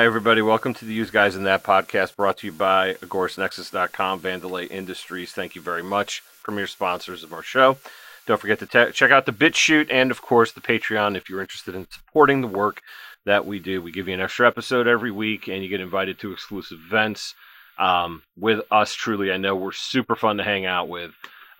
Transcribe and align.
Hi, 0.00 0.06
everybody. 0.06 0.40
Welcome 0.40 0.72
to 0.72 0.86
the 0.86 0.94
Use 0.94 1.10
Guys 1.10 1.36
in 1.36 1.42
That 1.42 1.62
podcast 1.62 2.16
brought 2.16 2.38
to 2.38 2.46
you 2.46 2.54
by 2.54 2.94
AgorisNexus.com, 2.94 4.20
Vandelay 4.20 4.70
Industries. 4.70 5.32
Thank 5.32 5.54
you 5.54 5.60
very 5.60 5.82
much, 5.82 6.22
premier 6.42 6.66
sponsors 6.66 7.22
of 7.22 7.34
our 7.34 7.42
show. 7.42 7.76
Don't 8.24 8.40
forget 8.40 8.60
to 8.60 8.66
te- 8.66 8.92
check 8.92 9.10
out 9.10 9.26
the 9.26 9.32
BitChute 9.32 9.88
and, 9.90 10.10
of 10.10 10.22
course, 10.22 10.52
the 10.52 10.62
Patreon 10.62 11.18
if 11.18 11.28
you're 11.28 11.42
interested 11.42 11.74
in 11.74 11.86
supporting 11.90 12.40
the 12.40 12.46
work 12.46 12.80
that 13.26 13.44
we 13.44 13.58
do. 13.58 13.82
We 13.82 13.92
give 13.92 14.08
you 14.08 14.14
an 14.14 14.22
extra 14.22 14.46
episode 14.46 14.86
every 14.86 15.10
week, 15.10 15.48
and 15.48 15.62
you 15.62 15.68
get 15.68 15.82
invited 15.82 16.18
to 16.20 16.32
exclusive 16.32 16.78
events 16.86 17.34
um, 17.78 18.22
with 18.38 18.60
us. 18.70 18.94
Truly, 18.94 19.30
I 19.30 19.36
know 19.36 19.54
we're 19.54 19.72
super 19.72 20.16
fun 20.16 20.38
to 20.38 20.44
hang 20.44 20.64
out 20.64 20.88
with. 20.88 21.10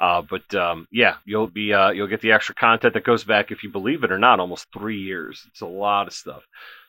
Uh, 0.01 0.23
but 0.23 0.55
um, 0.55 0.89
yeah, 0.91 1.17
you'll 1.27 1.47
be 1.47 1.75
uh, 1.75 1.91
you'll 1.91 2.07
get 2.07 2.23
the 2.23 2.33
extra 2.33 2.55
content 2.55 2.95
that 2.95 3.05
goes 3.05 3.23
back, 3.23 3.51
if 3.51 3.63
you 3.63 3.69
believe 3.69 4.03
it 4.03 4.11
or 4.11 4.19
not, 4.19 4.41
almost 4.41 4.67
three 4.73 4.99
years. 4.99 5.45
It's 5.49 5.61
a 5.61 5.67
lot 5.67 6.07
of 6.07 6.15
stuff. 6.15 6.43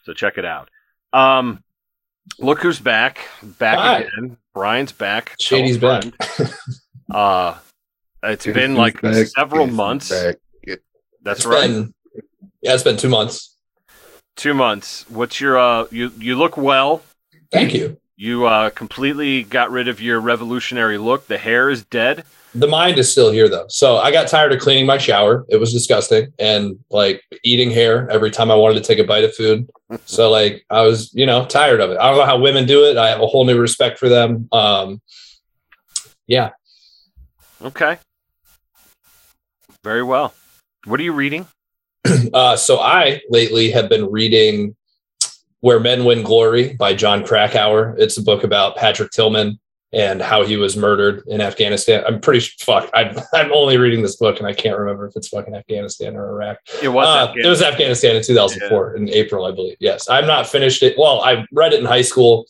So 0.03 0.13
check 0.13 0.37
it 0.37 0.45
out. 0.45 0.69
Um, 1.13 1.63
look 2.39 2.61
who's 2.61 2.79
back! 2.79 3.19
Back 3.43 3.77
Hi. 3.79 3.99
again. 4.01 4.37
Brian's 4.53 4.91
back. 4.91 5.35
Shady's 5.39 5.77
Tell 5.77 5.97
a 5.97 6.01
back. 6.01 6.23
friend. 6.35 6.53
uh, 7.11 7.57
it's 8.23 8.45
Guess 8.45 8.55
been 8.55 8.75
like 8.75 9.01
back? 9.01 9.27
several 9.27 9.65
Guess 9.67 9.75
months. 9.75 10.09
back? 10.09 10.35
That's 11.23 11.39
It's 11.39 11.45
right. 11.45 11.67
been- 11.67 11.93
yeah, 12.61 12.73
it's 12.73 12.83
been 12.83 12.97
two 12.97 13.09
months. 13.09 13.55
Two 14.35 14.53
months. 14.53 15.05
What's 15.09 15.39
your 15.41 15.57
uh? 15.59 15.85
You 15.91 16.11
you 16.17 16.35
look 16.35 16.57
well. 16.57 17.01
Thank 17.51 17.73
you. 17.73 17.97
You 18.15 18.45
uh 18.45 18.69
completely 18.71 19.43
got 19.43 19.71
rid 19.71 19.87
of 19.87 19.99
your 20.01 20.19
revolutionary 20.19 20.97
look. 20.97 21.27
The 21.27 21.37
hair 21.37 21.69
is 21.69 21.83
dead. 21.85 22.23
The 22.53 22.67
mind 22.67 22.99
is 22.99 23.09
still 23.09 23.31
here 23.31 23.47
though. 23.47 23.65
So 23.69 23.97
I 23.97 24.11
got 24.11 24.27
tired 24.27 24.51
of 24.51 24.59
cleaning 24.59 24.85
my 24.85 24.97
shower. 24.97 25.45
It 25.49 25.57
was 25.57 25.71
disgusting 25.71 26.33
and 26.37 26.77
like 26.89 27.23
eating 27.43 27.71
hair 27.71 28.09
every 28.09 28.29
time 28.29 28.51
I 28.51 28.55
wanted 28.55 28.75
to 28.75 28.81
take 28.81 28.99
a 28.99 29.05
bite 29.05 29.23
of 29.23 29.35
food. 29.35 29.69
So 30.05 30.29
like 30.29 30.65
I 30.69 30.83
was, 30.83 31.13
you 31.13 31.25
know, 31.25 31.45
tired 31.45 31.81
of 31.81 31.91
it. 31.91 31.97
I 31.97 32.07
don't 32.07 32.17
know 32.17 32.25
how 32.25 32.39
women 32.39 32.65
do 32.65 32.85
it. 32.85 32.95
I 32.95 33.09
have 33.09 33.19
a 33.19 33.27
whole 33.27 33.43
new 33.43 33.59
respect 33.59 33.99
for 33.99 34.07
them. 34.07 34.47
Um 34.53 35.01
yeah. 36.27 36.51
Okay. 37.61 37.97
Very 39.83 40.01
well. 40.01 40.33
What 40.85 40.97
are 41.01 41.03
you 41.03 41.13
reading? 41.13 41.45
Uh 42.33 42.55
so 42.55 42.79
I 42.79 43.19
lately 43.29 43.71
have 43.71 43.89
been 43.89 44.09
reading 44.09 44.77
Where 45.59 45.81
Men 45.81 46.05
Win 46.05 46.23
Glory 46.23 46.73
by 46.75 46.93
Jon 46.93 47.25
Krakauer. 47.25 47.93
It's 47.97 48.17
a 48.17 48.23
book 48.23 48.45
about 48.45 48.77
Patrick 48.77 49.11
Tillman 49.11 49.59
and 49.93 50.21
how 50.21 50.43
he 50.43 50.55
was 50.55 50.77
murdered 50.77 51.23
in 51.27 51.41
Afghanistan. 51.41 52.03
I'm 52.07 52.21
pretty 52.21 52.39
fuck, 52.59 52.89
I'm, 52.93 53.17
I'm 53.33 53.51
only 53.51 53.77
reading 53.77 54.01
this 54.01 54.15
book 54.15 54.39
and 54.39 54.47
I 54.47 54.53
can't 54.53 54.77
remember 54.77 55.07
if 55.07 55.15
it's 55.15 55.27
fucking 55.27 55.55
Afghanistan 55.55 56.15
or 56.15 56.29
Iraq. 56.29 56.57
It 56.81 56.89
was. 56.89 57.07
Uh, 57.07 57.27
Afghanistan. 57.29 57.45
it 57.45 57.49
was 57.49 57.61
Afghanistan 57.61 58.15
in 58.15 58.23
2004 58.23 58.95
in 58.95 59.09
April, 59.09 59.45
I 59.45 59.51
believe. 59.51 59.77
Yes. 59.79 60.09
I'm 60.09 60.27
not 60.27 60.47
finished 60.47 60.81
it. 60.83 60.97
Well, 60.97 61.21
I 61.21 61.45
read 61.51 61.73
it 61.73 61.79
in 61.79 61.85
high 61.85 62.03
school, 62.03 62.45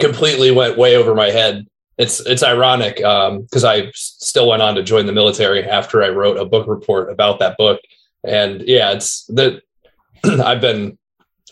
completely 0.00 0.50
went 0.50 0.76
way 0.76 0.96
over 0.96 1.14
my 1.14 1.30
head. 1.30 1.66
It's 1.96 2.18
it's 2.26 2.42
ironic 2.42 2.96
because 2.96 3.62
I 3.62 3.92
still 3.94 4.48
went 4.48 4.62
on 4.62 4.74
to 4.74 4.82
join 4.82 5.06
the 5.06 5.12
military 5.12 5.62
after 5.62 6.02
I 6.02 6.08
wrote 6.08 6.38
a 6.38 6.44
book 6.44 6.66
report 6.66 7.08
about 7.08 7.38
that 7.38 7.56
book. 7.56 7.80
And 8.24 8.62
yeah, 8.62 8.90
it's 8.90 9.24
that 9.26 9.62
I've 10.24 10.60
been 10.60 10.98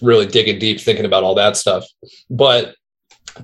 really 0.00 0.26
digging 0.26 0.58
deep 0.58 0.80
thinking 0.80 1.04
about 1.04 1.22
all 1.22 1.36
that 1.36 1.56
stuff. 1.56 1.84
But 2.28 2.74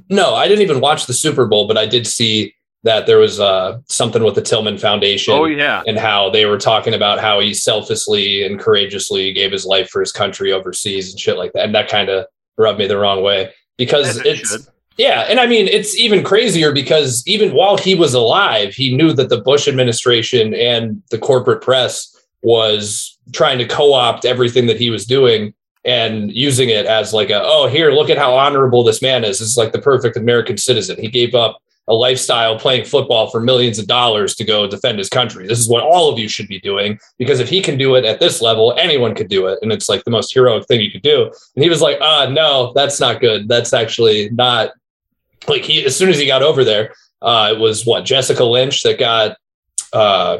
no, 0.09 0.34
I 0.34 0.49
didn't 0.49 0.62
even 0.62 0.81
watch 0.81 1.06
the 1.06 1.12
Super 1.15 1.47
Bowl, 1.47 1.66
but 1.66 1.76
I 1.78 1.87
did 1.87 2.06
see 2.06 2.54
that 2.84 3.06
there 3.06 3.19
was 3.19 3.41
uh, 3.41 3.78
something 3.88 4.22
with 4.22 4.34
the 4.37 4.43
Tillman 4.43 4.78
Foundation 4.78 5.34
Oh 5.34 5.47
yeah. 5.47 5.82
and 5.87 5.99
how 5.99 6.31
they 6.31 6.47
were 6.47 6.59
talking 6.59 6.94
about 6.94 7.19
how 7.19 7.41
he 7.41 7.53
selflessly 7.53 8.44
and 8.44 8.59
courageously 8.60 9.32
gave 9.32 9.50
his 9.50 9.66
life 9.66 9.91
for 9.91 10.00
his 10.00 10.12
country 10.12 10.53
overseas 10.53 11.10
and 11.10 11.19
shit 11.19 11.37
like 11.37 11.53
that. 11.54 11.65
And 11.65 11.75
that 11.75 11.88
kind 11.88 12.09
of 12.09 12.27
rubbed 12.56 12.78
me 12.78 12.87
the 12.87 12.97
wrong 12.97 13.22
way 13.22 13.53
because 13.77 14.19
it 14.19 14.27
it's 14.27 14.50
should. 14.53 14.66
yeah, 14.97 15.27
and 15.28 15.41
I 15.41 15.47
mean 15.47 15.66
it's 15.66 15.97
even 15.98 16.22
crazier 16.22 16.72
because 16.72 17.25
even 17.27 17.53
while 17.53 17.77
he 17.77 17.94
was 17.97 18.15
alive, 18.15 18.75
he 18.75 18.97
knew 18.97 19.12
that 19.12 19.28
the 19.28 19.41
Bush 19.41 19.66
administration 19.66 20.54
and 20.54 21.03
the 21.10 21.19
corporate 21.19 21.62
press 21.62 22.15
was 22.43 23.19
trying 23.32 23.59
to 23.59 23.66
co-opt 23.66 24.25
everything 24.25 24.66
that 24.66 24.78
he 24.78 24.91
was 24.91 25.04
doing 25.04 25.53
and 25.84 26.33
using 26.33 26.69
it 26.69 26.87
as 26.87 27.12
like 27.12 27.31
a 27.31 27.43
oh 27.43 27.66
here 27.66 27.91
look 27.93 28.11
at 28.11 28.19
how 28.19 28.34
honorable 28.34 28.83
this 28.83 29.03
man 29.03 29.25
is. 29.25 29.39
this 29.39 29.49
is 29.49 29.56
like 29.56 29.72
the 29.72 29.81
perfect 29.81 30.16
American 30.16 30.56
citizen. 30.56 30.97
He 30.99 31.09
gave 31.09 31.34
up 31.34 31.61
a 31.89 31.94
lifestyle 31.94 32.59
playing 32.59 32.84
football 32.84 33.28
for 33.28 33.41
millions 33.41 33.78
of 33.78 33.87
dollars 33.87 34.34
to 34.37 34.44
go 34.44 34.66
defend 34.66 34.99
his 34.99 35.09
country. 35.09 35.47
This 35.47 35.59
is 35.59 35.69
what 35.69 35.83
all 35.83 36.12
of 36.12 36.19
you 36.19 36.28
should 36.28 36.47
be 36.47 36.61
doing 36.61 37.00
because 37.16 37.41
if 37.41 37.49
he 37.49 37.62
can 37.62 37.78
do 37.78 37.94
it 37.94 38.05
at 38.05 38.21
this 38.21 38.43
level, 38.43 38.75
anyone 38.78 39.15
could 39.15 39.28
do 39.28 39.47
it. 39.47 39.59
And 39.62 39.72
it's 39.72 39.89
like 39.89 40.05
the 40.05 40.11
most 40.11 40.33
heroic 40.33 40.66
thing 40.66 40.83
you 40.83 40.91
could 40.91 41.03
do. 41.03 41.33
And 41.56 41.65
he 41.65 41.71
was 41.71 41.81
like, 41.81 41.99
uh, 42.00 42.28
no, 42.31 42.72
that's 42.75 43.00
not 43.00 43.21
good. 43.21 43.49
That's 43.49 43.72
actually 43.72 44.28
not 44.31 44.72
like 45.49 45.62
he, 45.62 45.84
as 45.87 45.97
soon 45.97 46.10
as 46.10 46.19
he 46.19 46.27
got 46.27 46.43
over 46.43 46.62
there, 46.62 46.93
uh, 47.22 47.55
it 47.55 47.59
was 47.59 47.87
what 47.87 48.05
Jessica 48.05 48.45
Lynch 48.45 48.83
that 48.83 48.99
got, 48.99 49.39
uh, 49.95 50.39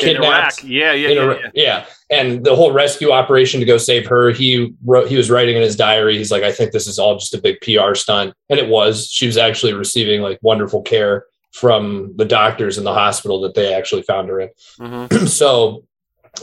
In 0.00 0.16
Iraq. 0.16 0.20
kidnapped. 0.20 0.64
Yeah, 0.64 0.92
yeah, 0.92 1.08
in 1.08 1.16
yeah, 1.16 1.32
yeah. 1.32 1.50
yeah. 1.54 1.86
And 2.10 2.44
the 2.44 2.54
whole 2.54 2.72
rescue 2.72 3.10
operation 3.10 3.60
to 3.60 3.66
go 3.66 3.78
save 3.78 4.06
her, 4.06 4.30
he 4.30 4.74
wrote, 4.84 5.08
he 5.08 5.16
was 5.16 5.30
writing 5.30 5.56
in 5.56 5.62
his 5.62 5.76
diary. 5.76 6.16
He's 6.16 6.30
like, 6.30 6.42
I 6.42 6.52
think 6.52 6.72
this 6.72 6.86
is 6.86 6.98
all 6.98 7.18
just 7.18 7.34
a 7.34 7.40
big 7.40 7.60
PR 7.60 7.94
stunt. 7.94 8.34
And 8.48 8.58
it 8.58 8.68
was, 8.68 9.08
she 9.10 9.26
was 9.26 9.36
actually 9.36 9.74
receiving 9.74 10.22
like 10.22 10.38
wonderful 10.42 10.82
care 10.82 11.26
from 11.52 12.14
the 12.16 12.24
doctors 12.24 12.78
in 12.78 12.84
the 12.84 12.94
hospital 12.94 13.40
that 13.40 13.54
they 13.54 13.74
actually 13.74 14.02
found 14.02 14.28
her 14.28 14.40
in. 14.40 14.48
Mhm. 14.78 15.28
so, 15.28 15.84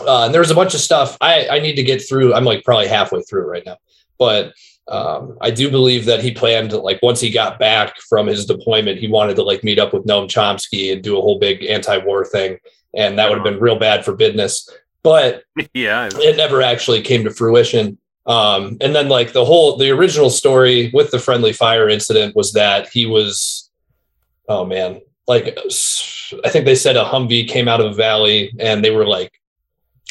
uh, 0.02 0.26
and 0.26 0.34
there 0.34 0.42
was 0.42 0.52
a 0.52 0.56
bunch 0.56 0.74
of 0.74 0.82
stuff 0.82 1.18
I, 1.22 1.48
I 1.50 1.60
need 1.60 1.76
to 1.76 1.84
get 1.84 2.08
through. 2.08 2.34
I'm 2.34 2.44
like 2.44 2.64
probably 2.64 2.88
halfway 2.88 3.22
through 3.22 3.50
right 3.50 3.64
now, 3.66 3.78
but 4.20 4.54
um, 4.88 5.38
I 5.42 5.52
do 5.52 5.72
believe 5.72 6.06
that 6.06 6.22
he 6.22 6.32
planned 6.32 6.72
like 6.74 7.02
once 7.02 7.20
he 7.20 7.32
got 7.32 7.58
back 7.58 8.00
from 8.02 8.28
his 8.28 8.46
deployment, 8.46 9.00
he 9.00 9.08
wanted 9.08 9.36
to 9.38 9.44
like 9.44 9.64
meet 9.64 9.80
up 9.80 9.94
with 9.94 10.06
Noam 10.06 10.28
Chomsky 10.28 10.92
and 10.92 11.02
do 11.02 11.18
a 11.18 11.22
whole 11.22 11.40
big 11.40 11.64
anti-war 11.66 12.26
thing, 12.26 12.58
and 12.96 13.18
that 13.18 13.30
would 13.30 13.38
have 13.38 13.44
been 13.44 13.60
real 13.60 13.78
bad 13.78 14.06
for 14.06 14.16
business. 14.16 14.70
But 15.04 15.44
yeah. 15.74 16.10
it 16.14 16.38
never 16.38 16.62
actually 16.62 17.02
came 17.02 17.24
to 17.24 17.32
fruition. 17.32 17.98
Um, 18.26 18.78
and 18.82 18.96
then 18.96 19.08
like 19.08 19.34
the 19.34 19.46
whole 19.46 19.78
the 19.78 19.92
original 19.92 20.32
story 20.32 20.90
with 20.94 21.12
the 21.12 21.20
friendly 21.20 21.54
fire 21.54 21.88
incident 21.88 22.36
was 22.36 22.54
that 22.54 22.90
he 22.90 23.06
was, 23.06 23.70
oh 24.50 24.66
man, 24.66 25.02
like 25.28 25.58
I 26.44 26.50
think 26.50 26.66
they 26.66 26.76
said 26.76 26.96
a 26.96 27.04
Humvee 27.04 27.48
came 27.48 27.68
out 27.68 27.82
of 27.82 27.92
a 27.92 27.96
valley 27.96 28.54
and 28.60 28.84
they 28.84 28.92
were 28.92 29.06
like 29.06 29.32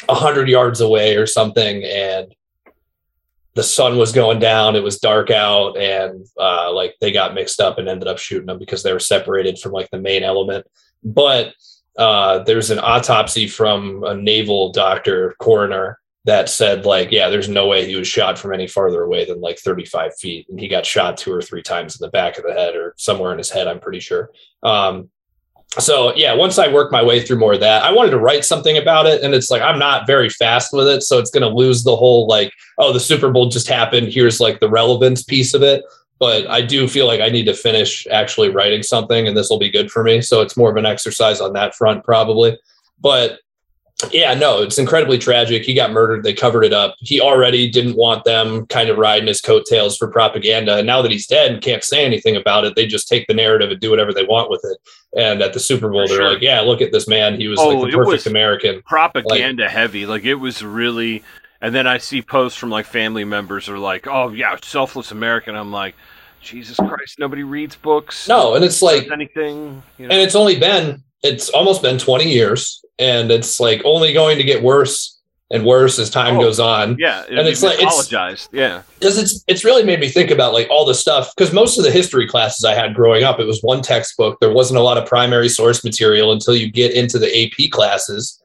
a 0.07 0.15
hundred 0.15 0.49
yards 0.49 0.81
away 0.81 1.15
or 1.15 1.25
something, 1.25 1.83
and 1.83 2.33
the 3.53 3.63
sun 3.63 3.97
was 3.97 4.11
going 4.11 4.39
down. 4.39 4.75
It 4.75 4.83
was 4.83 4.99
dark 4.99 5.31
out, 5.31 5.77
and 5.77 6.25
uh, 6.39 6.71
like 6.73 6.95
they 6.99 7.11
got 7.11 7.33
mixed 7.33 7.59
up 7.59 7.77
and 7.77 7.87
ended 7.87 8.07
up 8.07 8.19
shooting 8.19 8.47
them 8.47 8.59
because 8.59 8.83
they 8.83 8.93
were 8.93 8.99
separated 8.99 9.59
from 9.59 9.71
like 9.71 9.89
the 9.91 9.99
main 9.99 10.23
element. 10.23 10.67
But 11.03 11.53
uh, 11.97 12.39
there's 12.39 12.71
an 12.71 12.79
autopsy 12.79 13.47
from 13.47 14.03
a 14.03 14.13
naval 14.13 14.71
doctor 14.71 15.35
coroner 15.39 15.99
that 16.25 16.49
said 16.49 16.85
like 16.85 17.11
yeah 17.11 17.29
there's 17.29 17.47
no 17.47 17.67
way 17.67 17.85
he 17.85 17.95
was 17.95 18.07
shot 18.07 18.37
from 18.37 18.51
any 18.51 18.67
farther 18.67 19.03
away 19.03 19.25
than 19.25 19.39
like 19.41 19.59
35 19.59 20.15
feet. 20.17 20.47
And 20.49 20.59
he 20.59 20.67
got 20.67 20.85
shot 20.85 21.17
two 21.17 21.31
or 21.31 21.41
three 21.41 21.61
times 21.61 21.95
in 21.95 22.03
the 22.05 22.11
back 22.11 22.37
of 22.37 22.43
the 22.43 22.53
head 22.53 22.75
or 22.75 22.95
somewhere 22.97 23.31
in 23.31 23.37
his 23.37 23.49
head 23.49 23.67
i'm 23.67 23.79
pretty 23.79 23.99
sure. 23.99 24.31
Um, 24.63 25.09
so 25.77 26.15
yeah 26.15 26.33
once 26.33 26.57
i 26.57 26.67
worked 26.67 26.91
my 26.91 27.03
way 27.03 27.21
through 27.21 27.37
more 27.37 27.53
of 27.53 27.59
that 27.59 27.83
i 27.83 27.91
wanted 27.91 28.11
to 28.11 28.19
write 28.19 28.43
something 28.43 28.77
about 28.77 29.05
it. 29.05 29.23
And 29.23 29.33
it's 29.33 29.51
like 29.51 29.61
i'm 29.61 29.79
not 29.79 30.07
very 30.07 30.29
fast 30.29 30.73
with 30.73 30.87
it. 30.87 31.03
So 31.03 31.19
it's 31.19 31.31
going 31.31 31.49
to 31.49 31.55
lose 31.55 31.83
the 31.83 31.95
whole 31.95 32.27
like 32.27 32.51
oh 32.77 32.91
the 32.91 32.99
super 32.99 33.31
bowl 33.31 33.49
just 33.49 33.67
happened. 33.67 34.11
Here's 34.11 34.41
like 34.41 34.59
the 34.59 34.69
relevance 34.69 35.23
piece 35.23 35.53
of 35.53 35.61
it 35.61 35.83
but 36.19 36.47
I 36.47 36.61
do 36.61 36.87
feel 36.87 37.07
like 37.07 37.21
I 37.21 37.29
need 37.29 37.45
to 37.45 37.53
finish 37.53 38.07
actually 38.07 38.49
writing 38.49 38.83
something 38.83 39.27
and 39.27 39.35
this 39.35 39.49
will 39.49 39.59
be 39.59 39.69
good 39.69 39.91
for 39.91 40.03
me. 40.03 40.21
So 40.21 40.41
it's 40.41 40.55
more 40.57 40.69
of 40.69 40.77
an 40.77 40.85
exercise 40.85 41.41
on 41.41 41.53
that 41.53 41.75
front, 41.75 42.03
probably. 42.03 42.57
But 42.99 43.39
yeah, 44.11 44.33
no, 44.33 44.61
it's 44.61 44.77
incredibly 44.77 45.17
tragic. 45.17 45.63
He 45.63 45.73
got 45.73 45.91
murdered. 45.91 46.23
They 46.23 46.33
covered 46.33 46.63
it 46.65 46.73
up. 46.73 46.95
He 46.99 47.21
already 47.21 47.69
didn't 47.69 47.95
want 47.95 48.25
them 48.25 48.65
kind 48.67 48.89
of 48.89 48.97
riding 48.97 49.27
his 49.27 49.39
coattails 49.39 49.97
for 49.97 50.09
propaganda. 50.09 50.77
And 50.77 50.87
now 50.87 51.01
that 51.01 51.11
he's 51.11 51.27
dead 51.27 51.51
and 51.53 51.61
can't 51.61 51.81
say 51.83 52.03
anything 52.03 52.35
about 52.35 52.65
it, 52.65 52.75
they 52.75 52.87
just 52.87 53.07
take 53.07 53.25
the 53.27 53.33
narrative 53.33 53.71
and 53.71 53.79
do 53.79 53.89
whatever 53.89 54.13
they 54.13 54.25
want 54.25 54.49
with 54.49 54.61
it. 54.65 54.77
And 55.17 55.41
at 55.41 55.53
the 55.53 55.61
Super 55.61 55.87
Bowl, 55.89 56.05
they're 56.07 56.17
sure. 56.17 56.33
like, 56.33 56.41
yeah, 56.41 56.59
look 56.59 56.81
at 56.81 56.91
this 56.91 57.07
man. 57.07 57.39
He 57.39 57.47
was 57.47 57.57
Oh, 57.57 57.69
like 57.69 57.79
the 57.83 57.87
it 57.87 57.91
perfect 57.93 58.11
was- 58.11 58.27
American. 58.27 58.81
propaganda 58.81 59.69
heavy. 59.69 60.05
Like 60.05 60.25
it 60.25 60.35
was 60.35 60.61
really. 60.61 61.23
And 61.65 61.73
then 61.73 61.87
I 61.87 61.97
see 61.97 62.21
posts 62.21 62.57
from 62.59 62.69
like 62.69 62.85
family 62.85 63.23
members 63.25 63.67
are 63.69 63.79
like, 63.79 64.05
"Oh 64.07 64.29
yeah, 64.29 64.55
selfless 64.61 65.11
American." 65.11 65.55
I'm 65.55 65.71
like, 65.71 65.95
Jesus 66.41 66.77
Christ, 66.77 67.17
nobody 67.17 67.41
reads 67.41 67.75
books. 67.75 68.27
No, 68.27 68.53
and 68.53 68.63
it's 68.63 68.83
like, 68.83 69.09
anything. 69.11 69.81
You 69.97 70.07
know? 70.07 70.13
and 70.13 70.21
it's 70.21 70.35
only 70.35 70.59
been 70.59 71.01
it's 71.23 71.49
almost 71.49 71.81
been 71.81 71.97
20 71.97 72.25
years 72.31 72.85
and 72.99 73.31
it's 73.31 73.59
like 73.59 73.81
only 73.83 74.13
going 74.13 74.37
to 74.37 74.43
get 74.43 74.61
worse 74.61 75.19
and 75.49 75.65
worse 75.65 75.97
as 75.97 76.09
time 76.11 76.37
Oh, 76.37 76.41
goes 76.41 76.59
on 76.59 76.97
yeah, 76.99 77.23
and 77.29 77.47
it's 77.47 77.63
like- 77.63 77.75
it's- 77.75 77.91
apologized. 77.91 78.49
Yeah, 78.51 78.83
because 78.99 79.17
it's 79.17 79.43
it's 79.47 79.63
really 79.65 79.83
made 79.83 79.99
me 79.99 80.07
think 80.07 80.29
about 80.29 80.53
like 80.53 80.67
all 80.69 80.85
the 80.85 80.93
stuff 80.93 81.31
because 81.35 81.51
most 81.51 81.79
of 81.79 81.83
the 81.83 81.91
history 81.91 82.27
classes 82.27 82.63
I 82.63 82.75
had 82.75 82.93
growing 82.93 83.23
up 83.23 83.39
it 83.39 83.45
was 83.45 83.61
one 83.63 83.81
textbook 83.81 84.39
there 84.39 84.51
wasn't 84.53 84.77
a 84.79 84.83
lot 84.83 84.97
of 84.99 85.07
primary 85.07 85.49
source 85.49 85.83
material 85.83 86.31
until 86.31 86.55
you 86.55 86.71
get 86.71 86.91
into 86.93 87.17
the 87.17 87.29
AP 87.43 87.71
classes 87.71 88.39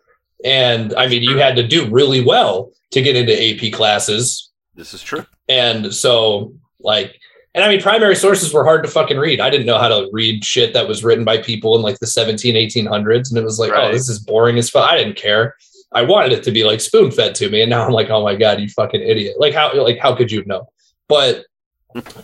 and 0.44 0.94
I 0.94 1.06
mean 1.08 1.22
you 1.22 1.38
had 1.38 1.56
to 1.56 1.66
do 1.66 1.88
really 1.88 2.24
well 2.24 2.72
to 2.92 3.02
get 3.02 3.16
into 3.16 3.32
AP 3.32 3.72
classes 3.72 4.50
this 4.74 4.94
is 4.94 5.02
true. 5.02 5.26
and 5.48 5.92
so 5.94 6.54
Like, 6.82 7.20
and 7.54 7.64
I 7.64 7.68
mean, 7.68 7.80
primary 7.80 8.14
sources 8.16 8.52
were 8.52 8.64
hard 8.64 8.84
to 8.84 8.90
fucking 8.90 9.18
read. 9.18 9.40
I 9.40 9.50
didn't 9.50 9.66
know 9.66 9.78
how 9.78 9.88
to 9.88 10.08
read 10.12 10.44
shit 10.44 10.72
that 10.74 10.86
was 10.86 11.02
written 11.02 11.24
by 11.24 11.38
people 11.38 11.76
in 11.76 11.82
like 11.82 11.98
the 11.98 12.06
17, 12.06 12.54
1800s. 12.54 13.30
And 13.30 13.38
it 13.38 13.44
was 13.44 13.58
like, 13.58 13.72
oh, 13.74 13.90
this 13.90 14.08
is 14.08 14.20
boring 14.20 14.56
as 14.58 14.70
fuck. 14.70 14.88
I 14.88 14.96
didn't 14.96 15.16
care. 15.16 15.56
I 15.92 16.02
wanted 16.02 16.32
it 16.32 16.44
to 16.44 16.52
be 16.52 16.62
like 16.62 16.80
spoon 16.80 17.10
fed 17.10 17.34
to 17.36 17.50
me. 17.50 17.62
And 17.62 17.70
now 17.70 17.84
I'm 17.84 17.92
like, 17.92 18.08
oh 18.08 18.22
my 18.22 18.36
God, 18.36 18.60
you 18.60 18.68
fucking 18.68 19.02
idiot. 19.02 19.36
Like, 19.38 19.52
how, 19.52 19.74
like, 19.82 19.98
how 19.98 20.14
could 20.14 20.30
you 20.30 20.44
know? 20.44 20.68
But 21.08 21.44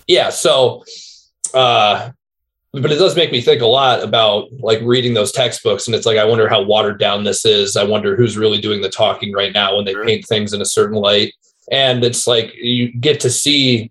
yeah, 0.07 0.31
so, 0.31 0.85
uh, 1.53 2.13
but 2.83 2.93
it 2.93 2.99
does 2.99 3.17
make 3.17 3.33
me 3.33 3.41
think 3.41 3.63
a 3.63 3.67
lot 3.67 4.03
about 4.03 4.49
like 4.61 4.81
reading 4.83 5.15
those 5.15 5.33
textbooks. 5.33 5.87
And 5.87 5.95
it's 5.95 6.07
like, 6.07 6.19
I 6.19 6.25
wonder 6.25 6.49
how 6.49 6.63
watered 6.63 6.99
down 6.99 7.25
this 7.25 7.45
is. 7.45 7.77
I 7.77 7.85
wonder 7.85 8.17
who's 8.17 8.37
really 8.37 8.61
doing 8.61 8.81
the 8.81 8.89
talking 8.89 9.33
right 9.33 9.53
now 9.53 9.77
when 9.77 9.85
they 9.85 9.95
paint 9.95 10.27
things 10.27 10.53
in 10.53 10.61
a 10.61 10.67
certain 10.67 10.97
light. 10.97 11.33
And 11.71 12.05
it's 12.05 12.27
like, 12.27 12.55
you 12.55 12.93
get 12.93 13.21
to 13.21 13.31
see 13.31 13.91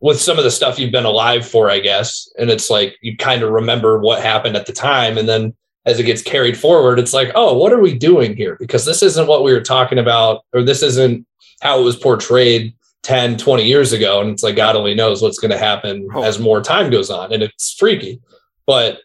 with 0.00 0.20
some 0.20 0.38
of 0.38 0.44
the 0.44 0.50
stuff 0.50 0.78
you've 0.78 0.92
been 0.92 1.04
alive 1.04 1.46
for, 1.46 1.70
I 1.70 1.80
guess. 1.80 2.30
And 2.38 2.50
it's 2.50 2.70
like 2.70 2.96
you 3.00 3.16
kind 3.16 3.42
of 3.42 3.50
remember 3.50 3.98
what 3.98 4.22
happened 4.22 4.56
at 4.56 4.66
the 4.66 4.72
time. 4.72 5.18
And 5.18 5.28
then 5.28 5.54
as 5.86 5.98
it 5.98 6.04
gets 6.04 6.22
carried 6.22 6.58
forward, 6.58 6.98
it's 6.98 7.14
like, 7.14 7.30
oh, 7.34 7.56
what 7.56 7.72
are 7.72 7.80
we 7.80 7.96
doing 7.96 8.36
here? 8.36 8.56
Because 8.58 8.84
this 8.84 9.02
isn't 9.02 9.28
what 9.28 9.44
we 9.44 9.52
were 9.52 9.62
talking 9.62 9.98
about, 9.98 10.44
or 10.52 10.62
this 10.62 10.82
isn't 10.82 11.26
how 11.62 11.80
it 11.80 11.84
was 11.84 11.96
portrayed 11.96 12.74
10, 13.06 13.36
20 13.38 13.64
years 13.64 13.92
ago. 13.92 14.20
And 14.20 14.30
it's 14.30 14.42
like, 14.42 14.56
God 14.56 14.74
only 14.74 14.92
knows 14.92 15.22
what's 15.22 15.38
going 15.38 15.52
to 15.52 15.58
happen 15.58 16.08
Oh. 16.12 16.24
as 16.24 16.40
more 16.40 16.60
time 16.60 16.90
goes 16.90 17.08
on. 17.08 17.32
And 17.32 17.40
it's 17.40 17.72
freaky. 17.78 18.20
But 18.66 18.98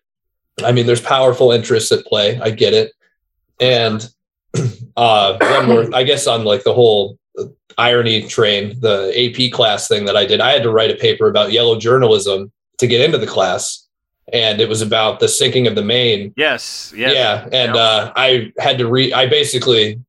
I 0.64 0.72
mean, 0.72 0.88
there's 0.88 1.02
powerful 1.02 1.52
interests 1.52 1.92
at 1.92 2.04
play. 2.06 2.40
I 2.40 2.50
get 2.50 2.74
it. 2.74 2.94
And 3.60 4.10
uh, 4.98 5.38
one 5.40 5.68
more, 5.68 5.96
I 5.96 6.02
guess, 6.02 6.26
on 6.26 6.44
like 6.46 6.64
the 6.64 6.74
whole 6.74 7.20
irony 7.78 8.28
train, 8.28 8.80
the 8.80 9.14
AP 9.16 9.54
class 9.54 9.88
thing 9.88 10.06
that 10.06 10.18
I 10.18 10.26
did, 10.26 10.42
I 10.42 10.50
had 10.52 10.64
to 10.64 10.72
write 10.72 10.90
a 10.90 10.96
paper 10.96 11.28
about 11.28 11.52
yellow 11.52 11.78
journalism 11.80 12.52
to 12.80 12.88
get 12.88 13.02
into 13.02 13.20
the 13.20 13.28
class. 13.28 13.88
And 14.34 14.60
it 14.60 14.68
was 14.68 14.82
about 14.82 15.20
the 15.20 15.28
sinking 15.28 15.68
of 15.68 15.76
the 15.76 15.84
Maine. 15.84 16.34
Yes. 16.36 16.92
Yes. 16.98 17.14
Yeah. 17.14 17.48
And 17.52 17.76
uh, 17.78 18.12
I 18.16 18.52
had 18.58 18.80
to 18.80 18.88
read, 18.90 19.14
I 19.14 19.28
basically 19.28 20.02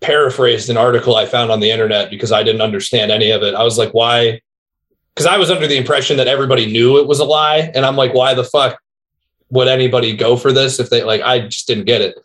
paraphrased 0.00 0.70
an 0.70 0.76
article 0.76 1.16
I 1.16 1.26
found 1.26 1.50
on 1.50 1.60
the 1.60 1.70
internet 1.70 2.10
because 2.10 2.32
I 2.32 2.42
didn't 2.42 2.60
understand 2.60 3.10
any 3.10 3.30
of 3.30 3.42
it. 3.42 3.54
I 3.54 3.62
was 3.62 3.78
like, 3.78 3.92
why? 3.92 4.40
Because 5.14 5.26
I 5.26 5.38
was 5.38 5.50
under 5.50 5.66
the 5.66 5.76
impression 5.76 6.16
that 6.18 6.28
everybody 6.28 6.70
knew 6.70 6.98
it 6.98 7.06
was 7.06 7.20
a 7.20 7.24
lie. 7.24 7.70
And 7.74 7.86
I'm 7.86 7.96
like, 7.96 8.12
why 8.12 8.34
the 8.34 8.44
fuck 8.44 8.78
would 9.50 9.68
anybody 9.68 10.14
go 10.14 10.36
for 10.36 10.52
this 10.52 10.78
if 10.78 10.90
they 10.90 11.02
like, 11.02 11.22
I 11.22 11.40
just 11.40 11.66
didn't 11.66 11.84
get 11.84 12.02
it. 12.02 12.18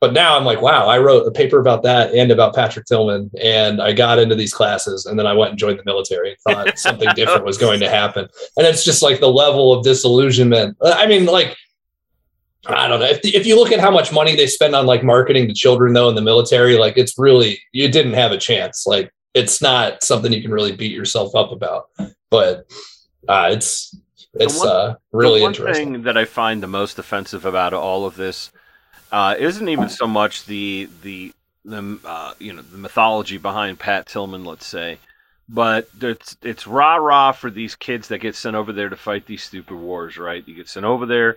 But 0.00 0.12
now 0.12 0.36
I'm 0.36 0.44
like, 0.44 0.60
wow, 0.60 0.86
I 0.86 0.98
wrote 0.98 1.26
a 1.26 1.30
paper 1.30 1.58
about 1.58 1.82
that 1.84 2.12
and 2.12 2.30
about 2.30 2.54
Patrick 2.54 2.84
Tillman. 2.84 3.30
And 3.40 3.80
I 3.80 3.94
got 3.94 4.18
into 4.18 4.34
these 4.34 4.52
classes 4.52 5.06
and 5.06 5.18
then 5.18 5.26
I 5.26 5.32
went 5.32 5.50
and 5.50 5.58
joined 5.58 5.78
the 5.78 5.84
military 5.86 6.30
and 6.30 6.38
thought 6.40 6.78
something 6.78 7.08
different 7.14 7.46
was 7.46 7.56
going 7.56 7.80
to 7.80 7.88
happen. 7.88 8.28
And 8.58 8.66
it's 8.66 8.84
just 8.84 9.00
like 9.00 9.20
the 9.20 9.30
level 9.30 9.72
of 9.72 9.82
disillusionment. 9.82 10.76
I 10.84 11.06
mean, 11.06 11.24
like, 11.24 11.56
I 12.66 12.88
don't 12.88 13.00
know. 13.00 13.06
If, 13.06 13.20
if 13.22 13.46
you 13.46 13.56
look 13.56 13.72
at 13.72 13.80
how 13.80 13.90
much 13.90 14.12
money 14.12 14.36
they 14.36 14.46
spend 14.46 14.74
on 14.74 14.86
like 14.86 15.02
marketing 15.02 15.48
to 15.48 15.54
children 15.54 15.92
though 15.92 16.08
in 16.08 16.14
the 16.14 16.22
military, 16.22 16.78
like 16.78 16.96
it's 16.96 17.18
really 17.18 17.60
you 17.72 17.88
didn't 17.88 18.14
have 18.14 18.32
a 18.32 18.38
chance. 18.38 18.86
Like 18.86 19.12
it's 19.34 19.60
not 19.60 20.02
something 20.02 20.32
you 20.32 20.42
can 20.42 20.52
really 20.52 20.72
beat 20.72 20.92
yourself 20.92 21.34
up 21.34 21.52
about. 21.52 21.90
But 22.30 22.70
uh, 23.28 23.50
it's 23.52 23.96
it's 24.34 24.58
one- 24.58 24.68
uh, 24.68 24.94
really 25.12 25.40
the 25.40 25.44
one 25.44 25.52
interesting. 25.52 25.92
thing 25.92 26.02
that 26.04 26.16
I 26.16 26.24
find 26.24 26.62
the 26.62 26.68
most 26.68 26.98
offensive 26.98 27.44
about 27.44 27.72
all 27.74 28.06
of 28.06 28.16
this 28.16 28.50
uh, 29.12 29.36
isn't 29.38 29.68
even 29.68 29.88
so 29.88 30.06
much 30.06 30.46
the 30.46 30.88
the 31.02 31.32
the 31.64 31.98
uh, 32.04 32.34
you 32.38 32.52
know 32.52 32.62
the 32.62 32.78
mythology 32.78 33.38
behind 33.38 33.78
Pat 33.78 34.06
Tillman, 34.06 34.44
let's 34.44 34.66
say, 34.66 34.98
but 35.48 35.88
it's 36.00 36.36
it's 36.42 36.66
rah 36.66 36.96
rah 36.96 37.32
for 37.32 37.50
these 37.50 37.74
kids 37.74 38.08
that 38.08 38.18
get 38.18 38.34
sent 38.34 38.56
over 38.56 38.72
there 38.72 38.88
to 38.88 38.96
fight 38.96 39.26
these 39.26 39.42
stupid 39.42 39.76
wars, 39.76 40.18
right? 40.18 40.46
You 40.46 40.54
get 40.54 40.68
sent 40.68 40.84
over 40.84 41.06
there, 41.06 41.36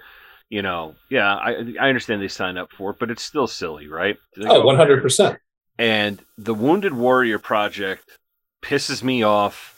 you 0.49 0.61
know. 0.61 0.95
Yeah, 1.09 1.33
I 1.35 1.73
I 1.79 1.87
understand 1.89 2.21
they 2.21 2.27
sign 2.27 2.57
up 2.57 2.71
for 2.71 2.91
it, 2.91 2.97
but 2.99 3.11
it's 3.11 3.23
still 3.23 3.47
silly, 3.47 3.87
right? 3.87 4.17
Oh, 4.41 4.61
go- 4.61 4.65
100 4.65 5.01
percent. 5.01 5.39
and 5.77 6.19
the 6.37 6.53
Wounded 6.53 6.93
Warrior 6.93 7.39
Project 7.39 8.17
pisses 8.63 9.03
me 9.03 9.23
off. 9.23 9.73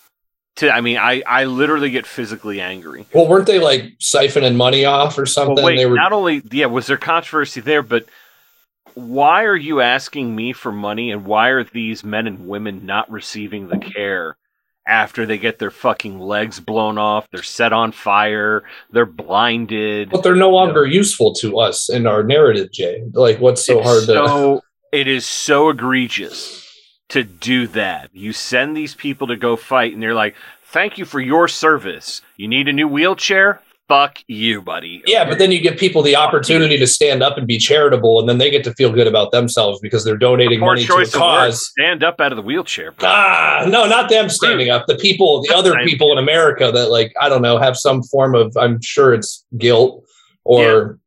To 0.57 0.69
I 0.69 0.81
mean, 0.81 0.97
I 0.97 1.21
I 1.25 1.45
literally 1.45 1.89
get 1.91 2.05
physically 2.05 2.59
angry. 2.59 3.05
Well, 3.13 3.27
weren't 3.27 3.45
they 3.47 3.59
like 3.59 3.97
siphoning 3.99 4.55
money 4.55 4.83
off 4.85 5.17
or 5.17 5.25
something? 5.25 5.55
Well, 5.55 5.65
wait, 5.65 5.77
they 5.77 5.85
were 5.85 5.95
not 5.95 6.11
only 6.11 6.41
yeah, 6.51 6.65
was 6.65 6.87
there 6.87 6.97
controversy 6.97 7.61
there, 7.61 7.81
but 7.83 8.05
why 8.95 9.43
are 9.43 9.55
you 9.55 9.79
asking 9.81 10.35
me 10.35 10.51
for 10.51 10.71
money, 10.71 11.11
and 11.11 11.25
why 11.25 11.49
are 11.49 11.63
these 11.63 12.03
men 12.03 12.27
and 12.27 12.47
women 12.47 12.85
not 12.85 13.09
receiving 13.09 13.67
the 13.69 13.77
care 13.77 14.35
after 14.87 15.25
they 15.25 15.37
get 15.37 15.59
their 15.59 15.71
fucking 15.71 16.19
legs 16.19 16.59
blown 16.59 16.97
off, 16.97 17.27
they're 17.31 17.43
set 17.43 17.73
on 17.73 17.91
fire, 17.91 18.63
they're 18.91 19.05
blinded? 19.05 20.09
but 20.09 20.23
they're 20.23 20.35
no 20.35 20.49
longer 20.49 20.85
useful 20.85 21.33
to 21.35 21.59
us 21.59 21.89
in 21.89 22.07
our 22.07 22.23
narrative, 22.23 22.71
Jay. 22.71 23.03
Like 23.13 23.39
what's 23.39 23.65
so 23.65 23.79
It's 23.79 23.87
hard 23.87 24.03
to 24.07 24.61
it 24.91 25.07
is 25.07 25.25
so 25.25 25.69
egregious 25.69 26.65
to 27.09 27.23
do 27.23 27.67
that. 27.67 28.09
You 28.13 28.33
send 28.33 28.75
these 28.75 28.95
people 28.95 29.27
to 29.27 29.35
go 29.35 29.55
fight, 29.55 29.93
and 29.93 30.01
they're 30.01 30.15
like, 30.15 30.35
"Thank 30.63 30.97
you 30.97 31.05
for 31.05 31.19
your 31.19 31.47
service. 31.47 32.21
You 32.37 32.47
need 32.47 32.67
a 32.67 32.73
new 32.73 32.87
wheelchair." 32.87 33.61
Fuck 33.89 34.19
you, 34.27 34.61
buddy. 34.61 35.01
Yeah, 35.07 35.27
but 35.27 35.39
then 35.39 35.51
you 35.51 35.59
give 35.59 35.75
people 35.75 36.03
the 36.03 36.15
opportunity 36.15 36.77
to 36.77 36.85
stand 36.85 37.23
up 37.23 37.39
and 37.39 37.47
be 37.47 37.57
charitable, 37.57 38.19
and 38.19 38.29
then 38.29 38.37
they 38.37 38.51
get 38.51 38.63
to 38.65 38.73
feel 38.75 38.91
good 38.91 39.07
about 39.07 39.31
themselves 39.31 39.79
because 39.81 40.05
they're 40.05 40.15
donating 40.15 40.59
money 40.59 40.85
to 40.85 40.93
a 40.93 40.97
choice 40.97 41.15
of 41.15 41.21
words. 41.21 41.57
cause. 41.57 41.69
Stand 41.71 42.03
up 42.03 42.21
out 42.21 42.31
of 42.31 42.35
the 42.35 42.43
wheelchair. 42.43 42.91
bro. 42.91 43.09
Ah, 43.09 43.65
no, 43.67 43.87
not 43.87 44.07
them 44.07 44.29
standing 44.29 44.69
up. 44.69 44.85
The 44.85 44.95
people, 44.95 45.41
the 45.41 45.55
other 45.55 45.73
people 45.83 46.11
in 46.11 46.19
America 46.19 46.71
that, 46.71 46.91
like, 46.91 47.15
I 47.19 47.29
don't 47.29 47.41
know, 47.41 47.57
have 47.57 47.75
some 47.75 48.03
form 48.03 48.35
of, 48.35 48.55
I'm 48.55 48.79
sure 48.79 49.11
it's 49.11 49.43
guilt 49.57 50.05
or, 50.43 50.99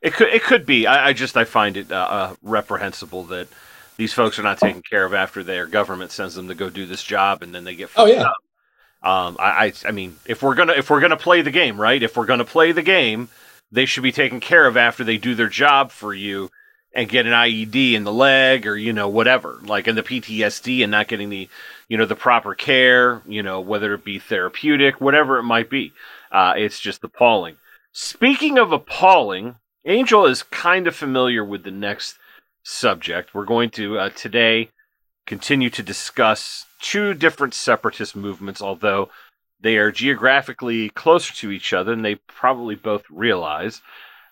It 0.00 0.14
could 0.14 0.28
it 0.28 0.42
could 0.42 0.64
be. 0.64 0.86
I, 0.86 1.08
I 1.08 1.12
just 1.12 1.36
I 1.36 1.44
find 1.44 1.76
it 1.76 1.92
uh, 1.92 1.96
uh, 1.96 2.34
reprehensible 2.42 3.24
that 3.24 3.48
these 3.96 4.12
folks 4.12 4.38
are 4.38 4.42
not 4.42 4.58
taken 4.58 4.82
care 4.88 5.04
of 5.04 5.12
after 5.12 5.42
their 5.42 5.66
government 5.66 6.12
sends 6.12 6.34
them 6.34 6.48
to 6.48 6.54
go 6.54 6.70
do 6.70 6.86
this 6.86 7.02
job, 7.02 7.42
and 7.42 7.54
then 7.54 7.64
they 7.64 7.74
get. 7.74 7.90
oh, 7.96 8.06
fucked 8.06 8.16
yeah. 8.16 8.24
up. 8.24 8.36
Um, 9.02 9.36
I, 9.38 9.66
I 9.66 9.72
I 9.88 9.90
mean, 9.90 10.16
if 10.26 10.42
we're 10.42 10.54
gonna 10.54 10.74
if 10.74 10.90
we're 10.90 11.00
gonna 11.00 11.16
play 11.16 11.42
the 11.42 11.50
game, 11.50 11.80
right? 11.80 12.02
If 12.02 12.16
we're 12.16 12.26
gonna 12.26 12.44
play 12.44 12.72
the 12.72 12.82
game, 12.82 13.28
they 13.70 13.86
should 13.86 14.02
be 14.02 14.12
taken 14.12 14.40
care 14.40 14.66
of 14.66 14.76
after 14.76 15.02
they 15.02 15.18
do 15.18 15.34
their 15.34 15.48
job 15.48 15.90
for 15.90 16.14
you 16.14 16.50
and 16.94 17.08
get 17.08 17.26
an 17.26 17.32
IED 17.32 17.94
in 17.94 18.04
the 18.04 18.12
leg 18.12 18.66
or 18.66 18.76
you 18.76 18.92
know 18.92 19.08
whatever, 19.08 19.58
like 19.64 19.88
in 19.88 19.96
the 19.96 20.02
PTSD 20.02 20.82
and 20.82 20.90
not 20.90 21.08
getting 21.08 21.30
the 21.30 21.48
you 21.88 21.96
know 21.96 22.06
the 22.06 22.14
proper 22.14 22.54
care, 22.54 23.22
you 23.26 23.42
know 23.42 23.60
whether 23.60 23.94
it 23.94 24.04
be 24.04 24.18
therapeutic, 24.18 25.00
whatever 25.00 25.38
it 25.38 25.44
might 25.44 25.70
be. 25.70 25.92
Uh, 26.30 26.54
it's 26.56 26.80
just 26.80 27.02
appalling. 27.04 27.56
Speaking 27.92 28.58
of 28.58 28.72
appalling, 28.72 29.56
Angel 29.84 30.26
is 30.26 30.42
kind 30.44 30.86
of 30.86 30.94
familiar 30.94 31.44
with 31.44 31.64
the 31.64 31.70
next 31.70 32.18
subject. 32.62 33.34
We're 33.34 33.44
going 33.44 33.70
to 33.70 33.98
uh, 33.98 34.10
today 34.10 34.70
continue 35.26 35.70
to 35.70 35.82
discuss 35.82 36.66
two 36.82 37.14
different 37.14 37.54
separatist 37.54 38.14
movements, 38.14 38.60
although 38.60 39.08
they 39.60 39.76
are 39.76 39.90
geographically 39.92 40.90
closer 40.90 41.32
to 41.34 41.50
each 41.50 41.72
other 41.72 41.92
than 41.92 42.02
they 42.02 42.16
probably 42.16 42.74
both 42.74 43.04
realize, 43.08 43.80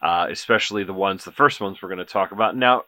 uh, 0.02 0.26
especially 0.28 0.84
the 0.84 0.92
ones, 0.92 1.24
the 1.24 1.30
first 1.30 1.60
ones 1.60 1.80
we're 1.80 1.88
going 1.88 1.98
to 1.98 2.04
talk 2.04 2.32
about. 2.32 2.56
Now, 2.56 2.84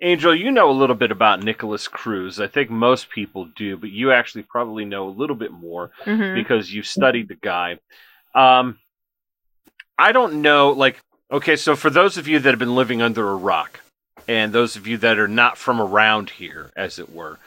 Angel, 0.00 0.34
you 0.34 0.50
know 0.50 0.70
a 0.70 0.72
little 0.72 0.96
bit 0.96 1.12
about 1.12 1.44
Nicholas 1.44 1.86
Cruz. 1.86 2.40
I 2.40 2.48
think 2.48 2.68
most 2.68 3.10
people 3.10 3.44
do, 3.54 3.76
but 3.76 3.90
you 3.90 4.10
actually 4.10 4.42
probably 4.42 4.84
know 4.84 5.06
a 5.06 5.10
little 5.10 5.36
bit 5.36 5.52
more 5.52 5.92
Mhm. 6.04 6.34
because 6.34 6.72
you've 6.72 6.86
studied 6.86 7.28
the 7.28 7.36
guy. 7.36 7.78
Um, 8.34 8.78
I 9.98 10.10
don't 10.12 10.42
know, 10.42 10.70
like, 10.70 10.98
okay, 11.30 11.54
so 11.54 11.76
for 11.76 11.90
those 11.90 12.18
of 12.18 12.26
you 12.26 12.38
that 12.40 12.50
have 12.50 12.58
been 12.58 12.74
living 12.74 13.00
under 13.02 13.30
a 13.30 13.36
rock, 13.36 13.80
and 14.26 14.52
those 14.52 14.74
of 14.74 14.86
you 14.86 14.96
that 14.98 15.18
are 15.18 15.28
not 15.28 15.58
from 15.58 15.80
around 15.80 16.30
here, 16.30 16.72
as 16.74 16.98
it 16.98 17.12
were, 17.12 17.38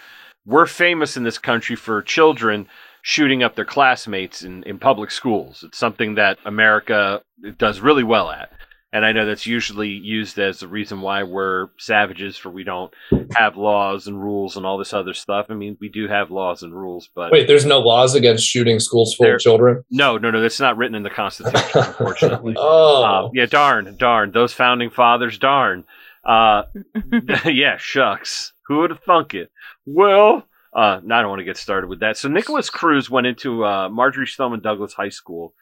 we're 0.47 0.65
famous 0.65 1.15
in 1.17 1.23
this 1.23 1.37
country 1.37 1.75
for 1.75 2.01
children 2.01 2.67
shooting 3.01 3.43
up 3.43 3.55
their 3.55 3.65
classmates 3.65 4.41
in, 4.43 4.63
in 4.63 4.79
public 4.79 5.11
schools. 5.11 5.63
It's 5.67 5.77
something 5.77 6.15
that 6.15 6.37
America 6.45 7.21
does 7.57 7.79
really 7.79 8.03
well 8.03 8.29
at. 8.31 8.49
And 8.93 9.05
I 9.05 9.11
know 9.11 9.25
that's 9.25 9.45
usually 9.45 9.89
used 9.89 10.39
as 10.39 10.61
the 10.61 10.67
reason 10.67 11.01
why 11.01 11.23
we're 11.23 11.67
savages, 11.77 12.37
for 12.37 12.49
we 12.49 12.63
don't 12.63 12.91
have 13.35 13.57
laws 13.57 14.07
and 14.07 14.19
rules 14.19 14.55
and 14.55 14.65
all 14.65 14.77
this 14.77 14.93
other 14.93 15.13
stuff. 15.13 15.47
I 15.49 15.55
mean, 15.55 15.77
we 15.81 15.89
do 15.89 16.07
have 16.07 16.31
laws 16.31 16.63
and 16.63 16.73
rules, 16.73 17.09
but 17.13 17.31
Wait, 17.31 17.47
there's 17.47 17.65
no 17.65 17.79
laws 17.79 18.15
against 18.15 18.45
shooting 18.47 18.79
schools 18.79 19.13
full 19.13 19.33
of 19.33 19.41
children? 19.41 19.83
no, 19.91 20.17
no, 20.17 20.31
no, 20.31 20.39
that's 20.41 20.61
not 20.61 20.77
written 20.77 20.95
in 20.95 21.03
the 21.03 21.09
Constitution, 21.09 21.69
unfortunately. 21.75 22.55
oh, 22.57 23.03
Uh, 23.03 23.29
yeah, 23.33 23.45
darn, 23.45 23.97
darn. 23.97 24.31
Those 24.31 24.53
founding 24.53 24.89
fathers, 24.89 25.37
darn. 25.37 25.83
Uh, 26.23 26.63
yeah, 27.45 27.75
shucks. 27.77 28.53
Who 28.67 28.79
would 28.79 28.89
have 28.89 29.03
thunk 29.03 29.33
it? 29.33 29.51
Well, 29.87 30.45
uh, 30.73 30.99
no, 31.01 31.15
I 31.15 31.21
don't 31.21 31.29
want 31.29 31.39
to 31.39 31.45
get 31.45 31.57
started 31.57 31.87
with 31.87 32.01
that. 32.01 32.17
So 32.17 32.27
Nicholas 32.27 32.69
Cruz 32.69 33.09
went 33.09 33.25
into 33.25 33.65
uh, 33.65 33.87
Marjory 33.89 34.27
Stoneman 34.27 34.59
Douglas 34.59 34.93
High 34.93 35.09
School 35.09 35.53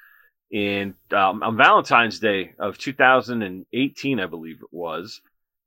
in 0.52 0.96
um, 1.12 1.44
on 1.44 1.56
Valentine's 1.56 2.20
Day 2.20 2.54
of 2.60 2.78
2018, 2.80 4.20
I 4.20 4.26
believe 4.26 4.58
it 4.62 4.70
was, 4.72 5.22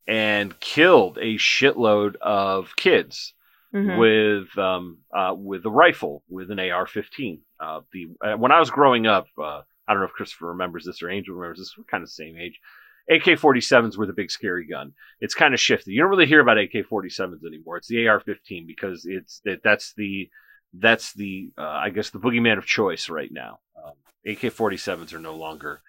and 0.08 0.58
killed 0.60 1.18
a 1.18 1.36
shitload 1.36 2.16
of 2.16 2.74
kids. 2.76 3.32
Mhm. 3.74 3.98
with 3.98 4.56
um, 4.58 4.96
uh, 5.14 5.34
with 5.36 5.66
a 5.66 5.70
rifle 5.70 6.22
with 6.30 6.50
an 6.50 6.58
AR-15. 6.58 7.40
Uh, 7.60 7.82
the 7.92 8.08
uh, 8.24 8.34
when 8.34 8.50
I 8.50 8.60
was 8.60 8.70
growing 8.70 9.06
up, 9.06 9.26
uh, 9.36 9.60
I 9.86 9.92
don't 9.92 10.00
know 10.00 10.06
if 10.06 10.12
Christopher 10.12 10.46
remembers 10.46 10.86
this 10.86 11.02
or 11.02 11.10
Angel 11.10 11.34
remembers 11.34 11.58
this. 11.58 11.76
We're 11.76 11.84
kind 11.84 12.02
of 12.02 12.08
the 12.08 12.12
same 12.12 12.38
age. 12.38 12.58
AK-47s 13.10 13.96
were 13.96 14.06
the 14.06 14.12
big 14.12 14.30
scary 14.30 14.66
gun. 14.66 14.92
It's 15.20 15.34
kind 15.34 15.54
of 15.54 15.60
shifted. 15.60 15.92
You 15.92 16.00
don't 16.00 16.10
really 16.10 16.26
hear 16.26 16.40
about 16.40 16.58
AK-47s 16.58 17.44
anymore. 17.46 17.78
It's 17.78 17.88
the 17.88 18.06
AR-15 18.06 18.66
because 18.66 19.06
it's 19.06 19.40
that 19.44 19.62
that's 19.62 19.94
the 19.94 20.28
that's 20.74 21.14
the 21.14 21.50
uh, 21.56 21.62
I 21.62 21.90
guess 21.90 22.10
the 22.10 22.18
boogeyman 22.18 22.58
of 22.58 22.66
choice 22.66 23.08
right 23.08 23.32
now. 23.32 23.60
Um, 23.82 23.94
AK-47s 24.26 25.14
are 25.14 25.18
no 25.18 25.34
longer 25.34 25.80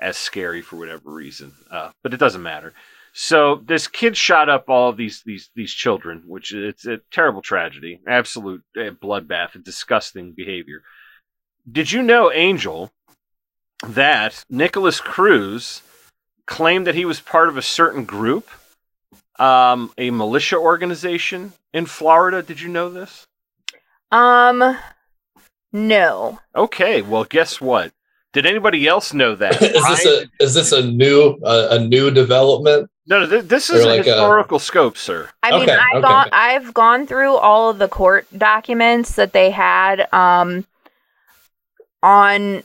as 0.00 0.16
scary 0.16 0.62
for 0.62 0.76
whatever 0.76 1.10
reason, 1.10 1.52
uh, 1.70 1.90
but 2.02 2.14
it 2.14 2.20
doesn't 2.20 2.42
matter. 2.42 2.72
So 3.12 3.56
this 3.62 3.86
kid 3.88 4.16
shot 4.16 4.48
up 4.48 4.70
all 4.70 4.88
of 4.88 4.96
these 4.96 5.22
these 5.26 5.50
these 5.54 5.72
children, 5.72 6.22
which 6.26 6.54
it's 6.54 6.86
a 6.86 7.00
terrible 7.10 7.42
tragedy, 7.42 8.00
absolute 8.06 8.62
uh, 8.76 8.90
bloodbath, 8.90 9.54
and 9.54 9.62
disgusting 9.62 10.32
behavior. 10.32 10.82
Did 11.70 11.92
you 11.92 12.02
know, 12.02 12.32
Angel, 12.32 12.90
that 13.86 14.44
Nicholas 14.48 15.00
Cruz 15.00 15.82
claimed 16.46 16.86
that 16.86 16.94
he 16.94 17.04
was 17.04 17.20
part 17.20 17.48
of 17.48 17.56
a 17.56 17.62
certain 17.62 18.04
group, 18.04 18.48
um, 19.38 19.92
a 19.98 20.10
militia 20.10 20.56
organization 20.56 21.52
in 21.72 21.86
Florida? 21.86 22.42
Did 22.42 22.60
you 22.60 22.68
know 22.68 22.88
this? 22.88 23.26
Um, 24.10 24.76
no. 25.72 26.38
Okay, 26.54 27.02
well, 27.02 27.24
guess 27.24 27.60
what? 27.60 27.92
Did 28.32 28.46
anybody 28.46 28.86
else 28.86 29.12
know 29.12 29.34
that? 29.36 29.60
is 29.62 29.86
this 29.86 30.06
a 30.06 30.24
is 30.40 30.54
this 30.54 30.72
a 30.72 30.84
new 30.86 31.38
uh, 31.44 31.68
a 31.72 31.78
new 31.78 32.10
development? 32.10 32.90
no, 33.06 33.20
no, 33.20 33.26
th- 33.28 33.44
this 33.44 33.68
is 33.68 33.84
a 33.84 33.88
like 33.88 34.00
a- 34.00 34.04
historical 34.04 34.58
scope, 34.58 34.96
sir. 34.96 35.28
I 35.42 35.50
mean, 35.50 35.62
Okay, 35.62 35.72
I've 35.76 35.96
okay. 35.96 36.00
gone 36.00 36.28
I've 36.32 36.74
gone 36.74 37.06
through 37.06 37.34
all 37.36 37.68
of 37.70 37.78
the 37.78 37.88
court 37.88 38.26
documents 38.36 39.16
that 39.16 39.32
they 39.32 39.50
had 39.50 40.12
um 40.14 40.64
on 42.02 42.62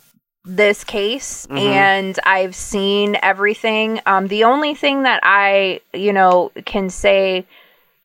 this 0.48 0.84
case 0.84 1.46
Mhm. 1.50 1.60
and 1.60 2.20
I've 2.24 2.56
seen 2.56 3.18
everything. 3.22 4.00
Um 4.06 4.27
the 4.27 4.46
only 4.46 4.74
thing 4.74 5.04
that 5.04 5.20
I, 5.24 5.82
you 5.94 6.13
know, 6.13 6.51
can 6.66 6.89
say 6.89 7.46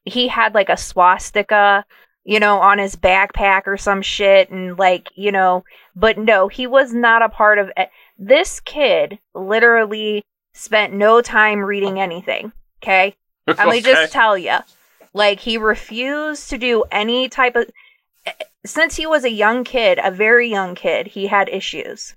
he 0.05 0.27
had 0.29 0.53
like 0.55 0.69
a 0.69 0.77
swastika, 0.77 1.85
you 2.25 2.41
know, 2.41 2.59
on 2.59 2.79
his 2.79 2.97
backpack 2.97 3.63
or 3.67 3.77
some 3.77 4.03
shit 4.03 4.51
and 4.51 4.77
like, 4.79 5.09
you 5.15 5.31
know, 5.31 5.65
but 5.95 6.19
no, 6.19 6.49
he 6.49 6.67
was 6.67 6.93
not 6.93 7.23
a 7.23 7.29
part 7.29 7.59
of 7.59 7.71
it. 7.77 7.91
This 8.19 8.59
kid 8.61 9.19
literally 9.35 10.25
spent 10.53 10.93
no 10.93 11.21
time 11.21 11.61
reading 11.61 12.01
anything, 12.01 12.53
okay? 12.83 13.15
Let 13.47 13.69
me 13.69 13.81
just 13.81 14.13
tell 14.13 14.37
you, 14.37 14.59
like 15.15 15.41
he 15.41 15.59
refused 15.59 16.51
to 16.51 16.59
do 16.59 16.85
any 16.91 17.29
type 17.29 17.55
of. 17.57 17.71
Since 18.65 18.95
he 18.97 19.07
was 19.07 19.25
a 19.25 19.31
young 19.31 19.65
kid, 19.65 19.99
a 20.03 20.11
very 20.11 20.49
young 20.49 20.75
kid, 20.77 21.09
he 21.09 21.27
had 21.27 21.49
issues. 21.49 22.15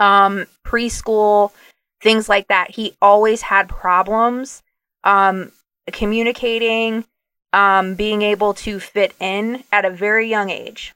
Um, 0.00 0.46
preschool, 0.64 1.52
things 2.00 2.28
like 2.28 2.48
that. 2.48 2.70
He 2.70 2.96
always 3.02 3.42
had 3.42 3.68
problems. 3.68 4.62
Um, 5.04 5.52
communicating, 5.92 7.04
um, 7.52 7.94
being 7.94 8.22
able 8.22 8.54
to 8.54 8.78
fit 8.78 9.14
in 9.20 9.64
at 9.72 9.84
a 9.84 9.90
very 9.90 10.28
young 10.28 10.50
age. 10.50 10.94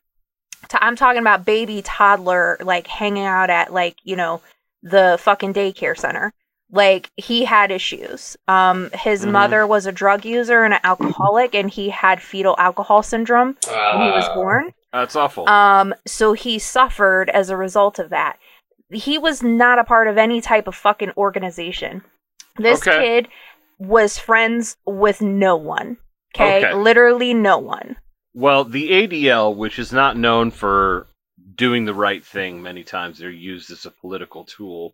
I'm 0.74 0.96
talking 0.96 1.20
about 1.20 1.44
baby 1.44 1.80
toddler, 1.82 2.56
like 2.60 2.86
hanging 2.86 3.24
out 3.24 3.50
at 3.50 3.72
like 3.72 3.96
you 4.04 4.16
know 4.16 4.42
the 4.82 5.16
fucking 5.20 5.54
daycare 5.54 5.96
center 5.96 6.32
like 6.70 7.10
he 7.16 7.44
had 7.44 7.70
issues 7.70 8.36
um 8.48 8.90
his 8.92 9.24
Mhm. 9.24 9.30
mother 9.30 9.66
was 9.66 9.86
a 9.86 9.92
drug 9.92 10.24
user 10.24 10.64
and 10.64 10.74
an 10.74 10.80
alcoholic 10.84 11.54
and 11.54 11.70
he 11.70 11.90
had 11.90 12.20
fetal 12.20 12.56
alcohol 12.58 13.02
syndrome 13.04 13.56
when 13.68 14.02
he 14.02 14.10
was 14.10 14.24
Ah. 14.28 14.34
born 14.34 14.74
That's 14.92 15.14
awful. 15.16 15.48
um 15.48 15.94
so 16.06 16.32
he 16.32 16.58
suffered 16.58 17.30
as 17.30 17.50
a 17.50 17.56
result 17.56 17.98
of 18.00 18.10
that 18.10 18.38
he 18.90 19.18
was 19.18 19.42
not 19.42 19.78
a 19.78 19.84
part 19.84 20.08
of 20.08 20.18
any 20.18 20.40
type 20.40 20.66
of 20.68 20.74
fucking 20.74 21.12
organization 21.16 22.02
this 22.56 22.86
Okay. 22.86 22.98
kid 22.98 23.28
was 23.78 24.18
friends 24.18 24.76
with 24.86 25.20
no 25.20 25.56
one 25.56 25.96
okay? 26.34 26.58
Okay. 26.64 26.74
literally 26.74 27.34
no 27.34 27.58
one 27.58 27.96
Well, 28.34 28.64
the 28.64 28.90
ADL, 28.90 29.54
which 29.56 29.78
is 29.78 29.92
not 29.92 30.16
known 30.16 30.50
for 30.50 31.06
doing 31.54 31.84
the 31.86 31.94
right 31.94 32.24
thing, 32.24 32.62
many 32.62 32.84
times 32.84 33.18
they're 33.18 33.30
used 33.30 33.70
as 33.70 33.86
a 33.86 33.90
political 33.90 34.44
tool 34.44 34.92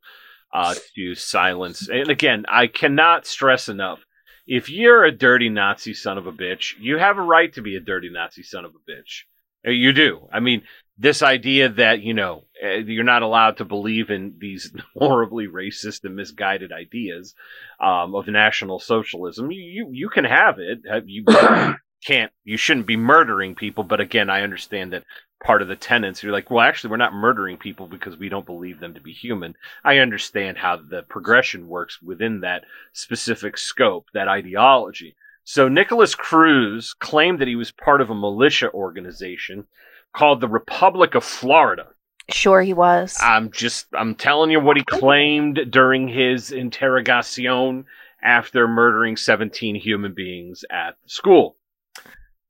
uh, 0.54 0.74
to 0.94 1.14
silence. 1.14 1.88
And 1.88 2.08
again, 2.10 2.44
I 2.48 2.66
cannot 2.66 3.26
stress 3.26 3.68
enough 3.68 4.04
if 4.46 4.68
you're 4.68 5.04
a 5.04 5.12
dirty 5.12 5.48
Nazi 5.48 5.94
son 5.94 6.18
of 6.18 6.26
a 6.26 6.32
bitch, 6.32 6.74
you 6.80 6.98
have 6.98 7.16
a 7.18 7.22
right 7.22 7.52
to 7.54 7.62
be 7.62 7.76
a 7.76 7.80
dirty 7.80 8.10
Nazi 8.10 8.42
son 8.42 8.64
of 8.64 8.72
a 8.72 8.90
bitch. 8.90 9.22
Uh, 9.66 9.70
You 9.70 9.92
do. 9.92 10.28
I 10.32 10.40
mean, 10.40 10.62
this 10.98 11.22
idea 11.22 11.68
that, 11.68 12.02
you 12.02 12.14
know, 12.14 12.44
you're 12.62 13.04
not 13.04 13.22
allowed 13.22 13.56
to 13.56 13.64
believe 13.64 14.10
in 14.10 14.34
these 14.38 14.72
horribly 14.96 15.48
racist 15.48 16.04
and 16.04 16.16
misguided 16.16 16.72
ideas 16.72 17.34
um, 17.80 18.14
of 18.14 18.28
national 18.28 18.78
socialism, 18.78 19.50
you, 19.50 19.62
you, 19.62 19.88
you 19.92 20.08
can 20.08 20.24
have 20.24 20.58
it. 20.58 20.80
You 21.06 21.24
can't 22.04 22.32
you 22.44 22.56
shouldn't 22.56 22.86
be 22.86 22.96
murdering 22.96 23.54
people 23.54 23.84
but 23.84 24.00
again 24.00 24.28
i 24.28 24.42
understand 24.42 24.92
that 24.92 25.04
part 25.42 25.62
of 25.62 25.68
the 25.68 25.76
tenets 25.76 26.22
you're 26.22 26.32
like 26.32 26.50
well 26.50 26.60
actually 26.60 26.90
we're 26.90 26.96
not 26.96 27.12
murdering 27.12 27.56
people 27.56 27.86
because 27.86 28.16
we 28.16 28.28
don't 28.28 28.46
believe 28.46 28.80
them 28.80 28.94
to 28.94 29.00
be 29.00 29.12
human. 29.12 29.54
I 29.84 29.98
understand 29.98 30.58
how 30.58 30.76
the 30.76 31.02
progression 31.02 31.68
works 31.68 32.00
within 32.02 32.40
that 32.40 32.64
specific 32.92 33.58
scope 33.58 34.06
that 34.14 34.28
ideology. 34.28 35.14
So 35.44 35.68
nicholas 35.68 36.14
cruz 36.14 36.94
claimed 36.98 37.40
that 37.40 37.48
he 37.48 37.56
was 37.56 37.72
part 37.72 38.00
of 38.00 38.10
a 38.10 38.14
militia 38.14 38.70
organization 38.72 39.66
called 40.12 40.40
the 40.40 40.48
republic 40.48 41.14
of 41.14 41.24
florida 41.24 41.88
sure 42.30 42.62
he 42.62 42.72
was 42.72 43.16
I'm 43.20 43.50
just 43.50 43.86
I'm 43.92 44.14
telling 44.14 44.50
you 44.50 44.60
what 44.60 44.76
he 44.76 44.84
claimed 44.84 45.60
during 45.70 46.08
his 46.08 46.52
interrogation 46.52 47.84
after 48.22 48.68
murdering 48.68 49.16
17 49.16 49.74
human 49.74 50.14
beings 50.14 50.64
at 50.70 50.94
the 51.02 51.08
school. 51.08 51.56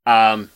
Um, 0.05 0.51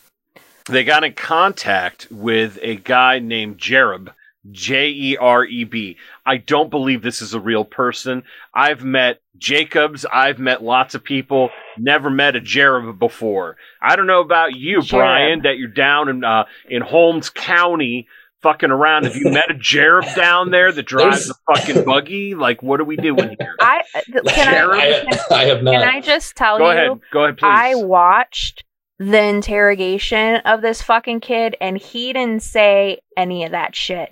they 0.67 0.85
got 0.85 1.05
in 1.05 1.15
contact 1.15 2.09
with 2.11 2.59
a 2.61 2.77
guy 2.77 3.21
named 3.21 3.59
Jereb, 3.59 4.13
J 4.51 4.91
E 4.91 5.17
R 5.17 5.45
E 5.45 5.65
B. 5.65 5.97
I 6.25 6.37
don't 6.39 6.71
believe 6.71 7.03
this 7.03 7.23
is 7.23 7.35
a 7.35 7.41
real 7.41 7.65
person. 7.65 8.25
I've 8.53 8.85
met 8.85 9.21
Jacobs. 9.39 10.05
I've 10.13 10.39
met 10.39 10.63
lots 10.63 10.95
of 10.95 11.05
people. 11.05 11.51
Never 11.79 12.11
met 12.11 12.37
a 12.37 12.41
Jereb 12.41 12.99
before. 12.99 13.57
I 13.81 13.97
don't 13.97 14.07
know 14.07 14.21
about 14.21 14.55
you. 14.55 14.83
Brian, 14.83 15.43
that 15.43 15.57
you're 15.57 15.69
down 15.69 16.09
in 16.09 16.25
uh, 16.25 16.45
in 16.69 16.83
Holmes 16.83 17.31
County 17.31 18.09
fucking 18.47 18.71
around. 18.71 19.05
Have 19.05 19.17
you 19.17 19.31
met 19.31 19.51
a 19.51 19.55
Jereb 19.55 20.15
down 20.15 20.51
there 20.51 20.71
that 20.73 20.85
drives 20.85 21.27
There's- 21.27 21.31
a 21.31 21.55
fucking 21.57 21.85
buggy? 21.85 22.35
Like, 22.35 22.63
what 22.63 22.81
are 22.81 22.85
we 22.85 22.97
doing 22.97 23.35
here? 23.39 23.55
i 23.61 23.83
can 24.29 24.49
I, 24.49 25.05
I, 25.31 25.35
I 25.35 25.45
have 25.47 25.63
not. 25.63 25.73
can 25.73 25.83
I 25.89 26.01
just 26.01 26.37
tell 26.37 26.59
Go 26.59 26.71
you 26.71 26.77
ahead. 26.77 27.01
Go 27.13 27.25
ahead, 27.25 27.39
please. 27.39 27.49
I 27.51 27.75
watched 27.75 28.65
the 28.99 29.21
interrogation 29.23 30.37
of 30.45 30.63
this 30.63 30.81
fucking 30.83 31.21
kid, 31.21 31.57
and 31.61 31.77
he 31.77 32.13
didn't 32.13 32.43
say 32.43 33.01
any 33.17 33.45
of 33.45 33.51
that 33.51 33.75
shit. 33.75 34.11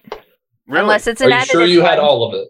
really? 0.67 0.81
Unless 0.81 1.07
it's 1.07 1.21
Are 1.21 1.25
an 1.27 1.31
you 1.31 1.37
edited 1.37 1.51
sure 1.53 1.65
you 1.65 1.81
one. 1.83 1.91
had 1.91 1.99
all 1.99 2.25
of 2.29 2.35
it? 2.35 2.49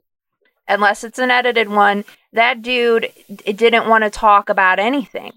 Unless 0.66 1.04
it's 1.04 1.18
an 1.18 1.30
edited 1.30 1.68
one. 1.68 2.04
That 2.32 2.62
dude 2.62 3.10
d- 3.32 3.52
didn't 3.52 3.88
want 3.88 4.02
to 4.04 4.10
talk 4.10 4.48
about 4.48 4.78
anything. 4.78 5.32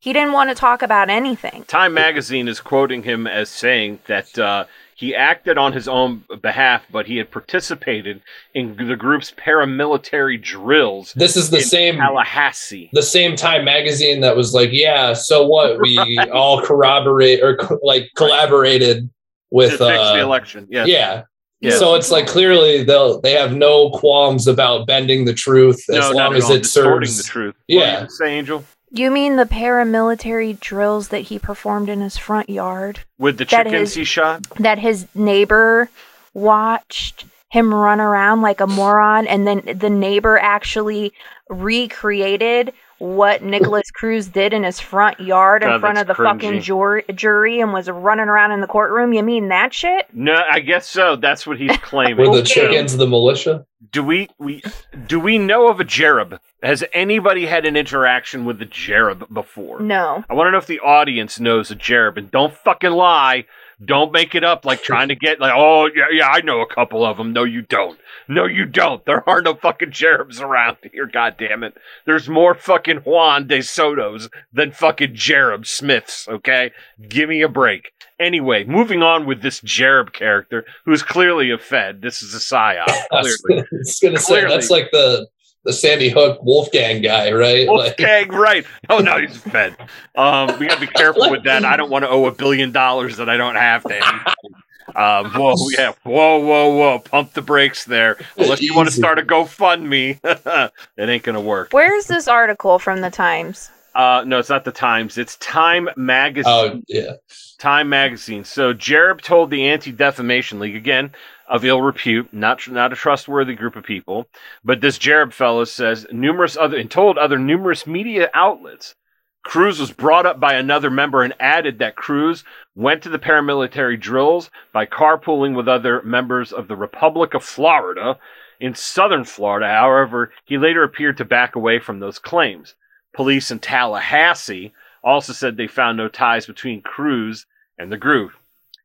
He 0.00 0.12
didn't 0.12 0.32
want 0.32 0.50
to 0.50 0.54
talk 0.56 0.82
about 0.82 1.08
anything. 1.10 1.64
Time 1.64 1.94
magazine 1.94 2.48
is 2.48 2.58
quoting 2.60 3.02
him 3.02 3.26
as 3.26 3.48
saying 3.50 4.00
that 4.06 4.38
uh, 4.38 4.64
he 5.00 5.14
acted 5.14 5.56
on 5.56 5.72
his 5.72 5.88
own 5.88 6.22
behalf, 6.42 6.82
but 6.92 7.06
he 7.06 7.16
had 7.16 7.30
participated 7.30 8.20
in 8.52 8.76
the 8.76 8.96
group's 8.96 9.30
paramilitary 9.32 10.40
drills 10.40 11.14
This 11.16 11.38
is 11.38 11.48
the 11.48 11.62
same 11.62 11.96
Tallahassee. 11.96 12.90
the 12.92 13.02
same 13.02 13.34
Time 13.34 13.64
magazine 13.64 14.20
that 14.20 14.36
was 14.36 14.52
like, 14.52 14.68
yeah, 14.72 15.14
so 15.14 15.46
what? 15.46 15.80
We 15.80 15.96
Right. 15.96 16.28
all 16.40 16.60
corroborate 16.60 17.42
or 17.42 17.56
co- 17.56 17.80
like 17.82 18.10
collaborated 18.14 19.08
with 19.50 19.70
fix 19.70 19.78
the 19.78 20.02
uh, 20.02 20.16
election. 20.16 20.66
Yes. 20.70 20.86
yeah. 20.88 21.22
Yeah. 21.62 21.78
So 21.78 21.94
it's 21.94 22.10
like 22.10 22.26
clearly 22.26 22.84
they'll 22.84 23.20
they 23.22 23.32
have 23.32 23.54
no 23.54 23.90
qualms 23.90 24.46
about 24.46 24.86
bending 24.86 25.24
the 25.24 25.34
truth 25.34 25.82
as 25.90 26.10
no, 26.10 26.12
long 26.12 26.34
as 26.34 26.44
all. 26.44 26.52
it 26.52 26.62
distorting 26.64 27.08
serves 27.08 27.26
the 27.26 27.30
truth. 27.32 27.54
Yeah. 27.68 27.78
What 27.78 28.00
did 28.00 28.02
you 28.02 28.16
say, 28.16 28.32
Angel, 28.38 28.64
You 28.92 29.10
mean 29.10 29.36
the 29.36 29.44
paramilitary 29.44 30.58
drills 30.58 31.08
that 31.08 31.20
he 31.20 31.38
performed 31.38 31.88
in 31.88 32.00
his 32.00 32.16
front 32.16 32.50
yard? 32.50 33.00
with 33.18 33.38
the 33.38 33.44
chickens 33.44 33.90
is- 33.90 33.94
he 33.94 34.04
shot. 34.04 34.42
That 34.58 34.78
his 34.78 35.06
neighbor 35.14 35.88
watched 36.34 37.24
him 37.50 37.72
run 37.74 38.00
around 38.00 38.42
like 38.42 38.60
a 38.60 38.66
moron, 38.66 39.26
and 39.26 39.46
then 39.46 39.78
the 39.78 39.90
neighbor 39.90 40.38
actually 40.38 41.12
recreated 41.48 42.72
what 43.00 43.42
Nicholas 43.42 43.90
Cruz 43.90 44.28
did 44.28 44.52
in 44.52 44.62
his 44.62 44.78
front 44.78 45.18
yard 45.18 45.62
in 45.62 45.70
God, 45.70 45.80
front 45.80 45.98
of 45.98 46.06
the 46.06 46.12
that's 46.12 46.22
fucking 46.22 46.60
jury, 46.60 47.02
jury 47.14 47.60
and 47.60 47.72
was 47.72 47.88
running 47.88 48.28
around 48.28 48.52
in 48.52 48.60
the 48.60 48.66
courtroom? 48.66 49.14
You 49.14 49.22
mean 49.22 49.48
that 49.48 49.72
shit? 49.72 50.06
No, 50.12 50.40
I 50.50 50.60
guess 50.60 50.86
so. 50.86 51.16
That's 51.16 51.46
what 51.46 51.58
he's 51.58 51.76
claiming. 51.82 52.18
Were 52.18 52.24
claiming. 52.24 52.42
the 52.42 52.48
chickens 52.48 52.92
of 52.92 52.98
the 52.98 53.06
militia? 53.06 53.66
Do 53.90 54.04
we 54.04 54.28
we 54.38 54.62
do 55.06 55.18
we 55.18 55.38
know 55.38 55.68
of 55.68 55.80
a 55.80 55.84
Jereb? 55.84 56.38
Has 56.62 56.84
anybody 56.92 57.46
had 57.46 57.64
an 57.64 57.74
interaction 57.74 58.44
with 58.44 58.58
the 58.58 58.66
Jereb 58.66 59.32
before? 59.32 59.80
No. 59.80 60.22
I 60.28 60.34
want 60.34 60.48
to 60.48 60.50
know 60.52 60.58
if 60.58 60.66
the 60.66 60.80
audience 60.80 61.40
knows 61.40 61.70
a 61.70 61.76
Jereb, 61.76 62.18
and 62.18 62.30
don't 62.30 62.54
fucking 62.54 62.90
lie. 62.90 63.46
Don't 63.82 64.12
make 64.12 64.34
it 64.34 64.44
up 64.44 64.66
like 64.66 64.82
trying 64.82 65.08
to 65.08 65.14
get 65.14 65.40
like, 65.40 65.54
oh 65.56 65.86
yeah, 65.86 66.08
yeah, 66.12 66.28
I 66.28 66.42
know 66.42 66.60
a 66.60 66.66
couple 66.66 67.02
of 67.02 67.16
them. 67.16 67.32
No, 67.32 67.44
you 67.44 67.62
don't. 67.62 67.98
No, 68.30 68.46
you 68.46 68.64
don't. 68.64 69.04
There 69.06 69.28
are 69.28 69.42
no 69.42 69.56
fucking 69.56 69.90
Jerebs 69.90 70.40
around 70.40 70.76
here. 70.92 71.06
God 71.12 71.34
damn 71.36 71.64
it. 71.64 71.74
There's 72.06 72.28
more 72.28 72.54
fucking 72.54 72.98
Juan 72.98 73.48
de 73.48 73.58
Sotos 73.58 74.30
than 74.52 74.70
fucking 74.70 75.14
Jereb 75.14 75.66
Smiths. 75.66 76.28
Okay, 76.28 76.70
give 77.08 77.28
me 77.28 77.42
a 77.42 77.48
break. 77.48 77.90
Anyway, 78.20 78.62
moving 78.62 79.02
on 79.02 79.26
with 79.26 79.42
this 79.42 79.60
Jereb 79.62 80.12
character, 80.12 80.64
who's 80.84 81.02
clearly 81.02 81.50
a 81.50 81.58
Fed. 81.58 82.02
This 82.02 82.22
is 82.22 82.32
a 82.32 82.38
psyop. 82.38 82.84
I 83.12 83.20
was 83.20 83.36
Clearly, 83.38 83.66
gonna 84.00 84.18
say 84.18 84.46
that's 84.46 84.70
like 84.70 84.92
the 84.92 85.26
the 85.64 85.72
Sandy 85.72 86.08
Hook 86.08 86.38
Wolfgang 86.44 87.02
guy, 87.02 87.32
right? 87.32 87.66
Like, 87.66 87.98
Wolfgang, 87.98 88.28
right? 88.28 88.64
Oh 88.88 89.00
no, 89.00 89.18
he's 89.18 89.34
a 89.34 89.40
Fed. 89.40 89.76
Um, 90.14 90.56
we 90.60 90.68
gotta 90.68 90.80
be 90.80 90.86
careful 90.94 91.28
with 91.32 91.42
that. 91.44 91.64
I 91.64 91.76
don't 91.76 91.90
want 91.90 92.04
to 92.04 92.08
owe 92.08 92.26
a 92.26 92.32
billion 92.32 92.70
dollars 92.70 93.16
that 93.16 93.28
I 93.28 93.36
don't 93.36 93.56
have 93.56 93.82
to. 93.82 94.34
anybody. 94.96 95.34
Um, 95.34 95.40
whoa, 95.40 95.54
yeah, 95.76 95.92
whoa, 96.04 96.38
whoa, 96.38 96.74
whoa! 96.74 96.98
Pump 96.98 97.32
the 97.32 97.42
brakes 97.42 97.84
there. 97.84 98.18
Unless 98.36 98.62
you 98.62 98.74
want 98.74 98.88
to 98.88 98.94
start 98.94 99.18
a 99.18 99.22
GoFundMe, 99.22 100.18
it 100.96 101.08
ain't 101.08 101.22
gonna 101.22 101.40
work. 101.40 101.68
Where's 101.72 102.06
this 102.06 102.28
article 102.28 102.78
from 102.78 103.00
the 103.00 103.10
Times? 103.10 103.70
Uh, 103.94 104.22
no, 104.24 104.38
it's 104.38 104.48
not 104.48 104.64
the 104.64 104.72
Times. 104.72 105.18
It's 105.18 105.36
Time 105.36 105.88
Magazine. 105.96 106.44
oh 106.46 106.82
yeah, 106.88 107.14
Time 107.58 107.88
Magazine. 107.88 108.44
So 108.44 108.72
Jereb 108.72 109.20
told 109.20 109.50
the 109.50 109.68
Anti 109.68 109.92
Defamation 109.92 110.60
League 110.60 110.76
again 110.76 111.12
of 111.48 111.64
ill 111.64 111.82
repute, 111.82 112.32
not 112.32 112.66
not 112.68 112.92
a 112.92 112.96
trustworthy 112.96 113.54
group 113.54 113.76
of 113.76 113.84
people. 113.84 114.28
But 114.64 114.80
this 114.80 114.98
Jereb 114.98 115.32
fellow 115.32 115.64
says 115.64 116.06
numerous 116.12 116.56
other 116.56 116.78
and 116.78 116.90
told 116.90 117.18
other 117.18 117.38
numerous 117.38 117.86
media 117.86 118.30
outlets. 118.32 118.94
Cruz 119.42 119.80
was 119.80 119.92
brought 119.92 120.26
up 120.26 120.38
by 120.38 120.54
another 120.54 120.90
member 120.90 121.22
and 121.22 121.34
added 121.40 121.78
that 121.78 121.96
Cruz 121.96 122.44
went 122.74 123.02
to 123.02 123.08
the 123.08 123.18
paramilitary 123.18 123.98
drills 123.98 124.50
by 124.72 124.86
carpooling 124.86 125.56
with 125.56 125.66
other 125.68 126.02
members 126.02 126.52
of 126.52 126.68
the 126.68 126.76
Republic 126.76 127.34
of 127.34 127.42
Florida 127.42 128.18
in 128.60 128.74
southern 128.74 129.24
Florida. 129.24 129.66
However, 129.66 130.32
he 130.44 130.58
later 130.58 130.82
appeared 130.82 131.16
to 131.16 131.24
back 131.24 131.56
away 131.56 131.78
from 131.78 132.00
those 132.00 132.18
claims. 132.18 132.74
Police 133.14 133.50
in 133.50 133.58
Tallahassee 133.58 134.72
also 135.02 135.32
said 135.32 135.56
they 135.56 135.66
found 135.66 135.96
no 135.96 136.08
ties 136.08 136.46
between 136.46 136.82
Cruz 136.82 137.46
and 137.78 137.90
the 137.90 137.96
group. 137.96 138.32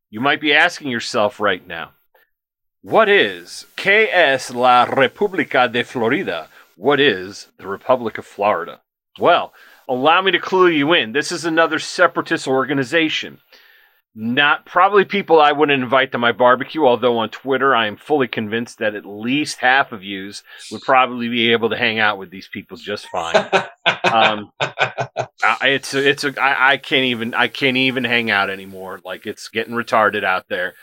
You 0.10 0.22
might 0.22 0.40
be 0.40 0.54
asking 0.54 0.90
yourself 0.90 1.40
right 1.40 1.66
now, 1.68 1.92
what 2.82 3.10
is 3.10 3.66
¿Qué 3.76 4.08
es 4.12 4.52
la 4.52 4.86
República 4.86 5.72
de 5.72 5.84
Florida? 5.84 6.48
What 6.78 7.00
is 7.00 7.48
the 7.58 7.68
Republic 7.68 8.18
of 8.18 8.26
Florida? 8.26 8.82
Well, 9.20 9.54
allow 9.88 10.22
me 10.22 10.32
to 10.32 10.40
clue 10.40 10.68
you 10.70 10.94
in. 10.94 11.12
This 11.12 11.32
is 11.32 11.46
another 11.46 11.80
separatist 11.80 12.48
organization. 12.48 13.40
Not 14.18 14.66
probably 14.66 15.04
people 15.04 15.42
I 15.42 15.52
wouldn't 15.52 15.84
invite 15.84 16.14
to 16.14 16.18
my 16.18 16.32
barbecue, 16.32 16.86
although 16.86 17.18
on 17.18 17.30
Twitter 17.30 17.76
I 17.76 17.88
am 17.88 17.98
fully 17.98 18.30
convinced 18.30 18.78
that 18.80 18.96
at 18.96 19.06
least 19.06 19.58
half 19.58 19.92
of 19.92 20.04
yous 20.04 20.42
would 20.72 20.82
probably 20.84 21.28
be 21.28 21.52
able 21.52 21.70
to 21.70 21.78
hang 21.78 22.00
out 22.00 22.18
with 22.18 22.30
these 22.30 22.48
people 22.48 22.78
just 22.78 23.08
fine. 23.08 23.36
um, 24.14 24.52
I- 24.62 25.60
it's 25.64 25.94
a, 25.94 26.08
it's 26.10 26.24
a, 26.24 26.34
I, 26.42 26.72
I 26.74 26.78
can't 26.78 27.06
even 27.06 27.34
I 27.34 27.50
can't 27.50 27.76
even 27.76 28.06
hang 28.06 28.32
out 28.32 28.50
anymore. 28.50 29.02
Like 29.04 29.26
it's 29.26 29.50
getting 29.50 29.74
retarded 29.74 30.24
out 30.24 30.46
there. 30.48 30.76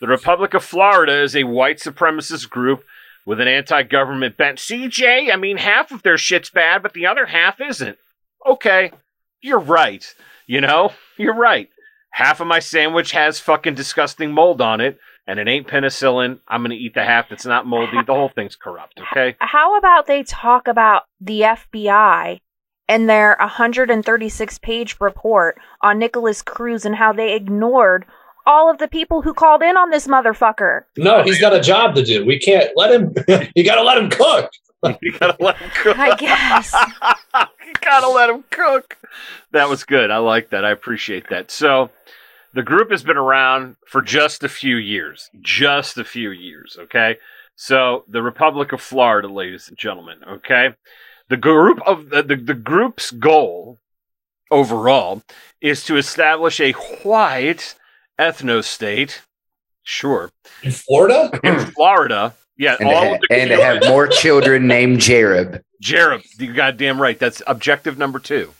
The 0.00 0.08
Republic 0.08 0.54
of 0.54 0.64
Florida 0.64 1.22
is 1.22 1.36
a 1.36 1.44
white 1.44 1.78
supremacist 1.78 2.48
group 2.50 2.82
with 3.24 3.38
an 3.38 3.46
anti-government 3.48 4.36
bent. 4.36 4.58
CJ, 4.58 5.32
I 5.32 5.36
mean, 5.36 5.58
half 5.58 5.92
of 5.92 6.02
their 6.02 6.18
shit's 6.18 6.50
bad, 6.50 6.82
but 6.82 6.94
the 6.94 7.06
other 7.06 7.26
half 7.26 7.60
isn't. 7.60 7.98
Okay, 8.46 8.92
you're 9.40 9.60
right. 9.60 10.04
You 10.46 10.60
know, 10.60 10.92
you're 11.16 11.34
right. 11.34 11.68
Half 12.12 12.40
of 12.40 12.46
my 12.46 12.58
sandwich 12.58 13.12
has 13.12 13.38
fucking 13.38 13.74
disgusting 13.74 14.32
mold 14.32 14.60
on 14.60 14.80
it, 14.80 14.98
and 15.26 15.38
it 15.38 15.46
ain't 15.46 15.68
penicillin. 15.68 16.40
I'm 16.48 16.62
gonna 16.62 16.74
eat 16.74 16.94
the 16.94 17.04
half 17.04 17.28
that's 17.28 17.46
not 17.46 17.66
moldy. 17.66 17.98
The 18.04 18.14
whole 18.14 18.30
thing's 18.34 18.56
corrupt. 18.56 19.00
Okay. 19.12 19.36
How 19.40 19.78
about 19.78 20.06
they 20.06 20.22
talk 20.24 20.66
about 20.66 21.04
the 21.20 21.42
FBI 21.42 22.40
and 22.88 23.08
their 23.08 23.36
136 23.38 24.58
page 24.58 24.96
report 25.00 25.58
on 25.80 25.98
Nicholas 25.98 26.42
Cruz 26.42 26.84
and 26.84 26.96
how 26.96 27.12
they 27.12 27.34
ignored 27.34 28.04
all 28.46 28.68
of 28.68 28.78
the 28.78 28.88
people 28.88 29.22
who 29.22 29.32
called 29.32 29.62
in 29.62 29.76
on 29.76 29.90
this 29.90 30.08
motherfucker? 30.08 30.82
no, 30.96 31.22
he's 31.22 31.40
got 31.40 31.54
a 31.54 31.60
job 31.60 31.94
to 31.94 32.02
do. 32.02 32.26
We 32.26 32.40
can't 32.40 32.70
let 32.74 32.90
him. 32.92 33.14
you 33.54 33.64
got 33.64 33.76
to 33.76 33.82
let 33.82 33.98
him 33.98 34.10
cook. 34.10 34.50
You 35.02 35.12
gotta 35.18 35.36
let 35.42 35.56
him 35.56 35.70
cook. 35.82 35.98
I 35.98 36.16
guess. 36.16 36.74
you 37.66 37.72
gotta 37.80 38.08
let 38.08 38.30
him 38.30 38.44
cook. 38.50 38.96
That 39.52 39.68
was 39.68 39.84
good. 39.84 40.10
I 40.10 40.18
like 40.18 40.50
that. 40.50 40.64
I 40.64 40.70
appreciate 40.70 41.28
that. 41.30 41.50
So, 41.50 41.90
the 42.54 42.62
group 42.62 42.90
has 42.90 43.02
been 43.02 43.16
around 43.16 43.76
for 43.86 44.02
just 44.02 44.42
a 44.42 44.48
few 44.48 44.76
years. 44.76 45.30
Just 45.40 45.98
a 45.98 46.04
few 46.04 46.30
years. 46.30 46.76
Okay. 46.80 47.18
So, 47.56 48.04
the 48.08 48.22
Republic 48.22 48.72
of 48.72 48.80
Florida, 48.80 49.28
ladies 49.28 49.68
and 49.68 49.76
gentlemen. 49.76 50.18
Okay. 50.26 50.70
The 51.28 51.36
group 51.36 51.80
of 51.86 52.10
the, 52.10 52.22
the, 52.22 52.36
the 52.36 52.54
group's 52.54 53.10
goal 53.10 53.78
overall 54.50 55.22
is 55.60 55.84
to 55.84 55.96
establish 55.96 56.58
a 56.58 56.72
white 56.72 57.76
ethno 58.18 58.64
state. 58.64 59.22
Sure. 59.82 60.30
In 60.62 60.72
Florida? 60.72 61.38
In 61.44 61.58
Florida. 61.66 62.34
Yeah. 62.60 62.76
and, 62.78 62.90
to 62.90 62.94
ha- 62.94 63.18
and 63.30 63.48
to 63.48 63.56
have 63.56 63.82
more 63.88 64.06
children 64.06 64.66
named 64.66 64.98
Jereb. 64.98 65.62
Jared, 65.80 66.22
you 66.38 66.52
goddamn 66.52 67.00
right. 67.00 67.18
That's 67.18 67.42
objective 67.46 67.96
number 67.96 68.18
two. 68.18 68.52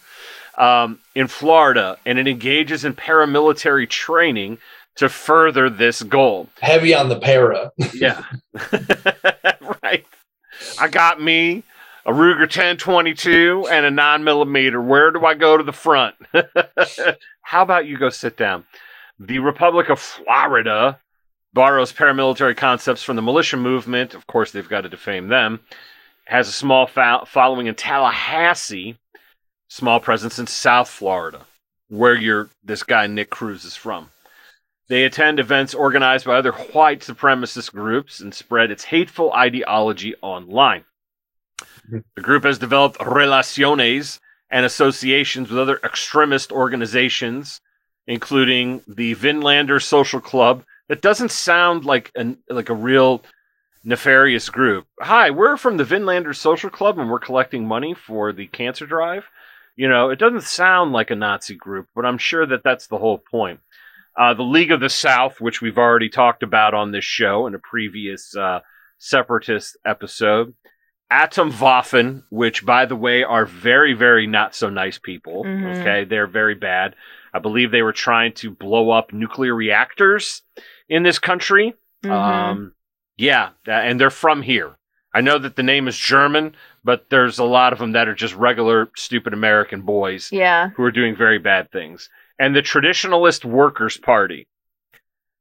Um, 0.56 0.98
in 1.14 1.26
Florida, 1.26 1.98
and 2.06 2.18
it 2.18 2.26
engages 2.26 2.84
in 2.84 2.94
paramilitary 2.94 3.88
training 3.88 4.58
to 4.96 5.10
further 5.10 5.68
this 5.68 6.02
goal. 6.02 6.48
Heavy 6.60 6.94
on 6.94 7.10
the 7.10 7.18
para. 7.18 7.72
Yeah. 7.94 8.24
right. 9.82 10.06
I 10.78 10.88
got 10.88 11.20
me 11.20 11.62
a 12.06 12.12
Ruger 12.12 12.40
1022 12.40 13.68
and 13.70 13.84
a 13.84 13.90
9 13.90 14.24
millimeter. 14.24 14.80
Where 14.80 15.10
do 15.10 15.24
I 15.26 15.34
go 15.34 15.56
to 15.58 15.62
the 15.62 15.72
front? 15.72 16.16
How 17.42 17.62
about 17.62 17.86
you 17.86 17.98
go 17.98 18.08
sit 18.08 18.36
down? 18.36 18.64
The 19.18 19.38
Republic 19.40 19.90
of 19.90 20.00
Florida 20.00 20.98
borrows 21.52 21.92
paramilitary 21.92 22.56
concepts 22.56 23.02
from 23.02 23.16
the 23.16 23.22
militia 23.22 23.56
movement. 23.56 24.14
Of 24.14 24.26
course, 24.26 24.52
they've 24.52 24.68
got 24.68 24.82
to 24.82 24.88
defame 24.88 25.28
them. 25.28 25.60
Has 26.26 26.48
a 26.48 26.52
small 26.52 26.86
fo- 26.86 27.24
following 27.26 27.66
in 27.66 27.74
Tallahassee, 27.74 28.96
small 29.68 30.00
presence 30.00 30.38
in 30.38 30.46
South 30.46 30.88
Florida, 30.88 31.46
where 31.88 32.14
your 32.14 32.50
this 32.62 32.82
guy 32.82 33.06
Nick 33.06 33.30
Cruz 33.30 33.64
is 33.64 33.76
from. 33.76 34.10
They 34.88 35.04
attend 35.04 35.38
events 35.38 35.72
organized 35.72 36.26
by 36.26 36.36
other 36.36 36.52
white 36.52 37.00
supremacist 37.00 37.72
groups 37.72 38.20
and 38.20 38.34
spread 38.34 38.72
its 38.72 38.84
hateful 38.84 39.32
ideology 39.32 40.14
online. 40.20 40.84
Mm-hmm. 41.60 41.98
The 42.16 42.22
group 42.22 42.44
has 42.44 42.58
developed 42.58 42.98
relaciones 42.98 44.18
and 44.50 44.66
associations 44.66 45.48
with 45.48 45.58
other 45.58 45.78
extremist 45.84 46.50
organizations, 46.50 47.60
including 48.06 48.82
the 48.88 49.14
Vinlander 49.14 49.80
Social 49.80 50.20
Club. 50.20 50.64
That 50.90 51.02
doesn't 51.02 51.30
sound 51.30 51.84
like 51.84 52.10
an 52.16 52.38
like 52.48 52.68
a 52.68 52.74
real 52.74 53.22
nefarious 53.84 54.50
group. 54.50 54.88
Hi, 55.00 55.30
we're 55.30 55.56
from 55.56 55.76
the 55.76 55.84
Vinlander 55.84 56.34
Social 56.34 56.68
Club 56.68 56.98
and 56.98 57.08
we're 57.08 57.20
collecting 57.20 57.64
money 57.64 57.94
for 57.94 58.32
the 58.32 58.48
cancer 58.48 58.86
drive. 58.86 59.24
You 59.76 59.88
know, 59.88 60.10
it 60.10 60.18
doesn't 60.18 60.42
sound 60.42 60.90
like 60.90 61.12
a 61.12 61.14
Nazi 61.14 61.54
group, 61.54 61.86
but 61.94 62.04
I'm 62.04 62.18
sure 62.18 62.44
that 62.44 62.64
that's 62.64 62.88
the 62.88 62.98
whole 62.98 63.18
point. 63.18 63.60
Uh, 64.18 64.34
the 64.34 64.42
League 64.42 64.72
of 64.72 64.80
the 64.80 64.88
South, 64.88 65.40
which 65.40 65.62
we've 65.62 65.78
already 65.78 66.08
talked 66.08 66.42
about 66.42 66.74
on 66.74 66.90
this 66.90 67.04
show 67.04 67.46
in 67.46 67.54
a 67.54 67.60
previous 67.60 68.34
uh, 68.34 68.58
separatist 68.98 69.76
episode. 69.86 70.54
Atomwaffen, 71.12 72.24
which, 72.30 72.66
by 72.66 72.86
the 72.86 72.96
way, 72.96 73.22
are 73.22 73.46
very, 73.46 73.94
very 73.94 74.26
not 74.26 74.56
so 74.56 74.68
nice 74.70 74.98
people. 74.98 75.44
Mhm. 75.44 75.80
Okay, 75.80 76.04
they're 76.04 76.26
very 76.26 76.56
bad. 76.56 76.96
I 77.32 77.38
believe 77.38 77.70
they 77.70 77.82
were 77.82 77.92
trying 77.92 78.32
to 78.34 78.50
blow 78.50 78.90
up 78.90 79.12
nuclear 79.12 79.54
reactors 79.54 80.42
in 80.90 81.02
this 81.02 81.18
country. 81.18 81.74
Mhm. 82.04 82.10
Um, 82.10 82.74
yeah, 83.16 83.50
that, 83.64 83.86
and 83.86 83.98
they're 83.98 84.10
from 84.10 84.42
here. 84.42 84.76
I 85.14 85.22
know 85.22 85.38
that 85.38 85.56
the 85.56 85.62
name 85.62 85.88
is 85.88 85.96
German, 85.96 86.54
but 86.84 87.08
there's 87.10 87.38
a 87.38 87.44
lot 87.44 87.72
of 87.72 87.78
them 87.78 87.92
that 87.92 88.08
are 88.08 88.14
just 88.14 88.34
regular 88.34 88.90
stupid 88.96 89.32
American 89.32 89.82
boys 89.82 90.30
yeah. 90.30 90.68
who 90.76 90.82
are 90.84 90.92
doing 90.92 91.16
very 91.16 91.38
bad 91.38 91.70
things. 91.70 92.08
And 92.38 92.54
the 92.54 92.62
Traditionalist 92.62 93.44
Workers 93.44 93.96
Party. 93.96 94.46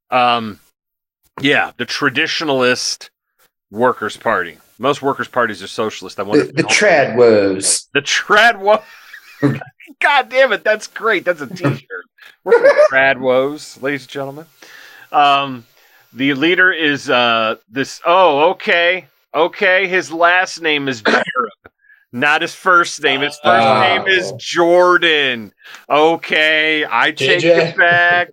Um, 0.10 0.60
yeah, 1.40 1.72
the 1.78 1.86
Traditionalist 1.86 3.10
Workers 3.72 4.18
Party. 4.18 4.58
Most 4.80 5.02
workers' 5.02 5.28
parties 5.28 5.62
are 5.62 5.68
socialist. 5.68 6.20
I 6.20 6.24
wonder 6.24 6.46
The, 6.46 6.50
if 6.52 6.56
the 6.56 6.64
trad 6.64 7.16
woes. 7.16 7.88
The 7.94 8.02
trad 8.02 8.60
woes. 8.60 8.80
God 10.02 10.30
damn 10.30 10.54
it, 10.54 10.64
that's 10.64 10.88
great. 10.88 11.26
That's 11.26 11.42
a 11.42 11.48
T-shirt. 11.54 12.06
We're 12.44 12.60
the 12.62 12.88
trad 12.92 13.20
woes, 13.20 13.78
ladies 13.82 14.04
and 14.04 14.10
gentlemen. 14.10 14.46
Um, 15.12 15.66
the 16.14 16.34
leader 16.34 16.72
is 16.72 17.10
uh 17.10 17.56
this. 17.70 18.02
Oh, 18.06 18.52
okay, 18.52 19.08
okay. 19.34 19.88
His 19.88 20.12
last 20.12 20.62
name 20.62 20.88
is 20.88 21.02
Jared, 21.04 21.26
not 22.12 22.42
his 22.42 22.54
first 22.56 23.02
name. 23.04 23.22
His 23.22 23.38
first 23.44 23.66
Oh. 23.68 23.82
name 23.82 24.08
is 24.08 24.32
Jordan. 24.38 25.54
Okay, 25.90 26.86
I 26.90 27.12
take 27.12 27.42
JJ. 27.42 27.70
it 27.72 27.78
back. 27.78 28.30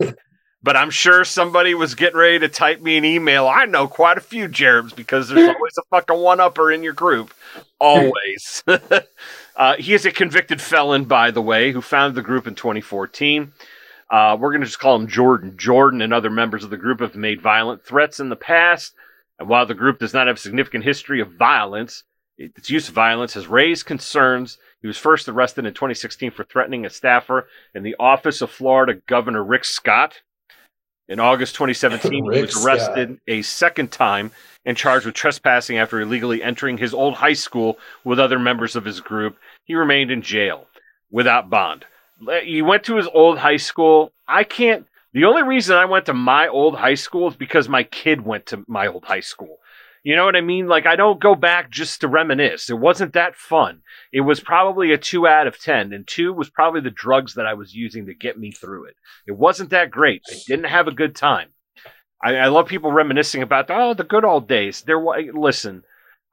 But 0.63 0.77
I'm 0.77 0.91
sure 0.91 1.25
somebody 1.25 1.75
was 1.75 1.95
getting 1.95 2.19
ready 2.19 2.41
to 2.41 2.49
type 2.49 2.81
me 2.81 2.97
an 2.97 3.05
email. 3.05 3.47
I 3.47 3.67
know 3.67 3.87
quite 3.87 4.19
a 4.19 4.21
few 4.23 4.49
Jerebs 4.49 4.97
because 4.97 5.29
there's 5.29 5.49
always 5.55 5.79
a 5.79 5.83
fucking 5.91 6.19
one 6.19 6.41
upper 6.41 6.73
in 6.73 6.83
your 6.83 6.93
group. 6.95 7.33
Always. 7.79 8.65
uh, 9.57 9.77
he 9.79 9.95
is 9.95 10.07
a 10.07 10.11
convicted 10.11 10.61
felon, 10.61 11.05
by 11.05 11.31
the 11.31 11.43
way, 11.43 11.71
who 11.71 11.81
founded 11.81 12.17
the 12.17 12.23
group 12.27 12.49
in 12.49 12.57
2014. 12.57 13.53
Uh, 14.11 14.37
we're 14.39 14.51
going 14.51 14.61
to 14.61 14.67
just 14.67 14.79
call 14.79 14.97
him 14.97 15.09
Jordan. 15.09 15.57
Jordan 15.57 16.01
and 16.01 16.15
other 16.15 16.31
members 16.31 16.65
of 16.65 16.71
the 16.71 16.77
group 16.77 17.01
have 17.01 17.15
made 17.15 17.41
violent 17.41 17.85
threats 17.85 18.21
in 18.21 18.29
the 18.29 18.37
past. 18.37 18.95
And 19.39 19.49
while 19.49 19.67
the 19.67 19.75
group 19.75 19.99
does 19.99 20.15
not 20.15 20.27
have 20.27 20.37
a 20.37 20.41
significant 20.41 20.85
history 20.85 21.21
of 21.21 21.33
violence, 21.33 22.05
its 22.39 22.71
use 22.71 22.89
of 22.89 22.95
violence 22.95 23.35
has 23.35 23.47
raised 23.47 23.87
concerns. 23.87 24.59
He 24.81 24.87
was 24.87 24.99
first 24.99 25.29
arrested 25.29 25.67
in 25.67 25.75
2016 25.75 26.31
for 26.31 26.45
threatening 26.45 26.87
a 26.87 26.91
staffer 26.91 27.49
in 27.75 27.83
the 27.83 27.97
office 27.99 28.41
of 28.43 28.51
Florida 28.51 29.01
Governor 29.07 29.43
Rick 29.43 29.65
Scott. 29.65 30.23
In 31.09 31.21
August 31.21 31.55
2017, 31.55 32.33
he 32.33 32.43
was 32.43 32.65
arrested 32.65 33.21
a 33.29 33.43
second 33.43 33.93
time 33.93 34.33
and 34.65 34.77
charged 34.77 35.07
with 35.07 35.15
trespassing 35.15 35.79
after 35.79 36.01
illegally 36.01 36.43
entering 36.43 36.79
his 36.79 36.93
old 36.93 37.15
high 37.15 37.33
school 37.33 37.79
with 38.05 38.19
other 38.19 38.39
members 38.39 38.75
of 38.75 38.85
his 38.85 39.01
group. 39.01 39.37
He 39.65 39.75
remained 39.77 40.11
in 40.11 40.23
jail 40.23 40.67
without 41.11 41.49
bond. 41.49 41.87
He 42.45 42.63
went 42.63 42.85
to 42.85 42.97
his 42.97 43.09
old 43.13 43.39
high 43.39 43.59
school. 43.59 44.13
I 44.27 44.45
can't. 44.45 44.87
The 45.13 45.25
only 45.25 45.43
reason 45.43 45.77
I 45.77 45.85
went 45.85 46.07
to 46.07 46.15
my 46.15 46.49
old 46.49 46.77
high 46.77 46.95
school 46.95 47.29
is 47.29 47.37
because 47.37 47.69
my 47.69 47.83
kid 47.85 48.25
went 48.25 48.47
to 48.47 48.65
my 48.67 48.87
old 48.87 49.05
high 49.05 49.21
school. 49.21 49.59
You 50.07 50.15
know 50.15 50.25
what 50.25 50.37
I 50.37 50.41
mean? 50.41 50.69
Like, 50.69 50.87
I 50.87 50.95
don't 50.95 51.21
go 51.21 51.35
back 51.35 51.69
just 51.69 52.01
to 52.01 52.09
reminisce. 52.09 52.71
It 52.71 52.79
wasn't 52.79 53.15
that 53.15 53.35
fun. 53.35 53.83
It 54.13 54.21
was 54.21 54.39
probably 54.39 54.93
a 54.93 54.99
two 54.99 55.27
out 55.27 55.49
of 55.49 55.59
10, 55.59 55.93
and 55.93 56.07
two 56.07 56.33
was 56.33 56.49
probably 56.49 56.81
the 56.81 56.91
drugs 56.91 57.35
that 57.35 57.47
I 57.47 57.55
was 57.55 57.75
using 57.75 58.07
to 58.07 58.15
get 58.15 58.39
me 58.39 58.53
through 58.53 58.85
it. 58.85 58.95
It 59.27 59.33
wasn't 59.33 59.71
that 59.71 59.91
great. 59.91 60.23
I 60.31 60.37
didn't 60.47 60.67
have 60.67 60.87
a 60.87 60.93
good 60.93 61.17
time. 61.17 61.49
I, 62.23 62.37
I 62.37 62.47
love 62.47 62.69
people 62.69 62.93
reminiscing 62.93 63.43
about, 63.43 63.69
oh, 63.69 63.95
the 63.95 64.05
good 64.05 64.25
old 64.25 64.47
days. 64.47 64.83
There, 64.83 65.05
listen, 65.33 65.83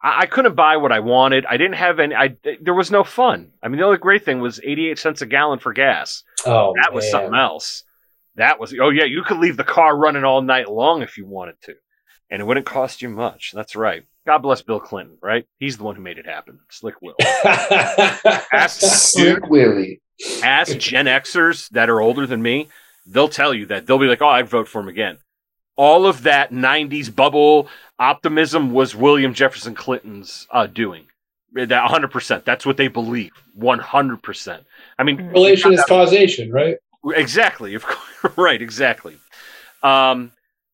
I, 0.03 0.21
I 0.21 0.25
couldn't 0.25 0.55
buy 0.55 0.77
what 0.77 0.91
I 0.91 0.99
wanted. 0.99 1.45
I 1.47 1.57
didn't 1.57 1.75
have 1.75 1.99
any, 1.99 2.13
I, 2.13 2.35
there 2.61 2.73
was 2.73 2.91
no 2.91 3.03
fun. 3.03 3.51
I 3.63 3.67
mean, 3.69 3.79
the 3.79 3.85
only 3.85 3.97
great 3.97 4.23
thing 4.25 4.41
was 4.41 4.59
88 4.63 4.99
cents 4.99 5.21
a 5.21 5.25
gallon 5.25 5.59
for 5.59 5.73
gas. 5.73 6.23
Oh, 6.45 6.73
That 6.81 6.93
was 6.93 7.05
man. 7.05 7.11
something 7.11 7.35
else. 7.35 7.83
That 8.35 8.59
was, 8.59 8.73
oh, 8.81 8.89
yeah, 8.89 9.05
you 9.05 9.23
could 9.23 9.37
leave 9.37 9.57
the 9.57 9.63
car 9.63 9.95
running 9.95 10.23
all 10.23 10.41
night 10.41 10.69
long 10.69 11.01
if 11.03 11.17
you 11.17 11.25
wanted 11.25 11.55
to, 11.63 11.75
and 12.29 12.41
it 12.41 12.45
wouldn't 12.45 12.65
cost 12.65 13.01
you 13.01 13.09
much. 13.09 13.51
That's 13.53 13.75
right. 13.75 14.03
God 14.25 14.39
bless 14.39 14.61
Bill 14.61 14.79
Clinton, 14.79 15.17
right? 15.21 15.45
He's 15.59 15.77
the 15.77 15.83
one 15.83 15.95
who 15.95 16.01
made 16.01 16.17
it 16.17 16.25
happen. 16.25 16.59
Slick 16.71 16.95
Will. 17.01 17.15
Ask, 17.43 18.79
Slick 18.81 19.47
Willie. 19.49 20.01
ask 20.41 20.77
Gen 20.77 21.05
Xers 21.05 21.69
that 21.69 21.89
are 21.89 21.99
older 22.01 22.25
than 22.25 22.41
me, 22.41 22.69
they'll 23.05 23.27
tell 23.29 23.53
you 23.53 23.65
that. 23.67 23.85
They'll 23.85 23.99
be 23.99 24.07
like, 24.07 24.21
oh, 24.21 24.27
I'd 24.29 24.47
vote 24.49 24.67
for 24.67 24.79
him 24.81 24.87
again. 24.87 25.17
All 25.75 26.05
of 26.05 26.23
that 26.23 26.51
90s 26.51 27.13
bubble 27.13 27.67
optimism 27.97 28.73
was 28.73 28.95
William 28.95 29.33
Jefferson 29.33 29.75
Clinton's 29.75 30.47
uh, 30.51 30.67
doing. 30.67 31.05
That 31.53 31.89
100%. 31.89 32.45
That's 32.45 32.65
what 32.65 32.77
they 32.77 32.87
believe. 32.87 33.31
100%. 33.57 34.59
I 34.97 35.03
mean, 35.03 35.27
Relation 35.27 35.73
is 35.73 35.83
causation, 35.85 36.51
right? 36.51 36.77
Exactly. 37.15 37.75
Of 37.75 37.85
course. 37.85 38.33
right. 38.37 38.61
Exactly. 38.61 39.17
Um, 39.81 40.31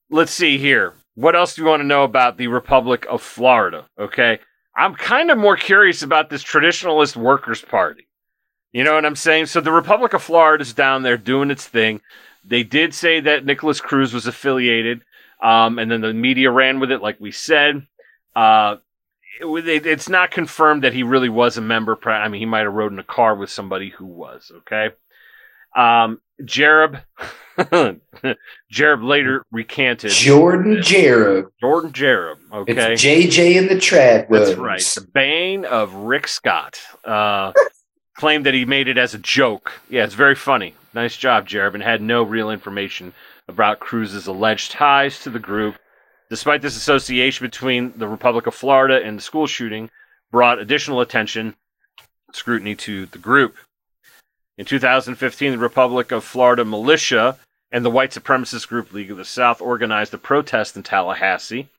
let's 0.10 0.32
see 0.32 0.58
here. 0.58 0.94
What 1.16 1.36
else 1.36 1.56
do 1.56 1.62
you 1.62 1.68
want 1.68 1.82
to 1.82 1.88
know 1.88 2.04
about 2.04 2.38
the 2.38 2.48
Republic 2.48 3.06
of 3.10 3.22
Florida? 3.22 3.86
Okay. 4.00 4.40
I'm 4.76 4.96
kind 4.96 5.32
of 5.32 5.38
more 5.38 5.58
curious 5.58 6.02
about 6.04 6.30
this 6.30 6.44
traditionalist 6.44 7.18
workers' 7.18 7.62
party. 7.62 8.08
You 8.72 8.84
know 8.84 8.94
what 8.94 9.06
I'm 9.06 9.16
saying? 9.16 9.48
So 9.48 9.60
the 9.62 9.72
Republic 9.72 10.14
of 10.14 10.24
Florida 10.24 10.62
is 10.62 10.74
down 10.74 11.04
there 11.04 11.18
doing 11.18 11.52
its 11.52 11.68
thing. 11.68 12.02
They 12.46 12.64
did 12.64 12.94
say 12.94 13.20
that 13.22 13.46
Nicholas 13.46 13.82
Cruz 13.82 14.14
was 14.14 14.26
affiliated, 14.28 15.02
um, 15.44 15.78
and 15.80 15.90
then 15.92 16.02
the 16.02 16.14
media 16.14 16.50
ran 16.52 16.80
with 16.80 16.92
it, 16.92 17.02
like 17.02 17.20
we 17.20 17.32
said. 17.32 17.86
Uh, 18.36 18.78
it, 19.42 19.68
it- 19.68 19.86
it's 19.86 20.10
not 20.10 20.32
confirmed 20.32 20.84
that 20.84 20.94
he 20.94 21.04
really 21.04 21.30
was 21.30 21.58
a 21.58 21.62
member. 21.62 21.98
I 22.10 22.28
mean, 22.28 22.40
he 22.40 22.46
might 22.46 22.62
have 22.66 22.74
rode 22.74 22.92
in 22.92 23.00
a 23.00 23.04
car 23.04 23.36
with 23.36 23.50
somebody 23.50 23.90
who 23.90 24.06
was. 24.06 24.52
Okay. 24.60 24.90
Um, 25.76 26.20
Jereb, 26.42 27.02
Jereb 27.58 29.04
later 29.04 29.46
recanted. 29.52 30.12
Jordan 30.12 30.78
Jereb. 30.78 31.50
Jordan 31.60 31.92
Jereb. 31.92 32.38
Okay. 32.52 32.94
It's 32.94 33.04
JJ 33.04 33.58
and 33.60 33.70
the 33.70 33.76
Trad. 33.76 34.28
That's 34.30 34.54
right. 34.56 34.82
The 34.82 35.02
bane 35.14 35.66
of 35.66 35.94
Rick 35.94 36.28
Scott. 36.28 36.80
Uh, 37.04 37.54
claimed 38.18 38.46
that 38.46 38.54
he 38.54 38.66
made 38.66 38.88
it 38.88 38.98
as 38.98 39.14
a 39.14 39.18
joke. 39.18 39.72
Yeah, 39.90 40.04
it's 40.04 40.14
very 40.16 40.36
funny. 40.36 40.74
Nice 40.94 41.18
job, 41.18 41.48
and 41.54 41.84
had 41.84 42.02
no 42.02 42.24
real 42.24 42.50
information 42.50 43.14
about 43.48 43.80
Cruz's 43.80 44.28
alleged 44.28 44.72
ties 44.72 45.20
to 45.22 45.30
the 45.30 45.40
group. 45.40 45.76
Despite 46.30 46.62
this 46.62 46.78
association 46.78 47.46
between 47.46 47.94
the 47.98 48.08
Republic 48.08 48.48
of 48.48 48.56
Florida 48.56 49.02
and 49.04 49.18
the 49.18 49.22
school 49.22 49.48
shooting, 49.48 49.90
brought 50.32 50.60
additional 50.60 51.02
attention, 51.02 51.56
scrutiny 52.34 52.76
to 52.76 53.06
the 53.08 53.18
group. 53.18 53.56
In 54.58 54.66
2015, 54.66 55.52
the 55.52 55.58
Republic 55.58 56.12
of 56.12 56.24
Florida 56.24 56.66
militia 56.66 57.38
and 57.72 57.86
the 57.86 57.90
white 57.90 58.12
supremacist 58.12 58.68
group 58.68 58.92
League 58.92 59.12
of 59.12 59.18
the 59.18 59.26
South 59.26 59.62
organized 59.62 60.14
a 60.14 60.18
protest 60.18 60.76
in 60.76 60.84
Tallahassee 60.84 61.70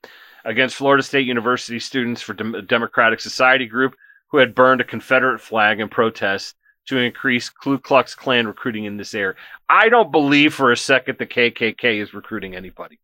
against 0.44 0.76
Florida 0.76 1.02
State 1.02 1.26
University 1.26 1.78
students 1.78 2.22
for 2.22 2.32
Dem- 2.32 2.64
Democratic 2.66 3.20
Society 3.20 3.66
group 3.66 3.96
who 4.28 4.38
had 4.38 4.54
burned 4.54 4.80
a 4.80 4.84
Confederate 4.84 5.40
flag 5.40 5.80
in 5.80 5.88
protest 5.88 6.54
to 6.90 6.98
increase 6.98 7.48
Ku 7.48 7.78
Klux 7.78 8.14
Klan 8.14 8.46
recruiting 8.46 8.84
in 8.84 8.96
this 8.96 9.14
area. 9.14 9.36
I 9.68 9.88
don't 9.88 10.10
believe 10.12 10.52
for 10.52 10.72
a 10.72 10.76
second 10.76 11.18
the 11.18 11.26
KKK 11.26 12.02
is 12.02 12.12
recruiting 12.12 12.54
anybody. 12.54 12.98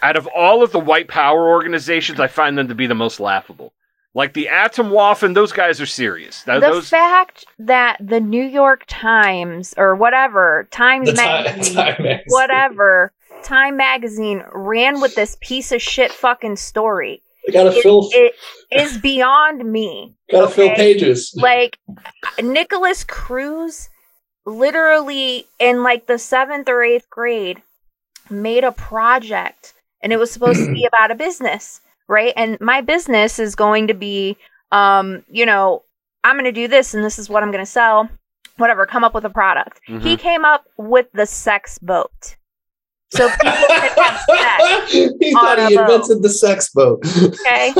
Out 0.00 0.16
of 0.16 0.28
all 0.28 0.62
of 0.62 0.70
the 0.70 0.78
white 0.78 1.08
power 1.08 1.48
organizations, 1.48 2.20
I 2.20 2.28
find 2.28 2.56
them 2.56 2.68
to 2.68 2.74
be 2.74 2.86
the 2.86 2.94
most 2.94 3.18
laughable. 3.18 3.72
Like 4.14 4.32
the 4.32 4.46
Atomwaffen, 4.50 5.34
those 5.34 5.52
guys 5.52 5.80
are 5.80 5.86
serious. 5.86 6.44
Th- 6.44 6.60
the 6.60 6.66
those, 6.66 6.88
fact 6.88 7.44
that 7.58 7.98
the 8.00 8.20
New 8.20 8.44
York 8.44 8.84
Times 8.86 9.74
or 9.76 9.94
whatever 9.96 10.68
Times 10.70 11.10
The 11.10 11.16
time, 11.16 11.44
time 11.44 12.02
magazine. 12.02 12.20
whatever 12.28 13.12
Time 13.42 13.76
magazine 13.76 14.44
ran 14.52 15.00
with 15.00 15.14
this 15.14 15.36
piece 15.40 15.72
of 15.72 15.82
shit 15.82 16.12
fucking 16.12 16.56
story. 16.56 17.22
Gotta 17.52 17.72
It, 17.72 17.82
fill, 17.82 18.08
it 18.12 18.34
is 18.70 18.98
beyond 18.98 19.64
me. 19.70 20.14
gotta 20.30 20.48
fill 20.48 20.70
pages. 20.70 21.32
Like 21.42 21.78
Nicholas 22.42 23.04
Cruz, 23.04 23.88
literally 24.46 25.46
in 25.58 25.82
like 25.82 26.06
the 26.06 26.18
seventh 26.18 26.68
or 26.68 26.82
eighth 26.82 27.08
grade, 27.10 27.62
made 28.30 28.64
a 28.64 28.72
project, 28.72 29.74
and 30.02 30.12
it 30.12 30.18
was 30.18 30.30
supposed 30.30 30.64
to 30.64 30.72
be 30.72 30.86
about 30.92 31.10
a 31.10 31.14
business, 31.14 31.80
right? 32.08 32.32
And 32.36 32.60
my 32.60 32.80
business 32.80 33.38
is 33.38 33.54
going 33.54 33.88
to 33.88 33.94
be, 33.94 34.36
um, 34.72 35.24
you 35.30 35.46
know, 35.46 35.82
I'm 36.24 36.34
going 36.36 36.44
to 36.44 36.52
do 36.52 36.68
this, 36.68 36.94
and 36.94 37.04
this 37.04 37.18
is 37.18 37.28
what 37.28 37.42
I'm 37.42 37.50
going 37.50 37.64
to 37.64 37.70
sell. 37.70 38.08
Whatever, 38.56 38.86
come 38.86 39.04
up 39.04 39.14
with 39.14 39.24
a 39.24 39.30
product. 39.30 39.80
He 40.00 40.16
Mhm. 40.16 40.18
came 40.18 40.44
up 40.44 40.64
with 40.76 41.06
the 41.12 41.26
sex 41.26 41.78
boat. 41.78 42.36
So 43.10 43.28
people 43.28 43.50
can 43.68 43.90
have 43.96 44.20
sex. 44.20 44.92
he 44.92 45.32
thought 45.32 45.58
he 45.68 45.76
invented 45.76 46.22
the 46.22 46.28
sex 46.28 46.70
boat. 46.70 47.00
Okay. 47.06 47.72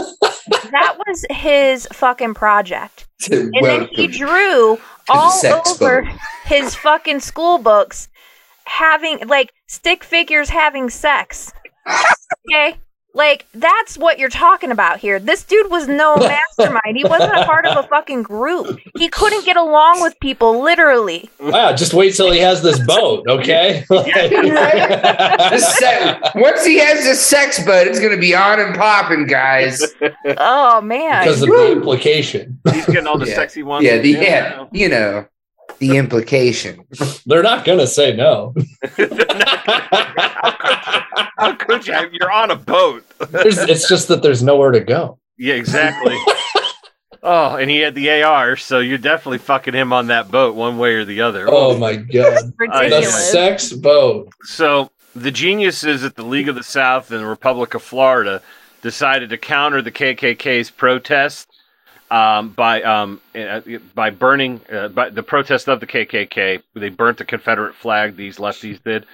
that 0.71 0.97
was 1.07 1.25
his 1.31 1.87
fucking 1.93 2.35
project. 2.35 3.07
And 3.31 3.53
then 3.63 3.89
he 3.93 4.07
drew 4.07 4.79
all 5.09 5.33
over 5.47 6.03
boat. 6.03 6.13
his 6.45 6.75
fucking 6.75 7.21
school 7.21 7.59
books 7.59 8.09
having 8.65 9.27
like 9.27 9.53
stick 9.67 10.05
figures 10.05 10.49
having 10.51 10.89
sex. 10.89 11.53
Okay? 12.51 12.79
Like 13.15 13.47
that's 13.53 13.97
what 13.99 14.19
you're 14.19 14.29
talking 14.29 14.71
about 14.71 14.99
here. 15.01 15.19
This 15.19 15.43
dude 15.43 15.71
was 15.71 15.89
no 15.89 16.17
mastermind. 16.59 16.97
He 16.97 17.05
wasn't 17.05 17.37
a 17.37 17.45
part 17.45 17.67
of 17.67 17.77
a 17.83 17.89
fucking 17.89 18.23
group. 18.23 18.79
He 18.97 19.09
couldn't 19.09 19.45
get 19.45 19.57
along 19.57 20.03
with 20.03 20.19
people 20.21 20.61
literally. 20.63 21.29
Wow, 21.41 21.75
just 21.75 21.95
wait 21.95 22.15
till 22.15 22.31
he 22.31 22.39
has 22.39 22.63
this 22.63 22.79
boat, 22.87 23.25
okay? 23.29 23.85
The 23.91 25.59
se- 25.59 26.21
once 26.35 26.65
he 26.65 26.79
has 26.79 27.05
this 27.05 27.25
sex 27.25 27.65
boat, 27.65 27.87
it's 27.87 27.99
going 27.99 28.13
to 28.15 28.21
be 28.21 28.35
on 28.35 28.61
and 28.61 28.75
popping, 28.77 29.27
guys. 29.27 29.83
Oh 30.37 30.81
man. 30.81 31.25
because 31.25 31.43
of 31.43 31.49
the 31.49 31.73
implication. 31.73 32.61
he's 32.73 32.87
getting 32.87 33.07
all 33.07 33.19
the 33.19 33.27
Yeah. 33.27 33.35
sexy 33.35 33.63
ones. 33.63 33.85
Yeah, 33.85 33.99
the 33.99 34.11
yeah, 34.11 34.67
you 34.73 34.89
know, 34.89 35.27
the 35.79 35.97
implication. 35.97 36.85
They're 37.27 37.43
not 37.43 37.65
gonna 37.65 37.87
say 37.87 38.15
no. 38.15 38.55
How 41.39 41.55
could 41.55 41.87
you? 41.87 41.95
You're 42.13 42.33
on 42.33 42.51
a 42.51 42.57
boat. 42.57 43.05
There's, 43.31 43.59
it's 43.59 43.89
just 43.89 44.09
that 44.09 44.23
there's 44.23 44.43
nowhere 44.43 44.73
to 44.73 44.81
go. 44.81 45.19
Yeah, 45.37 45.55
exactly. 45.55 46.17
oh, 47.23 47.57
and 47.57 47.71
he 47.71 47.79
had 47.79 47.95
the 47.95 48.23
AR, 48.23 48.57
so 48.57 48.81
you're 48.81 48.99
definitely 48.99 49.39
fucking 49.39 49.75
him 49.75 49.93
on 49.93 50.09
that 50.09 50.31
boat 50.31 50.57
one 50.57 50.79
way 50.79 50.95
or 50.95 51.05
the 51.05 51.21
other. 51.21 51.47
Oh 51.49 51.79
my 51.79 51.97
god. 51.97 52.53
The 52.59 53.03
sex 53.05 53.73
boat. 53.73 54.33
So 54.43 54.91
the 55.15 55.31
geniuses 55.31 56.05
at 56.05 56.17
the 56.17 56.25
League 56.25 56.49
of 56.49 56.55
the 56.55 56.63
South 56.63 57.11
and 57.11 57.21
the 57.21 57.27
Republic 57.27 57.75
of 57.75 57.83
Florida 57.83 58.43
decided 58.83 59.31
to 59.31 59.39
counter 59.39 59.83
the 59.83 59.93
KKK's 59.93 60.71
protest 60.71 61.49
um, 62.11 62.51
by 62.51 62.83
um, 62.83 63.21
uh, 63.35 63.61
by 63.95 64.11
burning 64.11 64.61
uh, 64.73 64.89
by 64.89 65.11
the 65.11 65.23
protest 65.23 65.69
of 65.69 65.81
the 65.81 65.87
KKK. 65.87 66.63
They 66.75 66.89
burnt 66.89 67.19
the 67.19 67.25
Confederate 67.25 67.75
flag. 67.75 68.17
These 68.17 68.37
lefties 68.39 68.83
did. 68.83 69.07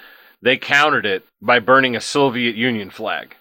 They 0.42 0.56
countered 0.56 1.06
it 1.06 1.24
by 1.40 1.58
burning 1.58 1.96
a 1.96 2.00
Soviet 2.00 2.54
Union 2.54 2.90
flag. 2.90 3.34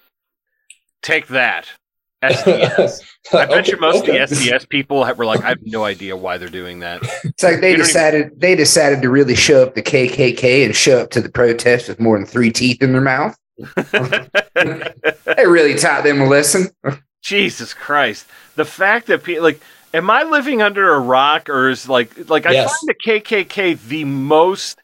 Take 1.02 1.28
that. 1.28 1.68
SDS. 2.24 3.04
I 3.34 3.46
bet 3.48 3.68
you 3.68 3.78
most 3.82 4.04
Okay. 4.04 4.18
of 4.20 4.30
the 4.30 4.36
SDS 4.36 4.70
people 4.70 5.04
have- 5.04 5.18
were 5.18 5.26
like, 5.26 5.44
I 5.44 5.50
have 5.50 5.58
no 5.63 5.84
idea 5.84 6.16
why 6.16 6.38
they're 6.38 6.48
doing 6.48 6.80
that. 6.80 7.02
It's 7.26 7.44
like 7.44 7.60
they 7.60 7.72
You 7.72 7.78
don't 7.78 7.80
even- 7.80 7.86
decided 7.86 8.39
they 8.39 8.56
decided 8.56 9.02
to 9.02 9.10
really 9.10 9.36
show 9.36 9.62
up 9.62 9.76
the 9.76 9.82
KKK 9.82 10.63
and 10.66 10.74
show 10.74 11.00
up 11.02 11.10
to 11.12 11.22
the 11.22 11.28
protest 11.28 11.89
with 11.89 12.00
more 12.00 12.18
than 12.18 12.26
three 12.26 12.50
teeth 12.50 12.82
in 12.82 12.94
their 12.94 13.02
mouth. 13.02 13.36
They 14.56 15.46
really 15.48 15.76
taught 15.76 16.04
them 16.06 16.22
a 16.22 16.26
lesson. 16.26 16.70
Jesus 17.24 17.74
Christ. 17.74 18.28
The 18.56 18.66
fact 18.66 19.08
that 19.08 19.24
people 19.24 19.44
like 19.44 19.60
am 19.94 20.10
I 20.10 20.24
living 20.24 20.62
under 20.62 20.94
a 20.94 21.00
rock 21.00 21.50
or 21.50 21.70
is 21.70 21.90
like 21.90 22.30
like 22.30 22.46
I 22.46 22.52
Yes. 22.52 22.70
find 22.78 22.90
the 22.90 22.96
KKK 23.12 23.88
the 23.88 24.04
most 24.06 24.78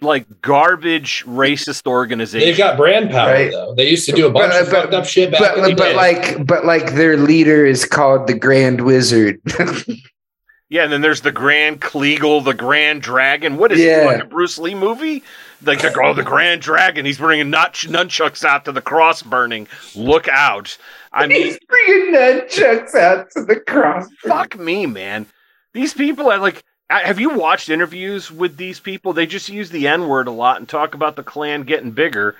like 0.00 0.24
garbage 0.40 1.24
racist 1.26 1.86
organization. 1.86 2.48
They've 2.48 2.56
got 2.56 2.78
brand 2.78 3.10
power 3.10 3.32
Right. 3.32 3.50
though. 3.52 3.74
They 3.74 3.90
used 3.90 4.06
to 4.08 4.12
do 4.12 4.26
a 4.26 4.30
bunch 4.30 4.52
But- 4.52 4.62
of 4.62 4.70
but- 4.70 4.80
fucked 4.82 4.94
up 4.94 5.04
shit 5.06 5.30
back 5.30 5.40
But 5.40 5.58
in 5.58 5.64
the 5.64 5.74
but 5.74 5.90
day. 5.90 5.94
like 5.96 6.46
but 6.46 6.64
like 6.64 6.94
their 6.94 7.16
leader 7.18 7.66
is 7.66 7.84
called 7.84 8.26
the 8.26 8.34
Grand 8.34 8.80
Wizard. 8.80 9.38
yeah, 10.70 10.84
and 10.84 10.92
then 10.92 11.02
there's 11.02 11.20
the 11.20 11.32
Grand 11.32 11.80
Kleagle, 11.82 12.42
the 12.44 12.54
Grand 12.54 13.02
Dragon. 13.02 13.58
What 13.58 13.72
is 13.72 13.80
Yeah. 13.80 14.02
it 14.04 14.06
like 14.06 14.22
a 14.22 14.26
Bruce 14.26 14.56
Lee 14.58 14.74
movie? 14.74 15.22
Like 15.62 15.82
the 15.82 15.92
oh, 16.02 16.14
the 16.14 16.22
Grand 16.22 16.62
Dragon. 16.62 17.04
He's 17.04 17.18
bringing 17.18 17.50
nut- 17.50 17.74
nunchucks 17.86 18.44
out 18.44 18.64
to 18.64 18.72
the 18.72 18.80
cross 18.80 19.22
burning. 19.22 19.68
Look 19.94 20.26
out! 20.28 20.78
I 21.12 21.26
mean, 21.26 21.42
He's 21.42 21.58
bringing 21.68 22.14
nunchucks 22.14 22.94
out 22.94 23.30
to 23.32 23.44
the 23.44 23.60
cross. 23.60 24.06
fuck 24.22 24.58
me, 24.58 24.86
man. 24.86 25.26
These 25.74 25.94
people 25.94 26.30
are 26.30 26.38
like. 26.38 26.62
Have 26.88 27.20
you 27.20 27.30
watched 27.30 27.68
interviews 27.68 28.32
with 28.32 28.56
these 28.56 28.80
people? 28.80 29.12
They 29.12 29.24
just 29.24 29.48
use 29.48 29.70
the 29.70 29.86
N 29.86 30.08
word 30.08 30.26
a 30.26 30.32
lot 30.32 30.58
and 30.58 30.68
talk 30.68 30.94
about 30.94 31.14
the 31.14 31.22
Klan 31.22 31.62
getting 31.62 31.92
bigger, 31.92 32.34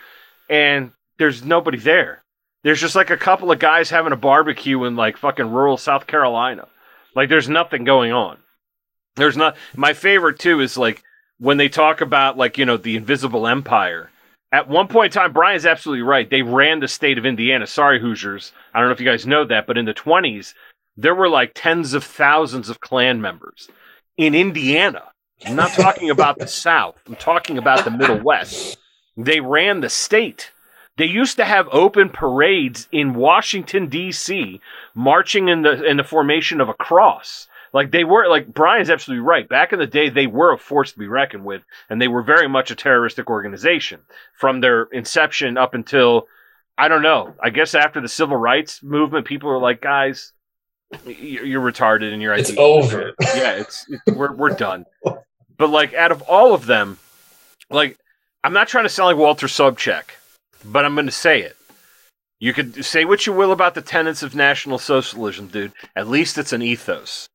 and 0.49 0.91
there's 1.19 1.45
nobody 1.45 1.79
there. 1.79 2.25
There's 2.65 2.81
just 2.81 2.97
like 2.97 3.11
a 3.11 3.17
couple 3.17 3.53
of 3.53 3.61
guys 3.61 3.91
having 3.91 4.13
a 4.13 4.17
barbecue 4.17 4.83
in 4.85 4.97
like 4.97 5.17
fucking 5.17 5.53
rural 5.53 5.77
South 5.77 6.09
Carolina. 6.09 6.67
Like 7.15 7.29
there's 7.29 7.49
nothing 7.49 7.85
going 7.85 8.11
on. 8.11 8.39
There's 9.15 9.37
not. 9.37 9.57
My 9.77 9.93
favorite 9.93 10.41
too 10.41 10.59
is 10.61 10.77
like 10.77 11.05
when 11.39 11.57
they 11.57 11.69
talk 11.69 12.01
about 12.01 12.37
like 12.37 12.59
you 12.59 12.65
know 12.65 12.77
the 12.77 12.97
Invisible 12.97 13.47
Empire. 13.47 14.11
At 14.51 14.69
one 14.69 14.89
point 14.89 15.15
in 15.15 15.21
time, 15.21 15.33
Brian's 15.33 15.65
absolutely 15.65 16.03
right. 16.03 16.29
They 16.29 16.43
ran 16.43 16.81
the 16.81 16.89
state 16.89 17.19
of 17.19 17.25
Indiana. 17.25 17.69
Sorry, 17.69 18.01
Hoosiers. 18.01 18.51
I 18.75 18.81
don't 18.81 18.89
know 18.89 18.93
if 18.93 19.01
you 19.01 19.07
guys 19.07 19.27
know 19.27 19.45
that, 19.47 19.67
but 19.67 19.79
in 19.79 19.85
the 19.85 19.95
20s, 19.95 20.55
there 20.97 21.15
were 21.15 21.29
like 21.29 21.53
tens 21.55 21.95
of 21.95 22.05
thousands 22.05 22.69
of 22.69 22.81
Klan 22.81 23.21
members 23.21 23.69
in 24.17 24.35
Indiana. 24.35 25.05
I'm 25.47 25.57
not 25.57 25.73
talking 25.73 26.11
about 26.11 26.39
the 26.39 26.47
South. 26.67 26.97
I'm 27.07 27.17
talking 27.17 27.59
about 27.59 27.85
the 27.85 27.91
Middle 27.91 28.21
West. 28.21 28.79
They 29.17 29.41
ran 29.41 29.81
the 29.81 29.89
state. 29.89 30.53
They 30.97 31.07
used 31.07 31.37
to 31.37 31.45
have 31.45 31.69
open 31.73 32.11
parades 32.11 32.89
in 32.93 33.15
Washington 33.15 33.89
D.C., 33.89 34.61
marching 34.95 35.49
in 35.49 35.63
the 35.63 35.83
in 35.85 35.97
the 35.97 36.05
formation 36.05 36.61
of 36.61 36.69
a 36.69 36.75
cross. 36.75 37.49
Like 37.73 37.91
they 37.91 38.05
were, 38.05 38.29
like 38.29 38.53
Brian's 38.53 38.91
absolutely 38.91 39.25
right. 39.25 39.49
Back 39.49 39.73
in 39.73 39.79
the 39.79 39.87
day, 39.87 40.11
they 40.11 40.27
were 40.27 40.53
a 40.53 40.59
force 40.59 40.93
to 40.93 40.99
be 40.99 41.07
reckoned 41.07 41.45
with, 41.45 41.63
and 41.89 42.03
they 42.03 42.09
were 42.09 42.23
very 42.23 42.49
much 42.49 42.71
a 42.71 42.75
terroristic 42.75 43.31
organization 43.31 44.01
from 44.35 44.61
their 44.61 44.85
inception 44.93 45.57
up 45.57 45.73
until 45.73 46.27
I 46.81 46.89
don't 46.89 47.03
know. 47.03 47.35
I 47.43 47.51
guess 47.51 47.75
after 47.75 48.01
the 48.01 48.09
civil 48.09 48.37
rights 48.37 48.83
movement, 48.83 49.27
people 49.27 49.51
are 49.51 49.59
like, 49.59 49.83
guys, 49.83 50.33
you're 51.07 51.61
retarded 51.61 52.13
and 52.13 52.23
you're 52.23 52.35
It's 52.35 52.57
over. 52.57 53.13
yeah, 53.21 53.53
it's, 53.53 53.85
it's 53.89 54.17
we're 54.17 54.33
we're 54.35 54.51
done. 54.51 54.87
But 55.59 55.69
like 55.69 55.93
out 55.93 56.11
of 56.11 56.23
all 56.23 56.55
of 56.55 56.65
them, 56.65 56.99
like 57.69 57.99
I'm 58.43 58.55
not 58.55 58.69
trying 58.69 58.85
to 58.85 58.89
sound 58.89 59.09
like 59.09 59.17
Walter 59.23 59.47
Sobchak, 59.47 60.05
but 60.65 60.85
I'm 60.87 60.95
going 60.95 61.07
to 61.07 61.13
say 61.13 61.43
it. 61.43 61.57
You 62.39 62.55
could 62.55 62.83
say 62.83 63.05
what 63.05 63.27
you 63.27 63.35
will 63.35 63.53
about 63.53 63.75
the 63.75 63.83
tenets 63.83 64.23
of 64.23 64.35
National 64.35 64.79
Socialism, 64.79 65.49
dude. 65.49 65.73
At 65.95 66.09
least 66.09 66.39
it's 66.39 66.55
an 66.55 66.63
ethos. 66.63 67.29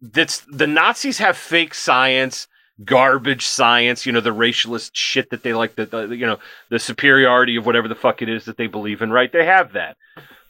That's 0.00 0.44
the 0.48 0.68
Nazis 0.68 1.18
have 1.18 1.36
fake 1.36 1.74
science, 1.74 2.46
garbage 2.84 3.46
science. 3.46 4.06
You 4.06 4.12
know 4.12 4.20
the 4.20 4.34
racialist 4.34 4.90
shit 4.94 5.30
that 5.30 5.42
they 5.42 5.52
like. 5.52 5.76
The, 5.76 5.86
the 5.86 6.16
you 6.16 6.26
know 6.26 6.38
the 6.68 6.78
superiority 6.78 7.56
of 7.56 7.66
whatever 7.66 7.88
the 7.88 7.94
fuck 7.94 8.22
it 8.22 8.28
is 8.28 8.44
that 8.44 8.56
they 8.56 8.66
believe 8.66 9.02
in. 9.02 9.10
Right? 9.10 9.32
They 9.32 9.44
have 9.44 9.72
that 9.72 9.96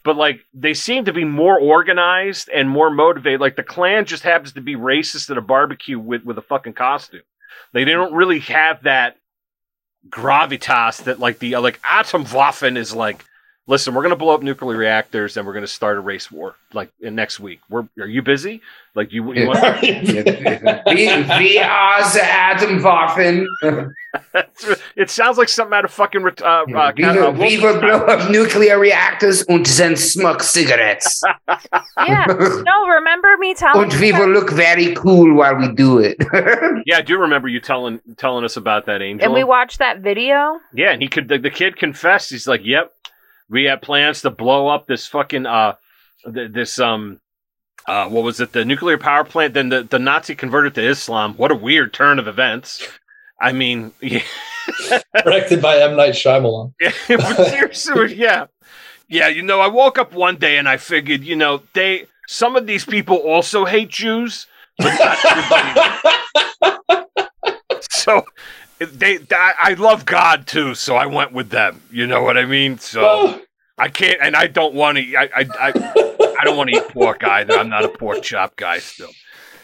but 0.03 0.15
like 0.15 0.45
they 0.53 0.73
seem 0.73 1.05
to 1.05 1.13
be 1.13 1.23
more 1.23 1.59
organized 1.59 2.49
and 2.49 2.69
more 2.69 2.89
motivated. 2.89 3.39
Like 3.39 3.55
the 3.55 3.63
Klan 3.63 4.05
just 4.05 4.23
happens 4.23 4.53
to 4.53 4.61
be 4.61 4.75
racist 4.75 5.29
at 5.29 5.37
a 5.37 5.41
barbecue 5.41 5.99
with 5.99 6.23
with 6.23 6.37
a 6.37 6.41
fucking 6.41 6.73
costume. 6.73 7.21
They 7.73 7.85
don't 7.85 8.13
really 8.13 8.39
have 8.39 8.83
that 8.83 9.17
gravitas 10.09 11.03
that 11.03 11.19
like 11.19 11.39
the 11.39 11.57
like 11.57 11.81
Atomwaffen 11.81 12.77
is 12.77 12.93
like. 12.93 13.25
Listen, 13.67 13.93
we're 13.93 14.01
gonna 14.01 14.15
blow 14.15 14.33
up 14.33 14.41
nuclear 14.41 14.75
reactors 14.77 15.37
and 15.37 15.45
we're 15.45 15.53
gonna 15.53 15.67
start 15.67 15.97
a 15.97 16.01
race 16.01 16.31
war 16.31 16.55
like 16.73 16.91
in 16.99 17.13
next 17.15 17.39
week. 17.39 17.59
We're 17.69 17.87
are 17.99 18.07
you 18.07 18.21
busy? 18.21 18.61
Like 18.95 19.13
you, 19.13 19.33
you 19.33 19.47
want? 19.47 19.81
we, 19.81 19.95
we 19.95 21.57
are 21.59 22.01
the 22.11 22.19
Atomwaffen. 22.19 23.45
it 24.97 25.09
sounds 25.09 25.37
like 25.37 25.47
something 25.47 25.73
out 25.77 25.85
of 25.85 25.91
fucking 25.91 26.23
ret- 26.23 26.41
uh, 26.41 26.65
uh, 26.75 26.91
we, 26.97 27.03
uh, 27.05 27.13
will, 27.13 27.31
we 27.33 27.57
will 27.59 27.79
blow 27.79 27.99
up 27.99 28.29
nuclear 28.29 28.77
reactors 28.79 29.43
and 29.43 29.65
then 29.65 29.95
smoke 29.95 30.43
cigarettes. 30.43 31.21
Yeah. 31.97 32.25
No, 32.27 32.87
remember 32.87 33.37
me 33.37 33.53
telling 33.53 33.91
and 33.91 34.01
we 34.01 34.11
will 34.11 34.27
look 34.27 34.49
very 34.51 34.95
cool 34.95 35.35
while 35.35 35.55
we 35.55 35.71
do 35.73 35.99
it. 35.99 36.17
Yeah, 36.85 36.97
I 36.97 37.01
do 37.01 37.17
remember 37.19 37.47
you 37.47 37.59
telling 37.59 38.01
telling 38.17 38.43
us 38.43 38.57
about 38.57 38.87
that, 38.87 39.01
Angel. 39.01 39.23
and 39.25 39.33
we 39.33 39.43
watched 39.43 39.77
that 39.79 39.99
video. 39.99 40.59
Yeah, 40.73 40.91
and 40.91 41.01
he 41.01 41.07
could. 41.07 41.27
The, 41.27 41.37
the 41.37 41.51
kid 41.51 41.77
confessed. 41.77 42.31
He's 42.31 42.47
like, 42.47 42.61
"Yep, 42.63 42.91
we 43.51 43.65
had 43.65 43.81
plans 43.81 44.21
to 44.21 44.31
blow 44.31 44.67
up 44.67 44.87
this 44.87 45.05
fucking 45.07 45.45
uh, 45.45 45.75
th- 46.33 46.51
this 46.51 46.79
um, 46.79 47.19
uh, 47.85 48.07
what 48.07 48.23
was 48.23 48.39
it? 48.39 48.53
The 48.53 48.63
nuclear 48.65 48.97
power 48.97 49.23
plant. 49.23 49.53
Then 49.53 49.69
the 49.69 49.83
the 49.83 49.99
Nazi 49.99 50.33
converted 50.33 50.73
to 50.75 50.81
Islam. 50.81 51.35
What 51.35 51.51
a 51.51 51.55
weird 51.55 51.93
turn 51.93 52.17
of 52.17 52.27
events. 52.27 52.87
I 53.39 53.51
mean, 53.51 53.91
yeah, 54.01 54.21
Directed 55.23 55.61
by 55.61 55.79
M. 55.79 55.95
Night 55.95 56.13
Shyamalan. 56.13 56.73
but 57.93 58.15
yeah, 58.15 58.45
yeah. 59.09 59.27
You 59.27 59.41
know, 59.41 59.59
I 59.59 59.67
woke 59.67 59.97
up 59.97 60.13
one 60.13 60.37
day 60.37 60.57
and 60.57 60.69
I 60.69 60.77
figured, 60.77 61.23
you 61.23 61.35
know, 61.35 61.61
they 61.73 62.07
some 62.27 62.55
of 62.55 62.65
these 62.65 62.85
people 62.85 63.17
also 63.17 63.65
hate 63.65 63.89
Jews, 63.89 64.47
but 64.77 64.97
not 64.97 65.17
everybody. 65.25 67.07
so. 67.91 68.25
They, 68.85 69.19
I, 69.31 69.75
love 69.77 70.05
God 70.05 70.47
too, 70.47 70.73
so 70.73 70.95
I 70.95 71.05
went 71.05 71.33
with 71.33 71.49
them. 71.49 71.81
You 71.91 72.07
know 72.07 72.23
what 72.23 72.37
I 72.37 72.45
mean? 72.45 72.79
So. 72.79 73.41
I 73.77 73.89
can't, 73.89 74.19
and 74.21 74.35
I 74.35 74.45
don't 74.45 74.75
want 74.75 74.99
to. 74.99 75.15
I, 75.15 75.23
I, 75.35 75.45
I, 75.59 76.35
I 76.39 76.43
don't 76.43 76.55
want 76.55 76.69
to 76.69 76.77
eat 76.77 76.87
pork 76.89 77.23
either. 77.23 77.55
I'm 77.55 77.69
not 77.69 77.83
a 77.83 77.89
pork 77.89 78.21
chop 78.21 78.55
guy 78.55 78.77
still. 78.77 79.09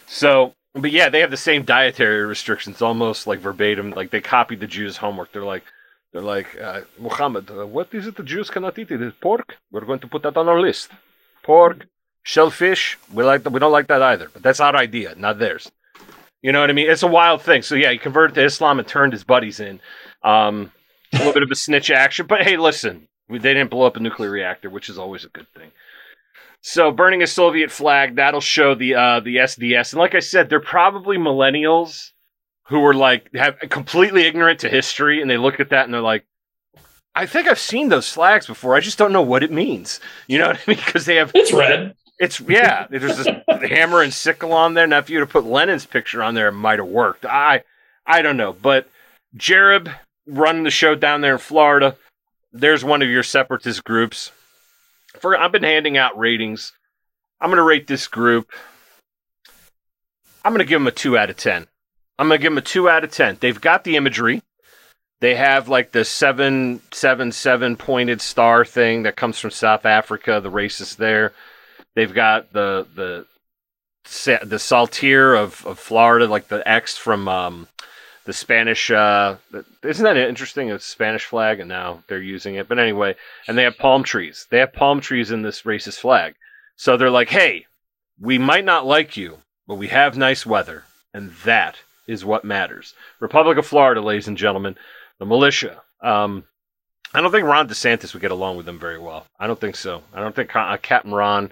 So, 0.08 0.56
but 0.74 0.92
yeah, 0.92 1.10
they 1.10 1.20
have 1.20 1.30
the 1.30 1.38
same 1.38 1.64
dietary 1.64 2.26
restrictions, 2.26 2.82
almost 2.82 3.28
like 3.28 3.40
verbatim. 3.40 3.92
Like 3.92 4.10
they 4.10 4.22
copied 4.22 4.60
the 4.60 4.66
Jews' 4.66 4.98
homework. 4.98 5.32
They're 5.32 5.44
like, 5.44 5.64
they're 6.14 6.22
like, 6.22 6.60
uh, 6.60 6.82
Muhammad, 6.98 7.52
uh, 7.52 7.68
what 7.68 7.94
is 7.94 8.08
it 8.08 8.16
the 8.16 8.24
Jews 8.24 8.50
cannot 8.50 8.80
eat? 8.80 8.90
It 8.90 9.02
is 9.04 9.14
pork. 9.22 9.58
We're 9.72 9.86
going 9.86 10.00
to 10.00 10.08
put 10.08 10.24
that 10.24 10.36
on 10.38 10.48
our 10.48 10.60
list. 10.60 10.90
Pork, 11.44 11.86
shellfish. 12.24 12.98
We 13.14 13.24
like 13.24 13.44
that. 13.44 13.52
We 13.52 13.60
don't 13.60 13.72
like 13.72 13.88
that 13.88 14.02
either. 14.02 14.30
But 14.34 14.42
that's 14.42 14.60
our 14.60 14.76
idea, 14.76 15.14
not 15.16 15.38
theirs. 15.38 15.72
You 16.42 16.52
know 16.52 16.62
what 16.62 16.70
I 16.70 16.74
mean? 16.74 16.90
It's 16.90 17.04
a 17.04 17.08
wild 17.08 17.42
thing. 17.42 17.62
So 17.62 17.76
yeah, 17.76 17.92
he 17.92 17.98
converted 17.98 18.36
to 18.36 18.44
Islam 18.44 18.80
and 18.80 18.88
turned 18.88 19.14
his 19.14 19.24
buddies 19.24 19.60
in. 19.60 19.80
Um, 20.24 20.72
a 21.14 21.18
little 21.18 21.34
bit 21.34 21.44
of 21.44 21.52
a 21.52 21.56
snitch 21.56 21.90
action, 21.90 22.28
but 22.28 22.44
hey, 22.44 22.58
listen, 22.58 23.08
they 23.30 23.38
didn't 23.38 23.70
blow 23.70 23.86
up 23.86 23.96
a 23.96 24.00
nuclear 24.00 24.30
reactor, 24.30 24.70
which 24.70 24.90
is 24.90 24.98
always 24.98 25.24
a 25.26 25.30
good 25.30 25.48
thing. 25.54 25.72
So 26.62 26.92
burning 26.92 27.22
a 27.22 27.28
Soviet 27.28 27.72
flag 27.72 28.16
that'll 28.16 28.42
show 28.42 28.76
the 28.76 28.96
uh, 28.96 29.20
the 29.22 29.38
SDS, 29.38 29.94
and 29.94 30.00
like 30.00 30.16
I 30.16 30.20
said, 30.20 30.50
they're 30.50 30.60
probably 30.60 31.18
millennials 31.18 32.12
who 32.68 32.80
were 32.80 32.94
like 32.94 33.34
have 33.36 33.58
completely 33.70 34.24
ignorant 34.24 34.60
to 34.62 34.70
history, 34.70 35.22
and 35.22 35.30
they 35.30 35.38
look 35.38 35.60
at 35.60 35.70
that 35.70 35.86
and 35.86 35.94
they're 35.94 36.02
like, 36.02 36.26
I 37.16 37.26
think 37.26 37.48
I've 37.48 37.60
seen 37.60 37.90
those 37.90 38.12
flags 38.12 38.48
before. 38.48 38.76
I 38.76 38.80
just 38.80 38.98
don't 38.98 39.14
know 39.14 39.22
what 39.22 39.44
it 39.44 39.52
means. 39.52 40.00
You 40.28 40.40
know 40.40 40.48
what 40.48 40.58
I 40.58 40.72
mean? 40.72 40.78
Because 40.78 41.06
they 41.06 41.16
have 41.16 41.32
It's 41.34 41.54
red. 41.54 41.96
It's 42.20 42.40
yeah. 42.40 42.88
There's 42.90 43.18
this 43.18 43.28
hammer 43.70 44.02
and 44.02 44.14
sickle 44.14 44.54
on 44.54 44.74
there. 44.74 44.88
Now, 44.88 45.00
if 45.00 45.10
you 45.10 45.20
would 45.20 45.28
have 45.28 45.32
put 45.32 45.46
Lenin's 45.46 45.86
picture 45.86 46.24
on 46.24 46.34
there, 46.34 46.48
it 46.50 46.54
might 46.54 46.80
have 46.80 46.88
worked. 46.88 47.26
I 47.26 47.64
I 48.06 48.22
don't 48.22 48.38
know, 48.38 48.54
but 48.54 48.90
Jereb 49.36 49.94
running 50.26 50.64
the 50.64 50.72
show 50.72 50.96
down 50.96 51.22
there 51.22 51.34
in 51.34 51.40
Florida. 51.40 51.96
There's 52.52 52.84
one 52.84 53.02
of 53.02 53.10
your 53.10 53.24
separatist 53.24 53.84
groups. 53.84 54.32
for 55.20 55.38
I've 55.38 55.52
been 55.52 55.64
handing 55.64 55.98
out 55.98 56.18
ratings. 56.18 56.74
I'm 57.40 57.50
going 57.50 57.58
to 57.58 57.64
rate 57.64 57.88
this 57.88 58.08
group. 58.08 58.52
I'm 60.44 60.54
going 60.54 60.66
to 60.66 60.70
give 60.70 60.80
them 60.80 60.88
a 60.88 60.92
two 60.92 61.18
out 61.18 61.30
of 61.30 61.38
ten. 61.38 61.68
I'm 62.18 62.28
going 62.30 62.40
to 62.40 62.42
give 62.42 62.52
them 62.52 62.58
a 62.58 62.62
two 62.62 62.90
out 62.90 63.04
of 63.04 63.12
ten. 63.12 63.38
They've 63.40 63.60
got 63.60 63.84
the 63.84 63.96
imagery. 63.96 64.42
They 65.20 65.36
have 65.36 65.68
like 65.68 65.92
the 65.92 66.06
seven 66.06 66.82
seven 66.92 67.32
seven 67.32 67.76
pointed 67.76 68.22
star 68.22 68.64
thing 68.66 69.04
that 69.04 69.16
comes 69.16 69.40
from 69.40 69.52
South 69.52 69.86
Africa. 69.86 70.40
The 70.42 70.52
racist 70.52 70.98
there. 70.98 71.34
They've 71.98 72.14
got 72.14 72.54
the 72.54 72.86
the 72.94 73.26
the 74.46 74.60
saltire 74.60 75.34
of, 75.34 75.66
of 75.66 75.80
Florida, 75.80 76.28
like 76.28 76.48
the 76.48 76.62
X 76.70 76.96
from 76.96 77.28
um, 77.28 77.68
the 78.26 78.34
Spanish. 78.34 78.92
Uh, 78.92 79.38
isn't 79.82 80.04
that 80.04 80.16
interesting? 80.16 80.70
It's 80.70 80.86
a 80.86 80.92
Spanish 80.92 81.26
flag, 81.26 81.60
and 81.60 81.68
now 81.68 82.04
they're 82.08 82.22
using 82.22 82.54
it. 82.54 82.68
But 82.68 82.78
anyway, 82.78 83.16
and 83.48 83.58
they 83.58 83.64
have 83.64 83.80
palm 83.80 84.04
trees. 84.04 84.46
They 84.52 84.60
have 84.60 84.74
palm 84.74 85.02
trees 85.02 85.32
in 85.32 85.42
this 85.42 85.64
racist 85.64 85.98
flag. 85.98 86.36
So 86.76 86.98
they're 86.98 87.10
like, 87.10 87.30
hey, 87.30 87.66
we 88.20 88.38
might 88.38 88.64
not 88.64 88.86
like 88.86 89.18
you, 89.18 89.40
but 89.66 89.80
we 89.80 89.88
have 89.88 90.16
nice 90.16 90.46
weather, 90.46 90.84
and 91.16 91.32
that 91.46 91.78
is 92.06 92.24
what 92.24 92.46
matters. 92.46 92.94
Republic 93.20 93.58
of 93.58 93.66
Florida, 93.66 94.02
ladies 94.02 94.28
and 94.28 94.38
gentlemen, 94.38 94.76
the 95.18 95.26
militia. 95.26 95.82
Um, 96.04 96.44
I 97.12 97.22
don't 97.22 97.32
think 97.32 97.48
Ron 97.48 97.68
DeSantis 97.68 98.14
would 98.14 98.22
get 98.22 98.30
along 98.30 98.56
with 98.56 98.68
them 98.68 98.78
very 98.78 99.00
well. 99.00 99.26
I 99.40 99.48
don't 99.48 99.60
think 99.60 99.76
so. 99.76 100.04
I 100.14 100.20
don't 100.20 100.36
think 100.36 100.56
uh, 100.56 100.78
Captain 100.78 101.12
Ron 101.12 101.50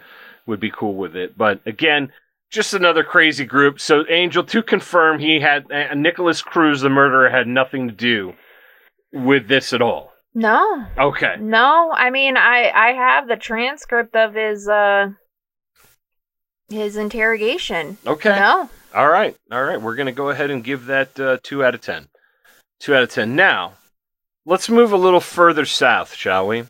would 0.47 0.59
be 0.59 0.71
cool 0.71 0.95
with 0.95 1.15
it. 1.15 1.37
But 1.37 1.61
again, 1.65 2.11
just 2.51 2.73
another 2.73 3.03
crazy 3.03 3.45
group. 3.45 3.79
So 3.79 4.05
Angel 4.09 4.43
to 4.43 4.63
confirm 4.63 5.19
he 5.19 5.39
had 5.39 5.71
uh, 5.71 5.93
Nikolas 5.93 6.41
Cruz, 6.41 6.81
the 6.81 6.89
murderer, 6.89 7.29
had 7.29 7.47
nothing 7.47 7.87
to 7.87 7.93
do 7.93 8.33
with 9.11 9.47
this 9.47 9.73
at 9.73 9.81
all. 9.81 10.11
No. 10.33 10.85
Okay. 10.97 11.35
No, 11.39 11.91
I 11.93 12.09
mean 12.09 12.37
I 12.37 12.69
I 12.69 12.93
have 12.93 13.27
the 13.27 13.37
transcript 13.37 14.15
of 14.15 14.33
his 14.33 14.67
uh 14.67 15.09
his 16.69 16.97
interrogation. 16.97 17.97
Okay. 18.05 18.35
No. 18.35 18.69
All 18.93 19.09
right. 19.09 19.35
All 19.51 19.63
right. 19.63 19.81
We're 19.81 19.95
gonna 19.95 20.11
go 20.11 20.29
ahead 20.29 20.51
and 20.51 20.63
give 20.63 20.87
that 20.87 21.19
uh, 21.19 21.37
two 21.43 21.63
out 21.63 21.75
of 21.75 21.81
ten. 21.81 22.07
Two 22.79 22.95
out 22.95 23.03
of 23.03 23.09
ten. 23.09 23.35
Now, 23.35 23.73
let's 24.45 24.69
move 24.69 24.91
a 24.91 24.97
little 24.97 25.19
further 25.19 25.65
south, 25.65 26.13
shall 26.13 26.47
we? 26.47 26.65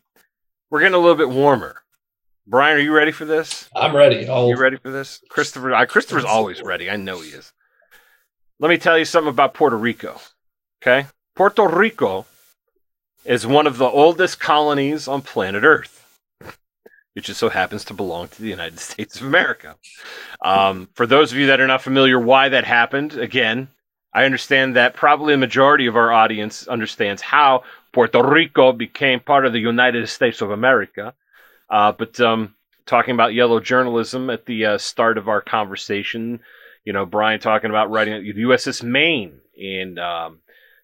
We're 0.69 0.79
getting 0.79 0.95
a 0.95 0.99
little 0.99 1.15
bit 1.15 1.29
warmer. 1.29 1.81
Brian, 2.47 2.77
are 2.77 2.81
you 2.81 2.93
ready 2.93 3.11
for 3.11 3.25
this? 3.25 3.69
I'm 3.75 3.95
ready. 3.95 4.27
I'll... 4.29 4.49
You 4.49 4.57
ready 4.57 4.77
for 4.77 4.91
this? 4.91 5.19
Christopher, 5.29 5.73
I, 5.73 5.85
Christopher's 5.85 6.25
always 6.25 6.61
ready. 6.61 6.89
I 6.89 6.95
know 6.95 7.21
he 7.21 7.29
is. 7.29 7.51
Let 8.59 8.69
me 8.69 8.77
tell 8.77 8.97
you 8.97 9.05
something 9.05 9.29
about 9.29 9.53
Puerto 9.53 9.75
Rico. 9.75 10.19
Okay? 10.81 11.07
Puerto 11.35 11.67
Rico 11.67 12.25
is 13.25 13.47
one 13.47 13.65
of 13.65 13.77
the 13.77 13.85
oldest 13.85 14.39
colonies 14.39 15.07
on 15.07 15.21
planet 15.21 15.63
Earth. 15.63 16.01
It 17.15 17.23
just 17.23 17.39
so 17.39 17.49
happens 17.49 17.83
to 17.85 17.93
belong 17.93 18.27
to 18.27 18.41
the 18.41 18.49
United 18.49 18.79
States 18.91 19.19
of 19.19 19.25
America. 19.25 19.75
Um, 20.43 20.89
for 20.93 21.07
those 21.07 21.31
of 21.31 21.39
you 21.39 21.47
that 21.47 21.59
are 21.59 21.67
not 21.67 21.81
familiar 21.81 22.19
why 22.19 22.49
that 22.49 22.65
happened, 22.65 23.13
again, 23.15 23.69
I 24.13 24.25
understand 24.25 24.75
that 24.75 24.93
probably 24.93 25.33
a 25.33 25.37
majority 25.37 25.87
of 25.87 25.97
our 25.97 26.11
audience 26.11 26.67
understands 26.67 27.21
how 27.21 27.63
Puerto 27.91 28.23
Rico 28.23 28.71
became 28.71 29.19
part 29.19 29.45
of 29.45 29.53
the 29.53 29.59
United 29.59 30.07
States 30.07 30.41
of 30.41 30.51
America. 30.51 31.13
Uh, 31.69 31.91
but 31.91 32.19
um, 32.19 32.55
talking 32.85 33.13
about 33.13 33.33
yellow 33.33 33.59
journalism 33.59 34.29
at 34.29 34.45
the 34.45 34.65
uh, 34.65 34.77
start 34.77 35.17
of 35.17 35.27
our 35.27 35.41
conversation, 35.41 36.39
you 36.83 36.93
know, 36.93 37.05
Brian 37.05 37.39
talking 37.39 37.69
about 37.69 37.89
writing 37.89 38.23
the 38.23 38.43
USS 38.43 38.83
Maine 38.83 39.39
in 39.57 39.97
um, 39.97 40.39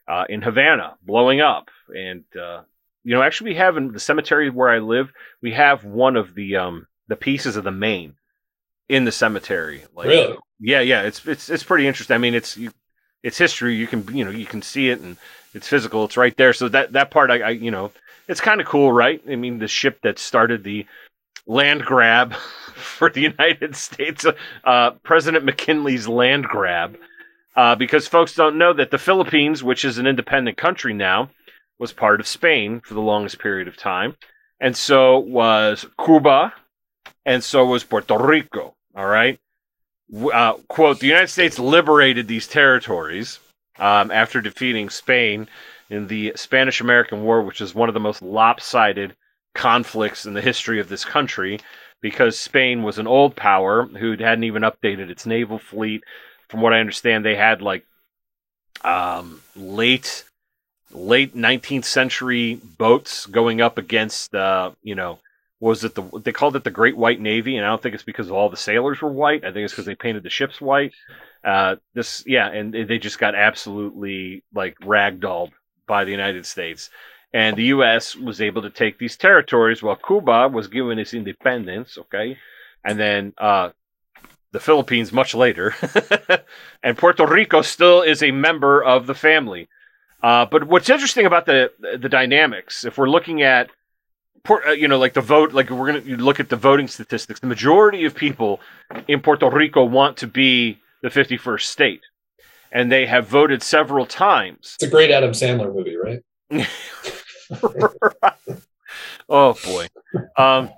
uh, 0.07 0.25
in 0.27 0.41
Havana 0.41 0.97
blowing 1.03 1.41
up, 1.41 1.69
and 1.87 2.23
uh, 2.35 2.61
you 3.03 3.15
know, 3.15 3.21
actually, 3.21 3.51
we 3.51 3.57
have 3.57 3.77
in 3.77 3.91
the 3.91 3.99
cemetery 3.99 4.49
where 4.49 4.69
I 4.69 4.79
live, 4.79 5.11
we 5.41 5.53
have 5.53 5.83
one 5.83 6.15
of 6.15 6.35
the 6.35 6.57
um, 6.57 6.87
the 7.07 7.15
pieces 7.15 7.55
of 7.55 7.63
the 7.63 7.71
Maine 7.71 8.15
in 8.89 9.05
the 9.05 9.11
cemetery. 9.11 9.83
Like, 9.95 10.07
really? 10.07 10.37
Yeah, 10.59 10.81
yeah. 10.81 11.03
It's 11.03 11.25
it's 11.25 11.49
it's 11.49 11.63
pretty 11.63 11.87
interesting. 11.87 12.15
I 12.15 12.19
mean, 12.19 12.35
it's 12.35 12.57
you, 12.57 12.71
it's 13.23 13.37
history. 13.37 13.75
You 13.75 13.87
can 13.87 14.15
you 14.15 14.25
know 14.25 14.31
you 14.31 14.45
can 14.45 14.61
see 14.61 14.89
it 14.89 14.99
and 14.99 15.17
it's 15.53 15.67
physical. 15.67 16.05
It's 16.05 16.17
right 16.17 16.35
there. 16.37 16.53
So 16.53 16.69
that 16.69 16.93
that 16.93 17.11
part, 17.11 17.31
I, 17.31 17.39
I 17.39 17.49
you 17.51 17.71
know, 17.71 17.91
it's 18.31 18.41
kind 18.41 18.61
of 18.61 18.67
cool, 18.67 18.93
right? 18.93 19.21
I 19.29 19.35
mean, 19.35 19.59
the 19.59 19.67
ship 19.67 19.99
that 20.03 20.17
started 20.17 20.63
the 20.63 20.85
land 21.45 21.83
grab 21.83 22.33
for 22.73 23.09
the 23.09 23.21
United 23.21 23.75
States, 23.75 24.25
uh, 24.63 24.91
President 25.03 25.43
McKinley's 25.43 26.07
land 26.07 26.45
grab, 26.45 26.97
uh, 27.57 27.75
because 27.75 28.07
folks 28.07 28.33
don't 28.33 28.57
know 28.57 28.71
that 28.71 28.89
the 28.89 28.97
Philippines, 28.97 29.63
which 29.63 29.83
is 29.83 29.97
an 29.97 30.07
independent 30.07 30.55
country 30.55 30.93
now, 30.93 31.29
was 31.77 31.91
part 31.91 32.21
of 32.21 32.27
Spain 32.27 32.79
for 32.79 32.93
the 32.93 33.01
longest 33.01 33.39
period 33.39 33.67
of 33.67 33.75
time, 33.75 34.15
and 34.61 34.77
so 34.77 35.19
was 35.19 35.85
Cuba, 36.03 36.53
and 37.25 37.43
so 37.43 37.65
was 37.65 37.83
Puerto 37.83 38.17
Rico. 38.17 38.75
All 38.95 39.07
right. 39.07 39.39
Uh, 40.33 40.53
quote: 40.69 40.99
The 40.99 41.07
United 41.07 41.29
States 41.29 41.59
liberated 41.59 42.27
these 42.29 42.47
territories 42.47 43.39
um, 43.77 44.09
after 44.09 44.39
defeating 44.39 44.89
Spain 44.89 45.49
in 45.91 46.07
the 46.07 46.31
Spanish 46.35 46.79
American 46.79 47.21
War, 47.21 47.41
which 47.41 47.59
is 47.59 47.75
one 47.75 47.89
of 47.89 47.93
the 47.93 47.99
most 47.99 48.21
lopsided 48.21 49.13
conflicts 49.53 50.25
in 50.25 50.33
the 50.33 50.41
history 50.41 50.79
of 50.79 50.87
this 50.87 51.03
country 51.03 51.59
because 52.01 52.39
Spain 52.39 52.81
was 52.81 52.97
an 52.97 53.07
old 53.07 53.35
power 53.35 53.85
who 53.85 54.11
hadn't 54.11 54.45
even 54.45 54.63
updated 54.63 55.09
its 55.09 55.25
naval 55.25 55.59
fleet. 55.59 56.03
From 56.47 56.61
what 56.61 56.73
I 56.73 56.79
understand, 56.79 57.25
they 57.25 57.35
had 57.35 57.61
like 57.61 57.85
um, 58.83 59.41
late 59.55 60.23
late 60.93 61.35
19th 61.35 61.85
century 61.85 62.59
boats 62.77 63.25
going 63.25 63.61
up 63.61 63.77
against 63.77 64.33
uh, 64.33 64.71
you 64.81 64.95
know 64.95 65.19
was 65.59 65.83
it 65.83 65.93
the 65.95 66.03
they 66.23 66.31
called 66.31 66.55
it 66.55 66.63
the 66.63 66.71
Great 66.71 66.97
White 66.97 67.19
Navy, 67.19 67.57
and 67.57 67.65
I 67.65 67.69
don't 67.69 67.83
think 67.83 67.95
it's 67.95 68.03
because 68.03 68.31
all 68.31 68.49
the 68.49 68.57
sailors 68.57 69.01
were 69.01 69.11
white. 69.11 69.43
I 69.43 69.51
think 69.51 69.65
it's 69.65 69.73
because 69.73 69.85
they 69.85 69.95
painted 69.95 70.23
the 70.23 70.29
ships 70.29 70.61
white. 70.61 70.93
Uh, 71.43 71.75
this 71.93 72.23
yeah, 72.25 72.47
and 72.47 72.73
they 72.73 72.97
just 72.97 73.19
got 73.19 73.35
absolutely 73.35 74.43
like 74.53 74.79
ragdolled 74.79 75.51
by 75.91 76.05
the 76.05 76.17
United 76.19 76.45
States. 76.45 76.89
And 77.33 77.57
the 77.57 77.65
U.S. 77.75 78.15
was 78.15 78.39
able 78.39 78.61
to 78.61 78.69
take 78.69 78.97
these 78.97 79.17
territories 79.17 79.83
while 79.83 79.97
Cuba 79.97 80.47
was 80.47 80.69
given 80.69 80.99
its 80.99 81.13
independence, 81.13 81.97
okay? 81.97 82.37
And 82.85 82.97
then 82.97 83.33
uh, 83.37 83.71
the 84.53 84.61
Philippines 84.61 85.11
much 85.11 85.35
later. 85.35 85.75
and 86.83 86.97
Puerto 86.97 87.27
Rico 87.27 87.61
still 87.61 88.01
is 88.03 88.23
a 88.23 88.31
member 88.31 88.81
of 88.81 89.05
the 89.05 89.13
family. 89.13 89.67
Uh, 90.23 90.45
but 90.45 90.63
what's 90.63 90.89
interesting 90.89 91.25
about 91.25 91.45
the 91.45 91.71
the 92.03 92.11
dynamics, 92.19 92.85
if 92.85 92.97
we're 92.97 93.09
looking 93.09 93.41
at, 93.41 93.69
uh, 94.49 94.71
you 94.71 94.87
know, 94.87 94.99
like 95.05 95.13
the 95.13 95.27
vote, 95.35 95.51
like 95.51 95.69
we're 95.71 95.91
gonna 95.91 96.23
look 96.29 96.39
at 96.39 96.49
the 96.49 96.61
voting 96.69 96.87
statistics, 96.87 97.39
the 97.41 97.47
majority 97.55 98.05
of 98.05 98.13
people 98.15 98.61
in 99.09 99.19
Puerto 99.19 99.49
Rico 99.49 99.83
want 99.83 100.17
to 100.17 100.27
be 100.27 100.79
the 101.01 101.09
51st 101.09 101.65
state 101.75 102.01
and 102.71 102.91
they 102.91 103.05
have 103.05 103.27
voted 103.27 103.61
several 103.61 104.05
times. 104.05 104.75
It's 104.79 104.87
a 104.87 104.89
great 104.89 105.11
Adam 105.11 105.31
Sandler 105.31 105.73
movie, 105.73 105.97
right? 105.97 106.21
oh 109.29 109.55
boy. 109.65 109.87
Um, 110.37 110.69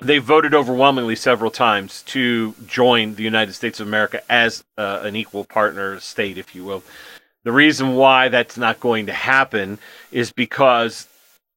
they 0.00 0.18
voted 0.18 0.54
overwhelmingly 0.54 1.16
several 1.16 1.50
times 1.50 2.02
to 2.04 2.54
join 2.66 3.14
the 3.16 3.22
United 3.22 3.52
States 3.52 3.80
of 3.80 3.86
America 3.86 4.22
as 4.30 4.64
uh, 4.78 5.00
an 5.02 5.14
equal 5.14 5.44
partner 5.44 6.00
state, 6.00 6.38
if 6.38 6.54
you 6.54 6.64
will. 6.64 6.82
The 7.44 7.52
reason 7.52 7.94
why 7.94 8.28
that's 8.28 8.56
not 8.56 8.80
going 8.80 9.06
to 9.06 9.12
happen 9.12 9.78
is 10.10 10.32
because 10.32 11.06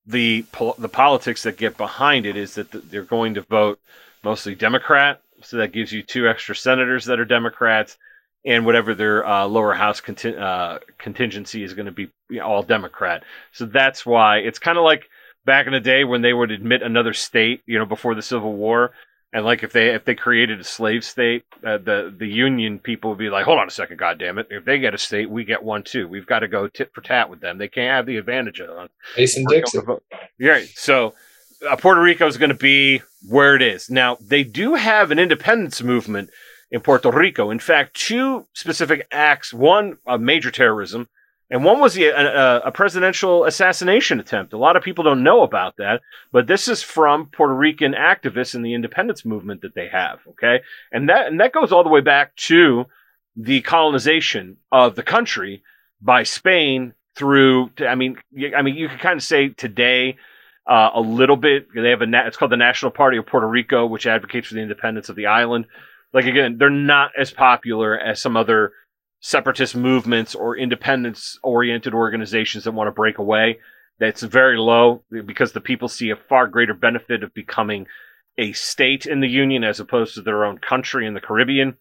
the 0.05 0.45
the 0.77 0.89
politics 0.89 1.43
that 1.43 1.57
get 1.57 1.77
behind 1.77 2.25
it 2.25 2.35
is 2.35 2.55
that 2.55 2.71
they're 2.91 3.03
going 3.03 3.35
to 3.35 3.41
vote 3.41 3.79
mostly 4.23 4.55
Democrat, 4.55 5.21
so 5.41 5.57
that 5.57 5.71
gives 5.71 5.91
you 5.91 6.03
two 6.03 6.27
extra 6.27 6.55
senators 6.55 7.05
that 7.05 7.19
are 7.19 7.25
Democrats 7.25 7.97
and 8.45 8.65
whatever 8.65 8.93
their 8.93 9.25
uh, 9.25 9.45
lower 9.45 9.73
house 9.73 10.01
conti- 10.01 10.35
uh, 10.35 10.79
contingency 10.97 11.63
is 11.63 11.73
going 11.73 11.85
to 11.85 11.91
be 11.91 12.09
you 12.29 12.39
know, 12.39 12.45
all 12.45 12.63
Democrat. 12.63 13.23
So 13.51 13.65
that's 13.65 14.05
why 14.05 14.39
it's 14.39 14.59
kind 14.59 14.77
of 14.77 14.83
like 14.83 15.09
back 15.45 15.67
in 15.67 15.73
the 15.73 15.79
day 15.79 16.03
when 16.03 16.21
they 16.21 16.33
would 16.33 16.51
admit 16.51 16.81
another 16.81 17.13
state, 17.13 17.61
you 17.65 17.79
know, 17.79 17.85
before 17.85 18.15
the 18.15 18.21
Civil 18.21 18.53
War. 18.53 18.91
And 19.31 19.45
like 19.45 19.63
if 19.63 19.73
they 19.73 19.95
if 19.95 20.05
they 20.05 20.13
created 20.13 20.59
a 20.59 20.63
slave 20.63 21.03
state, 21.03 21.43
uh, 21.65 21.79
the 21.79 22.13
the 22.15 22.27
Union 22.27 22.77
people 22.77 23.09
would 23.09 23.19
be 23.19 23.31
like, 23.31 23.45
hold 23.45 23.57
on 23.57 23.67
a 23.67 23.71
second, 23.71 23.97
God 23.97 24.19
damn 24.19 24.37
it! 24.37 24.45
If 24.51 24.63
they 24.63 24.77
get 24.77 24.93
a 24.93 24.97
state, 24.99 25.27
we 25.27 25.43
get 25.43 25.63
one 25.63 25.81
too. 25.81 26.07
We've 26.07 26.27
got 26.27 26.39
to 26.39 26.47
go 26.47 26.67
tit 26.67 26.91
for 26.93 27.01
tat 27.01 27.31
with 27.31 27.39
them. 27.39 27.57
They 27.57 27.67
can't 27.67 27.95
have 27.95 28.05
the 28.05 28.17
advantage 28.17 28.59
of 28.59 28.69
us. 28.69 28.89
Mason 29.17 29.43
Dixon. 29.49 29.87
Right. 30.39 30.69
So 30.75 31.15
uh, 31.67 31.75
Puerto 31.77 31.99
Rico 31.99 32.27
is 32.27 32.37
going 32.37 32.51
to 32.51 32.55
be 32.55 33.01
where 33.27 33.55
it 33.55 33.63
is 33.63 33.89
now. 33.89 34.17
They 34.21 34.43
do 34.43 34.75
have 34.75 35.09
an 35.09 35.17
independence 35.17 35.81
movement 35.81 36.29
in 36.73 36.81
Puerto 36.81 37.11
Rico. 37.11 37.51
In 37.51 37.59
fact, 37.59 37.93
two 37.93 38.47
specific 38.53 39.07
acts 39.11 39.53
one, 39.53 39.99
of 40.07 40.19
major 40.19 40.49
terrorism, 40.49 41.07
and 41.51 41.63
one 41.63 41.79
was 41.79 41.93
the, 41.93 42.05
a, 42.05 42.61
a, 42.67 42.71
presidential 42.71 43.45
assassination 43.45 44.19
attempt. 44.19 44.53
A 44.53 44.57
lot 44.57 44.75
of 44.75 44.81
people 44.81 45.03
don't 45.03 45.21
know 45.21 45.43
about 45.43 45.77
that, 45.77 46.01
but 46.31 46.47
this 46.47 46.67
is 46.67 46.81
from 46.81 47.27
Puerto 47.27 47.53
Rican 47.53 47.93
activists 47.93 48.55
in 48.55 48.63
the 48.63 48.73
independence 48.73 49.23
movement 49.23 49.61
that 49.61 49.75
they 49.75 49.87
have. 49.87 50.19
Okay, 50.29 50.61
and 50.91 51.09
that 51.09 51.27
and 51.27 51.39
that 51.39 51.53
goes 51.53 51.71
all 51.71 51.83
the 51.83 51.91
way 51.91 52.01
back 52.01 52.35
to 52.37 52.85
the 53.35 53.61
colonization 53.61 54.57
of 54.71 54.95
the 54.95 55.03
country 55.03 55.61
by 56.01 56.23
Spain 56.23 56.95
through. 57.15 57.69
I 57.87 57.93
mean, 57.93 58.17
I 58.57 58.63
mean, 58.63 58.75
you 58.75 58.89
could 58.89 58.99
kind 58.99 59.17
of 59.17 59.23
say 59.23 59.49
today 59.49 60.17
uh, 60.65 60.89
a 60.95 61.01
little 61.01 61.37
bit. 61.37 61.67
They 61.75 61.91
have 61.91 62.01
a 62.01 62.07
it's 62.25 62.37
called 62.37 62.51
the 62.51 62.57
National 62.57 62.89
Party 62.89 63.17
of 63.17 63.27
Puerto 63.27 63.47
Rico, 63.47 63.85
which 63.85 64.07
advocates 64.07 64.47
for 64.47 64.55
the 64.55 64.61
independence 64.61 65.09
of 65.09 65.15
the 65.15 65.27
island. 65.27 65.67
Like 66.13 66.25
again, 66.25 66.57
they're 66.57 66.69
not 66.69 67.11
as 67.17 67.31
popular 67.31 67.97
as 67.97 68.21
some 68.21 68.37
other 68.37 68.73
separatist 69.19 69.75
movements 69.75 70.35
or 70.35 70.57
independence 70.57 71.39
oriented 71.43 71.93
organizations 71.93 72.65
that 72.65 72.73
want 72.73 72.87
to 72.87 72.91
break 72.91 73.17
away. 73.17 73.59
That's 73.99 74.21
very 74.21 74.57
low 74.57 75.03
because 75.25 75.53
the 75.53 75.61
people 75.61 75.87
see 75.87 76.09
a 76.09 76.15
far 76.15 76.47
greater 76.47 76.73
benefit 76.73 77.23
of 77.23 77.33
becoming 77.33 77.87
a 78.37 78.51
state 78.53 79.05
in 79.05 79.21
the 79.21 79.27
Union 79.27 79.63
as 79.63 79.79
opposed 79.79 80.15
to 80.15 80.21
their 80.21 80.43
own 80.43 80.57
country 80.57 81.07
in 81.07 81.13
the 81.13 81.21
Caribbean. 81.21 81.77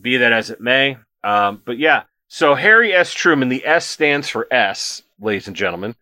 Be 0.00 0.18
that 0.18 0.32
as 0.32 0.50
it 0.50 0.60
may. 0.60 0.98
Um, 1.24 1.62
but 1.64 1.78
yeah, 1.78 2.04
so 2.28 2.54
Harry 2.54 2.92
S. 2.92 3.12
Truman, 3.12 3.48
the 3.48 3.66
S 3.66 3.86
stands 3.86 4.28
for 4.28 4.46
S, 4.52 5.02
ladies 5.18 5.48
and 5.48 5.56
gentlemen. 5.56 5.96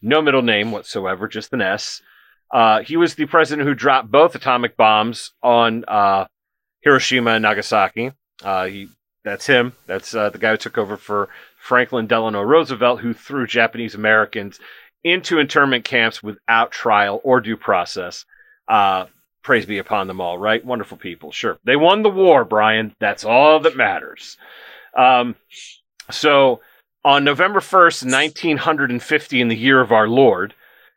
No 0.00 0.22
middle 0.22 0.42
name 0.42 0.72
whatsoever, 0.72 1.28
just 1.28 1.52
an 1.52 1.60
S. 1.60 2.00
Uh, 2.50 2.80
he 2.80 2.96
was 2.96 3.14
the 3.14 3.26
president 3.26 3.68
who 3.68 3.74
dropped 3.74 4.10
both 4.10 4.34
atomic 4.34 4.76
bombs 4.76 5.32
on 5.42 5.84
uh, 5.86 6.26
Hiroshima 6.84 7.32
and 7.32 7.42
Nagasaki. 7.42 8.12
Uh, 8.42 8.66
he, 8.66 8.88
that's 9.24 9.46
him. 9.46 9.72
That's 9.86 10.14
uh, 10.14 10.30
the 10.30 10.38
guy 10.38 10.52
who 10.52 10.56
took 10.58 10.78
over 10.78 10.96
for 10.96 11.30
Franklin 11.58 12.06
Delano 12.06 12.42
Roosevelt, 12.42 13.00
who 13.00 13.14
threw 13.14 13.46
Japanese 13.46 13.94
Americans 13.94 14.60
into 15.02 15.38
internment 15.38 15.84
camps 15.84 16.22
without 16.22 16.70
trial 16.70 17.20
or 17.24 17.40
due 17.40 17.56
process. 17.56 18.24
Uh, 18.68 19.06
praise 19.42 19.66
be 19.66 19.78
upon 19.78 20.06
them 20.06 20.20
all, 20.20 20.38
right? 20.38 20.64
Wonderful 20.64 20.96
people. 20.98 21.32
Sure. 21.32 21.58
They 21.64 21.76
won 21.76 22.02
the 22.02 22.10
war, 22.10 22.44
Brian. 22.44 22.94
That's 23.00 23.24
all 23.24 23.60
that 23.60 23.76
matters. 23.76 24.36
Um, 24.96 25.36
so 26.10 26.60
on 27.04 27.24
November 27.24 27.60
1st, 27.60 28.04
1950, 28.04 29.40
in 29.40 29.48
the 29.48 29.56
year 29.56 29.80
of 29.80 29.92
our 29.92 30.08
Lord, 30.08 30.54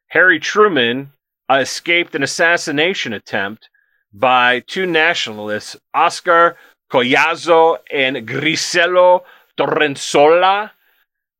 Harry 0.07 0.39
Truman 0.39 1.11
escaped 1.49 2.15
an 2.15 2.23
assassination 2.23 3.13
attempt 3.13 3.69
by 4.13 4.61
two 4.61 4.85
nationalists, 4.85 5.75
Oscar 5.93 6.57
Collazo 6.91 7.77
and 7.91 8.27
Griselio 8.27 9.23
Torresola. 9.57 10.71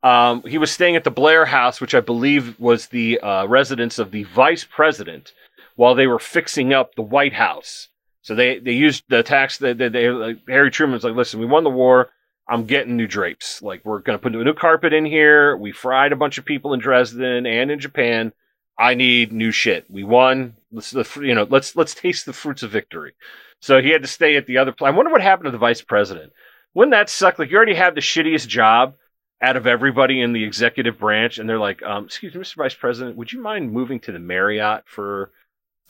Um, 0.03 0.43
he 0.43 0.57
was 0.57 0.71
staying 0.71 0.95
at 0.95 1.03
the 1.03 1.11
Blair 1.11 1.45
House, 1.45 1.81
which 1.81 1.95
I 1.95 2.01
believe 2.01 2.59
was 2.59 2.87
the 2.87 3.19
uh, 3.19 3.47
residence 3.47 3.99
of 3.99 4.11
the 4.11 4.23
vice 4.23 4.63
president, 4.63 5.33
while 5.75 5.95
they 5.95 6.07
were 6.07 6.19
fixing 6.19 6.73
up 6.73 6.95
the 6.95 7.01
White 7.01 7.33
House. 7.33 7.87
So 8.21 8.35
they, 8.35 8.59
they 8.59 8.73
used 8.73 9.05
the 9.07 9.23
tax. 9.23 9.57
They, 9.57 9.71
they, 9.71 9.87
they 9.87 10.09
like, 10.09 10.39
Harry 10.49 10.69
Truman's 10.69 11.05
like, 11.05 11.15
listen, 11.15 11.39
we 11.39 11.45
won 11.45 11.63
the 11.63 11.69
war. 11.69 12.09
I'm 12.49 12.65
getting 12.65 12.97
new 12.97 13.07
drapes. 13.07 13.61
Like 13.61 13.85
we're 13.85 13.99
gonna 13.99 14.19
put 14.19 14.35
a 14.35 14.43
new 14.43 14.53
carpet 14.53 14.91
in 14.91 15.05
here. 15.05 15.55
We 15.55 15.71
fried 15.71 16.11
a 16.11 16.17
bunch 16.17 16.37
of 16.37 16.43
people 16.43 16.73
in 16.73 16.81
Dresden 16.81 17.45
and 17.45 17.71
in 17.71 17.79
Japan. 17.79 18.33
I 18.77 18.95
need 18.95 19.31
new 19.31 19.51
shit. 19.51 19.89
We 19.89 20.03
won. 20.03 20.56
Let's 20.71 20.93
you 21.15 21.33
know 21.33 21.47
let's 21.49 21.75
let's 21.75 21.95
taste 21.95 22.25
the 22.25 22.33
fruits 22.33 22.63
of 22.63 22.71
victory. 22.71 23.13
So 23.61 23.81
he 23.81 23.89
had 23.89 24.01
to 24.01 24.07
stay 24.07 24.35
at 24.35 24.45
the 24.45 24.57
other 24.57 24.71
place. 24.71 24.91
I 24.91 24.95
wonder 24.95 25.11
what 25.11 25.21
happened 25.21 25.45
to 25.45 25.51
the 25.51 25.57
vice 25.57 25.81
president. 25.81 26.33
Wouldn't 26.73 26.93
that 26.93 27.09
suck? 27.09 27.39
Like 27.39 27.49
you 27.49 27.57
already 27.57 27.75
have 27.75 27.95
the 27.95 28.01
shittiest 28.01 28.47
job 28.47 28.95
out 29.41 29.55
of 29.55 29.67
everybody 29.67 30.21
in 30.21 30.33
the 30.33 30.43
executive 30.43 30.97
branch, 30.97 31.37
and 31.37 31.49
they're 31.49 31.59
like, 31.59 31.81
um, 31.83 32.05
"Excuse 32.05 32.35
me, 32.35 32.41
Mr. 32.41 32.55
Vice 32.55 32.75
President, 32.75 33.17
would 33.17 33.31
you 33.31 33.41
mind 33.41 33.71
moving 33.71 33.99
to 34.01 34.11
the 34.11 34.19
Marriott 34.19 34.83
for, 34.85 35.31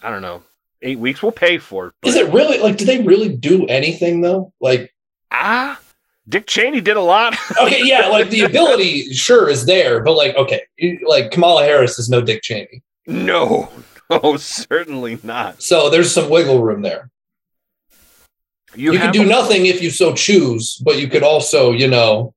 I 0.01 0.09
don't 0.09 0.21
know, 0.21 0.43
eight 0.81 0.99
weeks? 0.99 1.21
We'll 1.21 1.31
pay 1.31 1.57
for 1.57 1.87
it." 1.87 1.93
Is 2.03 2.15
it 2.15 2.31
really 2.31 2.59
like? 2.59 2.77
Do 2.77 2.85
they 2.85 3.01
really 3.01 3.29
do 3.29 3.65
anything 3.67 4.21
though? 4.21 4.53
Like 4.61 4.93
ah, 5.31 5.79
Dick 6.29 6.47
Cheney 6.47 6.81
did 6.81 6.97
a 6.97 7.01
lot. 7.01 7.35
okay, 7.61 7.81
yeah, 7.83 8.07
like 8.07 8.29
the 8.29 8.41
ability 8.41 9.13
sure 9.13 9.49
is 9.49 9.65
there, 9.65 10.01
but 10.03 10.13
like 10.13 10.35
okay, 10.35 10.61
like 11.05 11.31
Kamala 11.31 11.63
Harris 11.63 11.97
is 11.99 12.09
no 12.09 12.21
Dick 12.21 12.41
Cheney. 12.43 12.83
No, 13.07 13.69
no, 14.09 14.19
oh, 14.23 14.37
certainly 14.37 15.19
not. 15.23 15.61
So 15.61 15.89
there's 15.89 16.13
some 16.13 16.29
wiggle 16.29 16.61
room 16.61 16.81
there. 16.81 17.09
You, 18.75 18.93
you 18.93 18.99
can 18.99 19.11
do 19.11 19.23
a- 19.23 19.25
nothing 19.25 19.65
if 19.65 19.81
you 19.81 19.89
so 19.89 20.13
choose, 20.13 20.75
but 20.83 20.99
you 20.99 21.07
could 21.07 21.23
also, 21.23 21.71
you 21.71 21.87
know, 21.87 22.33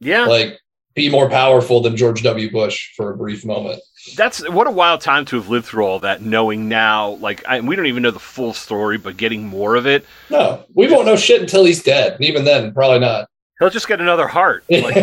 yeah, 0.00 0.26
like 0.26 0.58
be 0.94 1.10
more 1.10 1.28
powerful 1.28 1.80
than 1.80 1.96
George 1.96 2.22
W. 2.22 2.50
Bush 2.50 2.94
for 2.96 3.12
a 3.12 3.16
brief 3.16 3.44
moment. 3.44 3.80
That's 4.16 4.46
what 4.48 4.66
a 4.66 4.70
wild 4.70 5.00
time 5.00 5.24
to 5.26 5.36
have 5.36 5.48
lived 5.48 5.66
through 5.66 5.84
all 5.84 6.00
that, 6.00 6.22
knowing 6.22 6.68
now, 6.68 7.10
like, 7.10 7.46
I, 7.46 7.60
we 7.60 7.76
don't 7.76 7.86
even 7.86 8.02
know 8.02 8.10
the 8.10 8.18
full 8.18 8.52
story, 8.52 8.98
but 8.98 9.16
getting 9.16 9.46
more 9.46 9.76
of 9.76 9.86
it. 9.86 10.04
No, 10.28 10.64
we 10.74 10.90
won't 10.90 11.06
know 11.06 11.16
shit 11.16 11.40
until 11.40 11.64
he's 11.64 11.82
dead. 11.82 12.14
And 12.14 12.24
even 12.24 12.44
then, 12.44 12.74
probably 12.74 12.98
not. 12.98 13.28
He'll 13.62 13.70
just 13.70 13.86
get 13.86 14.00
another 14.00 14.26
heart. 14.26 14.64
Like, 14.72 14.94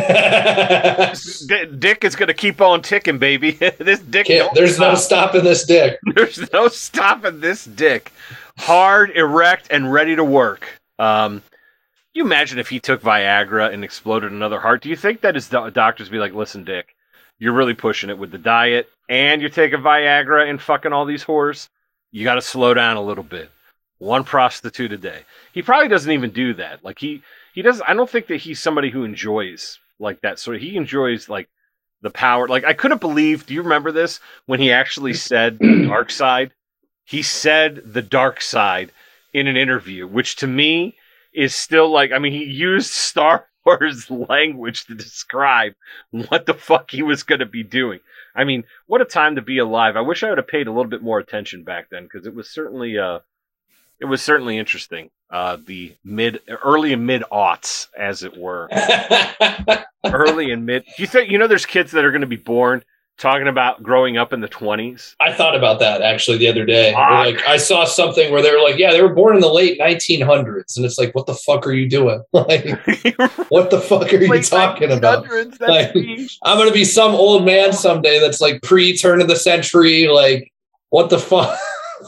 dick 1.80 2.04
is 2.04 2.18
going 2.18 2.28
to 2.28 2.34
keep 2.34 2.60
on 2.60 2.82
ticking, 2.82 3.18
baby. 3.18 3.52
this 3.80 4.00
dick. 4.02 4.28
there's 4.28 4.76
stop. 4.76 4.92
no 4.92 4.96
stopping 4.96 5.44
this 5.46 5.64
dick. 5.64 5.98
There's 6.14 6.52
no 6.52 6.68
stopping 6.68 7.40
this 7.40 7.64
dick. 7.64 8.12
Hard, 8.58 9.12
erect, 9.12 9.68
and 9.72 9.94
ready 9.94 10.18
to 10.18 10.26
work. 10.26 10.68
Um, 10.98 11.42
you 12.14 12.26
imagine 12.26 12.60
if 12.60 12.68
he 12.68 12.82
took 12.82 13.02
Viagra 13.02 13.74
and 13.74 13.86
exploded 13.86 14.34
another 14.34 14.60
heart? 14.60 14.82
Do 14.82 14.90
you 14.90 14.98
think 14.98 15.22
that 15.22 15.36
his 15.36 15.48
do- 15.48 15.72
doctors 15.72 16.10
be 16.10 16.18
like, 16.18 16.34
"Listen, 16.34 16.66
Dick, 16.66 16.94
you're 17.38 17.54
really 17.54 17.76
pushing 17.76 18.10
it 18.10 18.18
with 18.18 18.32
the 18.32 18.38
diet, 18.38 18.90
and 19.08 19.40
you're 19.40 19.50
taking 19.50 19.80
Viagra 19.80 20.50
and 20.50 20.62
fucking 20.62 20.92
all 20.92 21.06
these 21.06 21.24
whores. 21.24 21.70
You 22.12 22.26
got 22.26 22.36
to 22.36 22.42
slow 22.42 22.74
down 22.74 22.98
a 22.98 23.02
little 23.02 23.24
bit. 23.24 23.50
One 24.00 24.26
prostitute 24.26 24.92
a 24.92 24.98
day." 24.98 25.22
He 25.54 25.62
probably 25.62 25.88
doesn't 25.88 26.12
even 26.12 26.32
do 26.32 26.56
that. 26.56 26.84
Like 26.84 27.00
he 27.00 27.24
he 27.60 27.64
does. 27.64 27.82
I 27.86 27.94
don't 27.94 28.10
think 28.10 28.28
that 28.28 28.38
he's 28.38 28.62
somebody 28.62 28.90
who 28.90 29.04
enjoys 29.04 29.80
like 30.00 30.22
that. 30.22 30.40
So 30.40 30.54
he 30.54 30.78
enjoys 30.78 31.28
like 31.28 31.50
the 32.02 32.10
power. 32.10 32.48
Like 32.48 32.64
I 32.64 32.72
couldn't 32.72 33.02
believe. 33.02 33.46
Do 33.46 33.54
you 33.54 33.62
remember 33.62 33.92
this 33.92 34.22
when 34.46 34.62
he 34.62 34.72
actually 34.72 35.14
said 35.30 35.60
the 35.60 35.86
dark 35.86 36.10
side? 36.10 36.54
He 37.04 37.22
said 37.22 37.82
the 37.84 38.02
dark 38.02 38.40
side 38.40 38.94
in 39.34 39.46
an 39.48 39.58
interview, 39.58 40.08
which 40.08 40.38
to 40.38 40.48
me 40.48 40.96
is 41.34 41.54
still 41.54 41.92
like. 41.92 42.14
I 42.14 42.20
mean, 42.20 42.32
he 42.32 42.46
used 42.46 42.92
Star 42.92 43.50
Wars 43.66 44.10
language 44.10 44.86
to 44.86 44.96
describe 44.96 45.74
what 46.12 46.46
the 46.46 46.54
fuck 46.54 46.90
he 46.92 47.04
was 47.04 47.24
going 47.24 47.40
to 47.40 47.46
be 47.46 47.64
doing. 47.64 48.00
I 48.34 48.46
mean, 48.46 48.64
what 48.88 49.02
a 49.02 49.06
time 49.06 49.36
to 49.36 49.42
be 49.42 49.58
alive. 49.58 49.98
I 49.98 50.02
wish 50.02 50.24
I 50.24 50.30
would 50.30 50.38
have 50.38 50.48
paid 50.48 50.68
a 50.68 50.72
little 50.72 50.90
bit 50.90 51.04
more 51.04 51.20
attention 51.20 51.66
back 51.66 51.90
then 51.90 52.04
because 52.04 52.26
it 52.26 52.34
was 52.34 52.50
certainly 52.50 52.98
uh 52.98 53.20
it 54.00 54.06
was 54.06 54.22
certainly 54.22 54.58
interesting. 54.58 55.10
Uh, 55.32 55.58
the 55.64 55.96
mid, 56.04 56.42
early 56.64 56.92
and 56.92 57.06
mid 57.06 57.24
aughts, 57.32 57.88
as 57.98 58.24
it 58.24 58.36
were. 58.36 58.68
early 60.06 60.52
and 60.52 60.66
mid. 60.66 60.84
Do 60.86 61.04
you 61.04 61.08
think 61.08 61.32
you 61.32 61.38
know? 61.38 61.48
There's 61.48 61.68
kids 61.68 61.92
that 61.92 62.04
are 62.04 62.12
going 62.12 62.22
to 62.22 62.28
be 62.28 62.36
born 62.36 62.84
talking 63.20 63.48
about 63.48 63.84
growing 63.84 64.18
up 64.18 64.34
in 64.34 64.40
the 64.40 64.48
20s. 64.48 65.16
I 65.20 65.34
thought 65.34 65.56
about 65.56 65.80
that 65.80 66.02
actually 66.02 66.38
the 66.38 66.48
other 66.48 66.66
day. 66.66 66.94
Like 66.94 67.48
I 67.48 67.58
saw 67.58 67.84
something 67.86 68.32
where 68.32 68.42
they 68.42 68.52
were 68.52 68.62
like, 68.62 68.78
"Yeah, 68.80 68.92
they 68.92 69.02
were 69.02 69.14
born 69.14 69.36
in 69.36 69.42
the 69.42 69.54
late 69.54 69.80
1900s," 69.80 70.78
and 70.78 70.86
it's 70.86 70.98
like, 70.98 71.14
"What 71.14 71.28
the 71.28 71.36
fuck 71.36 71.68
are 71.68 71.74
you 71.74 71.88
doing? 71.88 72.24
like, 72.34 72.66
what 73.50 73.70
the 73.70 73.82
fuck 73.82 74.12
are 74.12 74.18
you 74.18 74.42
talking 74.42 74.92
about? 74.92 75.30
Like, 75.60 75.96
I'm 76.44 76.58
gonna 76.58 76.72
be 76.72 76.86
some 76.86 77.14
old 77.14 77.46
man 77.46 77.74
someday 77.74 78.20
that's 78.20 78.42
like 78.42 78.62
pre 78.64 78.98
turn 78.98 79.22
of 79.22 79.28
the 79.28 79.36
century. 79.36 80.08
Like, 80.08 80.52
what 80.90 81.10
the 81.10 81.20
fuck?" 81.20 81.58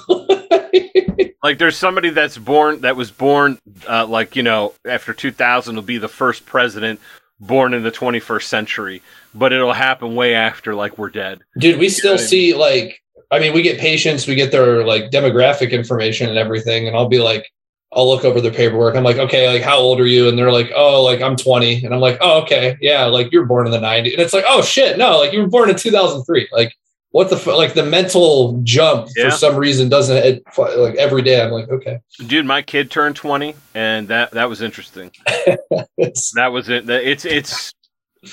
like 1.43 1.57
there's 1.57 1.77
somebody 1.77 2.09
that's 2.09 2.37
born 2.37 2.81
that 2.81 2.95
was 2.95 3.11
born 3.11 3.59
uh, 3.87 4.05
like 4.05 4.35
you 4.35 4.43
know 4.43 4.73
after 4.85 5.13
2000 5.13 5.75
will 5.75 5.81
be 5.81 5.97
the 5.97 6.07
first 6.07 6.45
president 6.45 6.99
born 7.39 7.73
in 7.73 7.83
the 7.83 7.91
21st 7.91 8.43
century 8.43 9.01
but 9.33 9.53
it'll 9.53 9.73
happen 9.73 10.15
way 10.15 10.35
after 10.35 10.75
like 10.75 10.97
we're 10.97 11.09
dead. 11.09 11.41
Dude 11.57 11.79
we 11.79 11.89
still 11.89 12.17
see 12.17 12.53
like 12.53 13.01
i 13.31 13.39
mean 13.39 13.53
we 13.53 13.61
get 13.61 13.79
patients 13.79 14.27
we 14.27 14.35
get 14.35 14.51
their 14.51 14.85
like 14.85 15.09
demographic 15.09 15.71
information 15.71 16.29
and 16.29 16.37
everything 16.37 16.87
and 16.87 16.97
i'll 16.97 17.07
be 17.07 17.19
like 17.19 17.49
i'll 17.93 18.09
look 18.09 18.25
over 18.25 18.39
their 18.41 18.51
paperwork. 18.51 18.95
I'm 18.95 19.03
like 19.03 19.17
okay 19.17 19.47
like 19.51 19.63
how 19.63 19.77
old 19.77 19.99
are 19.99 20.07
you? 20.07 20.29
And 20.29 20.37
they're 20.37 20.51
like 20.51 20.71
oh 20.75 21.03
like 21.03 21.21
i'm 21.21 21.35
20 21.35 21.83
and 21.85 21.93
i'm 21.93 22.01
like 22.01 22.17
oh 22.21 22.41
okay. 22.43 22.77
Yeah 22.81 23.05
like 23.05 23.31
you're 23.31 23.45
born 23.45 23.65
in 23.65 23.71
the 23.71 23.79
90s 23.79 24.13
and 24.13 24.21
it's 24.21 24.33
like 24.33 24.45
oh 24.47 24.61
shit. 24.61 24.97
No 24.97 25.17
like 25.17 25.33
you 25.33 25.41
were 25.41 25.47
born 25.47 25.69
in 25.69 25.75
2003 25.75 26.49
like 26.51 26.73
what 27.11 27.29
the 27.29 27.51
like 27.51 27.73
the 27.73 27.85
mental 27.85 28.59
jump 28.63 29.09
yeah. 29.15 29.25
for 29.25 29.31
some 29.31 29.55
reason 29.55 29.89
doesn't 29.89 30.17
it, 30.17 30.43
like 30.57 30.95
every 30.95 31.21
day 31.21 31.41
i'm 31.41 31.51
like 31.51 31.69
okay 31.69 31.99
dude 32.27 32.45
my 32.45 32.61
kid 32.61 32.89
turned 32.89 33.15
20 33.15 33.53
and 33.75 34.07
that 34.07 34.31
that 34.31 34.49
was 34.49 34.61
interesting 34.61 35.11
that 35.25 36.49
was 36.51 36.69
it 36.69 36.89
it's 36.89 37.25
it's 37.25 37.73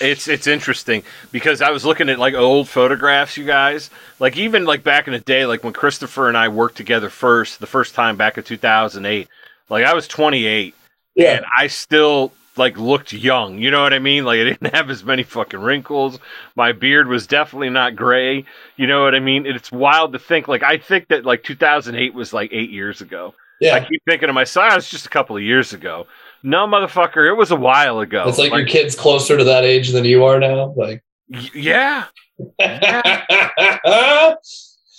it's 0.00 0.28
it's 0.28 0.46
interesting 0.46 1.02
because 1.32 1.62
i 1.62 1.70
was 1.70 1.84
looking 1.84 2.08
at 2.08 2.18
like 2.18 2.34
old 2.34 2.68
photographs 2.68 3.36
you 3.36 3.44
guys 3.44 3.90
like 4.20 4.36
even 4.36 4.64
like 4.64 4.84
back 4.84 5.06
in 5.06 5.12
the 5.12 5.20
day 5.20 5.46
like 5.46 5.64
when 5.64 5.72
christopher 5.72 6.28
and 6.28 6.36
i 6.36 6.46
worked 6.48 6.76
together 6.76 7.08
first 7.08 7.58
the 7.58 7.66
first 7.66 7.94
time 7.94 8.16
back 8.16 8.38
in 8.38 8.44
2008 8.44 9.28
like 9.70 9.84
i 9.84 9.94
was 9.94 10.06
28 10.06 10.74
yeah. 11.14 11.36
and 11.36 11.46
i 11.56 11.66
still 11.66 12.32
like 12.58 12.76
looked 12.76 13.12
young. 13.12 13.58
You 13.58 13.70
know 13.70 13.82
what 13.82 13.92
I 13.92 13.98
mean? 13.98 14.24
Like 14.24 14.40
I 14.40 14.44
didn't 14.44 14.74
have 14.74 14.90
as 14.90 15.04
many 15.04 15.22
fucking 15.22 15.60
wrinkles. 15.60 16.18
My 16.56 16.72
beard 16.72 17.08
was 17.08 17.26
definitely 17.26 17.70
not 17.70 17.96
gray. 17.96 18.44
You 18.76 18.86
know 18.86 19.02
what 19.04 19.14
I 19.14 19.20
mean? 19.20 19.46
It's 19.46 19.72
wild 19.72 20.12
to 20.12 20.18
think. 20.18 20.48
Like 20.48 20.62
I 20.62 20.78
think 20.78 21.08
that 21.08 21.24
like 21.24 21.42
2008 21.44 22.14
was 22.14 22.32
like 22.32 22.52
eight 22.52 22.70
years 22.70 23.00
ago. 23.00 23.34
Yeah. 23.60 23.74
I 23.74 23.80
keep 23.80 24.02
thinking 24.08 24.28
to 24.28 24.32
myself, 24.32 24.72
oh, 24.72 24.76
it's 24.76 24.90
just 24.90 25.06
a 25.06 25.10
couple 25.10 25.36
of 25.36 25.42
years 25.42 25.72
ago. 25.72 26.06
No, 26.42 26.66
motherfucker, 26.66 27.28
it 27.28 27.34
was 27.34 27.50
a 27.50 27.56
while 27.56 27.98
ago. 27.98 28.28
It's 28.28 28.38
like, 28.38 28.52
like 28.52 28.60
your 28.60 28.68
kid's 28.68 28.94
closer 28.94 29.36
to 29.36 29.44
that 29.44 29.64
age 29.64 29.90
than 29.90 30.04
you 30.04 30.24
are 30.24 30.38
now. 30.38 30.72
Like, 30.76 31.02
y- 31.28 31.50
yeah. 31.54 32.04
yeah. 32.60 34.34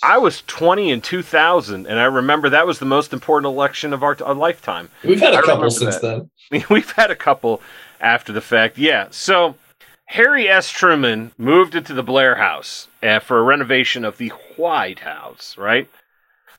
I 0.02 0.18
was 0.18 0.42
20 0.46 0.90
in 0.90 1.00
2000, 1.00 1.86
and 1.86 1.98
I 1.98 2.04
remember 2.04 2.48
that 2.48 2.66
was 2.66 2.78
the 2.78 2.86
most 2.86 3.12
important 3.12 3.52
election 3.52 3.92
of 3.92 4.02
our, 4.02 4.16
our 4.24 4.34
lifetime. 4.34 4.90
We've 5.04 5.20
had 5.20 5.34
a 5.34 5.38
I 5.38 5.42
couple 5.42 5.70
since 5.70 5.98
that. 5.98 6.26
then. 6.50 6.64
We've 6.70 6.90
had 6.92 7.10
a 7.10 7.16
couple 7.16 7.60
after 8.00 8.32
the 8.32 8.40
fact. 8.40 8.78
Yeah. 8.78 9.08
So 9.10 9.56
Harry 10.06 10.48
S. 10.48 10.70
Truman 10.70 11.32
moved 11.36 11.74
into 11.74 11.92
the 11.92 12.02
Blair 12.02 12.36
House 12.36 12.88
uh, 13.02 13.18
for 13.20 13.38
a 13.38 13.42
renovation 13.42 14.04
of 14.04 14.16
the 14.16 14.30
White 14.56 15.00
House, 15.00 15.56
right? 15.58 15.88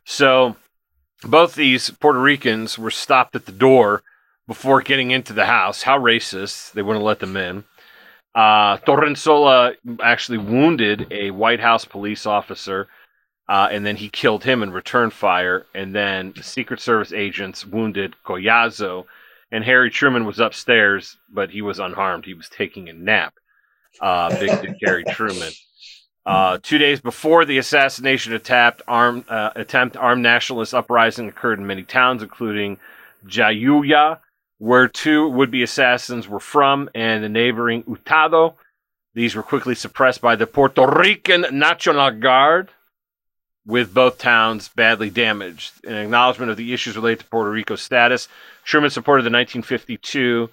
So 0.06 0.56
both 1.24 1.56
these 1.56 1.90
Puerto 1.90 2.20
Ricans 2.20 2.78
were 2.78 2.92
stopped 2.92 3.36
at 3.36 3.46
the 3.46 3.52
door 3.52 4.04
before 4.48 4.82
getting 4.82 5.12
into 5.12 5.34
the 5.34 5.46
house. 5.46 5.84
How 5.84 5.98
racist. 6.00 6.74
They 6.74 6.82
wouldn't 6.82 7.06
let 7.06 7.20
them 7.20 7.36
in. 7.38 7.64
Uh, 8.34 8.78
Torresola 8.78 9.76
actually 10.02 10.38
wounded 10.38 11.08
a 11.12 11.32
White 11.32 11.60
House 11.60 11.84
police 11.86 12.26
officer, 12.26 12.88
uh, 13.50 13.68
and 13.72 13.86
then 13.86 13.96
he 13.96 14.10
killed 14.10 14.44
him 14.44 14.64
in 14.64 14.72
return 14.72 15.10
fire. 15.10 15.66
And 15.76 15.94
then 15.94 16.34
Secret 16.42 16.80
Service 16.80 17.12
agents 17.12 17.66
wounded 17.66 18.16
Collazo, 18.26 19.06
and 19.52 19.64
Harry 19.64 19.92
Truman 19.92 20.26
was 20.26 20.40
upstairs, 20.40 21.18
but 21.30 21.50
he 21.50 21.62
was 21.62 21.80
unharmed. 21.80 22.26
He 22.26 22.34
was 22.34 22.50
taking 22.50 22.90
a 22.90 22.94
nap. 22.94 23.34
Uh, 24.00 24.30
big 24.40 24.62
Dick 24.62 24.78
Harry 24.84 25.04
Truman. 25.04 25.52
Uh, 26.26 26.60
two 26.62 26.78
days 26.78 27.02
before 27.02 27.46
the 27.46 27.58
assassination 27.58 28.34
attempt, 28.34 28.82
armed 28.88 29.28
uh, 29.28 29.52
attempt, 29.56 29.98
armed 29.98 30.22
nationalist 30.22 30.74
uprising 30.74 31.28
occurred 31.28 31.60
in 31.60 31.66
many 31.66 31.84
towns, 31.84 32.22
including 32.22 32.78
Jayuya, 33.26 34.20
where 34.60 34.88
two 34.88 35.28
would-be 35.28 35.64
assassins 35.64 36.28
were 36.28 36.40
from, 36.40 36.90
and 36.94 37.24
the 37.24 37.30
neighboring 37.30 37.84
Utuado. 37.84 38.54
These 39.14 39.36
were 39.36 39.44
quickly 39.44 39.76
suppressed 39.76 40.22
by 40.22 40.36
the 40.36 40.48
Puerto 40.48 40.88
Rican 40.88 41.46
National 41.52 42.12
Guard, 42.12 42.70
with 43.66 43.94
both 43.94 44.18
towns 44.18 44.70
badly 44.70 45.10
damaged. 45.10 45.74
In 45.84 45.94
acknowledgement 45.94 46.52
of 46.52 46.58
the 46.58 46.74
issues 46.74 46.96
related 46.96 47.20
to 47.20 47.26
Puerto 47.26 47.52
Rico's 47.52 47.82
status, 47.82 48.28
Truman 48.64 48.90
supported 48.90 49.24
the 49.24 49.30
1952, 49.30 50.50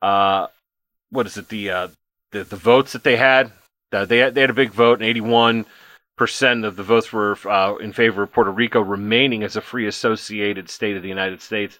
uh, 0.00 0.46
what 1.10 1.26
is 1.26 1.36
it, 1.36 1.48
the, 1.48 1.70
uh, 1.70 1.88
the 2.30 2.44
the 2.44 2.56
votes 2.56 2.92
that 2.92 3.04
they 3.04 3.16
had. 3.16 3.52
Uh, 3.92 4.06
they 4.06 4.18
had, 4.18 4.34
they 4.34 4.40
had 4.40 4.50
a 4.50 4.54
big 4.54 4.70
vote, 4.70 5.00
and 5.00 5.08
81 5.08 5.66
percent 6.16 6.64
of 6.64 6.76
the 6.76 6.82
votes 6.82 7.12
were 7.12 7.36
uh, 7.46 7.76
in 7.76 7.92
favor 7.92 8.22
of 8.22 8.32
Puerto 8.32 8.50
Rico 8.50 8.80
remaining 8.80 9.42
as 9.42 9.56
a 9.56 9.60
free 9.60 9.86
associated 9.86 10.68
state 10.68 10.96
of 10.96 11.02
the 11.02 11.08
United 11.08 11.40
States. 11.40 11.78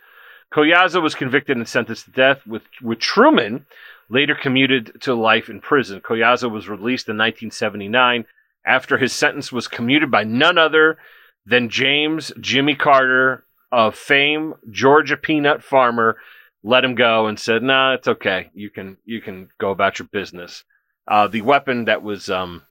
Collazo 0.52 1.02
was 1.02 1.14
convicted 1.14 1.56
and 1.56 1.68
sentenced 1.68 2.04
to 2.04 2.10
death, 2.10 2.46
with, 2.46 2.62
with 2.82 2.98
Truman 2.98 3.66
later 4.10 4.34
commuted 4.34 5.00
to 5.02 5.14
life 5.14 5.48
in 5.48 5.60
prison. 5.60 6.00
Collazo 6.00 6.50
was 6.50 6.68
released 6.68 7.08
in 7.08 7.16
1979 7.16 8.26
after 8.64 8.98
his 8.98 9.12
sentence 9.12 9.50
was 9.52 9.68
commuted 9.68 10.10
by 10.10 10.24
none 10.24 10.58
other 10.58 10.98
than 11.46 11.68
James 11.68 12.32
Jimmy 12.40 12.74
Carter 12.74 13.44
of 13.70 13.94
fame, 13.96 14.54
Georgia 14.70 15.16
peanut 15.16 15.62
farmer, 15.62 16.16
let 16.62 16.84
him 16.84 16.94
go 16.94 17.26
and 17.26 17.38
said, 17.38 17.62
"Nah, 17.62 17.94
it's 17.94 18.08
okay. 18.08 18.50
You 18.54 18.70
can 18.70 18.96
you 19.04 19.20
can 19.20 19.48
go 19.58 19.70
about 19.70 19.98
your 19.98 20.08
business." 20.12 20.64
Uh, 21.08 21.26
the 21.26 21.40
weapon 21.40 21.86
that 21.86 22.02
was 22.02 22.30
um, 22.30 22.62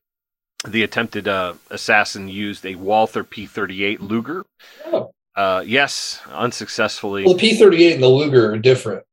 the 0.65 0.83
attempted 0.83 1.27
uh, 1.27 1.53
assassin 1.69 2.29
used 2.29 2.65
a 2.65 2.75
Walther 2.75 3.23
P38 3.23 3.99
Luger. 3.99 4.45
Oh. 4.85 5.11
Uh, 5.35 5.63
yes, 5.65 6.21
unsuccessfully. 6.29 7.25
Well, 7.25 7.33
the 7.33 7.39
P 7.39 7.55
thirty 7.55 7.85
eight 7.85 7.95
and 7.95 8.03
the 8.03 8.07
Luger 8.07 8.53
are 8.53 8.57
different. 8.57 9.03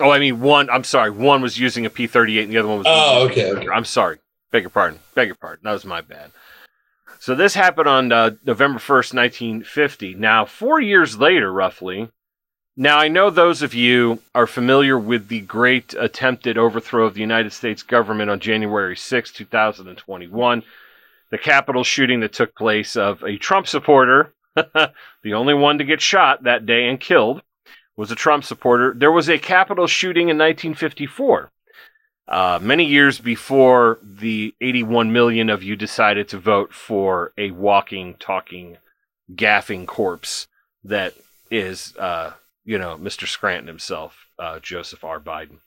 Oh, 0.00 0.10
I 0.10 0.18
mean, 0.18 0.40
one. 0.40 0.70
I'm 0.70 0.84
sorry. 0.84 1.10
One 1.10 1.42
was 1.42 1.58
using 1.58 1.84
a 1.84 1.90
P38, 1.90 2.44
and 2.44 2.52
the 2.52 2.58
other 2.58 2.68
one 2.68 2.78
was. 2.78 2.86
Oh, 2.88 3.26
a 3.26 3.30
okay, 3.30 3.68
I'm 3.68 3.84
sorry. 3.84 4.18
Beg 4.50 4.62
your 4.62 4.70
pardon. 4.70 5.00
Beg 5.14 5.28
your 5.28 5.36
pardon. 5.36 5.60
That 5.64 5.72
was 5.72 5.84
my 5.84 6.00
bad. 6.00 6.32
So 7.18 7.34
this 7.34 7.54
happened 7.54 7.88
on 7.88 8.12
uh, 8.12 8.30
November 8.44 8.78
1st, 8.78 9.14
1950. 9.14 10.14
Now, 10.14 10.44
four 10.44 10.80
years 10.80 11.18
later, 11.18 11.52
roughly. 11.52 12.10
Now, 12.76 12.98
I 12.98 13.08
know 13.08 13.28
those 13.28 13.62
of 13.62 13.74
you 13.74 14.20
are 14.34 14.46
familiar 14.46 14.98
with 14.98 15.28
the 15.28 15.40
great 15.40 15.94
attempted 15.98 16.56
overthrow 16.56 17.04
of 17.06 17.14
the 17.14 17.20
United 17.20 17.52
States 17.52 17.82
government 17.82 18.30
on 18.30 18.40
January 18.40 18.96
6, 18.96 19.32
2021. 19.32 20.62
The 21.30 21.38
Capitol 21.38 21.84
shooting 21.84 22.20
that 22.20 22.32
took 22.32 22.54
place 22.56 22.96
of 22.96 23.22
a 23.22 23.36
Trump 23.36 23.66
supporter, 23.66 24.32
the 24.54 25.34
only 25.34 25.54
one 25.54 25.78
to 25.78 25.84
get 25.84 26.00
shot 26.00 26.44
that 26.44 26.64
day 26.64 26.88
and 26.88 26.98
killed, 26.98 27.42
was 27.96 28.10
a 28.10 28.16
Trump 28.16 28.44
supporter. 28.44 28.94
There 28.96 29.12
was 29.12 29.28
a 29.28 29.38
Capitol 29.38 29.86
shooting 29.86 30.30
in 30.30 30.38
1954. 30.38 31.50
Uh, 32.30 32.60
many 32.62 32.84
years 32.84 33.18
before 33.18 33.98
the 34.02 34.54
81 34.60 35.12
million 35.12 35.50
of 35.50 35.64
you 35.64 35.74
decided 35.74 36.28
to 36.28 36.38
vote 36.38 36.72
for 36.72 37.32
a 37.36 37.50
walking, 37.50 38.14
talking, 38.20 38.76
gaffing 39.34 39.84
corpse 39.84 40.46
that 40.84 41.14
is, 41.50 41.96
uh, 41.96 42.32
you 42.64 42.78
know, 42.78 42.96
Mr. 42.96 43.26
Scranton 43.26 43.66
himself, 43.66 44.28
uh, 44.38 44.60
Joseph 44.60 45.02
R. 45.02 45.18
Biden. 45.18 45.58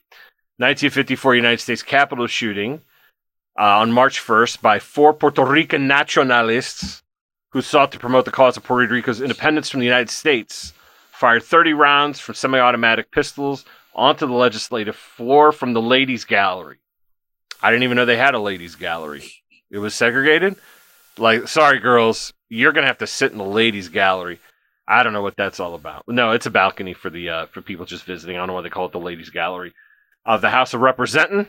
1954 0.56 1.34
United 1.34 1.60
States 1.60 1.82
Capitol 1.82 2.26
shooting 2.26 2.80
uh, 3.58 3.78
on 3.78 3.92
March 3.92 4.18
1st 4.18 4.62
by 4.62 4.78
four 4.78 5.12
Puerto 5.12 5.44
Rican 5.44 5.86
nationalists 5.86 7.02
who 7.50 7.60
sought 7.60 7.92
to 7.92 7.98
promote 7.98 8.24
the 8.24 8.30
cause 8.30 8.56
of 8.56 8.64
Puerto 8.64 8.92
Rico's 8.92 9.20
independence 9.20 9.68
from 9.68 9.80
the 9.80 9.86
United 9.86 10.10
States. 10.10 10.72
Fired 11.12 11.42
30 11.42 11.74
rounds 11.74 12.18
from 12.20 12.34
semi 12.34 12.58
automatic 12.58 13.10
pistols 13.10 13.64
onto 13.94 14.26
the 14.26 14.32
legislative 14.32 14.96
floor 14.96 15.52
from 15.52 15.72
the 15.72 15.82
ladies' 15.82 16.24
gallery. 16.24 16.78
I 17.62 17.70
didn't 17.70 17.84
even 17.84 17.96
know 17.96 18.04
they 18.04 18.16
had 18.16 18.34
a 18.34 18.38
ladies' 18.40 18.76
gallery. 18.76 19.24
It 19.70 19.78
was 19.78 19.94
segregated. 19.94 20.56
Like, 21.16 21.48
sorry, 21.48 21.78
girls, 21.78 22.32
you're 22.48 22.72
gonna 22.72 22.86
have 22.86 22.98
to 22.98 23.06
sit 23.06 23.32
in 23.32 23.38
the 23.38 23.44
ladies' 23.44 23.88
gallery. 23.88 24.40
I 24.86 25.02
don't 25.02 25.12
know 25.12 25.22
what 25.22 25.36
that's 25.36 25.60
all 25.60 25.74
about. 25.74 26.04
No, 26.06 26.32
it's 26.32 26.46
a 26.46 26.50
balcony 26.50 26.92
for 26.92 27.08
the 27.10 27.30
uh, 27.30 27.46
for 27.46 27.62
people 27.62 27.86
just 27.86 28.04
visiting. 28.04 28.36
I 28.36 28.40
don't 28.40 28.48
know 28.48 28.54
why 28.54 28.62
they 28.62 28.70
call 28.70 28.86
it 28.86 28.92
the 28.92 29.00
ladies' 29.00 29.30
gallery. 29.30 29.72
Of 30.26 30.40
the 30.40 30.50
House 30.50 30.74
of 30.74 30.80
Representatives, 30.80 31.48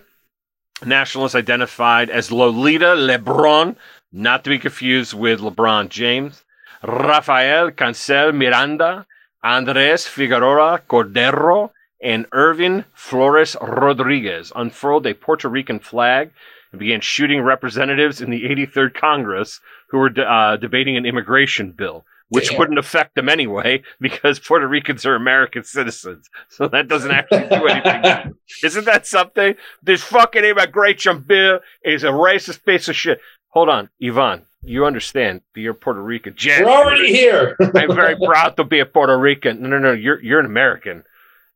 nationalists 0.86 1.36
identified 1.36 2.10
as 2.10 2.32
Lolita 2.32 2.96
Lebron, 2.96 3.76
not 4.12 4.43
to 4.43 4.50
be 4.50 4.60
confused 4.60 5.14
with 5.14 5.39
LeBron 5.39 5.89
James, 5.89 6.43
Rafael 6.84 7.72
Cancel 7.72 8.32
Miranda, 8.32 9.06
Andres 9.43 10.08
Figueroa 10.08 10.82
Cordero, 10.88 11.72
and 12.02 12.26
Irvin 12.32 12.86
Flores 12.93 13.56
Rodriguez 13.62 14.52
unfurled 14.56 15.08
a 15.08 15.14
Puerto 15.14 15.50
Rican 15.50 15.80
flag 15.80 16.32
and 16.72 16.80
began 16.80 17.02
shooting 17.02 17.41
representatives 17.41 18.22
in 18.22 18.30
the 18.30 18.43
83rd 18.43 18.93
Congress 18.93 19.60
who 19.89 20.00
were 20.00 20.12
uh, 20.20 20.58
debating 20.58 20.98
an 20.98 21.06
immigration 21.06 21.72
bill, 21.72 22.06
which 22.30 22.50
Damn. 22.50 22.60
wouldn't 22.60 22.80
affect 22.80 23.16
them 23.16 23.30
anyway 23.30 23.82
because 24.02 24.39
Puerto 24.39 24.68
Ricans 24.68 25.06
are 25.06 25.16
American 25.16 25.64
citizens. 25.64 26.30
So 26.50 26.68
that 26.68 26.88
doesn't 26.88 27.12
actually 27.12 27.48
do 27.48 27.68
anything. 27.68 28.36
Isn't 28.64 28.86
that 28.86 29.08
something? 29.08 29.56
This 29.82 30.04
fucking 30.04 30.43
immigration 30.43 31.22
bill 31.22 31.60
is 31.84 32.04
a 32.04 32.08
racist 32.08 32.66
piece 32.66 32.88
of 32.88 32.96
shit. 32.96 33.20
Hold 33.50 33.70
on, 33.70 33.89
Yvonne. 34.00 34.43
You 34.64 34.86
understand? 34.86 35.41
You're 35.56 35.76
Puerto 35.76 36.02
Rican. 36.02 36.34
Jen, 36.36 36.66
We're 36.66 36.72
already 36.72 37.14
here. 37.14 37.56
I'm 37.60 37.96
very 37.96 38.16
proud 38.26 38.58
to 38.58 38.64
be 38.64 38.80
a 38.80 38.86
Puerto 38.86 39.18
Rican. 39.18 39.62
No, 39.62 39.70
no, 39.70 39.78
no. 39.78 39.91
You're 39.93 40.22
you're 40.22 40.39
an 40.39 40.46
American. 40.48 41.04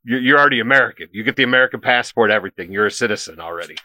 You're, 0.04 0.20
you're 0.20 0.40
already 0.40 0.60
American. 0.60 1.08
You 1.12 1.24
get 1.24 1.36
the 1.36 1.44
American 1.44 1.82
passport, 1.82 2.32
everything. 2.32 2.72
You're 2.72 2.88
a 2.88 2.92
citizen 2.92 3.40
already. 3.40 3.76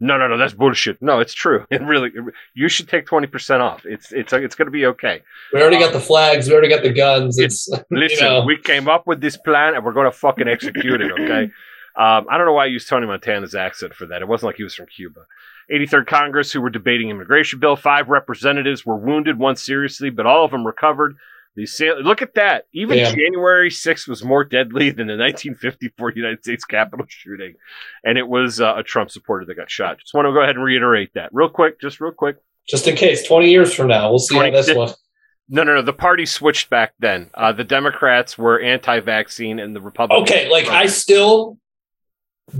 No, 0.00 0.16
no, 0.16 0.28
no. 0.28 0.38
That's 0.38 0.54
bullshit. 0.54 1.00
No, 1.02 1.20
it's 1.20 1.34
true. 1.34 1.66
It 1.70 1.82
really. 1.82 2.10
You 2.54 2.68
should 2.68 2.88
take 2.88 3.06
twenty 3.06 3.26
percent 3.26 3.62
off. 3.62 3.84
It's 3.84 4.12
it's 4.12 4.32
it's 4.32 4.54
going 4.54 4.66
to 4.66 4.72
be 4.72 4.86
okay. 4.86 5.22
we 5.52 5.60
already 5.60 5.78
got 5.78 5.92
the 5.92 6.00
flags. 6.00 6.48
We 6.48 6.54
already 6.54 6.70
got 6.70 6.82
the 6.82 6.92
guns. 6.92 7.38
It's 7.38 7.68
Listen, 7.90 8.26
know. 8.26 8.44
we 8.44 8.56
came 8.56 8.88
up 8.88 9.06
with 9.06 9.20
this 9.20 9.36
plan, 9.36 9.74
and 9.74 9.84
we're 9.84 9.92
going 9.92 10.10
to 10.10 10.16
fucking 10.16 10.48
execute 10.48 11.00
it. 11.00 11.12
Okay. 11.12 11.50
Um, 11.96 12.26
I 12.30 12.38
don't 12.38 12.46
know 12.46 12.52
why 12.52 12.64
I 12.64 12.68
used 12.68 12.88
Tony 12.88 13.06
Montana's 13.06 13.56
accent 13.56 13.94
for 13.94 14.06
that. 14.06 14.22
It 14.22 14.28
wasn't 14.28 14.50
like 14.50 14.56
he 14.56 14.62
was 14.62 14.76
from 14.76 14.86
Cuba. 14.86 15.26
83rd 15.72 16.06
Congress, 16.06 16.52
who 16.52 16.60
were 16.60 16.70
debating 16.70 17.10
immigration 17.10 17.58
bill, 17.58 17.74
five 17.74 18.08
representatives 18.08 18.86
were 18.86 18.96
wounded, 18.96 19.38
one 19.38 19.56
seriously, 19.56 20.08
but 20.08 20.24
all 20.24 20.44
of 20.44 20.52
them 20.52 20.64
recovered. 20.64 21.16
The 21.56 21.66
sail- 21.66 22.00
look 22.00 22.22
at 22.22 22.34
that. 22.34 22.64
Even. 22.72 22.98
January 22.98 23.70
6th 23.70 24.06
was 24.08 24.22
more 24.24 24.44
deadly 24.44 24.90
than 24.90 25.08
the 25.08 25.16
1954 25.16 26.12
United 26.14 26.42
States 26.44 26.64
Capitol 26.64 27.06
shooting, 27.08 27.54
and 28.04 28.16
it 28.16 28.28
was 28.28 28.60
uh, 28.60 28.74
a 28.76 28.82
Trump 28.82 29.10
supporter 29.10 29.44
that 29.46 29.54
got 29.56 29.70
shot. 29.70 29.98
Just 29.98 30.14
want 30.14 30.26
to 30.26 30.32
go 30.32 30.40
ahead 30.42 30.56
and 30.56 30.64
reiterate 30.64 31.12
that 31.14 31.30
real 31.32 31.48
quick, 31.48 31.80
just 31.80 32.00
real 32.00 32.12
quick. 32.12 32.36
just 32.68 32.86
in 32.86 32.96
case. 32.96 33.26
Twenty 33.26 33.50
years 33.50 33.74
from 33.74 33.88
now, 33.88 34.10
we'll 34.10 34.18
see 34.20 34.36
how 34.36 34.42
20 34.42 34.56
this 34.56 34.76
one. 34.76 34.90
No, 35.48 35.64
no, 35.64 35.74
no. 35.74 35.82
The 35.82 35.92
party 35.92 36.26
switched 36.26 36.70
back 36.70 36.92
then. 37.00 37.30
Uh, 37.34 37.50
the 37.50 37.64
Democrats 37.64 38.38
were 38.38 38.60
anti-vaccine, 38.60 39.58
and 39.58 39.74
the 39.74 39.80
Republicans. 39.80 40.30
Okay, 40.30 40.48
like 40.48 40.68
I 40.68 40.86
still 40.86 41.58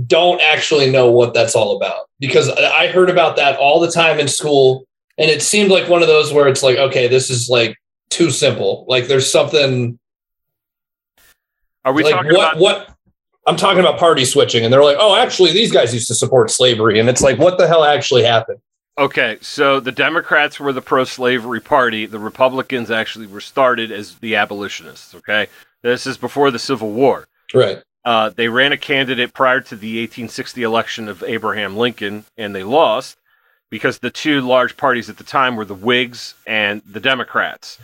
don't 0.07 0.41
actually 0.41 0.91
know 0.91 1.09
what 1.11 1.33
that's 1.33 1.55
all 1.55 1.77
about 1.77 2.09
because 2.19 2.49
I 2.49 2.87
heard 2.87 3.09
about 3.09 3.37
that 3.37 3.57
all 3.57 3.79
the 3.79 3.89
time 3.91 4.19
in 4.19 4.27
school, 4.27 4.85
and 5.17 5.29
it 5.31 5.41
seemed 5.41 5.71
like 5.71 5.87
one 5.87 6.01
of 6.01 6.09
those 6.09 6.33
where 6.33 6.49
it's 6.49 6.61
like, 6.63 6.77
okay, 6.77 7.07
this 7.07 7.29
is 7.29 7.47
like 7.49 7.77
too 8.11 8.29
simple. 8.29 8.85
Like 8.87 9.07
there's 9.07 9.31
something 9.31 9.97
Are 11.83 11.93
we 11.93 12.03
like 12.03 12.13
talking 12.13 12.33
what 12.33 12.51
about? 12.51 12.61
what 12.61 12.97
I'm 13.47 13.57
talking 13.57 13.79
about 13.79 13.97
party 13.97 14.23
switching, 14.23 14.63
and 14.63 14.71
they're 14.71 14.83
like, 14.83 14.97
oh, 14.99 15.15
actually, 15.15 15.51
these 15.51 15.71
guys 15.71 15.93
used 15.95 16.07
to 16.09 16.15
support 16.15 16.51
slavery, 16.51 16.99
and 16.99 17.09
it's 17.09 17.21
like, 17.21 17.39
what 17.39 17.57
the 17.57 17.67
hell 17.67 17.83
actually 17.83 18.23
happened? 18.23 18.59
Okay, 18.99 19.39
so 19.41 19.79
the 19.79 19.91
Democrats 19.91 20.59
were 20.59 20.71
the 20.73 20.81
pro-slavery 20.81 21.59
party. 21.59 22.05
The 22.05 22.19
Republicans 22.19 22.91
actually 22.91 23.25
were 23.25 23.41
started 23.41 23.91
as 23.91 24.15
the 24.15 24.35
abolitionists. 24.35 25.15
Okay, 25.15 25.47
this 25.81 26.05
is 26.05 26.17
before 26.17 26.51
the 26.51 26.59
Civil 26.59 26.91
War. 26.91 27.27
Right. 27.53 27.81
Uh, 28.05 28.29
they 28.29 28.47
ran 28.47 28.73
a 28.73 28.77
candidate 28.77 29.33
prior 29.33 29.61
to 29.61 29.75
the 29.75 30.01
1860 30.01 30.63
election 30.63 31.07
of 31.07 31.23
Abraham 31.23 31.77
Lincoln, 31.77 32.25
and 32.37 32.53
they 32.53 32.63
lost 32.63 33.17
because 33.71 33.99
the 33.99 34.11
two 34.11 34.41
large 34.41 34.77
parties 34.77 35.09
at 35.09 35.17
the 35.17 35.23
time 35.23 35.55
were 35.55 35.65
the 35.65 35.73
Whigs 35.73 36.35
and 36.45 36.81
the 36.85 36.99
Democrats. 36.99 37.79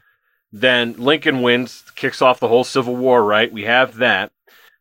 Then 0.51 0.93
Lincoln 0.93 1.41
wins, 1.41 1.83
kicks 1.95 2.21
off 2.21 2.39
the 2.39 2.47
whole 2.47 2.63
Civil 2.63 2.95
War, 2.95 3.23
right? 3.23 3.51
We 3.51 3.63
have 3.63 3.97
that. 3.97 4.31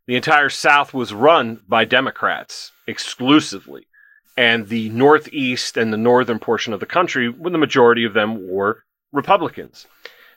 The 0.06 0.16
entire 0.16 0.48
South 0.48 0.94
was 0.94 1.12
run 1.12 1.60
by 1.68 1.84
Democrats 1.84 2.72
exclusively. 2.86 3.86
And 4.36 4.68
the 4.68 4.90
Northeast 4.90 5.76
and 5.76 5.92
the 5.92 5.96
northern 5.96 6.38
portion 6.38 6.72
of 6.72 6.80
the 6.80 6.86
country, 6.86 7.28
well, 7.28 7.50
the 7.50 7.58
majority 7.58 8.04
of 8.04 8.12
them 8.12 8.48
were 8.48 8.84
Republicans. 9.12 9.86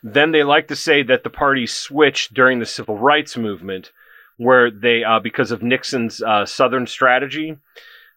Then 0.01 0.32
they 0.32 0.43
like 0.43 0.69
to 0.69 0.75
say 0.75 1.03
that 1.03 1.23
the 1.23 1.30
party 1.30 1.67
switched 1.67 2.34
during 2.34 2.59
the 2.59 2.65
civil 2.65 2.97
rights 2.97 3.38
movement, 3.38 3.91
where 4.38 4.71
they, 4.71 5.03
uh, 5.03 5.19
because 5.19 5.51
of 5.51 5.61
Nixon's 5.61 6.21
uh, 6.21 6.45
Southern 6.45 6.88
strategy, 6.88 7.57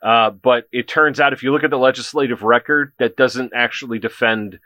uh, 0.02 0.30
but 0.30 0.68
it 0.72 0.86
turns 0.88 1.20
out 1.20 1.32
if 1.32 1.42
you 1.42 1.52
look 1.52 1.64
at 1.64 1.70
the 1.70 1.78
legislative 1.78 2.42
record, 2.42 2.92
that 2.98 3.16
doesn't 3.16 3.52
actually 3.54 3.98
defend 3.98 4.60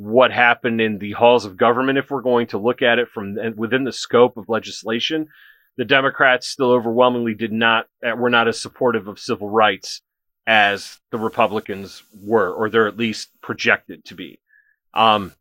what 0.00 0.32
happened 0.32 0.80
in 0.80 0.96
the 0.96 1.12
halls 1.12 1.44
of 1.44 1.58
government. 1.58 1.98
If 1.98 2.10
we're 2.10 2.22
going 2.22 2.46
to 2.48 2.58
look 2.58 2.80
at 2.80 2.98
it 2.98 3.08
from 3.10 3.36
within 3.56 3.84
the 3.84 3.92
scope 3.92 4.38
of 4.38 4.48
legislation, 4.48 5.28
the 5.76 5.84
Democrats 5.84 6.46
still 6.46 6.72
overwhelmingly 6.72 7.34
did 7.34 7.52
not 7.52 7.86
uh, 8.02 8.16
were 8.16 8.30
not 8.30 8.48
as 8.48 8.58
supportive 8.58 9.08
of 9.08 9.18
civil 9.18 9.50
rights 9.50 10.00
as 10.46 10.98
the 11.10 11.18
Republicans 11.18 12.02
were, 12.18 12.50
or 12.50 12.70
they're 12.70 12.88
at 12.88 12.96
least 12.96 13.28
projected 13.42 14.02
to 14.06 14.14
be. 14.14 14.40
Um, 14.94 15.34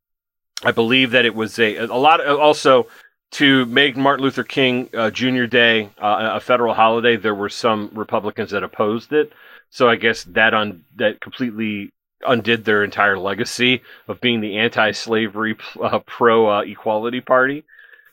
I 0.62 0.72
believe 0.72 1.12
that 1.12 1.24
it 1.24 1.36
was 1.36 1.58
a 1.58 1.78
a 1.78 1.86
lot. 1.86 2.20
Of, 2.20 2.38
also, 2.38 2.88
to 3.32 3.66
make 3.66 3.96
Martin 3.96 4.26
Luther 4.26 4.44
King 4.44 4.90
uh, 4.94 5.10
Jr. 5.10 5.46
Day 5.46 5.90
uh, 5.98 6.32
a 6.34 6.40
federal 6.42 6.74
holiday, 6.74 7.16
there 7.16 7.34
were 7.34 7.48
some 7.48 7.92
Republicans 7.94 8.52
that 8.52 8.64
opposed 8.64 9.14
it. 9.14 9.32
So 9.70 9.88
I 9.88 9.96
guess 9.96 10.26
that 10.26 10.54
on 10.54 10.84
that 10.98 11.22
completely 11.22 11.94
undid 12.26 12.66
their 12.66 12.84
entire 12.84 13.18
legacy 13.18 13.82
of 14.08 14.22
being 14.22 14.42
the 14.42 14.58
anti-slavery 14.58 15.58
uh, 15.82 16.00
pro-equality 16.00 17.22
party. 17.22 17.64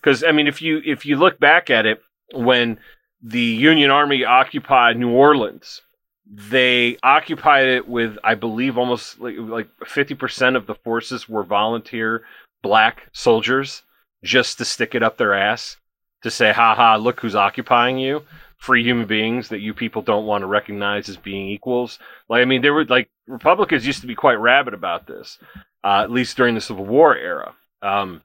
Because 0.01 0.23
I 0.23 0.33
mean, 0.33 0.47
if 0.47 0.63
you 0.63 0.81
if 0.85 1.05
you 1.05 1.17
look 1.17 1.41
back 1.41 1.71
at 1.71 1.87
it, 1.87 2.03
when 2.33 2.79
the 3.23 3.41
Union 3.41 3.91
Army 3.91 4.25
occupied 4.25 4.97
New 4.97 5.11
Orleans, 5.11 5.83
they 6.27 6.97
occupied 7.03 7.67
it 7.67 7.89
with, 7.89 8.19
I 8.23 8.35
believe, 8.35 8.79
almost 8.79 9.21
like 9.21 9.35
like 9.39 9.69
fifty 9.85 10.15
percent 10.15 10.57
of 10.57 10.67
the 10.67 10.75
forces 10.75 11.29
were 11.29 11.45
volunteer 11.45 12.23
black 12.63 13.09
soldiers 13.13 13.83
just 14.23 14.59
to 14.59 14.65
stick 14.65 14.95
it 14.95 15.03
up 15.03 15.17
their 15.17 15.35
ass 15.35 15.77
to 16.23 16.31
say, 16.31 16.53
"Ha 16.53 16.75
ha! 16.75 16.97
Look 16.97 17.21
who's 17.21 17.35
occupying 17.35 17.99
you." 17.99 18.23
Free 18.59 18.83
human 18.83 19.07
beings 19.07 19.51
that 19.51 19.61
you 19.61 19.75
people 19.75 20.03
don't 20.03 20.27
want 20.27 20.43
to 20.43 20.47
recognize 20.47 21.09
as 21.09 21.17
being 21.17 21.49
equals. 21.49 21.99
Like, 22.29 22.43
I 22.43 22.45
mean, 22.47 22.63
there 22.63 22.73
were 22.75 22.85
like 22.85 23.11
Republicans 23.27 23.87
used 23.87 24.01
to 24.01 24.07
be 24.07 24.15
quite 24.15 24.41
rabid 24.41 24.75
about 24.75 25.07
this, 25.07 25.39
uh, 25.85 26.01
at 26.03 26.11
least 26.11 26.37
during 26.37 26.55
the 26.55 26.61
Civil 26.61 26.87
War 26.87 27.17
era. 27.17 27.55
Um, 27.83 28.23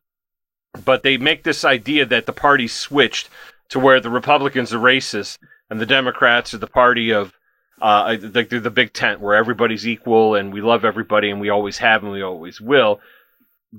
but 0.85 1.03
they 1.03 1.17
make 1.17 1.43
this 1.43 1.65
idea 1.65 2.05
that 2.05 2.25
the 2.25 2.33
party 2.33 2.67
switched 2.67 3.29
to 3.69 3.79
where 3.79 3.99
the 3.99 4.09
Republicans 4.09 4.73
are 4.73 4.79
racist 4.79 5.37
and 5.69 5.79
the 5.79 5.85
Democrats 5.85 6.53
are 6.53 6.59
the 6.59 6.67
party 6.67 7.11
of 7.11 7.33
uh, 7.81 8.15
like 8.33 8.49
they're 8.49 8.59
the 8.59 8.69
big 8.69 8.93
tent 8.93 9.19
where 9.19 9.35
everybody's 9.35 9.87
equal 9.87 10.35
and 10.35 10.53
we 10.53 10.61
love 10.61 10.85
everybody 10.85 11.31
and 11.31 11.41
we 11.41 11.49
always 11.49 11.79
have 11.79 12.03
and 12.03 12.11
we 12.11 12.21
always 12.21 12.61
will. 12.61 12.99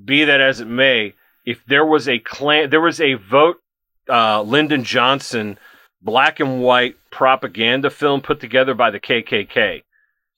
Be 0.04 0.24
that 0.24 0.40
as 0.40 0.60
it 0.60 0.66
may, 0.66 1.14
if 1.44 1.64
there 1.66 1.84
was 1.84 2.08
a 2.08 2.18
clan, 2.18 2.70
there 2.70 2.80
was 2.80 3.00
a 3.00 3.14
vote, 3.14 3.58
uh, 4.08 4.42
Lyndon 4.42 4.82
Johnson 4.84 5.58
black 6.02 6.40
and 6.40 6.62
white 6.62 6.96
propaganda 7.10 7.90
film 7.90 8.20
put 8.20 8.40
together 8.40 8.74
by 8.74 8.90
the 8.90 9.00
KKK, 9.00 9.82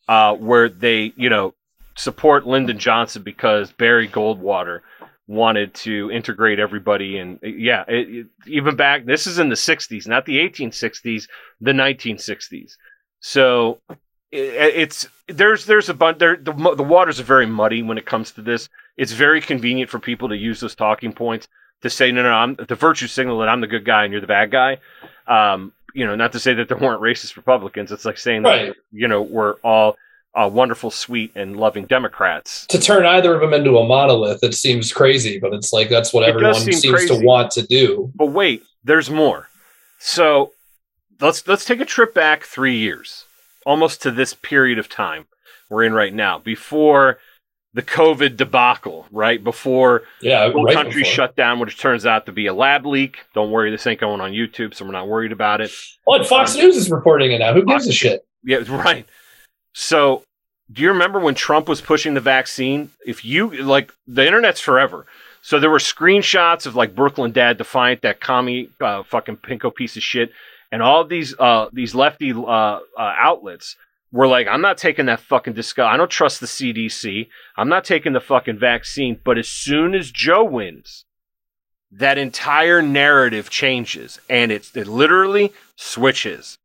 uh, 0.08 0.34
where 0.34 0.68
they, 0.68 1.12
you 1.16 1.30
know, 1.30 1.54
support 1.96 2.46
Lyndon 2.46 2.78
Johnson 2.78 3.22
because 3.22 3.72
Barry 3.72 4.08
Goldwater 4.08 4.80
wanted 5.26 5.72
to 5.72 6.10
integrate 6.10 6.58
everybody 6.58 7.16
and 7.16 7.38
yeah 7.42 7.82
it, 7.88 8.08
it, 8.10 8.26
even 8.46 8.76
back 8.76 9.06
this 9.06 9.26
is 9.26 9.38
in 9.38 9.48
the 9.48 9.54
60s 9.54 10.06
not 10.06 10.26
the 10.26 10.36
1860s 10.36 11.26
the 11.62 11.72
1960s 11.72 12.72
so 13.20 13.80
it, 14.30 14.74
it's 14.76 15.08
there's 15.28 15.64
there's 15.64 15.88
a 15.88 15.94
bunch 15.94 16.18
there 16.18 16.36
the, 16.36 16.52
the 16.76 16.82
waters 16.82 17.20
are 17.20 17.24
very 17.24 17.46
muddy 17.46 17.82
when 17.82 17.98
it 17.98 18.06
comes 18.06 18.32
to 18.32 18.42
this. 18.42 18.68
It's 18.96 19.12
very 19.12 19.40
convenient 19.40 19.90
for 19.90 19.98
people 19.98 20.28
to 20.28 20.36
use 20.36 20.60
those 20.60 20.74
talking 20.74 21.12
points 21.12 21.48
to 21.82 21.90
say 21.90 22.10
no 22.10 22.22
no 22.22 22.30
i'm 22.30 22.54
the 22.54 22.74
virtue 22.74 23.06
signal 23.06 23.38
that 23.38 23.48
i'm 23.48 23.60
the 23.60 23.66
good 23.66 23.84
guy 23.84 24.04
and 24.04 24.12
you're 24.12 24.20
the 24.20 24.26
bad 24.26 24.50
guy 24.50 24.78
um, 25.26 25.72
you 25.94 26.04
know, 26.04 26.16
not 26.16 26.32
to 26.32 26.40
say 26.40 26.52
that 26.54 26.68
there 26.68 26.76
weren't 26.76 27.00
racist 27.00 27.36
Republicans. 27.36 27.92
It's 27.92 28.04
like 28.04 28.18
saying 28.18 28.42
right. 28.42 28.66
that 28.66 28.76
you 28.92 29.08
know 29.08 29.22
we're 29.22 29.54
all 29.62 29.96
uh, 30.34 30.50
wonderful, 30.52 30.90
sweet, 30.90 31.32
and 31.36 31.56
loving 31.56 31.86
Democrats. 31.86 32.66
To 32.66 32.80
turn 32.80 33.06
either 33.06 33.34
of 33.34 33.40
them 33.40 33.54
into 33.54 33.78
a 33.78 33.86
monolith, 33.86 34.42
it 34.42 34.54
seems 34.54 34.92
crazy, 34.92 35.38
but 35.38 35.54
it's 35.54 35.72
like 35.72 35.88
that's 35.88 36.12
what 36.12 36.24
it 36.24 36.30
everyone 36.30 36.54
seems 36.54 36.84
crazy. 36.84 37.08
to 37.08 37.24
want 37.24 37.52
to 37.52 37.66
do. 37.66 38.12
But 38.14 38.26
wait, 38.26 38.64
there's 38.82 39.08
more. 39.08 39.48
So 40.00 40.52
let's 41.20 41.46
let's 41.46 41.64
take 41.64 41.80
a 41.80 41.86
trip 41.86 42.12
back 42.12 42.42
three 42.42 42.76
years, 42.76 43.24
almost 43.64 44.02
to 44.02 44.10
this 44.10 44.34
period 44.34 44.78
of 44.78 44.88
time 44.88 45.26
we're 45.70 45.84
in 45.84 45.94
right 45.94 46.12
now, 46.12 46.38
before 46.40 47.18
the 47.74 47.82
COVID 47.82 48.36
debacle, 48.36 49.06
right? 49.10 49.42
Before 49.42 50.04
yeah, 50.22 50.46
the 50.46 50.52
whole 50.52 50.64
right 50.64 50.74
country 50.74 51.02
before. 51.02 51.12
shut 51.12 51.36
down, 51.36 51.58
which 51.58 51.78
turns 51.78 52.06
out 52.06 52.26
to 52.26 52.32
be 52.32 52.46
a 52.46 52.54
lab 52.54 52.86
leak. 52.86 53.18
Don't 53.34 53.50
worry, 53.50 53.70
this 53.70 53.86
ain't 53.86 54.00
going 54.00 54.20
on 54.20 54.30
YouTube, 54.30 54.74
so 54.74 54.84
we're 54.84 54.92
not 54.92 55.08
worried 55.08 55.32
about 55.32 55.60
it. 55.60 55.72
Well, 56.06 56.22
Fox 56.22 56.54
News 56.54 56.76
is 56.76 56.90
reporting 56.90 57.32
it 57.32 57.38
now. 57.38 57.52
Who 57.52 57.64
gives 57.64 57.86
a 57.88 57.92
shit? 57.92 58.24
Yeah, 58.44 58.58
right. 58.68 59.06
So, 59.72 60.22
do 60.72 60.82
you 60.82 60.88
remember 60.88 61.18
when 61.18 61.34
Trump 61.34 61.68
was 61.68 61.80
pushing 61.80 62.14
the 62.14 62.20
vaccine? 62.20 62.90
If 63.04 63.24
you 63.24 63.50
like, 63.50 63.92
the 64.06 64.24
internet's 64.24 64.60
forever. 64.60 65.06
So 65.42 65.60
there 65.60 65.68
were 65.68 65.78
screenshots 65.78 66.64
of 66.64 66.74
like 66.74 66.94
Brooklyn 66.94 67.32
Dad 67.32 67.58
Defiant, 67.58 68.00
that 68.00 68.18
commie 68.18 68.70
uh, 68.80 69.02
fucking 69.02 69.38
pinko 69.38 69.74
piece 69.74 69.94
of 69.94 70.02
shit, 70.02 70.30
and 70.72 70.80
all 70.80 71.04
these 71.04 71.38
uh, 71.38 71.68
these 71.70 71.94
lefty 71.94 72.32
uh, 72.32 72.36
uh 72.46 72.80
outlets 72.98 73.76
we're 74.14 74.28
like, 74.28 74.46
I'm 74.46 74.60
not 74.60 74.78
taking 74.78 75.06
that 75.06 75.18
fucking 75.18 75.54
discuss. 75.54 75.92
I 75.92 75.96
don't 75.96 76.08
trust 76.08 76.38
the 76.38 76.46
CDC. 76.46 77.26
I'm 77.56 77.68
not 77.68 77.84
taking 77.84 78.12
the 78.12 78.20
fucking 78.20 78.60
vaccine. 78.60 79.18
But 79.24 79.38
as 79.38 79.48
soon 79.48 79.92
as 79.92 80.12
Joe 80.12 80.44
wins, 80.44 81.04
that 81.90 82.16
entire 82.16 82.80
narrative 82.80 83.50
changes 83.50 84.20
and 84.30 84.52
it, 84.52 84.70
it 84.76 84.86
literally 84.86 85.52
switches. 85.74 86.56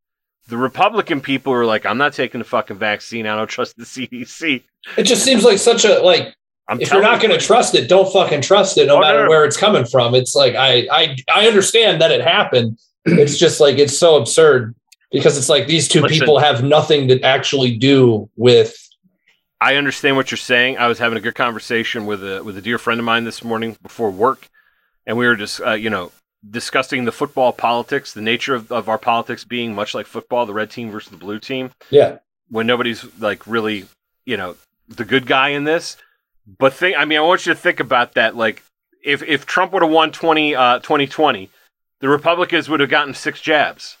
The 0.46 0.58
Republican 0.58 1.20
people 1.20 1.52
are 1.52 1.66
like, 1.66 1.84
I'm 1.84 1.98
not 1.98 2.12
taking 2.12 2.38
the 2.38 2.44
fucking 2.44 2.78
vaccine. 2.78 3.26
I 3.26 3.34
don't 3.34 3.48
trust 3.48 3.76
the 3.76 3.84
CDC. 3.84 4.62
It 4.96 5.02
just 5.02 5.24
seems 5.24 5.42
like 5.42 5.58
such 5.58 5.84
a 5.84 5.98
like. 6.02 6.32
I'm 6.68 6.80
if 6.80 6.92
you're 6.92 7.02
not 7.02 7.20
going 7.20 7.36
to 7.36 7.44
trust 7.44 7.74
it, 7.74 7.88
don't 7.88 8.12
fucking 8.12 8.42
trust 8.42 8.78
it, 8.78 8.86
no 8.86 8.98
oh, 8.98 9.00
matter 9.00 9.18
no, 9.18 9.24
no. 9.24 9.30
where 9.30 9.44
it's 9.44 9.56
coming 9.56 9.84
from. 9.84 10.14
It's 10.14 10.36
like 10.36 10.54
I 10.54 10.86
I 10.92 11.16
I 11.28 11.48
understand 11.48 12.00
that 12.00 12.12
it 12.12 12.20
happened. 12.20 12.78
It's 13.06 13.38
just 13.38 13.60
like 13.60 13.78
it's 13.78 13.96
so 13.96 14.16
absurd 14.16 14.74
because 15.10 15.36
it's 15.36 15.48
like 15.48 15.66
these 15.66 15.88
two 15.88 16.00
Listen, 16.00 16.18
people 16.18 16.38
have 16.38 16.62
nothing 16.62 17.08
to 17.08 17.20
actually 17.22 17.76
do 17.76 18.28
with 18.36 18.76
I 19.60 19.76
understand 19.76 20.16
what 20.16 20.30
you're 20.30 20.38
saying. 20.38 20.78
I 20.78 20.86
was 20.86 20.98
having 20.98 21.18
a 21.18 21.20
good 21.20 21.34
conversation 21.34 22.06
with 22.06 22.24
a 22.24 22.42
with 22.42 22.56
a 22.56 22.62
dear 22.62 22.78
friend 22.78 22.98
of 22.98 23.04
mine 23.04 23.24
this 23.24 23.44
morning 23.44 23.76
before 23.82 24.10
work, 24.10 24.48
and 25.06 25.18
we 25.18 25.26
were 25.26 25.36
just 25.36 25.60
uh, 25.60 25.72
you 25.72 25.90
know 25.90 26.12
discussing 26.48 27.04
the 27.04 27.12
football 27.12 27.52
politics, 27.52 28.14
the 28.14 28.22
nature 28.22 28.54
of, 28.54 28.72
of 28.72 28.88
our 28.88 28.98
politics 28.98 29.44
being 29.44 29.74
much 29.74 29.94
like 29.94 30.06
football, 30.06 30.46
the 30.46 30.54
red 30.54 30.70
team 30.70 30.90
versus 30.90 31.10
the 31.10 31.18
blue 31.18 31.38
team. 31.38 31.70
Yeah, 31.90 32.18
when 32.48 32.66
nobody's 32.66 33.04
like 33.20 33.46
really 33.46 33.86
you 34.24 34.36
know 34.36 34.56
the 34.88 35.04
good 35.04 35.26
guy 35.26 35.50
in 35.50 35.64
this. 35.64 35.96
But 36.58 36.72
think, 36.72 36.96
I 36.96 37.04
mean, 37.04 37.18
I 37.18 37.22
want 37.22 37.46
you 37.46 37.52
to 37.52 37.58
think 37.58 37.80
about 37.80 38.14
that. 38.14 38.34
Like, 38.34 38.62
if 39.04 39.22
if 39.22 39.46
Trump 39.46 39.72
would 39.72 39.82
have 39.82 39.90
won 39.90 40.10
20, 40.10 40.54
uh, 40.54 40.78
2020, 40.80 41.50
the 42.00 42.08
Republicans 42.08 42.68
would 42.68 42.80
have 42.80 42.90
gotten 42.90 43.14
six 43.14 43.40
jabs. 43.40 43.96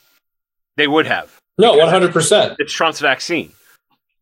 They 0.76 0.86
would 0.86 1.06
have. 1.06 1.38
No, 1.58 1.76
one 1.76 1.88
hundred 1.88 2.12
percent. 2.12 2.56
It's 2.58 2.72
Trump's 2.72 3.00
vaccine. 3.00 3.52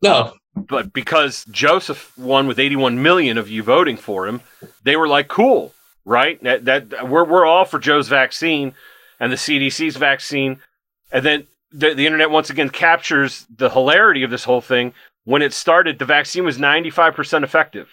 No, 0.02 0.34
but 0.54 0.92
because 0.92 1.44
Joseph 1.50 2.16
won 2.18 2.46
with 2.46 2.58
eighty-one 2.58 3.02
million 3.02 3.38
of 3.38 3.48
you 3.48 3.62
voting 3.62 3.96
for 3.96 4.26
him, 4.26 4.40
they 4.82 4.96
were 4.96 5.08
like, 5.08 5.28
"Cool, 5.28 5.72
right? 6.04 6.42
That, 6.42 6.64
that 6.64 7.08
we're 7.08 7.24
we're 7.24 7.46
all 7.46 7.64
for 7.64 7.78
Joe's 7.78 8.08
vaccine 8.08 8.74
and 9.20 9.30
the 9.32 9.36
CDC's 9.36 9.96
vaccine." 9.96 10.60
And 11.10 11.24
then 11.24 11.46
the, 11.70 11.94
the 11.94 12.06
internet 12.06 12.30
once 12.30 12.50
again 12.50 12.70
captures 12.70 13.46
the 13.54 13.70
hilarity 13.70 14.22
of 14.22 14.30
this 14.30 14.44
whole 14.44 14.60
thing. 14.60 14.92
When 15.24 15.42
it 15.42 15.52
started, 15.52 15.98
the 15.98 16.04
vaccine 16.04 16.44
was 16.44 16.58
ninety-five 16.58 17.14
percent 17.14 17.44
effective 17.44 17.88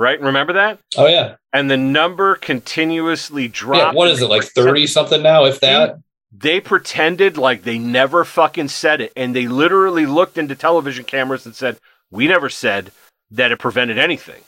right? 0.00 0.20
Remember 0.20 0.54
that? 0.54 0.78
Oh 0.96 1.06
yeah. 1.06 1.36
And 1.52 1.70
the 1.70 1.76
number 1.76 2.36
continuously 2.36 3.48
dropped. 3.48 3.92
Yeah, 3.92 3.92
what 3.92 4.10
is 4.10 4.22
it 4.22 4.28
like 4.28 4.44
thirty 4.44 4.86
something 4.86 5.22
now, 5.22 5.44
if 5.44 5.60
that? 5.60 5.98
They 6.32 6.60
pretended 6.60 7.36
like 7.36 7.62
they 7.62 7.78
never 7.78 8.24
fucking 8.24 8.68
said 8.68 9.00
it. 9.00 9.12
And 9.16 9.34
they 9.34 9.48
literally 9.48 10.06
looked 10.06 10.38
into 10.38 10.54
television 10.54 11.04
cameras 11.04 11.46
and 11.46 11.54
said, 11.54 11.78
We 12.10 12.28
never 12.28 12.48
said 12.48 12.92
that 13.30 13.52
it 13.52 13.58
prevented 13.58 13.98
anything. 13.98 14.42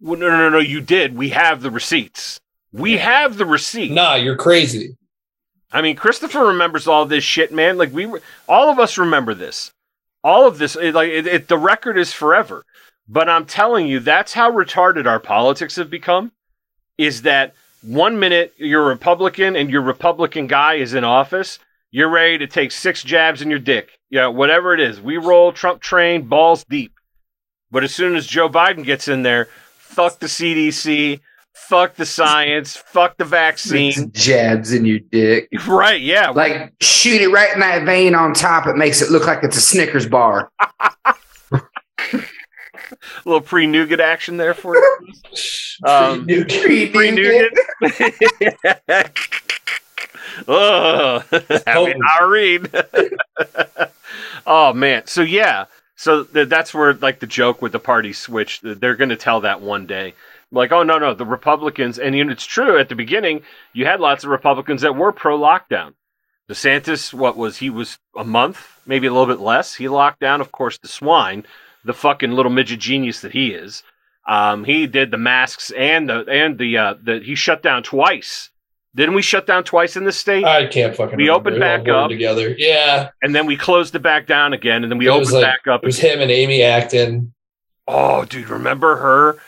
Well, 0.00 0.18
no, 0.18 0.28
no, 0.30 0.36
no, 0.36 0.50
no, 0.50 0.58
you 0.58 0.80
did. 0.80 1.16
We 1.16 1.30
have 1.30 1.62
the 1.62 1.70
receipts. 1.70 2.40
We 2.72 2.98
have 2.98 3.36
the 3.36 3.46
receipts. 3.46 3.94
Nah, 3.94 4.14
you're 4.14 4.36
crazy. 4.36 4.96
I 5.70 5.80
mean, 5.80 5.96
Christopher 5.96 6.46
remembers 6.46 6.86
all 6.86 7.06
this 7.06 7.24
shit, 7.24 7.52
man. 7.52 7.78
Like 7.78 7.92
we, 7.92 8.06
were, 8.06 8.22
all 8.48 8.70
of 8.70 8.78
us 8.78 8.98
remember 8.98 9.34
this. 9.34 9.70
All 10.24 10.46
of 10.46 10.58
this, 10.58 10.76
it, 10.76 10.94
like 10.94 11.10
it, 11.10 11.26
it, 11.26 11.48
the 11.48 11.58
record 11.58 11.98
is 11.98 12.12
forever. 12.12 12.64
But 13.08 13.28
I'm 13.28 13.46
telling 13.46 13.86
you, 13.86 14.00
that's 14.00 14.32
how 14.32 14.50
retarded 14.50 15.06
our 15.06 15.20
politics 15.20 15.76
have 15.76 15.90
become. 15.90 16.32
Is 16.98 17.22
that 17.22 17.54
one 17.82 18.18
minute 18.18 18.54
you're 18.56 18.84
a 18.84 18.86
Republican 18.86 19.56
and 19.56 19.70
your 19.70 19.82
Republican 19.82 20.46
guy 20.46 20.74
is 20.74 20.94
in 20.94 21.04
office, 21.04 21.58
you're 21.90 22.08
ready 22.08 22.38
to 22.38 22.46
take 22.46 22.72
six 22.72 23.02
jabs 23.02 23.42
in 23.42 23.50
your 23.50 23.58
dick. 23.58 23.90
Yeah, 24.10 24.28
whatever 24.28 24.74
it 24.74 24.80
is. 24.80 25.00
We 25.00 25.16
roll 25.16 25.52
Trump 25.52 25.80
train 25.80 26.28
balls 26.28 26.64
deep. 26.64 26.92
But 27.70 27.84
as 27.84 27.94
soon 27.94 28.16
as 28.16 28.26
Joe 28.26 28.48
Biden 28.48 28.84
gets 28.84 29.08
in 29.08 29.22
there, 29.22 29.48
fuck 29.78 30.18
the 30.18 30.26
CDC, 30.26 31.20
fuck 31.54 31.94
the 31.94 32.06
science, 32.06 32.76
fuck 32.76 33.16
the 33.16 33.24
vaccine. 33.24 34.12
Jabs 34.12 34.72
in 34.72 34.84
your 34.84 34.98
dick. 34.98 35.48
Right, 35.66 36.00
yeah. 36.00 36.30
Like 36.30 36.72
shoot 36.80 37.20
it 37.20 37.28
right 37.28 37.52
in 37.52 37.60
that 37.60 37.84
vein 37.84 38.14
on 38.14 38.34
top. 38.34 38.66
It 38.66 38.76
makes 38.76 39.00
it 39.00 39.10
look 39.10 39.26
like 39.26 39.42
it's 39.42 39.56
a 39.56 39.60
Snickers 39.60 40.06
bar. 40.06 40.50
A 42.92 42.96
little 43.24 43.40
pre 43.40 43.66
nougat 43.66 44.00
action 44.00 44.36
there 44.36 44.54
for 44.54 44.76
you. 44.76 44.98
Um, 45.84 46.26
pre 46.26 47.10
nougat. 47.10 47.52
oh, 50.46 51.24
I 51.66 51.84
mean, 51.84 51.98
read. 52.28 52.70
oh 54.46 54.72
man, 54.72 55.06
so 55.06 55.22
yeah, 55.22 55.64
so 55.96 56.22
th- 56.22 56.48
that's 56.48 56.72
where 56.72 56.92
like 56.94 57.18
the 57.18 57.26
joke 57.26 57.62
with 57.62 57.72
the 57.72 57.80
party 57.80 58.12
switch. 58.12 58.60
They're 58.60 58.94
going 58.94 59.08
to 59.08 59.16
tell 59.16 59.40
that 59.40 59.60
one 59.60 59.86
day. 59.86 60.14
Like, 60.52 60.70
oh 60.70 60.84
no, 60.84 60.98
no, 60.98 61.14
the 61.14 61.26
Republicans, 61.26 61.98
and 61.98 62.14
you 62.14 62.22
know, 62.22 62.32
it's 62.32 62.44
true. 62.44 62.78
At 62.78 62.88
the 62.88 62.94
beginning, 62.94 63.42
you 63.72 63.86
had 63.86 63.98
lots 63.98 64.22
of 64.22 64.30
Republicans 64.30 64.82
that 64.82 64.94
were 64.94 65.10
pro 65.10 65.36
lockdown. 65.36 65.94
DeSantis, 66.48 67.14
what 67.14 67.36
was 67.36 67.56
he 67.56 67.70
was 67.70 67.98
a 68.16 68.24
month, 68.24 68.80
maybe 68.84 69.06
a 69.06 69.12
little 69.12 69.26
bit 69.26 69.40
less. 69.40 69.74
He 69.74 69.88
locked 69.88 70.20
down, 70.20 70.40
of 70.40 70.52
course, 70.52 70.76
the 70.78 70.88
swine, 70.88 71.46
the 71.84 71.92
fucking 71.92 72.32
little 72.32 72.52
midget 72.52 72.80
genius 72.80 73.20
that 73.20 73.32
he 73.32 73.48
is. 73.48 73.82
Um, 74.28 74.64
he 74.64 74.86
did 74.86 75.10
the 75.10 75.18
masks 75.18 75.70
and 75.76 76.08
the 76.08 76.24
and 76.30 76.58
the 76.58 76.78
uh, 76.78 76.94
the 77.02 77.20
he 77.20 77.34
shut 77.34 77.62
down 77.62 77.82
twice. 77.82 78.50
Didn't 78.94 79.14
we 79.14 79.22
shut 79.22 79.46
down 79.46 79.64
twice 79.64 79.96
in 79.96 80.04
the 80.04 80.12
state? 80.12 80.44
I 80.44 80.66
can't 80.66 80.94
fucking. 80.94 81.16
We 81.16 81.24
remember. 81.28 81.48
opened 81.50 81.60
back 81.60 81.88
up. 81.88 82.10
together. 82.10 82.54
Yeah, 82.56 83.08
and 83.22 83.34
then 83.34 83.46
we 83.46 83.56
closed 83.56 83.94
it 83.94 84.02
back 84.02 84.26
down 84.26 84.52
again, 84.52 84.82
and 84.84 84.92
then 84.92 84.98
we 84.98 85.06
It 85.06 85.10
opened 85.10 85.32
like- 85.32 85.42
back 85.44 85.66
up. 85.66 85.82
it 85.82 85.86
was 85.86 85.98
him 85.98 86.20
and 86.20 86.30
Amy 86.30 86.62
Acton. 86.62 87.32
Oh, 87.88 88.24
dude, 88.26 88.48
remember 88.48 88.96
her? 88.96 89.38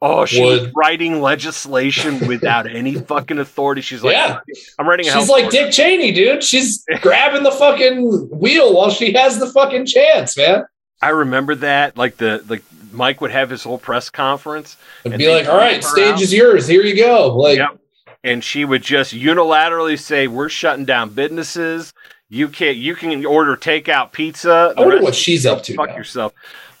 Oh, 0.00 0.24
she 0.24 0.40
was 0.42 0.68
writing 0.74 1.20
legislation 1.20 2.26
without 2.26 2.66
any 2.68 2.94
fucking 3.10 3.38
authority. 3.38 3.82
She's 3.82 4.02
like, 4.02 4.14
Yeah. 4.14 4.40
I'm 4.78 4.88
writing 4.88 5.06
a 5.08 5.12
She's 5.12 5.28
like 5.28 5.44
order. 5.44 5.56
Dick 5.56 5.72
Cheney, 5.72 6.10
dude. 6.10 6.42
She's 6.42 6.84
grabbing 7.02 7.42
the 7.44 7.52
fucking 7.52 8.28
wheel 8.32 8.74
while 8.74 8.90
she 8.90 9.12
has 9.12 9.38
the 9.38 9.46
fucking 9.46 9.86
chance, 9.86 10.36
man. 10.36 10.64
I 11.02 11.08
remember 11.10 11.54
that. 11.56 11.96
Like 11.96 12.16
the 12.16 12.44
like 12.48 12.62
Mike 12.92 13.20
would 13.20 13.30
have 13.30 13.50
his 13.50 13.62
whole 13.64 13.78
press 13.78 14.08
conference, 14.10 14.76
And 15.04 15.14
And 15.14 15.18
be 15.18 15.28
like, 15.28 15.48
all 15.48 15.56
right, 15.56 15.82
stage 15.82 16.14
out. 16.14 16.22
is 16.22 16.32
yours. 16.32 16.66
Here 16.68 16.82
you 16.82 16.94
go. 16.96 17.34
Like, 17.36 17.58
Yep. 17.58 17.78
and 18.22 18.44
she 18.44 18.64
would 18.64 18.82
just 18.82 19.12
unilaterally 19.14 19.98
say, 19.98 20.26
"We're 20.28 20.48
shutting 20.48 20.84
down 20.84 21.10
businesses. 21.10 21.92
You 22.28 22.48
can't. 22.48 22.76
You 22.76 22.94
can 22.94 23.26
order 23.26 23.56
takeout 23.56 24.12
pizza. 24.12 24.72
I 24.76 24.80
wonder 24.80 25.02
what 25.02 25.14
she's 25.14 25.44
up 25.44 25.62
to. 25.64 25.74
Fuck 25.74 25.90
now. 25.90 25.96
yourself." 25.96 26.32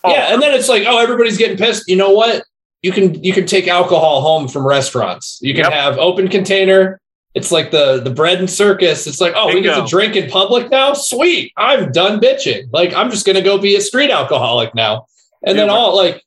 Yeah, 0.04 0.26
oh, 0.30 0.34
and 0.34 0.42
then 0.42 0.52
it's 0.54 0.68
like, 0.68 0.82
oh, 0.86 0.98
everybody's 0.98 1.38
getting 1.38 1.56
pissed. 1.56 1.88
You 1.88 1.96
know 1.96 2.10
what? 2.10 2.42
You 2.82 2.90
can 2.92 3.22
you 3.22 3.32
can 3.32 3.46
take 3.46 3.68
alcohol 3.68 4.20
home 4.20 4.48
from 4.48 4.66
restaurants. 4.66 5.38
You 5.42 5.54
can 5.54 5.64
Yep. 5.64 5.72
have 5.72 5.98
open 5.98 6.28
container. 6.28 7.00
It's 7.34 7.50
like 7.50 7.70
the 7.70 8.00
the 8.00 8.10
bread 8.10 8.38
and 8.38 8.50
circus. 8.50 9.06
It's 9.06 9.20
like, 9.20 9.32
oh, 9.34 9.48
we 9.48 9.62
get 9.62 9.82
to 9.82 9.86
drink 9.86 10.16
in 10.16 10.30
public 10.30 10.70
now. 10.70 10.92
Sweet, 10.92 11.52
I'm 11.56 11.90
done 11.90 12.20
bitching. 12.20 12.68
Like 12.72 12.92
I'm 12.94 13.10
just 13.10 13.24
gonna 13.24 13.42
go 13.42 13.58
be 13.58 13.74
a 13.76 13.80
street 13.80 14.10
alcoholic 14.10 14.74
now. 14.74 15.06
And 15.44 15.58
then 15.58 15.70
all 15.70 15.96
like, 15.96 16.22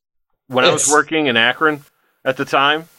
when 0.47 0.65
I 0.65 0.71
was 0.71 0.89
working 0.89 1.27
in 1.27 1.37
Akron 1.37 1.81
at 2.23 2.37
the 2.37 2.45
time, 2.45 2.89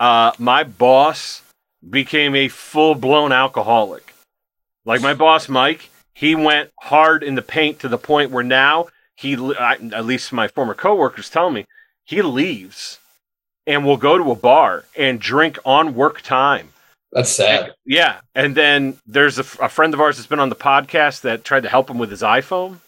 uh, 0.00 0.32
my 0.38 0.64
boss 0.64 1.42
became 1.88 2.34
a 2.34 2.48
full 2.48 2.94
blown 2.94 3.32
alcoholic. 3.32 4.14
Like 4.84 5.00
my 5.02 5.14
boss, 5.14 5.48
Mike, 5.48 5.90
he 6.14 6.34
went 6.34 6.70
hard 6.80 7.22
in 7.22 7.34
the 7.34 7.42
paint 7.42 7.80
to 7.80 7.88
the 7.88 7.98
point 7.98 8.30
where 8.30 8.44
now 8.44 8.86
he, 9.14 9.36
I, 9.36 9.74
at 9.92 10.04
least 10.04 10.32
my 10.32 10.48
former 10.48 10.74
coworkers 10.74 11.28
tell 11.28 11.50
me, 11.50 11.66
he 12.04 12.22
leaves 12.22 12.98
and 13.66 13.84
will 13.84 13.96
go 13.96 14.16
to 14.16 14.30
a 14.30 14.36
bar 14.36 14.84
and 14.96 15.20
drink 15.20 15.58
on 15.64 15.94
work 15.94 16.22
time. 16.22 16.68
That's 17.16 17.34
sad. 17.34 17.72
Yeah, 17.86 18.20
and 18.34 18.54
then 18.54 18.98
there's 19.06 19.38
a 19.38 19.42
friend 19.42 19.94
of 19.94 20.02
ours 20.02 20.18
that's 20.18 20.26
been 20.26 20.38
on 20.38 20.50
the 20.50 20.54
podcast 20.54 21.22
that 21.22 21.44
tried 21.44 21.62
to 21.62 21.68
help 21.70 21.88
him 21.88 21.96
with 21.96 22.10
his 22.10 22.20
iPhone. 22.20 22.80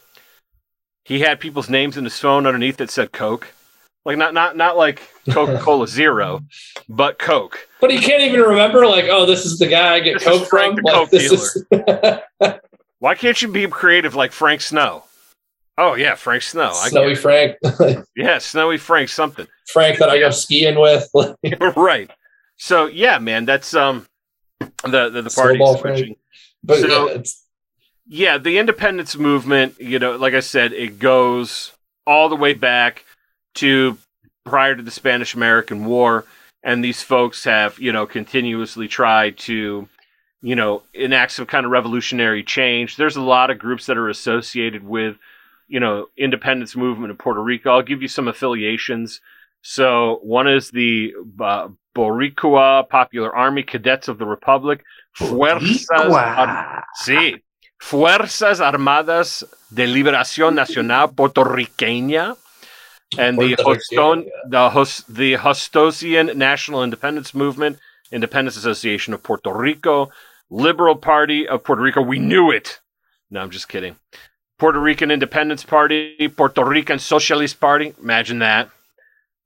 He 1.06 1.20
had 1.20 1.40
people's 1.40 1.70
names 1.70 1.96
in 1.96 2.04
his 2.04 2.18
phone 2.18 2.46
underneath 2.46 2.76
that 2.76 2.90
said 2.90 3.10
Coke, 3.10 3.48
like 4.04 4.18
not 4.18 4.34
not 4.34 4.54
not 4.54 4.76
like 4.76 5.00
Coca 5.30 5.58
Cola 5.60 5.88
Zero, 5.88 6.42
but 6.90 7.18
Coke. 7.18 7.66
But 7.80 7.90
he 7.90 7.98
can't 7.98 8.22
even 8.22 8.42
remember. 8.42 8.86
Like, 8.86 9.06
oh, 9.08 9.24
this 9.24 9.46
is 9.46 9.58
the 9.58 9.66
guy 9.66 9.94
I 9.94 10.00
get 10.00 10.18
This 10.18 10.24
coke 10.24 10.46
from. 10.46 10.74
the 10.74 10.82
Like, 10.82 10.94
Coke 10.94 11.10
this 11.10 11.32
is 11.32 11.64
Why 12.98 13.14
can't 13.14 13.40
you 13.40 13.48
be 13.48 13.66
creative 13.68 14.14
like 14.14 14.32
Frank 14.32 14.60
Snow? 14.60 15.04
Oh 15.78 15.94
yeah, 15.94 16.16
Frank 16.16 16.42
Snow. 16.42 16.72
Snowy 16.74 17.14
Frank, 17.14 17.56
yeah, 18.14 18.36
Snowy 18.36 18.76
Frank 18.76 19.08
something. 19.08 19.46
Frank 19.68 19.98
that 20.00 20.10
I 20.10 20.18
go 20.18 20.28
skiing 20.28 20.78
with. 20.78 21.08
right. 21.76 22.10
So 22.58 22.84
yeah, 22.84 23.18
man, 23.18 23.46
that's 23.46 23.72
um 23.72 24.06
the 24.60 25.10
the, 25.10 25.22
the 25.22 25.30
party 25.30 25.58
switching. 25.80 26.16
but 26.62 26.80
So- 26.80 27.08
yeah, 27.10 27.22
yeah, 28.06 28.38
the 28.38 28.58
independence 28.58 29.16
movement, 29.16 29.78
you 29.80 29.98
know, 29.98 30.16
like 30.16 30.34
I 30.34 30.40
said, 30.40 30.72
it 30.72 30.98
goes 30.98 31.72
all 32.06 32.28
the 32.28 32.36
way 32.36 32.54
back 32.54 33.04
to 33.56 33.98
prior 34.44 34.74
to 34.74 34.82
the 34.82 34.90
Spanish 34.90 35.34
American 35.34 35.84
War. 35.84 36.24
And 36.62 36.82
these 36.82 37.02
folks 37.02 37.44
have, 37.44 37.78
you 37.78 37.92
know, 37.92 38.06
continuously 38.06 38.88
tried 38.88 39.38
to, 39.38 39.88
you 40.42 40.56
know, 40.56 40.82
enact 40.94 41.32
some 41.32 41.46
kind 41.46 41.64
of 41.66 41.70
revolutionary 41.72 42.42
change. 42.42 42.96
There's 42.96 43.16
a 43.16 43.22
lot 43.22 43.50
of 43.50 43.58
groups 43.58 43.86
that 43.86 43.96
are 43.98 44.08
associated 44.08 44.82
with, 44.84 45.18
you 45.68 45.78
know, 45.80 46.08
independence 46.16 46.74
movement 46.74 47.10
in 47.10 47.16
Puerto 47.16 47.42
Rico. 47.42 47.70
I'll 47.70 47.82
give 47.82 48.02
you 48.02 48.08
some 48.08 48.26
affiliations. 48.26 49.20
So 49.62 50.20
one 50.22 50.48
is 50.48 50.70
the 50.70 51.12
uh, 51.40 51.68
Boricua 51.96 52.88
Popular 52.88 53.34
Army 53.34 53.62
Cadets 53.62 54.08
of 54.08 54.18
the 54.18 54.26
Republic. 54.26 54.84
Fuerzas 55.16 55.90
Ar- 55.90 56.84
Sí. 57.04 57.42
Fuerzas 57.80 58.60
Armadas 58.60 59.44
de 59.72 59.86
Liberación 59.86 60.54
Nacional 60.54 61.08
Puertorriqueña 61.14 62.36
and 63.16 63.38
the 63.38 63.56
Hoston, 63.62 64.26
the, 64.48 64.68
Hos, 64.70 65.04
the 65.08 65.34
Hostosian 65.34 66.36
National 66.36 66.82
Independence 66.82 67.34
Movement, 67.34 67.78
Independence 68.12 68.56
Association 68.56 69.14
of 69.14 69.22
Puerto 69.22 69.52
Rico, 69.52 70.10
Liberal 70.50 70.96
Party 70.96 71.48
of 71.48 71.62
Puerto 71.64 71.82
Rico. 71.82 72.02
We 72.02 72.18
knew 72.18 72.50
it. 72.50 72.80
No, 73.30 73.40
I'm 73.40 73.50
just 73.50 73.68
kidding. 73.68 73.96
Puerto 74.58 74.80
Rican 74.80 75.10
Independence 75.10 75.62
Party, 75.64 76.28
Puerto 76.36 76.64
Rican 76.64 76.98
Socialist 76.98 77.60
Party. 77.60 77.94
Imagine 78.02 78.40
that. 78.40 78.70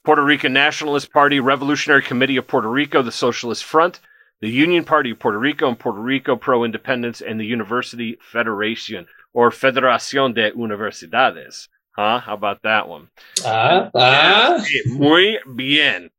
Puerto 0.05 0.23
Rican 0.23 0.53
Nationalist 0.53 1.13
Party, 1.13 1.39
Revolutionary 1.39 2.03
Committee 2.03 2.37
of 2.37 2.47
Puerto 2.47 2.69
Rico, 2.69 3.03
the 3.03 3.13
Socialist 3.13 3.65
Front, 3.65 4.01
the 4.41 4.51
Union 4.51 4.85
Party 4.85 5.13
of 5.13 5.21
Puerto 5.21 5.39
Rico 5.39 5.69
and 5.69 5.79
Puerto 5.79 6.01
Rico 6.01 6.35
Pro 6.35 6.65
Independence, 6.65 7.21
and 7.21 7.39
the 7.39 7.47
University 7.47 8.19
Federation 8.21 9.07
or 9.33 9.51
Federación 9.51 10.35
de 10.35 10.51
Universidades. 10.53 11.69
Huh? 11.93 12.19
How 12.21 12.35
about 12.35 12.63
that 12.63 12.89
one? 12.89 13.09
ah, 13.45 13.91
ah. 13.95 14.59
Sí, 14.59 14.99
Muy 14.99 15.39
bien. 15.55 16.11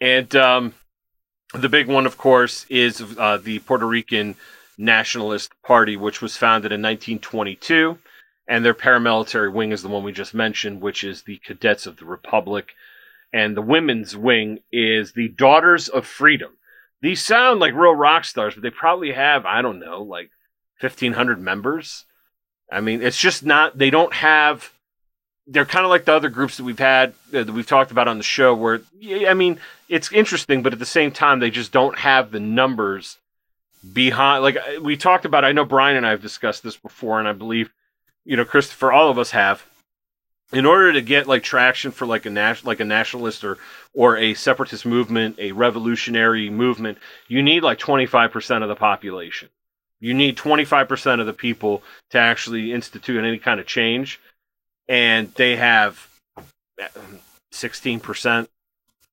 And 0.00 0.34
um, 0.36 0.74
the 1.54 1.68
big 1.68 1.86
one, 1.86 2.06
of 2.06 2.18
course, 2.18 2.66
is 2.68 3.02
uh, 3.18 3.38
the 3.38 3.60
Puerto 3.60 3.86
Rican 3.86 4.34
Nationalist 4.76 5.52
Party, 5.62 5.96
which 5.96 6.20
was 6.20 6.36
founded 6.36 6.72
in 6.72 6.82
1922. 6.82 7.98
And 8.48 8.64
their 8.64 8.74
paramilitary 8.74 9.52
wing 9.52 9.70
is 9.70 9.82
the 9.82 9.88
one 9.88 10.02
we 10.02 10.12
just 10.12 10.34
mentioned, 10.34 10.80
which 10.80 11.04
is 11.04 11.22
the 11.22 11.38
Cadets 11.38 11.86
of 11.86 11.96
the 11.96 12.04
Republic. 12.04 12.72
And 13.32 13.56
the 13.56 13.62
women's 13.62 14.16
wing 14.16 14.60
is 14.70 15.12
the 15.12 15.28
Daughters 15.28 15.88
of 15.88 16.06
Freedom. 16.06 16.52
These 17.00 17.24
sound 17.24 17.60
like 17.60 17.74
real 17.74 17.94
rock 17.94 18.24
stars, 18.24 18.54
but 18.54 18.62
they 18.62 18.70
probably 18.70 19.12
have, 19.12 19.46
I 19.46 19.62
don't 19.62 19.80
know, 19.80 20.02
like 20.02 20.30
1,500 20.80 21.40
members. 21.40 22.04
I 22.70 22.80
mean, 22.80 23.02
it's 23.02 23.18
just 23.18 23.44
not, 23.44 23.76
they 23.78 23.90
don't 23.90 24.12
have 24.12 24.72
they're 25.46 25.64
kind 25.64 25.84
of 25.84 25.90
like 25.90 26.04
the 26.04 26.12
other 26.12 26.28
groups 26.28 26.56
that 26.56 26.64
we've 26.64 26.78
had 26.78 27.14
uh, 27.34 27.44
that 27.44 27.52
we've 27.52 27.66
talked 27.66 27.90
about 27.90 28.08
on 28.08 28.18
the 28.18 28.24
show 28.24 28.54
where 28.54 28.80
i 29.26 29.34
mean 29.34 29.58
it's 29.88 30.12
interesting 30.12 30.62
but 30.62 30.72
at 30.72 30.78
the 30.78 30.86
same 30.86 31.10
time 31.10 31.40
they 31.40 31.50
just 31.50 31.72
don't 31.72 31.98
have 31.98 32.30
the 32.30 32.40
numbers 32.40 33.18
behind 33.92 34.42
like 34.42 34.56
uh, 34.56 34.80
we 34.80 34.96
talked 34.96 35.24
about 35.24 35.44
i 35.44 35.52
know 35.52 35.64
brian 35.64 35.96
and 35.96 36.06
i 36.06 36.10
have 36.10 36.22
discussed 36.22 36.62
this 36.62 36.76
before 36.76 37.18
and 37.18 37.28
i 37.28 37.32
believe 37.32 37.70
you 38.24 38.36
know 38.36 38.44
christopher 38.44 38.92
all 38.92 39.10
of 39.10 39.18
us 39.18 39.32
have 39.32 39.66
in 40.52 40.66
order 40.66 40.92
to 40.92 41.00
get 41.00 41.26
like 41.26 41.42
traction 41.42 41.90
for 41.90 42.06
like 42.06 42.26
a 42.26 42.30
national 42.30 42.68
like 42.68 42.80
a 42.80 42.84
nationalist 42.84 43.44
or 43.44 43.58
or 43.94 44.16
a 44.16 44.34
separatist 44.34 44.86
movement, 44.86 45.36
a 45.38 45.52
revolutionary 45.52 46.50
movement, 46.50 46.98
you 47.28 47.42
need 47.42 47.62
like 47.62 47.78
25% 47.78 48.62
of 48.62 48.68
the 48.68 48.76
population. 48.76 49.48
You 50.00 50.14
need 50.14 50.36
25% 50.36 51.20
of 51.20 51.26
the 51.26 51.32
people 51.32 51.82
to 52.10 52.18
actually 52.18 52.72
institute 52.72 53.22
any 53.22 53.38
kind 53.38 53.60
of 53.60 53.66
change 53.66 54.20
and 54.88 55.32
they 55.34 55.56
have 55.56 56.08
uh, 56.80 56.88
16%, 57.52 58.48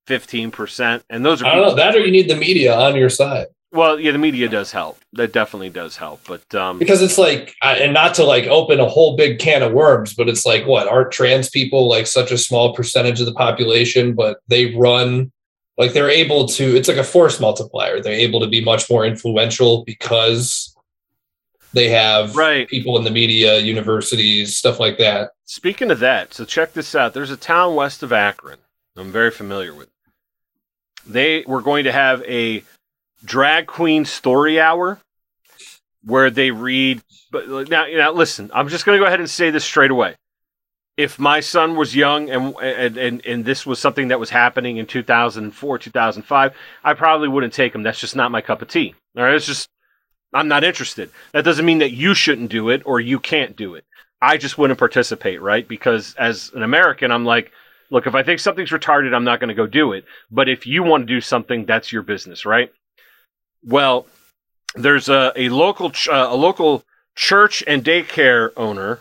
15%, 0.07 1.03
and 1.09 1.25
those 1.25 1.41
are 1.41 1.45
I 1.45 1.55
don't 1.55 1.67
know 1.67 1.75
that 1.75 1.95
or 1.95 1.99
you 1.99 2.11
need 2.11 2.29
the 2.29 2.35
media 2.35 2.75
on 2.75 2.95
your 2.95 3.09
side. 3.09 3.47
Well, 3.71 3.99
yeah, 3.99 4.11
the 4.11 4.17
media 4.17 4.49
does 4.49 4.71
help. 4.71 4.99
That 5.13 5.31
definitely 5.33 5.69
does 5.69 5.97
help. 5.97 6.21
But 6.27 6.53
um, 6.55 6.79
because 6.79 7.01
it's 7.01 7.17
like 7.17 7.55
and 7.61 7.93
not 7.93 8.13
to 8.15 8.23
like 8.23 8.45
open 8.45 8.79
a 8.79 8.87
whole 8.87 9.15
big 9.15 9.39
can 9.39 9.61
of 9.63 9.73
worms 9.73 10.13
but 10.13 10.27
it's 10.29 10.45
like 10.45 10.65
what 10.65 10.87
aren't 10.87 11.11
trans 11.11 11.49
people 11.49 11.87
like 11.87 12.07
such 12.07 12.31
a 12.31 12.37
small 12.37 12.73
percentage 12.73 13.19
of 13.19 13.25
the 13.25 13.33
population 13.33 14.13
but 14.13 14.39
they 14.47 14.75
run 14.75 15.31
like 15.77 15.93
they're 15.93 16.09
able 16.09 16.47
to 16.47 16.75
it's 16.75 16.87
like 16.87 16.97
a 16.97 17.03
force 17.03 17.39
multiplier 17.39 18.01
they're 18.01 18.13
able 18.13 18.39
to 18.39 18.47
be 18.47 18.63
much 18.63 18.89
more 18.89 19.05
influential 19.05 19.83
because 19.85 20.75
they 21.73 21.89
have 21.89 22.35
Right. 22.35 22.67
people 22.67 22.97
in 22.97 23.03
the 23.03 23.11
media 23.11 23.59
universities 23.59 24.55
stuff 24.57 24.79
like 24.79 24.97
that 24.97 25.31
Speaking 25.45 25.89
of 25.89 25.99
that, 25.99 26.33
so 26.35 26.45
check 26.45 26.73
this 26.73 26.93
out. 26.93 27.15
There's 27.15 27.31
a 27.31 27.35
town 27.37 27.73
west 27.73 28.03
of 28.03 28.13
Akron. 28.13 28.59
I'm 28.95 29.11
very 29.11 29.31
familiar 29.31 29.73
with. 29.73 29.89
They 31.07 31.43
were 31.47 31.61
going 31.63 31.85
to 31.85 31.91
have 31.91 32.21
a 32.23 32.63
drag 33.23 33.67
queen 33.67 34.05
story 34.05 34.59
hour 34.59 34.99
where 36.03 36.29
they 36.29 36.51
read. 36.51 37.01
But 37.31 37.69
now, 37.69 37.85
now 37.87 38.11
listen. 38.11 38.51
I'm 38.53 38.69
just 38.69 38.85
going 38.85 38.97
to 38.97 39.03
go 39.03 39.07
ahead 39.07 39.19
and 39.19 39.29
say 39.29 39.51
this 39.51 39.65
straight 39.65 39.91
away. 39.91 40.15
If 40.97 41.17
my 41.17 41.39
son 41.39 41.77
was 41.77 41.95
young 41.95 42.29
and 42.29 42.55
and 42.61 42.97
and, 42.97 43.25
and 43.25 43.45
this 43.45 43.65
was 43.65 43.79
something 43.79 44.09
that 44.09 44.19
was 44.19 44.29
happening 44.29 44.77
in 44.77 44.85
2004, 44.85 45.77
2005, 45.77 46.53
I 46.83 46.93
probably 46.93 47.29
wouldn't 47.29 47.53
take 47.53 47.73
him. 47.73 47.83
That's 47.83 47.99
just 47.99 48.17
not 48.17 48.31
my 48.31 48.41
cup 48.41 48.61
of 48.61 48.67
tea. 48.67 48.95
All 49.15 49.23
right, 49.23 49.35
it's 49.35 49.45
just 49.45 49.69
I'm 50.33 50.47
not 50.47 50.63
interested. 50.63 51.09
That 51.31 51.45
doesn't 51.45 51.65
mean 51.65 51.79
that 51.79 51.91
you 51.91 52.13
shouldn't 52.13 52.51
do 52.51 52.69
it 52.69 52.81
or 52.85 52.99
you 52.99 53.19
can't 53.19 53.55
do 53.55 53.75
it. 53.75 53.85
I 54.21 54.37
just 54.37 54.57
wouldn't 54.57 54.79
participate, 54.79 55.41
right? 55.41 55.65
Because 55.65 56.15
as 56.15 56.51
an 56.53 56.63
American, 56.63 57.11
I'm 57.11 57.23
like, 57.23 57.51
look, 57.89 58.05
if 58.05 58.15
I 58.15 58.23
think 58.23 58.39
something's 58.39 58.71
retarded, 58.71 59.15
I'm 59.15 59.23
not 59.23 59.39
going 59.39 59.47
to 59.47 59.55
go 59.55 59.65
do 59.65 59.93
it. 59.93 60.05
But 60.29 60.49
if 60.49 60.67
you 60.67 60.83
want 60.83 61.07
to 61.07 61.13
do 61.13 61.21
something, 61.21 61.65
that's 61.65 61.91
your 61.91 62.03
business, 62.03 62.45
right? 62.45 62.71
Well, 63.63 64.07
there's 64.75 65.09
a, 65.09 65.31
a 65.35 65.49
local 65.49 65.91
ch- 65.91 66.09
uh, 66.09 66.27
a 66.29 66.35
local 66.35 66.83
church 67.15 67.63
and 67.67 67.83
daycare 67.83 68.51
owner 68.55 68.99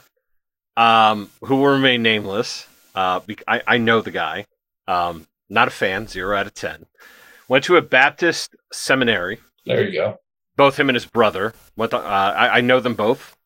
um, 0.77 1.31
who 1.43 1.57
will 1.57 1.73
remain 1.73 2.03
nameless. 2.03 2.67
Uh, 2.95 3.21
bec- 3.21 3.45
I, 3.47 3.63
I 3.67 3.79
know 3.79 4.01
the 4.01 4.11
guy. 4.11 4.47
Um, 4.87 5.27
not 5.49 5.69
a 5.69 5.71
fan, 5.71 6.07
zero 6.09 6.37
out 6.37 6.47
of 6.47 6.55
ten. 6.55 6.87
Went 7.49 7.65
to 7.65 7.77
a 7.77 7.83
Baptist 7.83 8.55
seminary 8.73 9.39
there 9.65 9.85
you 9.87 9.93
go 9.93 10.19
both 10.59 10.79
him 10.79 10.89
and 10.91 10.97
his 10.97 11.07
brother. 11.07 11.55
Went 11.77 11.93
to, 11.93 11.99
uh, 11.99 12.01
I, 12.37 12.59
I 12.59 12.61
know 12.61 12.81
them 12.81 12.95
both. 12.95 13.37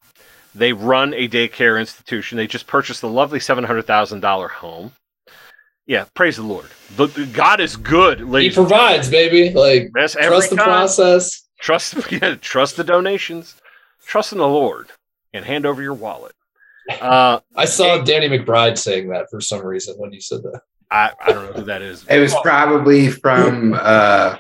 They 0.55 0.73
run 0.73 1.15
a 1.15 1.29
daycare 1.29 1.79
institution. 1.79 2.39
They 2.39 2.47
just 2.47 2.67
purchased 2.67 3.03
a 3.03 3.07
lovely 3.07 3.39
seven 3.39 3.65
hundred 3.65 3.87
thousand 3.87 4.21
dollar 4.21 4.49
home. 4.49 4.93
Yeah, 5.87 6.05
praise 6.15 6.37
the 6.37 6.43
Lord. 6.43 6.67
The, 6.97 7.07
the- 7.07 7.27
God 7.27 7.61
is 7.61 7.77
good, 7.77 8.21
he 8.21 8.51
provides 8.51 9.09
baby 9.11 9.51
like 9.51 9.91
That's 9.95 10.15
trust 10.15 10.51
the 10.51 10.57
time. 10.57 10.67
process 10.67 11.43
Trust, 11.63 11.95
yeah, 12.13 12.35
trust 12.35 12.77
the 12.77 12.85
donations. 12.85 13.55
Trust 14.05 14.33
in 14.33 14.39
the 14.39 14.49
Lord 14.49 14.89
and 15.33 15.45
hand 15.45 15.65
over 15.65 15.81
your 15.81 15.95
wallet. 15.95 16.35
Uh, 17.01 17.39
i 17.57 17.65
saw 17.65 18.03
danny 18.03 18.29
mcbride 18.29 18.77
saying 18.77 19.09
that 19.09 19.27
for 19.31 19.41
some 19.41 19.65
reason 19.65 19.95
when 19.99 20.13
you 20.13 20.21
said 20.21 20.43
that 20.43 20.61
I, 20.91 21.13
I 21.21 21.33
don't 21.33 21.47
know 21.47 21.53
who 21.53 21.65
that 21.67 21.81
is. 21.81 22.05
It 22.09 22.19
was 22.19 22.35
probably 22.43 23.09
from 23.09 23.75
uh 23.81 24.37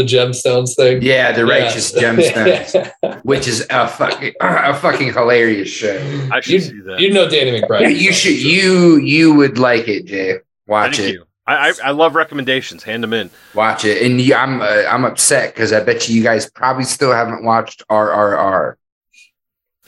the 0.00 0.08
gemstones 0.16 0.74
thing 0.76 1.02
yeah, 1.02 1.32
the 1.32 1.44
righteous 1.44 1.92
Yeah. 1.94 2.14
gemstones, 2.14 3.22
which 3.24 3.46
is 3.46 3.66
a 3.70 3.86
fucking 3.88 4.32
a 4.40 4.74
fucking 4.74 5.12
hilarious 5.12 5.68
show. 5.68 5.96
I 6.32 6.40
should 6.40 6.52
you, 6.52 6.60
see 6.60 6.80
that. 6.86 7.00
you 7.00 7.12
know 7.12 7.28
danny 7.28 7.60
mcbride 7.60 7.98
You 7.98 8.12
should 8.12 8.38
you 8.40 8.96
you 8.98 9.34
would 9.34 9.58
like 9.58 9.88
it, 9.88 10.06
Jay. 10.06 10.38
Watch 10.66 10.96
Thank 10.98 11.08
it. 11.08 11.12
you. 11.14 11.24
I, 11.46 11.70
I, 11.70 11.72
I 11.86 11.90
love 11.90 12.14
recommendations. 12.14 12.84
Hand 12.84 13.02
them 13.02 13.12
in. 13.12 13.28
Watch 13.54 13.84
it. 13.84 14.02
And 14.02 14.20
you, 14.20 14.34
I'm 14.36 14.60
uh, 14.62 14.84
I'm 14.88 15.04
upset 15.04 15.52
because 15.52 15.72
I 15.72 15.82
bet 15.82 16.08
you 16.08 16.14
you 16.14 16.22
guys 16.22 16.48
probably 16.50 16.84
still 16.84 17.12
haven't 17.12 17.42
watched 17.44 17.82
RRR. 17.90 18.74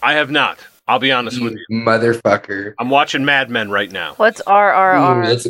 I 0.03 0.15
have 0.15 0.31
not. 0.31 0.59
I'll 0.89 0.99
be 0.99 1.13
honest 1.13 1.41
with 1.41 1.53
You 1.53 1.65
you. 1.69 1.77
motherfucker. 1.85 2.75
I'm 2.81 2.91
watching 2.91 3.25
Mad 3.25 3.49
Men 3.49 3.71
right 3.71 3.93
now. 3.93 4.15
What's 4.15 4.41
Ooh, 4.41 4.51
RRR? 4.51 5.25
that's 5.25 5.47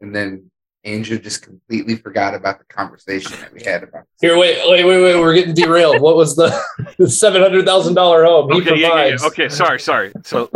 And 0.00 0.14
then 0.14 0.51
Angel 0.84 1.16
just 1.18 1.42
completely 1.42 1.94
forgot 1.96 2.34
about 2.34 2.58
the 2.58 2.64
conversation 2.64 3.32
that 3.40 3.52
we 3.52 3.62
had 3.62 3.84
about. 3.84 4.04
Here, 4.20 4.36
wait, 4.36 4.58
wait, 4.68 4.84
wait, 4.84 5.02
wait. 5.02 5.20
We're 5.20 5.34
getting 5.34 5.54
derailed. 5.54 6.00
What 6.00 6.16
was 6.16 6.34
the, 6.34 6.60
the 6.98 7.08
seven 7.08 7.40
hundred 7.40 7.64
thousand 7.64 7.94
dollar 7.94 8.24
home? 8.24 8.50
He 8.50 8.60
Okay, 8.60 8.80
yeah, 8.80 8.96
yeah, 9.06 9.16
yeah. 9.20 9.26
okay. 9.28 9.48
Sorry, 9.48 9.78
sorry. 9.78 10.12
So 10.24 10.50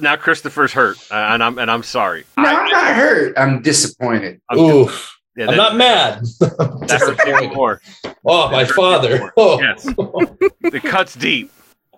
now 0.00 0.16
Christopher's 0.16 0.72
hurt, 0.72 0.96
uh, 1.10 1.14
and 1.14 1.42
I'm 1.42 1.58
and 1.58 1.70
I'm 1.70 1.82
sorry. 1.82 2.24
No, 2.38 2.44
I- 2.44 2.52
I'm 2.54 2.68
not 2.70 2.94
hurt. 2.96 3.38
I'm 3.38 3.60
disappointed. 3.60 4.40
I'm, 4.48 4.58
Ooh, 4.58 4.88
yeah, 5.36 5.48
I'm 5.50 5.56
not 5.56 5.76
mad. 5.76 6.22
that's 6.40 7.02
a 7.02 7.16
even 7.28 7.52
more. 7.54 7.82
oh, 8.24 8.50
my 8.50 8.64
father. 8.64 9.30
Oh, 9.36 9.60
Yes, 9.60 9.86
it 10.62 10.82
cuts 10.84 11.14
deep. 11.16 11.50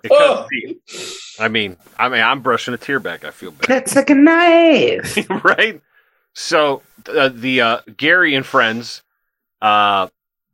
It 0.02 0.10
Oh. 0.12 0.46
cuts 0.48 0.48
deep. 0.50 1.40
I 1.40 1.46
mean, 1.48 1.76
I 1.96 2.08
mean, 2.08 2.22
I'm 2.22 2.40
brushing 2.40 2.74
a 2.74 2.78
tear 2.78 2.98
back. 2.98 3.24
I 3.24 3.30
feel 3.30 3.52
bad, 3.52 3.68
That's 3.68 3.94
like 3.94 4.10
a 4.10 4.14
knife. 4.16 5.16
right? 5.44 5.80
So 6.38 6.82
uh, 7.08 7.30
the 7.32 7.62
uh, 7.62 7.80
Gary 7.96 8.34
and 8.34 8.44
friends, 8.44 9.02
uh, 9.62 10.08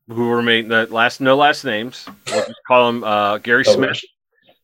who 0.06 0.30
remain 0.30 0.68
the 0.68 0.86
last 0.86 1.20
no 1.20 1.34
last 1.34 1.64
names. 1.64 2.06
We'll 2.28 2.46
just 2.46 2.60
call 2.68 2.86
them 2.86 3.02
uh, 3.02 3.38
Gary 3.38 3.64
Oh, 3.66 3.74
Smith 3.74 4.00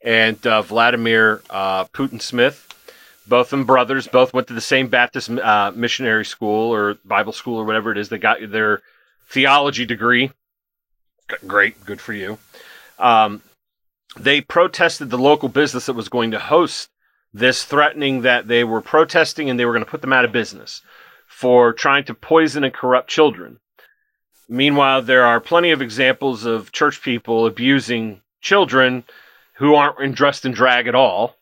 and 0.05 0.47
uh, 0.47 0.62
Vladimir 0.62 1.43
uh, 1.51 1.87
Putin 1.87 2.23
Smith. 2.23 2.64
Both 3.27 3.49
of 3.49 3.51
them 3.51 3.64
brothers. 3.66 4.07
Both 4.07 4.33
went 4.33 4.47
to 4.47 4.55
the 4.55 4.61
same 4.61 4.87
Baptist 4.87 5.29
uh, 5.29 5.73
missionary 5.75 6.25
school 6.25 6.73
or 6.73 6.95
Bible 7.05 7.33
school 7.33 7.59
or 7.59 7.64
whatever 7.64 7.91
it 7.91 7.99
is. 7.99 8.09
They 8.09 8.19
got 8.19 8.39
their 8.53 8.81
theology 9.29 9.87
degree. 9.87 10.31
Great, 11.49 11.85
good 11.85 12.01
for 12.01 12.12
you. 12.12 12.39
Um, 13.01 13.43
they 14.16 14.41
protested 14.41 15.11
the 15.11 15.19
local 15.19 15.49
business 15.49 15.87
that 15.87 15.95
was 15.95 16.09
going 16.09 16.31
to 16.31 16.39
host 16.39 16.91
this, 17.35 17.64
threatening 17.64 18.23
that 18.23 18.47
they 18.47 18.62
were 18.62 18.81
protesting 18.81 19.51
and 19.51 19.59
they 19.59 19.66
were 19.66 19.73
going 19.73 19.85
to 19.85 19.91
put 19.91 20.01
them 20.01 20.12
out 20.12 20.25
of 20.25 20.31
business 20.31 20.81
for 21.39 21.72
trying 21.72 22.03
to 22.05 22.14
poison 22.14 22.64
and 22.64 22.74
corrupt 22.74 23.09
children. 23.09 23.61
Meanwhile, 24.49 25.03
there 25.03 25.24
are 25.24 25.41
plenty 25.41 25.70
of 25.70 25.80
examples 25.80 26.45
of 26.45 26.72
church 26.72 27.01
people 27.01 27.47
abusing 27.47 28.22
children 28.41 29.05
who 29.55 29.76
aren't 29.76 30.16
dressed 30.16 30.45
in 30.45 30.51
drag 30.53 30.89
at 30.89 30.97
all. 30.97 31.36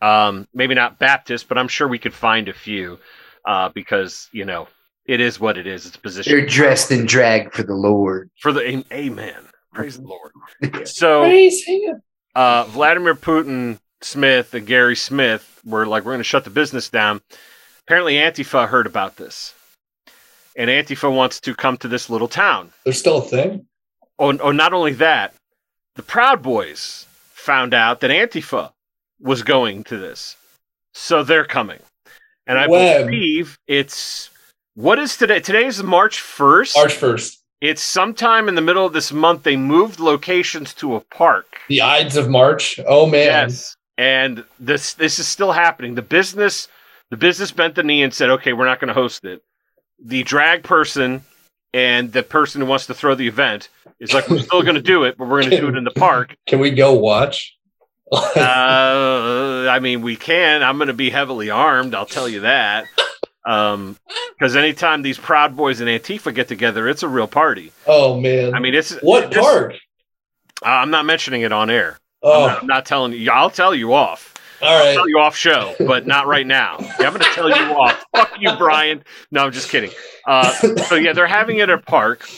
Um, 0.00 0.48
maybe 0.54 0.74
not 0.74 0.98
Baptist, 0.98 1.48
but 1.48 1.58
I'm 1.58 1.68
sure 1.68 1.86
we 1.86 1.98
could 1.98 2.14
find 2.14 2.48
a 2.48 2.54
few 2.54 2.98
uh, 3.44 3.68
because 3.74 4.30
you 4.32 4.46
know 4.46 4.68
it 5.04 5.20
is 5.20 5.38
what 5.38 5.58
it 5.58 5.66
is. 5.66 5.84
It's 5.84 5.96
a 5.96 6.00
position 6.00 6.32
They're 6.32 6.46
dressed 6.46 6.90
in 6.90 7.04
drag 7.04 7.52
for 7.52 7.62
the 7.62 7.74
Lord. 7.74 8.30
for 8.40 8.52
the 8.54 8.84
amen. 8.90 9.36
Praise 9.74 9.98
the 10.00 10.06
Lord. 10.06 10.32
So 10.86 11.20
Praise 11.24 11.62
him. 11.66 12.00
uh, 12.34 12.64
Vladimir 12.64 13.14
Putin 13.14 13.78
Smith 14.00 14.54
and 14.54 14.66
Gary 14.66 14.96
Smith 14.96 15.60
were 15.62 15.84
like, 15.86 16.04
we're 16.06 16.12
going 16.12 16.20
to 16.20 16.24
shut 16.24 16.44
the 16.44 16.50
business 16.50 16.88
down. 16.88 17.20
Apparently, 17.86 18.14
Antifa 18.14 18.66
heard 18.68 18.86
about 18.86 19.16
this. 19.16 19.54
And 20.56 20.68
Antifa 20.68 21.14
wants 21.14 21.38
to 21.40 21.54
come 21.54 21.76
to 21.78 21.88
this 21.88 22.10
little 22.10 22.26
town. 22.26 22.72
There's 22.84 22.98
still 22.98 23.18
a 23.18 23.22
thing. 23.22 23.66
Oh, 24.18 24.36
oh, 24.38 24.50
not 24.50 24.72
only 24.72 24.94
that, 24.94 25.34
the 25.94 26.02
Proud 26.02 26.42
Boys 26.42 27.06
found 27.32 27.74
out 27.74 28.00
that 28.00 28.10
Antifa 28.10 28.72
was 29.20 29.42
going 29.42 29.84
to 29.84 29.98
this. 29.98 30.36
So 30.94 31.22
they're 31.22 31.44
coming. 31.44 31.78
And 32.46 32.58
I 32.58 32.66
When? 32.66 33.06
believe 33.06 33.58
it's 33.68 34.30
what 34.74 34.98
is 34.98 35.16
today? 35.16 35.40
Today 35.40 35.66
is 35.66 35.82
March 35.82 36.18
1st. 36.20 36.74
March 36.76 36.94
first. 36.94 37.42
It's 37.60 37.82
sometime 37.82 38.48
in 38.48 38.56
the 38.56 38.60
middle 38.60 38.84
of 38.84 38.92
this 38.92 39.12
month. 39.12 39.44
They 39.44 39.56
moved 39.56 40.00
locations 40.00 40.74
to 40.74 40.96
a 40.96 41.00
park. 41.00 41.60
The 41.68 41.82
Ides 41.82 42.16
of 42.16 42.28
March. 42.28 42.80
Oh 42.86 43.06
man. 43.06 43.26
Yes. 43.26 43.76
And 43.96 44.44
this 44.58 44.94
this 44.94 45.18
is 45.18 45.26
still 45.26 45.52
happening. 45.52 45.94
The 45.94 46.02
business 46.02 46.68
the 47.10 47.16
business 47.16 47.50
bent 47.52 47.74
the 47.74 47.82
knee 47.82 48.02
and 48.02 48.12
said, 48.12 48.30
"Okay, 48.30 48.52
we're 48.52 48.64
not 48.66 48.80
going 48.80 48.88
to 48.88 48.94
host 48.94 49.24
it." 49.24 49.42
The 50.04 50.22
drag 50.24 50.62
person 50.62 51.24
and 51.72 52.12
the 52.12 52.22
person 52.22 52.60
who 52.60 52.66
wants 52.66 52.86
to 52.86 52.94
throw 52.94 53.14
the 53.14 53.28
event 53.28 53.68
is 54.00 54.12
like, 54.14 54.28
"We're 54.28 54.38
still 54.40 54.62
going 54.62 54.74
to 54.76 54.82
do 54.82 55.04
it, 55.04 55.16
but 55.16 55.28
we're 55.28 55.40
going 55.40 55.50
to 55.52 55.60
do 55.60 55.68
it 55.68 55.76
in 55.76 55.84
the 55.84 55.90
park." 55.90 56.36
Can 56.46 56.58
we 56.60 56.70
go 56.70 56.94
watch? 56.94 57.54
Uh, 58.12 59.66
I 59.70 59.78
mean, 59.80 60.02
we 60.02 60.16
can. 60.16 60.62
I'm 60.62 60.76
going 60.78 60.88
to 60.88 60.94
be 60.94 61.10
heavily 61.10 61.50
armed. 61.50 61.94
I'll 61.94 62.06
tell 62.06 62.28
you 62.28 62.40
that. 62.40 62.84
Um, 63.44 63.96
because 64.38 64.56
anytime 64.56 65.02
these 65.02 65.18
Proud 65.18 65.56
Boys 65.56 65.80
and 65.80 65.88
Antifa 65.88 66.34
get 66.34 66.48
together, 66.48 66.88
it's 66.88 67.02
a 67.02 67.08
real 67.08 67.26
party. 67.28 67.72
oh 67.86 68.18
man. 68.20 68.54
I 68.54 68.60
mean, 68.60 68.74
it's 68.74 68.92
what 69.02 69.30
this- 69.30 69.40
park? 69.44 69.74
Uh, 70.64 70.68
I'm 70.68 70.90
not 70.90 71.04
mentioning 71.04 71.42
it 71.42 71.52
on 71.52 71.68
air. 71.70 71.98
I'm, 72.24 72.30
Oh, 72.30 72.46
not, 72.46 72.60
I'm 72.62 72.66
not 72.66 72.86
telling 72.86 73.12
you. 73.12 73.30
I'll 73.30 73.50
tell 73.50 73.74
you 73.74 73.92
off. 73.92 74.32
All 74.62 74.78
right. 74.78 74.94
tell 74.94 75.08
you 75.08 75.18
off 75.18 75.36
show, 75.36 75.74
but 75.80 76.06
not 76.06 76.26
right 76.26 76.46
now. 76.46 76.76
Yeah, 77.00 77.06
I'm 77.08 77.12
going 77.12 77.20
to 77.24 77.30
tell 77.32 77.48
you 77.48 77.54
off. 77.76 78.04
Fuck 78.14 78.32
you, 78.40 78.50
Brian. 78.56 79.02
No, 79.30 79.44
I'm 79.44 79.52
just 79.52 79.68
kidding. 79.70 79.90
Uh, 80.26 80.50
so 80.88 80.94
yeah, 80.94 81.12
they're 81.12 81.26
having 81.26 81.58
it 81.58 81.62
at 81.62 81.70
a 81.70 81.78
park, 81.78 82.28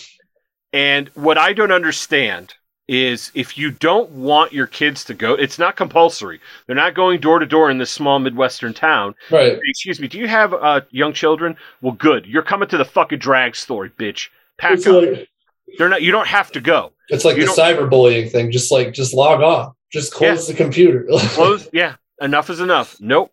and 0.72 1.08
what 1.14 1.38
I 1.38 1.52
don't 1.52 1.72
understand 1.72 2.54
is 2.90 3.30
if 3.34 3.58
you 3.58 3.70
don't 3.70 4.10
want 4.12 4.52
your 4.52 4.66
kids 4.66 5.04
to 5.04 5.12
go, 5.14 5.34
it's 5.34 5.58
not 5.58 5.76
compulsory. 5.76 6.40
They're 6.66 6.74
not 6.76 6.94
going 6.94 7.20
door 7.20 7.38
to 7.38 7.44
door 7.46 7.70
in 7.70 7.76
this 7.76 7.90
small 7.90 8.18
midwestern 8.18 8.72
town. 8.72 9.14
Right. 9.30 9.58
Excuse 9.66 10.00
me. 10.00 10.08
Do 10.08 10.18
you 10.18 10.26
have 10.26 10.54
uh, 10.54 10.80
young 10.90 11.12
children? 11.12 11.56
Well, 11.82 11.92
good. 11.92 12.24
You're 12.26 12.42
coming 12.42 12.66
to 12.70 12.78
the 12.78 12.86
fucking 12.86 13.18
drag 13.18 13.56
story, 13.56 13.90
bitch. 13.90 14.28
Pack 14.56 14.72
It's 14.78 14.86
up. 14.86 15.02
like, 15.02 15.28
They're 15.76 15.90
not. 15.90 16.00
You 16.00 16.12
don't 16.12 16.28
have 16.28 16.50
to 16.52 16.60
go. 16.62 16.92
it's 17.10 17.26
like 17.26 17.36
You 17.36 17.44
the 17.44 17.52
cyberbullying 17.52 18.30
thing. 18.32 18.50
Just 18.50 18.72
like 18.72 18.94
just 18.94 19.12
log 19.12 19.42
off. 19.42 19.74
Just 19.92 20.12
close 20.14 20.46
the 20.48 20.54
computer. 20.54 21.06
Close. 21.10 21.68
yeah, 21.72 21.96
enough 22.20 22.50
is 22.50 22.60
enough. 22.60 23.00
Nope. 23.00 23.32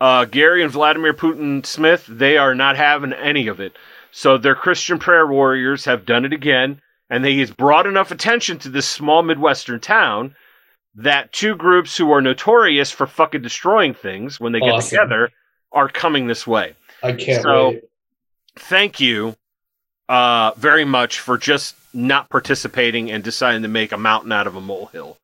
Uh, 0.00 0.24
Gary 0.24 0.62
and 0.62 0.72
Vladimir 0.72 1.14
Putin 1.14 1.64
Smith, 1.64 2.04
they 2.08 2.36
are 2.36 2.54
not 2.54 2.76
having 2.76 3.12
any 3.12 3.46
of 3.46 3.60
it. 3.60 3.74
So 4.10 4.38
their 4.38 4.54
Christian 4.54 4.98
prayer 4.98 5.26
warriors 5.26 5.84
have 5.86 6.06
done 6.06 6.24
it 6.24 6.32
again, 6.32 6.80
and 7.10 7.24
they 7.24 7.36
has 7.38 7.50
brought 7.50 7.86
enough 7.86 8.10
attention 8.10 8.58
to 8.60 8.68
this 8.68 8.88
small 8.88 9.22
midwestern 9.22 9.80
town 9.80 10.34
that 10.96 11.32
two 11.32 11.56
groups 11.56 11.96
who 11.96 12.12
are 12.12 12.20
notorious 12.20 12.90
for 12.90 13.06
fucking 13.06 13.42
destroying 13.42 13.94
things 13.94 14.38
when 14.38 14.52
they 14.52 14.60
get 14.60 14.80
together 14.82 15.30
are 15.72 15.88
coming 15.88 16.26
this 16.26 16.46
way. 16.46 16.74
I 17.02 17.12
can't 17.12 17.42
So- 17.42 17.68
wait. 17.70 17.84
Thank 18.56 19.00
you 19.00 19.34
uh, 20.08 20.52
very 20.56 20.84
much 20.84 21.18
for 21.18 21.36
just 21.36 21.74
not 21.92 22.28
participating 22.30 23.10
and 23.10 23.24
deciding 23.24 23.62
to 23.62 23.68
make 23.68 23.90
a 23.90 23.98
mountain 23.98 24.30
out 24.30 24.46
of 24.46 24.54
a 24.54 24.60
molehill. 24.60 25.18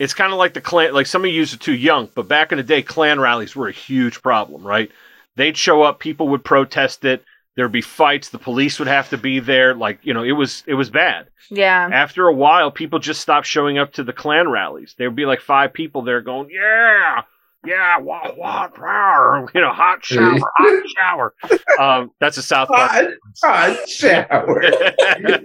It's 0.00 0.14
kind 0.14 0.32
of 0.32 0.38
like 0.38 0.54
the 0.54 0.62
Klan, 0.62 0.94
like 0.94 1.06
some 1.06 1.26
of 1.26 1.30
you 1.30 1.42
are 1.42 1.46
too 1.46 1.74
young, 1.74 2.08
but 2.14 2.26
back 2.26 2.52
in 2.52 2.56
the 2.56 2.64
day, 2.64 2.80
Klan 2.80 3.20
rallies 3.20 3.54
were 3.54 3.68
a 3.68 3.72
huge 3.72 4.22
problem, 4.22 4.66
right? 4.66 4.90
They'd 5.36 5.58
show 5.58 5.82
up, 5.82 6.00
people 6.00 6.28
would 6.28 6.42
protest 6.42 7.04
it, 7.04 7.22
there'd 7.54 7.70
be 7.70 7.82
fights, 7.82 8.30
the 8.30 8.38
police 8.38 8.78
would 8.78 8.88
have 8.88 9.10
to 9.10 9.18
be 9.18 9.40
there, 9.40 9.74
like 9.74 9.98
you 10.02 10.14
know, 10.14 10.24
it 10.24 10.32
was 10.32 10.64
it 10.66 10.72
was 10.72 10.88
bad. 10.88 11.28
Yeah. 11.50 11.86
After 11.92 12.26
a 12.26 12.32
while, 12.34 12.70
people 12.70 12.98
just 12.98 13.20
stopped 13.20 13.46
showing 13.46 13.76
up 13.76 13.92
to 13.92 14.02
the 14.02 14.14
Klan 14.14 14.48
rallies. 14.48 14.94
There 14.96 15.06
would 15.06 15.16
be 15.16 15.26
like 15.26 15.42
five 15.42 15.74
people 15.74 16.00
there 16.00 16.22
going, 16.22 16.48
"Yeah, 16.50 17.20
yeah, 17.64 17.98
what, 17.98 18.36
what, 18.36 18.74
power, 18.74 19.48
you 19.54 19.60
know, 19.60 19.72
hot 19.72 20.04
shower, 20.04 20.38
hot 20.56 20.82
shower." 20.96 21.34
Um, 21.78 22.10
that's 22.18 22.36
a 22.36 22.42
South. 22.42 22.68
Hot, 22.68 23.06
hot 23.42 23.88
shower. 23.88 24.62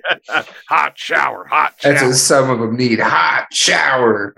hot 0.69 0.97
shower, 0.97 1.45
hot 1.45 1.75
That's 1.83 2.01
what 2.01 2.15
some 2.15 2.49
of 2.49 2.59
them 2.59 2.77
need. 2.77 2.99
Hot 2.99 3.47
shower. 3.51 4.33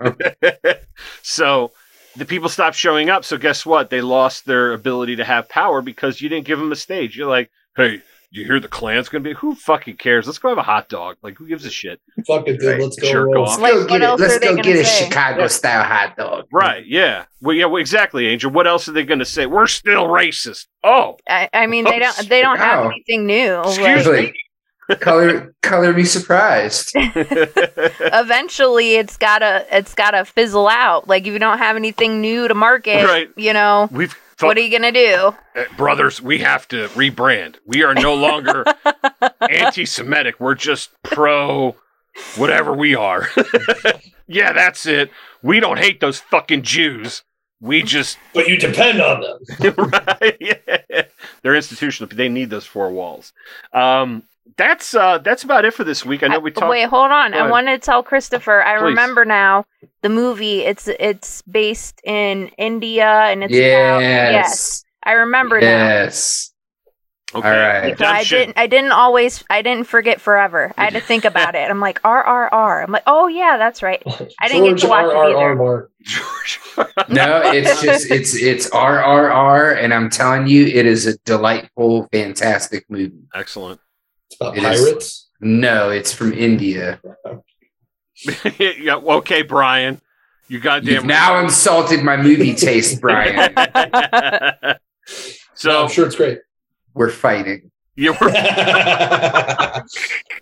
so 1.22 1.70
the 2.16 2.24
people 2.24 2.48
stopped 2.48 2.76
showing 2.76 3.10
up. 3.10 3.24
So 3.24 3.36
guess 3.36 3.64
what? 3.64 3.90
They 3.90 4.00
lost 4.00 4.44
their 4.44 4.72
ability 4.72 5.16
to 5.16 5.24
have 5.24 5.48
power 5.48 5.80
because 5.80 6.20
you 6.20 6.28
didn't 6.28 6.46
give 6.46 6.58
them 6.58 6.72
a 6.72 6.76
stage. 6.76 7.16
You're 7.16 7.28
like, 7.28 7.50
hey, 7.76 8.02
you 8.30 8.44
hear 8.44 8.60
the 8.60 8.68
Klan's 8.68 9.08
gonna 9.08 9.24
be? 9.24 9.32
Who 9.34 9.54
fucking 9.54 9.96
cares? 9.96 10.26
Let's 10.26 10.38
go 10.38 10.50
have 10.50 10.58
a 10.58 10.62
hot 10.62 10.88
dog. 10.88 11.16
Like, 11.22 11.38
who 11.38 11.46
gives 11.46 11.64
a 11.64 11.70
shit? 11.70 12.00
Fuck 12.26 12.46
it, 12.46 12.60
dude. 12.60 12.68
Right. 12.68 12.80
Let's 12.82 12.96
go. 12.96 13.10
Jerk 13.10 13.34
roll. 13.34 13.46
off. 13.46 13.58
Let's 13.58 13.86
go 13.86 13.98
get 13.98 14.20
Let's 14.20 14.38
go 14.38 14.56
get 14.56 14.80
a? 14.80 14.84
Chicago 14.84 15.48
style 15.48 15.84
hot 15.84 16.16
dog. 16.16 16.44
Right? 16.52 16.84
Yeah. 16.86 17.24
Well, 17.40 17.56
yeah. 17.56 17.64
Well, 17.64 17.80
exactly, 17.80 18.26
Angel. 18.26 18.50
What 18.50 18.66
else 18.66 18.88
are 18.88 18.92
they 18.92 19.04
gonna 19.04 19.24
say? 19.24 19.46
We're 19.46 19.66
still 19.66 20.08
racist. 20.08 20.66
Oh, 20.84 21.16
I, 21.28 21.48
I 21.52 21.66
mean, 21.66 21.84
they 21.84 21.98
don't. 21.98 22.28
They 22.28 22.42
don't 22.42 22.58
have 22.58 22.84
oh. 22.84 22.90
anything 22.90 23.26
new. 23.26 23.60
Excuse 23.60 24.06
Like, 24.06 24.34
me. 24.90 24.96
Color, 25.00 25.54
color 25.62 25.92
me 25.92 26.04
surprised. 26.04 26.92
eventually, 26.94 28.94
it's 28.94 29.16
gotta. 29.16 29.66
It's 29.70 29.94
gotta 29.94 30.24
fizzle 30.24 30.68
out. 30.68 31.08
Like 31.08 31.26
if 31.26 31.32
you 31.32 31.38
don't 31.38 31.58
have 31.58 31.76
anything 31.76 32.20
new 32.20 32.48
to 32.48 32.54
market, 32.54 33.04
Right. 33.04 33.28
you 33.36 33.52
know, 33.52 33.88
We've 33.92 34.16
what 34.46 34.56
are 34.56 34.60
you 34.60 34.70
gonna 34.70 34.92
do? 34.92 35.34
Uh, 35.56 35.64
brothers, 35.76 36.20
we 36.22 36.38
have 36.38 36.68
to 36.68 36.88
rebrand. 36.88 37.56
We 37.66 37.82
are 37.82 37.94
no 37.94 38.14
longer 38.14 38.64
anti-Semitic. 39.40 40.38
We're 40.40 40.54
just 40.54 40.90
pro 41.02 41.76
whatever 42.36 42.72
we 42.72 42.94
are. 42.94 43.28
yeah, 44.26 44.52
that's 44.52 44.86
it. 44.86 45.10
We 45.42 45.60
don't 45.60 45.78
hate 45.78 46.00
those 46.00 46.20
fucking 46.20 46.62
Jews. 46.62 47.22
We 47.60 47.82
just 47.82 48.18
But 48.34 48.48
you 48.48 48.56
depend 48.56 49.00
on 49.00 49.20
them. 49.20 49.74
right. 50.20 50.36
Yeah. 50.40 51.02
They're 51.42 51.56
institutional. 51.56 52.08
They 52.14 52.28
need 52.28 52.50
those 52.50 52.66
four 52.66 52.90
walls. 52.90 53.32
Um, 53.72 54.22
that's 54.56 54.94
uh, 54.94 55.18
that's 55.18 55.42
about 55.44 55.64
it 55.64 55.74
for 55.74 55.84
this 55.84 56.04
week. 56.04 56.22
I 56.22 56.28
know 56.28 56.40
we 56.40 56.50
I- 56.50 56.54
talked. 56.54 56.70
Wait, 56.70 56.88
hold 56.88 57.10
on. 57.10 57.34
I 57.34 57.38
ahead. 57.38 57.50
wanted 57.50 57.80
to 57.80 57.84
tell 57.84 58.02
Christopher. 58.02 58.62
I 58.62 58.78
Please. 58.78 58.84
remember 58.84 59.24
now 59.24 59.64
the 60.02 60.08
movie. 60.08 60.60
It's 60.60 60.88
it's 60.88 61.42
based 61.42 62.00
in 62.04 62.48
India 62.58 63.06
and 63.08 63.44
it's 63.44 63.52
about 63.52 64.00
yes. 64.00 64.32
Yes. 64.32 64.84
I 65.04 65.12
remember 65.12 65.60
now. 65.60 65.66
Yes. 65.66 66.52
Okay. 67.34 67.46
All 67.46 67.54
right. 67.54 67.98
So 67.98 68.06
I 68.06 68.24
didn't. 68.24 68.56
I 68.58 68.66
didn't 68.66 68.92
always. 68.92 69.44
I 69.50 69.60
didn't 69.60 69.86
forget 69.86 70.18
forever. 70.18 70.72
I 70.78 70.84
had 70.84 70.94
to 70.94 71.00
think 71.00 71.24
about 71.32 71.54
it. 71.54 71.68
I'm 71.70 71.78
like 71.80 72.00
R 72.02 72.22
R 72.24 72.48
R. 72.52 72.82
I'm 72.82 72.90
like, 72.90 73.02
oh 73.06 73.26
yeah, 73.26 73.58
that's 73.58 73.82
right. 73.82 74.02
I 74.40 74.48
didn't 74.48 74.64
get 74.64 74.70
George 74.70 74.80
to 74.82 74.88
watch 74.88 75.04
R. 75.04 75.10
it 75.10 75.16
R. 75.16 75.28
either. 75.28 75.38
R. 75.38 75.54
Martin. 75.54 75.88
No, 77.10 77.42
it's 77.44 77.82
just 77.82 78.10
it's 78.10 78.34
it's 78.34 78.70
RRR, 78.70 79.82
and 79.82 79.92
I'm 79.92 80.08
telling 80.10 80.46
you, 80.46 80.64
it 80.66 80.86
is 80.86 81.06
a 81.06 81.18
delightful, 81.18 82.08
fantastic 82.12 82.84
movie. 82.88 83.12
Excellent. 83.34 83.80
It's 84.30 84.36
about 84.40 84.56
It 84.56 84.62
is. 84.64 84.80
pirates. 84.84 85.28
No, 85.40 85.90
it's 85.90 86.12
from 86.12 86.32
India. 86.32 87.00
yeah. 88.58 88.96
Okay, 88.96 89.42
Brian. 89.42 90.00
You 90.48 90.54
You've 90.54 90.62
goddamn. 90.62 91.06
now 91.06 91.38
insulted 91.40 92.02
my 92.02 92.16
movie 92.16 92.54
taste, 92.54 93.00
Brian. 93.02 93.54
No, 95.64 95.70
so 95.72 95.82
I'm 95.82 95.88
sure 95.90 96.06
it's 96.06 96.14
great. 96.16 96.38
We're 96.94 97.10
fighting. 97.10 97.70
you 97.96 98.12
were 98.12 98.28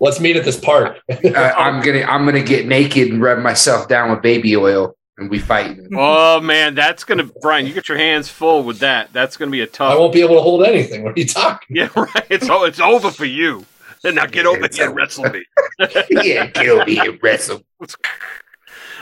Let's 0.00 0.20
meet 0.20 0.36
at 0.36 0.44
this 0.44 0.58
park. 0.60 0.98
Uh, 1.10 1.30
I'm 1.34 1.80
gonna 1.82 2.02
I'm 2.02 2.24
gonna 2.26 2.42
get 2.42 2.66
naked 2.66 3.10
and 3.12 3.22
rub 3.22 3.38
myself 3.38 3.88
down 3.88 4.10
with 4.10 4.20
baby 4.22 4.54
oil, 4.56 4.94
and 5.16 5.30
we 5.30 5.38
fight. 5.38 5.78
Oh 5.96 6.40
man, 6.40 6.74
that's 6.74 7.04
gonna 7.04 7.30
Brian. 7.40 7.66
You 7.66 7.72
get 7.72 7.88
your 7.88 7.96
hands 7.96 8.28
full 8.28 8.62
with 8.64 8.80
that. 8.80 9.12
That's 9.14 9.36
gonna 9.38 9.50
be 9.50 9.62
a 9.62 9.66
tough. 9.66 9.92
I 9.94 9.96
won't 9.96 10.12
be 10.12 10.20
able 10.20 10.34
to 10.34 10.42
hold 10.42 10.64
anything. 10.64 11.02
What 11.04 11.16
are 11.16 11.20
you 11.20 11.26
talking? 11.26 11.76
Yeah, 11.76 11.88
right. 11.96 12.26
It's 12.28 12.50
oh, 12.50 12.64
it's 12.64 12.80
over 12.80 13.10
for 13.10 13.24
you. 13.24 13.64
And 14.04 14.16
now 14.16 14.26
get 14.26 14.46
over 14.46 14.68
here 14.72 14.86
and 14.86 14.96
wrestle 14.96 15.24
me. 15.24 15.44
yeah, 16.10 16.46
get 16.46 16.68
over 16.68 16.84
here, 16.90 17.10
and 17.10 17.22
wrestle. 17.22 17.62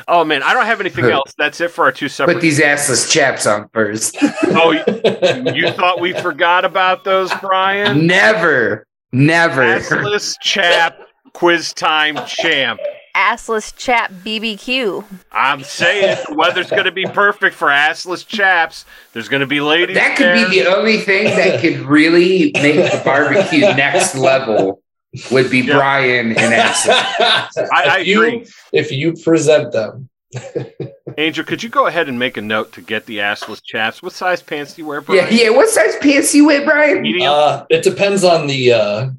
Oh 0.07 0.25
man, 0.25 0.43
I 0.43 0.53
don't 0.53 0.67
have 0.67 0.81
anything 0.81 1.07
else. 1.07 1.35
That's 1.39 1.61
it 1.61 1.71
for 1.71 1.85
our 1.85 1.93
two 1.93 2.09
separate. 2.09 2.35
Put 2.35 2.43
these 2.43 2.61
assless 2.61 3.11
chaps 3.11 3.47
on 3.47 3.69
first. 3.71 4.17
oh, 4.49 4.73
you, 4.73 5.53
you 5.55 5.71
thought 5.73 6.01
we 6.01 6.13
forgot 6.13 6.65
about 6.65 7.05
those, 7.05 7.33
Brian? 7.41 8.07
Never, 8.07 8.87
never. 9.13 9.63
Assless 9.63 10.35
chap, 10.41 10.99
quiz 11.33 11.73
time 11.73 12.19
champ. 12.27 12.81
Assless 13.17 13.75
chap 13.77 14.11
BBQ. 14.13 15.05
I'm 15.31 15.63
saying 15.63 16.19
the 16.29 16.35
weather's 16.35 16.69
going 16.69 16.85
to 16.85 16.93
be 16.93 17.07
perfect 17.07 17.55
for 17.55 17.69
assless 17.69 18.27
chaps. 18.27 18.85
There's 19.13 19.29
going 19.29 19.41
to 19.41 19.47
be 19.47 19.61
ladies 19.61 19.97
That 19.97 20.17
could 20.17 20.27
there. 20.27 20.49
be 20.49 20.61
the 20.61 20.77
only 20.77 20.99
thing 20.99 21.25
that 21.27 21.61
could 21.61 21.79
really 21.83 22.51
make 22.55 22.75
the 22.75 23.01
barbecue 23.05 23.61
next 23.61 24.17
level. 24.17 24.83
Would 25.31 25.51
be 25.51 25.61
Yeah. 25.61 25.77
Brian 25.77 26.29
and 26.37 26.53
assless. 26.53 26.89
I, 27.73 27.97
I 27.97 27.99
if 28.01 28.07
you, 28.07 28.23
agree. 28.23 28.47
If 28.73 28.91
you 28.93 29.13
present 29.15 29.73
them, 29.73 30.09
Angel, 31.19 31.45
could 31.45 31.63
you 31.63 31.69
go 31.69 31.87
ahead 31.87 32.09
and 32.09 32.19
make 32.19 32.37
a 32.37 32.41
note 32.43 32.73
to 32.73 32.81
get 32.81 33.07
the 33.07 33.19
assless 33.19 33.63
chaps? 33.63 34.03
What 34.03 34.13
size 34.13 34.43
pants 34.43 34.75
do 34.75 34.83
you 34.83 34.87
wear, 34.89 34.99
Yeah, 35.01 35.05
Brian? 35.07 35.29
yeah. 35.31 35.51
What 35.51 35.69
size 35.69 35.95
pants 36.01 36.33
do 36.33 36.39
you 36.39 36.47
wear, 36.47 36.65
Brian? 36.65 37.07
Uh, 37.23 37.65
it 37.71 37.85
depends 37.85 38.25
on 38.25 38.49
the 38.49 38.73
uh, 38.73 39.11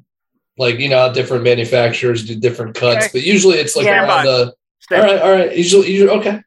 like 0.58 0.78
you 0.78 0.88
know 0.90 1.12
different 1.12 1.44
manufacturers 1.44 2.26
do 2.26 2.34
different 2.38 2.74
cuts, 2.74 3.06
Okay. 3.06 3.10
but 3.14 3.22
usually 3.22 3.56
it's 3.56 3.76
like 3.76 3.86
Yeah. 3.86 4.04
around 4.06 4.24
the. 4.26 4.54
All 4.92 4.98
right, 5.02 5.20
all 5.20 5.32
right. 5.32 5.56
Usually, 5.56 5.90
usually 5.90 6.10
okay. 6.10 6.42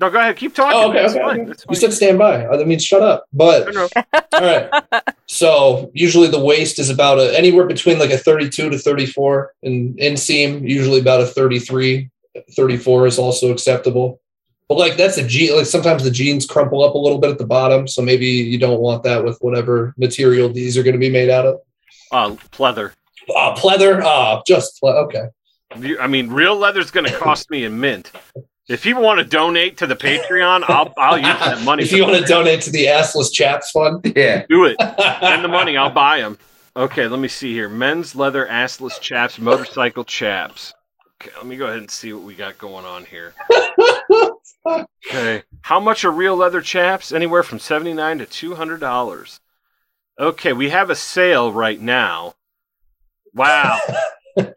No, 0.00 0.08
go 0.10 0.18
ahead. 0.18 0.36
Keep 0.36 0.54
talking. 0.54 0.78
Oh, 0.78 0.88
okay, 0.90 1.02
That's 1.02 1.12
okay. 1.14 1.22
fine. 1.22 1.40
okay. 1.40 1.48
That's 1.48 1.62
You 1.64 1.66
fine. 1.74 1.76
said 1.76 1.92
stand 1.92 2.18
by. 2.18 2.46
I 2.46 2.64
mean, 2.64 2.78
shut 2.78 3.02
up. 3.02 3.26
But 3.34 3.72
No, 3.74 3.86
no. 3.94 4.02
all 4.32 4.40
right. 4.40 5.02
So 5.26 5.90
usually 5.94 6.28
the 6.28 6.40
waist 6.40 6.78
is 6.78 6.88
about 6.90 7.18
a, 7.18 7.36
anywhere 7.36 7.66
between 7.66 7.98
like 7.98 8.10
a 8.10 8.16
32 8.18 8.70
to 8.70 8.78
34, 8.78 9.54
and 9.62 9.96
inseam 9.98 10.66
usually 10.68 11.00
about 11.00 11.20
a 11.20 11.26
33. 11.26 12.08
34 12.56 13.06
is 13.08 13.18
also 13.18 13.52
acceptable. 13.52 14.20
But 14.68 14.78
like 14.78 14.96
that's 14.96 15.18
a 15.18 15.26
jean. 15.26 15.56
Like 15.56 15.66
sometimes 15.66 16.02
the 16.04 16.10
jeans 16.10 16.46
crumple 16.46 16.82
up 16.82 16.94
a 16.94 16.98
little 16.98 17.18
bit 17.18 17.30
at 17.30 17.38
the 17.38 17.46
bottom, 17.46 17.86
so 17.88 18.00
maybe 18.02 18.26
you 18.26 18.56
don't 18.58 18.80
want 18.80 19.02
that 19.02 19.22
with 19.24 19.36
whatever 19.40 19.92
material 19.98 20.48
these 20.48 20.78
are 20.78 20.82
going 20.82 20.94
to 20.94 20.98
be 21.00 21.10
made 21.10 21.28
out 21.28 21.44
of. 21.44 21.60
Uh, 22.12 22.30
pleather. 22.52 22.92
Ah, 23.36 23.54
pleather. 23.54 24.00
Ah, 24.02 24.40
just 24.46 24.78
ple- 24.80 24.90
okay. 25.06 25.24
You- 25.78 25.98
I 26.00 26.06
mean, 26.06 26.30
real 26.30 26.56
leather's 26.56 26.90
going 26.90 27.06
to 27.06 27.16
cost 27.16 27.50
me 27.50 27.64
a 27.64 27.70
mint. 27.70 28.10
If 28.70 28.86
you 28.86 28.96
want 28.96 29.18
to 29.18 29.24
donate 29.24 29.76
to 29.78 29.86
the 29.88 29.96
Patreon, 29.96 30.62
I'll 30.68 30.94
I'll 30.96 31.18
use 31.18 31.26
that 31.26 31.62
money. 31.64 31.82
if 31.82 31.90
you 31.92 32.04
want 32.04 32.16
to 32.18 32.24
donate 32.24 32.60
to 32.62 32.70
the 32.70 32.86
assless 32.86 33.32
chaps 33.32 33.72
fund, 33.72 34.00
Yeah. 34.16 34.46
do 34.48 34.64
it, 34.64 34.76
spend 34.80 35.42
the 35.44 35.48
money. 35.48 35.76
I'll 35.76 35.90
buy 35.90 36.20
them. 36.20 36.38
Okay, 36.76 37.08
let 37.08 37.18
me 37.18 37.26
see 37.26 37.52
here. 37.52 37.68
Men's 37.68 38.14
leather 38.14 38.46
assless 38.46 39.00
chaps, 39.00 39.38
motorcycle 39.40 40.04
chaps. 40.04 40.72
Okay, 41.20 41.32
let 41.36 41.46
me 41.46 41.56
go 41.56 41.66
ahead 41.66 41.78
and 41.78 41.90
see 41.90 42.12
what 42.12 42.22
we 42.22 42.34
got 42.34 42.56
going 42.58 42.84
on 42.84 43.04
here. 43.04 43.34
Okay, 44.66 45.42
How 45.62 45.80
much 45.80 46.04
are 46.04 46.10
real 46.12 46.36
leather 46.36 46.60
chaps? 46.60 47.12
Anywhere 47.12 47.42
from 47.42 47.58
seventy 47.58 47.94
nine 47.94 48.18
to 48.18 48.26
two 48.26 48.54
hundred 48.54 48.78
dollars. 48.78 49.40
Okay, 50.18 50.52
we 50.52 50.68
have 50.68 50.90
a 50.90 50.94
sale 50.94 51.50
right 51.50 51.80
now. 51.80 52.34
Wow. 53.34 53.78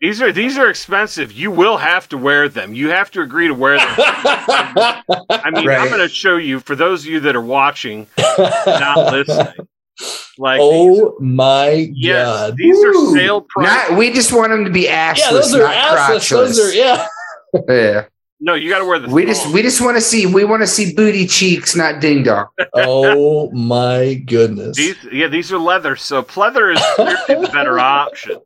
these 0.02 0.22
are 0.22 0.32
these 0.32 0.58
are 0.58 0.70
expensive. 0.70 1.32
You 1.32 1.52
will 1.52 1.78
have 1.78 2.08
to 2.10 2.18
wear 2.18 2.50
them. 2.50 2.74
You 2.74 2.90
have 2.90 3.12
to 3.12 3.22
agree 3.22 3.48
to 3.48 3.54
wear 3.54 3.78
them. 3.78 3.88
I 3.98 5.52
mean, 5.52 5.70
I'm 5.70 5.90
going 5.90 6.00
to 6.00 6.10
show 6.10 6.38
you 6.38 6.60
for 6.60 6.76
those 6.76 7.04
of 7.04 7.12
you 7.12 7.20
that 7.22 7.36
are 7.36 7.42
watching, 7.42 8.08
not 8.18 9.12
listening. 9.12 9.68
Like, 10.40 10.60
oh 10.62 11.16
my 11.20 11.92
yes, 11.94 12.26
god. 12.26 12.58
these 12.58 12.84
are 12.84 12.94
sale 13.14 13.42
price. 13.42 13.90
Not, 13.90 13.98
we 13.98 14.12
just 14.12 14.34
want 14.34 14.50
them 14.52 14.66
to 14.66 14.72
be 14.72 14.86
assless, 14.86 15.18
Yeah, 15.18 15.32
those 15.32 15.54
are 15.54 15.60
not 15.60 15.76
assless. 15.76 16.16
crotchless. 16.16 16.30
Those 16.30 16.60
are 16.60 16.74
yeah. 16.74 17.08
yeah. 17.70 18.06
no, 18.40 18.56
you 18.56 18.70
got 18.72 18.80
to 18.80 18.86
wear 18.86 18.98
the. 18.98 19.10
We 19.10 19.26
just 19.26 19.54
we 19.54 19.62
just 19.62 19.82
want 19.82 19.96
to 19.96 20.02
see 20.02 20.26
we 20.26 20.46
want 20.46 20.64
to 20.64 20.68
see 20.68 20.96
booty 20.96 21.28
cheeks, 21.28 21.76
not 21.76 22.02
ding 22.02 22.24
dong. 22.24 22.48
Oh 22.74 23.52
my 23.52 24.16
goodness. 24.16 24.76
These, 24.76 24.96
yeah, 25.12 25.28
these 25.28 25.52
are 25.54 25.60
leather. 25.60 25.96
So 25.96 26.24
pleather 26.24 26.74
is 26.74 26.82
clearly 26.96 27.46
the 27.46 27.52
better 27.54 27.78
option 27.78 28.42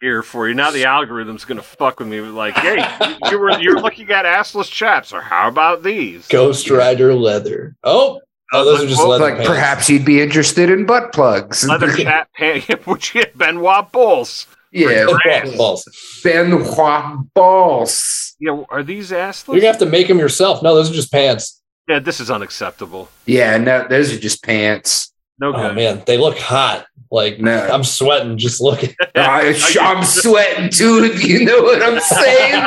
here 0.00 0.22
for 0.22 0.48
you. 0.48 0.54
Now 0.54 0.70
the 0.70 0.84
algorithm's 0.84 1.44
going 1.44 1.58
to 1.58 1.62
fuck 1.64 1.98
with 2.00 2.08
me. 2.08 2.20
Like, 2.20 2.54
hey, 2.54 2.84
you 3.30 3.38
were 3.38 3.58
you're 3.60 3.80
looking 3.80 4.10
at 4.10 4.24
assless 4.24 4.70
chaps, 4.70 5.12
or 5.12 5.20
how 5.20 5.48
about 5.48 5.82
these? 5.82 6.26
Ghost 6.28 6.70
Rider 6.70 7.14
leather. 7.14 7.76
Oh, 7.84 8.20
oh, 8.52 8.64
those 8.64 8.82
are 8.84 8.86
just 8.88 9.02
leather 9.04 9.24
Like 9.24 9.34
pants. 9.36 9.48
perhaps 9.48 9.90
you'd 9.90 10.04
be 10.04 10.20
interested 10.20 10.70
in 10.70 10.86
butt 10.86 11.12
plugs. 11.12 11.66
leather 11.68 11.92
chat 11.96 12.28
pants, 12.34 12.66
which 12.86 13.14
you 13.14 13.24
Ben 13.34 13.60
Wa 13.60 13.82
balls. 13.82 14.46
yeah, 14.72 15.06
Brand. 15.24 15.56
Balls. 15.56 16.20
Ben 16.24 16.64
Wa 16.76 17.16
balls. 17.34 18.34
Yeah, 18.40 18.62
are 18.70 18.82
these 18.82 19.10
assless? 19.10 19.48
You're 19.48 19.56
gonna 19.56 19.66
have 19.66 19.78
to 19.80 19.86
make 19.86 20.08
them 20.08 20.18
yourself. 20.18 20.62
No, 20.62 20.74
those 20.74 20.90
are 20.90 20.94
just 20.94 21.12
pants. 21.12 21.60
yeah, 21.88 21.98
this 21.98 22.20
is 22.20 22.30
unacceptable. 22.30 23.08
Yeah, 23.26 23.58
no, 23.58 23.86
those 23.88 24.12
are 24.14 24.18
just 24.18 24.42
pants. 24.42 25.09
No 25.40 25.54
Oh 25.54 25.72
man, 25.72 26.02
they 26.06 26.18
look 26.18 26.36
hot. 26.38 26.86
Like 27.10 27.40
No. 27.40 27.56
I'm 27.68 27.82
sweating 27.82 28.38
just 28.38 28.60
looking. 28.60 28.94
I, 29.16 29.54
I'm 29.80 30.04
sweating 30.04 30.68
too, 30.70 31.02
if 31.04 31.24
you 31.24 31.44
know 31.44 31.62
what 31.62 31.82
I'm 31.82 31.98
saying. 32.00 32.52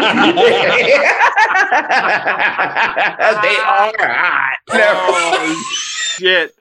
they 3.41 3.55
are 3.57 3.93
hot. 3.99 4.57
Oh 4.71 5.71
shit! 6.17 6.55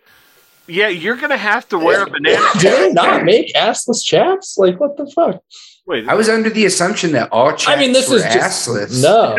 Yeah, 0.69 0.89
you're 0.89 1.17
gonna 1.17 1.37
have 1.37 1.69
to 1.71 1.79
wear 1.79 2.03
a 2.05 2.11
banana. 2.11 2.39
Do 2.61 2.71
they 2.71 2.93
not 2.93 3.25
make 3.25 3.53
assless 3.55 4.05
chaps? 4.05 4.57
Like 4.59 4.79
what 4.81 4.97
the 4.97 5.11
fuck? 5.15 5.43
Wait, 5.87 6.09
I 6.09 6.15
was 6.15 6.29
under 6.29 6.51
the 6.51 6.65
assumption 6.67 7.13
that 7.13 7.31
all 7.33 7.51
chaps 7.51 7.69
I 7.69 7.77
mean, 7.77 7.93
this 7.93 8.09
were 8.09 8.17
is 8.19 8.23
just 8.25 8.69
assless. 8.69 9.03
no. 9.03 9.37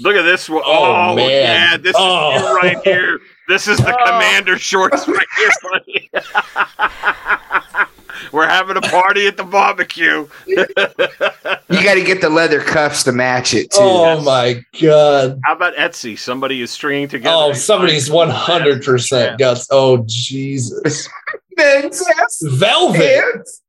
look 0.00 0.14
at 0.16 0.22
this 0.22 0.48
one. 0.48 0.62
Oh, 0.64 1.10
Oh, 1.12 1.16
man. 1.16 1.30
yeah, 1.30 1.76
this 1.78 1.96
Oh. 1.98 2.36
is 2.36 2.42
right 2.62 2.78
here. 2.84 3.18
This 3.50 3.66
is 3.66 3.78
the 3.78 3.92
Oh. 3.92 4.04
commander 4.06 4.56
shorts 4.56 5.08
right 5.08 5.26
here, 5.36 5.50
buddy. 5.72 6.08
We're 8.32 8.46
having 8.46 8.76
a 8.76 8.80
party 8.80 9.26
at 9.26 9.36
the 9.36 9.42
barbecue. 9.42 10.28
You 10.46 10.66
got 10.66 11.94
to 11.94 12.04
get 12.04 12.20
the 12.20 12.30
leather 12.30 12.60
cuffs 12.60 13.02
to 13.04 13.12
match 13.12 13.54
it 13.54 13.72
too. 13.72 13.78
Oh 13.80 14.20
my 14.20 14.62
god. 14.80 15.40
How 15.42 15.56
about 15.56 15.74
Etsy? 15.74 16.16
Somebody 16.16 16.62
is 16.62 16.70
stringing 16.70 17.08
together. 17.08 17.34
Oh, 17.36 17.52
somebody's 17.52 18.08
100 18.08 18.84
percent 18.84 19.40
guts. 19.40 19.66
Oh 19.72 20.04
Jesus. 20.06 21.08
Men's 21.56 22.04
Velvet. 22.42 23.00
pants. 23.00 23.62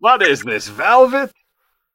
What 0.00 0.20
is 0.22 0.42
this? 0.42 0.66
Velvet? 0.66 1.30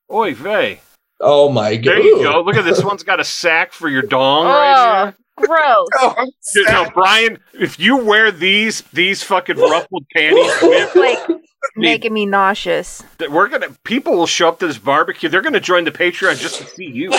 Oy 0.09 0.33
vey. 0.33 0.79
Oh 1.19 1.49
my 1.49 1.75
god. 1.75 1.91
There 1.91 1.99
you 1.99 2.23
go. 2.23 2.41
Look 2.41 2.55
at 2.55 2.63
this 2.63 2.85
one's 2.85 3.03
got 3.03 3.19
a 3.19 3.25
sack 3.25 3.73
for 3.73 3.89
your 3.89 4.01
dong 4.01 4.45
right 4.45 4.75
ah. 4.77 5.05
here. 5.07 5.15
Gross. 5.37 5.87
Oh, 5.99 6.15
Dude, 6.53 6.67
no. 6.67 6.89
Brian, 6.93 7.39
if 7.53 7.79
you 7.79 7.97
wear 7.97 8.31
these 8.31 8.81
these 8.93 9.23
fucking 9.23 9.57
ruffled 9.57 10.05
panties, 10.15 10.51
with, 10.61 10.95
like 10.95 11.19
making 11.75 12.13
me 12.13 12.25
nauseous. 12.25 13.03
we're 13.29 13.47
gonna 13.47 13.69
people 13.83 14.15
will 14.15 14.27
show 14.27 14.49
up 14.49 14.59
to 14.59 14.67
this 14.67 14.77
barbecue. 14.77 15.29
They're 15.29 15.41
gonna 15.41 15.59
join 15.59 15.85
the 15.85 15.91
Patreon 15.91 16.37
just 16.39 16.59
to 16.59 16.65
see 16.67 16.85
you. 16.85 17.11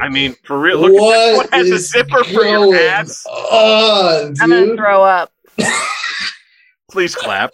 I 0.00 0.08
mean, 0.08 0.36
for 0.44 0.58
real. 0.60 0.78
Look 0.80 0.92
at 0.92 0.94
this 0.94 1.00
one 1.00 1.36
What 1.36 1.50
has 1.54 1.70
a 1.70 1.78
zipper 1.78 2.24
for 2.24 2.44
your 2.44 2.74
ass. 2.76 3.26
on, 3.26 4.34
I'm 4.40 4.50
gonna 4.50 4.76
throw 4.76 5.02
up. 5.02 5.32
Please 6.90 7.14
clap. 7.14 7.50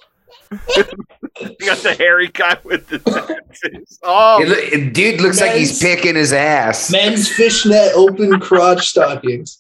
You 1.41 1.57
got 1.67 1.79
the 1.79 1.95
hairy 1.95 2.29
guy 2.29 2.57
with 2.65 2.87
the 2.89 2.99
tattoos. 2.99 3.99
Oh, 4.03 4.43
It 4.43 4.49
it- 4.73 4.93
dude 4.95 5.21
looks 5.21 5.41
like 5.41 5.53
he's 5.57 5.79
picking 5.81 6.15
his 6.17 6.33
ass. 6.33 6.91
Men's 6.91 7.29
fishnet 7.29 7.93
open 7.95 8.41
crotch 8.41 8.89
stockings. 8.89 9.59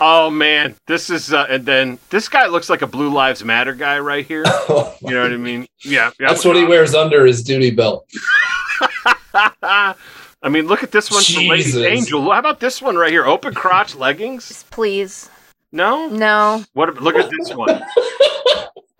oh 0.00 0.30
man, 0.30 0.74
this 0.86 1.10
is 1.10 1.32
uh, 1.32 1.46
and 1.48 1.66
then 1.66 1.98
this 2.10 2.28
guy 2.28 2.46
looks 2.46 2.70
like 2.70 2.82
a 2.82 2.86
Blue 2.86 3.08
Lives 3.12 3.42
Matter 3.44 3.74
guy 3.74 3.98
right 3.98 4.24
here. 4.26 4.44
You 5.00 5.14
know 5.14 5.22
what 5.22 5.32
I 5.32 5.36
mean? 5.36 5.66
Yeah, 5.84 6.10
yeah. 6.18 6.28
That's 6.28 6.44
what 6.44 6.56
he 6.56 6.64
wears 6.64 6.92
under 6.94 7.24
his 7.24 7.42
duty 7.44 7.70
belt. 7.70 8.04
I 9.62 10.48
mean, 10.50 10.66
look 10.66 10.82
at 10.82 10.90
this 10.90 11.10
one 11.10 11.22
from 11.22 11.44
Lady 11.46 11.84
Angel. 11.86 12.22
How 12.30 12.38
about 12.38 12.60
this 12.60 12.80
one 12.82 12.96
right 12.96 13.10
here? 13.12 13.24
Open 13.26 13.54
crotch 13.54 13.94
leggings? 13.94 14.64
Please. 14.70 15.30
No. 15.72 16.08
No. 16.08 16.64
What? 16.72 17.00
Look 17.02 17.16
at 17.16 17.30
this 17.30 17.54
one. 17.54 17.82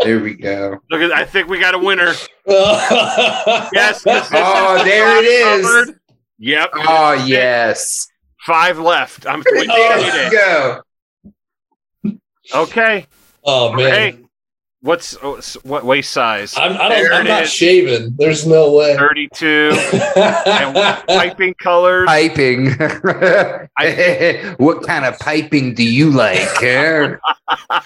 There 0.01 0.21
we 0.21 0.35
go. 0.35 0.79
Look 0.93 1.01
at. 1.03 1.11
I 1.13 1.25
think 1.25 1.49
we 1.49 1.59
got 1.59 1.75
a 1.75 1.79
winner. 1.79 2.13
yes. 2.47 3.71
Yes. 3.73 4.05
'cause 4.05 4.31
this 4.31 4.41
Oh, 4.45 4.77
is 4.77 4.85
there 4.85 5.17
it 5.19 5.25
is. 5.25 5.67
covered. 5.67 6.01
Yep. 6.39 6.71
Oh 6.77 7.13
yes. 7.27 8.07
Five 8.47 8.79
left. 8.79 9.27
I'm 9.27 9.43
There 9.43 9.65
three 9.65 9.67
we 9.67 10.31
go. 10.31 10.83
Okay. 12.55 13.07
Oh 13.43 13.73
man. 13.73 13.91
Hey, 13.91 14.19
what's 14.81 15.17
oh, 15.23 15.41
what 15.63 15.85
waist 15.85 16.11
size? 16.11 16.55
I'm, 16.57 16.73
I 16.81 16.89
There 16.89 17.09
don't, 17.09 17.21
I'm 17.21 17.27
not 17.27 17.43
is. 17.45 17.53
shaving. 17.53 18.15
There's 18.17 18.47
no 18.47 18.73
way. 18.75 18.97
Thirty-two. 18.97 19.73
and 20.17 20.75
piping 21.07 21.55
colors. 21.55 22.07
Piping. 22.07 22.67
what 24.59 24.83
kind 24.87 25.05
of 25.05 25.19
piping 25.19 25.75
do 25.75 25.85
you 25.85 26.11
like? 26.11 26.63
Eh? 26.63 27.17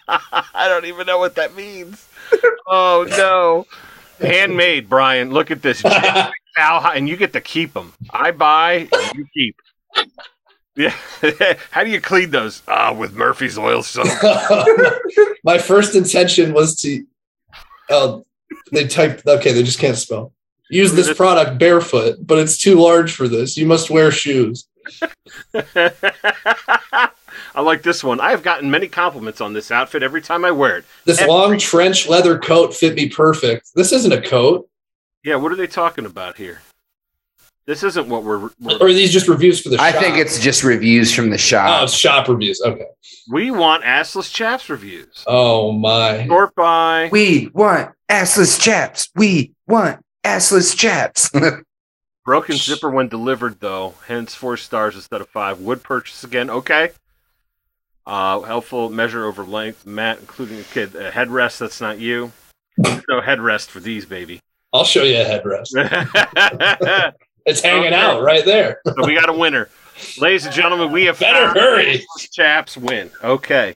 I 0.09 0.69
don't 0.69 0.85
even 0.87 1.07
know 1.07 1.19
what 1.19 1.35
that 1.37 1.55
means. 1.55 2.09
Oh 2.67 3.07
no. 3.11 3.67
Handmade, 4.21 4.89
Brian. 4.89 5.31
Look 5.31 5.51
at 5.51 5.63
this. 5.63 5.83
Cow, 5.83 6.93
and 6.95 7.09
you 7.09 7.17
get 7.17 7.33
to 7.33 7.41
keep 7.41 7.73
them. 7.73 7.93
I 8.11 8.31
buy, 8.31 8.89
you 9.15 9.27
keep. 9.35 9.57
Yeah. 10.77 10.95
How 11.71 11.85
do 11.85 11.91
you 11.91 12.01
clean 12.01 12.31
those? 12.31 12.63
Ah, 12.67 12.93
with 12.93 13.15
Murphy's 13.15 13.59
oil 13.59 13.83
soap. 13.83 14.07
My 15.45 15.59
first 15.59 15.95
intention 15.95 16.53
was 16.53 16.77
to. 16.83 17.05
Oh, 17.91 18.25
they 18.73 18.87
typed. 18.87 19.27
Okay, 19.27 19.53
they 19.53 19.63
just 19.63 19.79
can't 19.79 19.97
spell. 19.97 20.33
Use 20.71 20.93
this 20.95 21.13
product 21.15 21.59
barefoot, 21.59 22.17
but 22.27 22.39
it's 22.39 22.57
too 22.57 22.77
large 22.77 23.13
for 23.15 23.29
this. 23.29 23.59
You 23.59 23.67
must 23.67 23.91
wear 23.91 24.11
shoes. 24.11 24.67
I 27.55 27.61
like 27.61 27.83
this 27.83 28.03
one. 28.03 28.21
I 28.21 28.31
have 28.31 28.43
gotten 28.43 28.71
many 28.71 28.89
compliments 28.89 29.43
on 29.43 29.53
this 29.53 29.71
outfit 29.71 30.03
every 30.03 30.23
time 30.23 30.45
I 30.47 30.51
wear 30.51 30.79
it. 30.79 30.85
This 31.05 31.21
Every- 31.21 31.31
long 31.31 31.59
trench 31.59 32.09
leather 32.09 32.39
coat 32.39 32.75
fit 32.75 32.95
me 32.95 33.11
perfect. 33.11 33.71
This 33.75 33.93
isn't 33.93 34.13
a 34.13 34.23
coat. 34.23 34.69
Yeah, 35.23 35.37
what 35.37 35.53
are 35.53 35.57
they 35.57 35.67
talking 35.67 36.07
about 36.07 36.39
here? 36.39 36.63
This 37.67 37.83
isn't 37.85 38.09
what 38.09 38.25
we're. 38.25 38.51
we're 38.61 38.79
Or 38.81 38.87
are 38.89 38.93
these 38.93 39.13
just 39.13 39.29
reviews 39.29 39.61
for 39.61 39.69
the 39.69 39.77
shop. 39.77 39.85
I 39.87 39.93
shop? 39.93 40.01
think 40.03 40.17
it's 40.19 40.41
just 40.41 40.65
reviews 40.65 41.15
from 41.15 41.29
the 41.31 41.35
Oh, 41.35 41.39
shop. 41.39 41.85
it's 41.85 41.93
shop 41.95 42.29
reviews. 42.29 42.61
Okay. 42.61 42.87
we 43.31 43.51
want 43.53 43.85
assless 43.85 44.33
chaps 44.33 44.69
reviews. 44.69 45.23
Oh 45.27 45.71
my. 45.73 46.27
Sort 46.27 46.55
by. 46.57 47.09
we 47.13 47.51
want 47.55 47.93
assless 48.09 48.61
chaps. 48.61 49.09
We 49.15 49.53
want 49.69 50.05
assless 50.25 50.77
chaps. 50.77 51.31
Broken 52.25 52.57
zipper 52.57 52.91
when 52.91 53.09
delivered, 53.09 53.59
though. 53.61 53.95
Hence 54.07 54.35
four 54.35 54.57
stars 54.57 54.95
instead 54.97 55.21
of 55.21 55.29
five. 55.29 55.61
Would 55.61 55.83
purchase 55.83 56.23
again. 56.25 56.51
Okay. 56.51 56.91
Uh, 58.07 58.41
helpful 58.41 58.91
measure 58.91 59.25
over 59.27 59.45
length, 59.45 59.87
mat, 59.87 60.19
including 60.21 60.59
a 60.59 60.65
kid. 60.65 60.95
A 60.97 61.11
headrest. 61.13 61.59
That's 61.59 61.81
not 61.81 61.99
you. 62.01 62.33
No 62.79 63.21
headrest 63.21 63.69
for 63.69 63.79
these, 63.81 64.05
baby. 64.07 64.41
I'll 64.73 64.85
show 64.85 65.03
you 65.05 65.21
a 65.21 65.25
headrest. 65.25 65.73
so 67.47 67.51
It's 67.51 67.61
hanging 67.63 67.93
Okay. 67.93 67.97
out 67.97 68.23
right 68.23 68.45
there. 68.45 68.81
we 69.05 69.15
got 69.15 69.29
a 69.29 69.33
winner, 69.33 69.69
ladies 70.19 70.47
and 70.47 70.55
gentlemen. 70.55 70.91
We 70.93 71.05
have 71.05 71.19
Better 71.19 71.47
found 71.47 71.59
hurry. 71.59 72.05
chaps 72.33 72.77
win. 72.77 73.11
Okay. 73.23 73.75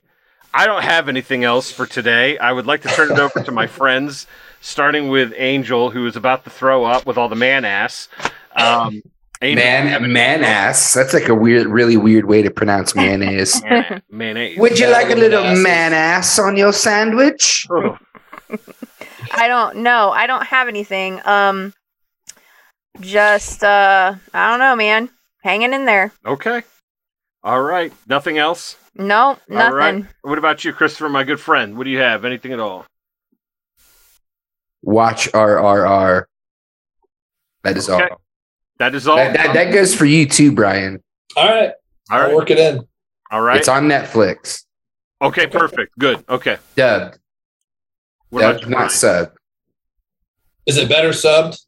I 0.55 0.67
don't 0.67 0.83
have 0.83 1.09
anything 1.09 1.45
else 1.45 1.71
for 1.71 1.87
today. 1.87 2.39
I 2.39 2.51
would 2.53 2.67
like 2.67 2.81
to 2.83 2.89
turn 2.89 3.13
it 3.13 3.19
over 3.19 3.43
to 3.43 3.53
my 3.53 3.67
friends, 3.67 4.27
starting 4.63 5.09
with 5.09 5.35
Angel, 5.37 5.91
who 5.91 6.07
is 6.07 6.17
about 6.17 6.45
to 6.45 6.51
throw 6.51 6.85
up 6.85 7.05
with 7.05 7.19
all 7.19 7.29
the 7.29 7.37
man 7.37 7.65
ass. 7.67 8.09
Um, 8.55 9.03
Angel, 9.43 9.63
Man, 9.63 10.13
man 10.13 10.43
ass. 10.45 10.95
That's 10.95 11.13
like 11.13 11.29
a 11.29 11.35
weird, 11.35 11.67
really 11.67 11.99
weird 11.99 12.25
way 12.25 12.41
to 12.41 12.51
pronounce 12.51 12.95
mayonnaise. 12.95 13.63
Man- 13.65 14.03
mayonnaise. 14.11 14.57
Would 14.59 14.79
you 14.79 14.89
like 14.89 15.11
a 15.11 15.15
little 15.15 15.55
man 15.57 15.93
ass 15.93 16.39
on 16.39 16.57
your 16.57 16.73
sandwich? 16.73 17.67
Oh, 17.71 17.99
I 19.35 19.49
don't 19.49 19.79
know. 19.79 20.11
I 20.11 20.27
don't 20.27 20.47
have 20.47 20.69
anything. 20.69 21.21
Um 21.27 21.75
just 23.01 23.63
uh 23.65 24.15
I 24.35 24.51
don't 24.51 24.59
know, 24.59 24.77
man. 24.77 25.11
Hanging 25.43 25.73
in 25.73 25.85
there. 25.85 26.13
okay. 26.25 26.63
All 27.45 27.63
right. 27.63 27.93
Nothing 28.09 28.39
else? 28.39 28.77
No, 28.97 29.39
nothing. 29.49 29.59
All 29.59 29.73
right. 29.73 30.05
What 30.23 30.39
about 30.39 30.65
you, 30.65 30.73
Christopher, 30.73 31.09
my 31.09 31.23
good 31.23 31.39
friend? 31.39 31.77
What 31.77 31.85
do 31.85 31.91
you 31.91 31.99
have? 32.01 32.25
Anything 32.25 32.53
at 32.53 32.59
all? 32.59 32.85
Watch 34.83 35.31
RRR. 35.33 36.25
That 37.63 37.77
is 37.77 37.89
Okay. 37.89 38.09
all. 38.09 38.21
That 38.79 38.95
is 38.95 39.07
all. 39.09 39.17
That, 39.17 39.35
that, 39.37 39.55
that 39.55 39.73
goes 39.73 39.95
for 39.95 40.05
you 40.05 40.27
too, 40.27 40.53
Brian. 40.53 41.03
All 41.37 41.49
right. 41.49 41.73
All 42.11 42.21
right. 42.21 42.31
I'll 42.31 42.37
work 42.37 42.51
it 42.51 42.59
in. 42.59 42.87
All 43.31 43.41
right. 43.43 43.57
It's 43.59 43.69
on 43.69 43.85
Netflix. 43.85 44.65
Okay, 45.23 45.47
perfect. 45.47 45.99
Good. 45.99 46.25
Okay. 46.29 46.59
Dubbed. 46.77 47.19
What 48.31 48.41
about 48.43 48.53
Dubbed, 48.55 48.65
you, 48.65 48.71
not 48.71 48.77
Brian? 48.77 48.91
sub. 48.91 49.33
Is 50.67 50.77
it 50.79 50.89
better 50.89 51.11
subbed? 51.11 51.59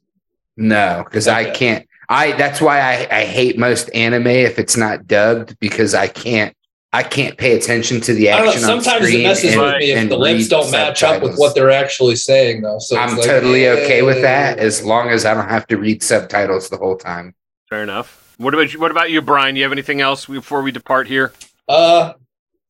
No, 0.59 1.03
because 1.05 1.27
I 1.27 1.49
can't. 1.49 1.87
I 2.09 2.33
that's 2.33 2.59
why 2.59 2.79
I, 2.81 3.07
I 3.21 3.25
hate 3.25 3.57
most 3.57 3.89
anime 3.93 4.27
if 4.27 4.59
it's 4.59 4.75
not 4.75 5.07
dubbed 5.07 5.57
because 5.59 5.93
I 5.95 6.07
can't 6.07 6.55
I 6.91 7.03
can't 7.03 7.37
pay 7.37 7.55
attention 7.55 8.01
to 8.01 8.13
the 8.13 8.31
I 8.31 8.37
don't 8.37 8.45
know. 8.47 8.51
action. 8.51 8.63
on 8.69 8.81
Sometimes 8.81 9.09
it 9.13 9.23
messes 9.23 9.53
and- 9.53 9.61
with 9.61 9.77
me 9.77 9.91
if 9.91 10.09
the 10.09 10.17
lips 10.17 10.47
don't 10.49 10.69
match 10.71 11.01
up 11.03 11.21
with 11.21 11.37
what 11.37 11.55
they're 11.55 11.69
actually 11.71 12.15
saying, 12.17 12.61
though. 12.63 12.79
So 12.79 12.95
it's 13.01 13.11
I'm 13.11 13.17
like, 13.17 13.25
totally 13.27 13.67
okay 13.69 14.01
with 14.01 14.21
that 14.21 14.57
as 14.59 14.83
long 14.83 15.09
as 15.09 15.23
I 15.25 15.33
don't 15.33 15.47
have 15.47 15.65
to 15.67 15.77
read 15.77 16.03
subtitles 16.03 16.67
the 16.69 16.77
whole 16.77 16.97
time. 16.97 17.35
Fair 17.69 17.83
enough. 17.83 18.33
What 18.37 18.53
about 18.53 18.73
you? 18.73 18.79
What 18.79 18.91
about 18.91 19.11
you, 19.11 19.21
Brian? 19.21 19.55
You 19.55 19.63
have 19.63 19.71
anything 19.71 20.01
else 20.01 20.25
before 20.25 20.61
we 20.61 20.71
depart 20.71 21.07
here? 21.07 21.31
Uh, 21.69 22.13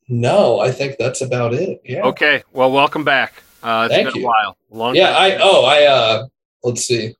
no, 0.09 0.59
I 0.59 0.71
think 0.71 0.97
that's 0.99 1.21
about 1.21 1.53
it. 1.53 1.81
Yeah. 1.85 2.03
Okay. 2.07 2.43
Well, 2.51 2.71
welcome 2.71 3.03
back. 3.03 3.41
Uh, 3.63 3.87
it's 3.89 3.95
Thank 3.95 4.07
been 4.09 4.17
a 4.17 4.19
you. 4.19 4.25
while. 4.27 4.57
A 4.71 4.75
long 4.75 4.95
Yeah. 4.95 5.11
I 5.17 5.37
oh 5.41 5.65
I 5.65 5.85
uh 5.85 6.25
let's 6.63 6.83
see. 6.85 7.15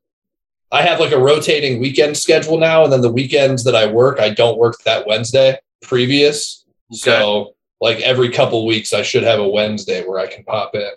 I 0.72 0.84
have 0.84 1.00
like 1.00 1.12
a 1.12 1.18
rotating 1.18 1.80
weekend 1.80 2.18
schedule 2.18 2.58
now, 2.58 2.84
and 2.84 2.94
then 2.94 3.02
the 3.02 3.12
weekends 3.12 3.64
that 3.64 3.76
I 3.76 3.88
work, 3.88 4.20
I 4.20 4.30
don't 4.30 4.58
work 4.58 4.76
that 4.86 5.08
Wednesday 5.08 5.58
previous. 5.82 6.66
So 6.92 7.56
like 7.82 8.00
every 8.02 8.30
couple 8.30 8.66
weeks, 8.66 8.94
I 8.94 9.02
should 9.02 9.24
have 9.24 9.40
a 9.40 9.48
Wednesday 9.48 10.06
where 10.06 10.20
I 10.20 10.28
can 10.28 10.44
pop 10.44 10.76
in. 10.76 10.92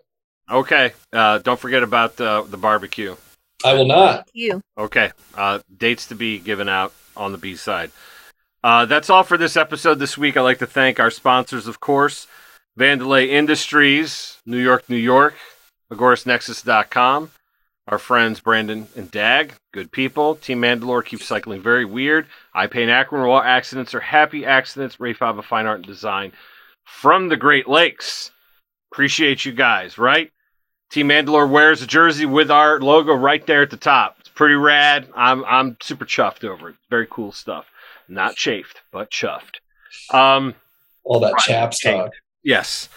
Okay. 0.51 0.93
Uh, 1.12 1.39
don't 1.39 1.59
forget 1.59 1.82
about 1.82 2.20
uh, 2.20 2.43
the 2.43 2.57
barbecue. 2.57 3.16
I 3.65 3.74
will 3.74 3.86
not. 3.86 4.28
You. 4.32 4.61
Okay. 4.77 5.12
Uh, 5.35 5.61
dates 5.77 6.07
to 6.09 6.15
be 6.15 6.39
given 6.39 6.69
out 6.69 6.93
on 7.16 7.32
the 7.32 7.39
B 7.39 7.57
side. 7.57 7.90
Uh, 8.65 8.86
that's 8.86 9.11
all 9.11 9.23
for 9.23 9.36
this 9.36 9.57
episode 9.57 9.99
this 9.99 10.19
week. 10.19 10.36
I'd 10.36 10.43
like 10.43 10.59
to 10.59 10.66
thank 10.66 11.01
our 11.01 11.11
sponsors, 11.11 11.66
of 11.66 11.81
course, 11.81 12.27
Vandelay 12.78 13.28
Industries, 13.28 14.39
New 14.47 14.59
York, 14.59 14.89
New 14.89 14.97
York, 14.97 15.35
AgorisNexus.com, 15.93 17.31
our 17.88 17.98
friends 17.98 18.40
Brandon 18.40 18.86
and 18.96 19.10
Dag, 19.10 19.54
good 19.72 19.90
people. 19.90 20.36
Team 20.36 20.60
Mandalore 20.62 21.04
keeps 21.04 21.26
cycling 21.26 21.60
very 21.60 21.84
weird. 21.84 22.26
I 22.54 22.66
Paint 22.66 22.90
Akron, 22.90 23.22
where 23.26 23.42
accidents 23.42 23.94
are 23.94 24.00
happy 24.00 24.44
accidents. 24.46 25.00
Ray 25.00 25.12
Fava 25.12 25.42
Fine 25.42 25.66
Art 25.66 25.78
and 25.78 25.86
Design 25.86 26.32
from 26.84 27.28
the 27.28 27.36
Great 27.36 27.68
Lakes. 27.68 28.30
Appreciate 28.92 29.44
you 29.44 29.52
guys, 29.52 29.98
right? 29.98 30.30
Team 30.90 31.09
Mandalore 31.09 31.48
wears 31.50 31.82
a 31.82 31.86
jersey 31.86 32.26
with 32.26 32.50
our 32.50 32.78
logo 32.80 33.14
right 33.14 33.44
there 33.46 33.62
at 33.62 33.70
the 33.70 33.76
top. 33.78 34.16
It's 34.20 34.28
pretty 34.28 34.54
rad. 34.54 35.09
I'm 35.16 35.44
I'm 35.44 35.76
super 35.80 36.04
chuffed 36.04 36.44
over 36.44 36.68
it. 36.70 36.76
Very 36.90 37.06
cool 37.10 37.32
stuff. 37.32 37.66
Not 38.09 38.36
chafed, 38.36 38.82
but 38.92 39.10
chuffed. 39.10 39.56
Um, 40.12 40.54
All 41.04 41.20
that 41.20 41.32
Right. 41.32 41.42
chaps 41.42 41.80
talk. 41.80 42.10
Yes. 42.43 42.89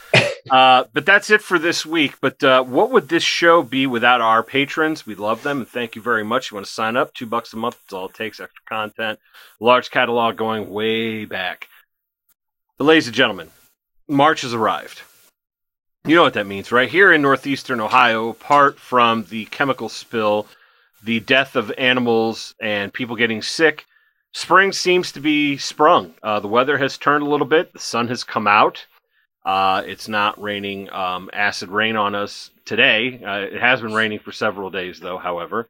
uh, 0.49 0.85
but 0.93 1.05
that's 1.05 1.29
it 1.29 1.41
for 1.41 1.59
this 1.59 1.85
week. 1.85 2.15
But 2.21 2.43
uh, 2.43 2.63
what 2.63 2.91
would 2.91 3.09
this 3.09 3.23
show 3.23 3.63
be 3.63 3.87
without 3.87 4.21
our 4.21 4.43
patrons? 4.43 5.05
We 5.05 5.15
love 5.15 5.43
them 5.43 5.59
and 5.59 5.67
thank 5.67 5.95
you 5.95 6.01
very 6.01 6.23
much. 6.23 6.51
You 6.51 6.55
want 6.55 6.67
to 6.67 6.71
sign 6.73 6.95
up? 6.95 7.13
Two 7.13 7.25
bucks 7.25 7.53
a 7.53 7.57
month. 7.57 7.77
That's 7.83 7.93
all 7.93 8.07
it 8.07 8.13
takes. 8.13 8.39
Extra 8.39 8.63
content, 8.67 9.19
large 9.59 9.91
catalog 9.91 10.35
going 10.37 10.69
way 10.69 11.25
back. 11.25 11.67
But 12.77 12.85
ladies 12.85 13.07
and 13.07 13.15
gentlemen, 13.15 13.49
March 14.07 14.41
has 14.41 14.53
arrived. 14.53 15.01
You 16.05 16.15
know 16.15 16.23
what 16.23 16.33
that 16.33 16.45
means, 16.45 16.71
right? 16.71 16.89
Here 16.89 17.11
in 17.11 17.23
northeastern 17.23 17.79
Ohio, 17.79 18.29
apart 18.29 18.77
from 18.77 19.25
the 19.29 19.45
chemical 19.45 19.89
spill, 19.89 20.45
the 21.03 21.19
death 21.19 21.55
of 21.55 21.71
animals, 21.79 22.53
and 22.61 22.93
people 22.93 23.15
getting 23.15 23.41
sick, 23.41 23.85
spring 24.31 24.71
seems 24.71 25.11
to 25.13 25.19
be 25.19 25.57
sprung. 25.57 26.13
Uh, 26.21 26.39
the 26.39 26.47
weather 26.47 26.77
has 26.77 26.97
turned 26.97 27.23
a 27.23 27.29
little 27.29 27.47
bit. 27.47 27.73
The 27.73 27.79
sun 27.79 28.07
has 28.09 28.23
come 28.23 28.45
out. 28.45 28.85
Uh, 29.45 29.83
it's 29.85 30.07
not 30.07 30.41
raining 30.41 30.91
um, 30.91 31.29
acid 31.31 31.69
rain 31.69 31.95
on 31.95 32.15
us 32.15 32.49
today. 32.65 33.21
Uh, 33.23 33.41
it 33.41 33.61
has 33.61 33.79
been 33.79 33.93
raining 33.93 34.19
for 34.19 34.31
several 34.31 34.71
days, 34.71 34.99
though, 34.99 35.19
however. 35.19 35.69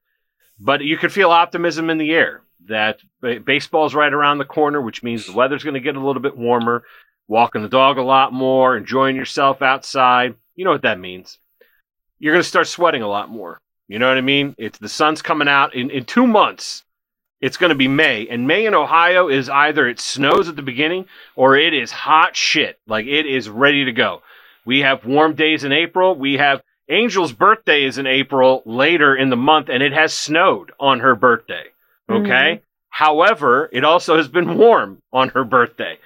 But 0.57 0.81
you 0.81 0.97
can 0.97 1.09
feel 1.09 1.29
optimism 1.29 1.89
in 1.89 1.97
the 1.97 2.13
air 2.13 2.41
that 2.67 2.99
ba- 3.19 3.41
baseball's 3.41 3.93
right 3.93 4.13
around 4.13 4.37
the 4.37 4.45
corner, 4.45 4.81
which 4.81 5.03
means 5.03 5.25
the 5.25 5.33
weather's 5.33 5.63
going 5.63 5.73
to 5.73 5.81
get 5.81 5.97
a 5.97 6.05
little 6.05 6.21
bit 6.21 6.37
warmer 6.37 6.83
walking 7.27 7.63
the 7.63 7.69
dog 7.69 7.97
a 7.97 8.03
lot 8.03 8.31
more, 8.31 8.77
enjoying 8.77 9.17
yourself 9.17 9.61
outside. 9.61 10.35
You 10.55 10.63
know 10.63 10.71
what 10.71 10.83
that 10.83 10.99
means. 10.99 11.37
You're 12.17 12.33
going 12.33 12.43
to 12.43 12.47
start 12.47 12.67
sweating 12.67 13.01
a 13.01 13.09
lot 13.09 13.29
more. 13.29 13.59
You 13.89 13.99
know 13.99 14.07
what 14.07 14.17
I 14.17 14.21
mean? 14.21 14.55
It's 14.57 14.79
the 14.79 14.87
sun's 14.87 15.21
coming 15.21 15.49
out 15.49 15.75
in, 15.75 15.89
in 15.91 16.05
two 16.05 16.25
months. 16.25 16.84
It's 17.45 17.57
going 17.57 17.69
to 17.69 17.75
be 17.75 17.87
May, 17.87 18.27
and 18.27 18.47
May 18.47 18.65
in 18.65 18.73
Ohio 18.73 19.27
is 19.27 19.49
either 19.49 19.87
it 19.87 19.99
snows 19.99 20.49
at 20.49 20.55
the 20.55 20.63
beginning 20.63 21.05
or 21.35 21.55
it 21.55 21.75
is 21.75 21.91
hot 21.91 22.35
shit. 22.35 22.79
Like 22.87 23.05
it 23.05 23.27
is 23.27 23.47
ready 23.47 23.85
to 23.85 23.91
go. 23.91 24.23
We 24.65 24.79
have 24.79 25.05
warm 25.05 25.35
days 25.35 25.63
in 25.63 25.71
April. 25.71 26.15
We 26.15 26.37
have 26.37 26.63
Angel's 26.89 27.33
birthday 27.33 27.83
is 27.83 27.99
in 27.99 28.07
April 28.07 28.63
later 28.65 29.15
in 29.15 29.29
the 29.29 29.35
month, 29.35 29.69
and 29.69 29.83
it 29.83 29.93
has 29.93 30.11
snowed 30.11 30.71
on 30.79 31.01
her 31.01 31.13
birthday. 31.13 31.65
Mm-hmm. 32.09 32.25
Okay. 32.25 32.61
However, 32.89 33.69
it 33.71 33.83
also 33.83 34.17
has 34.17 34.27
been 34.27 34.57
warm 34.57 35.03
on 35.13 35.29
her 35.29 35.43
birthday. 35.43 35.99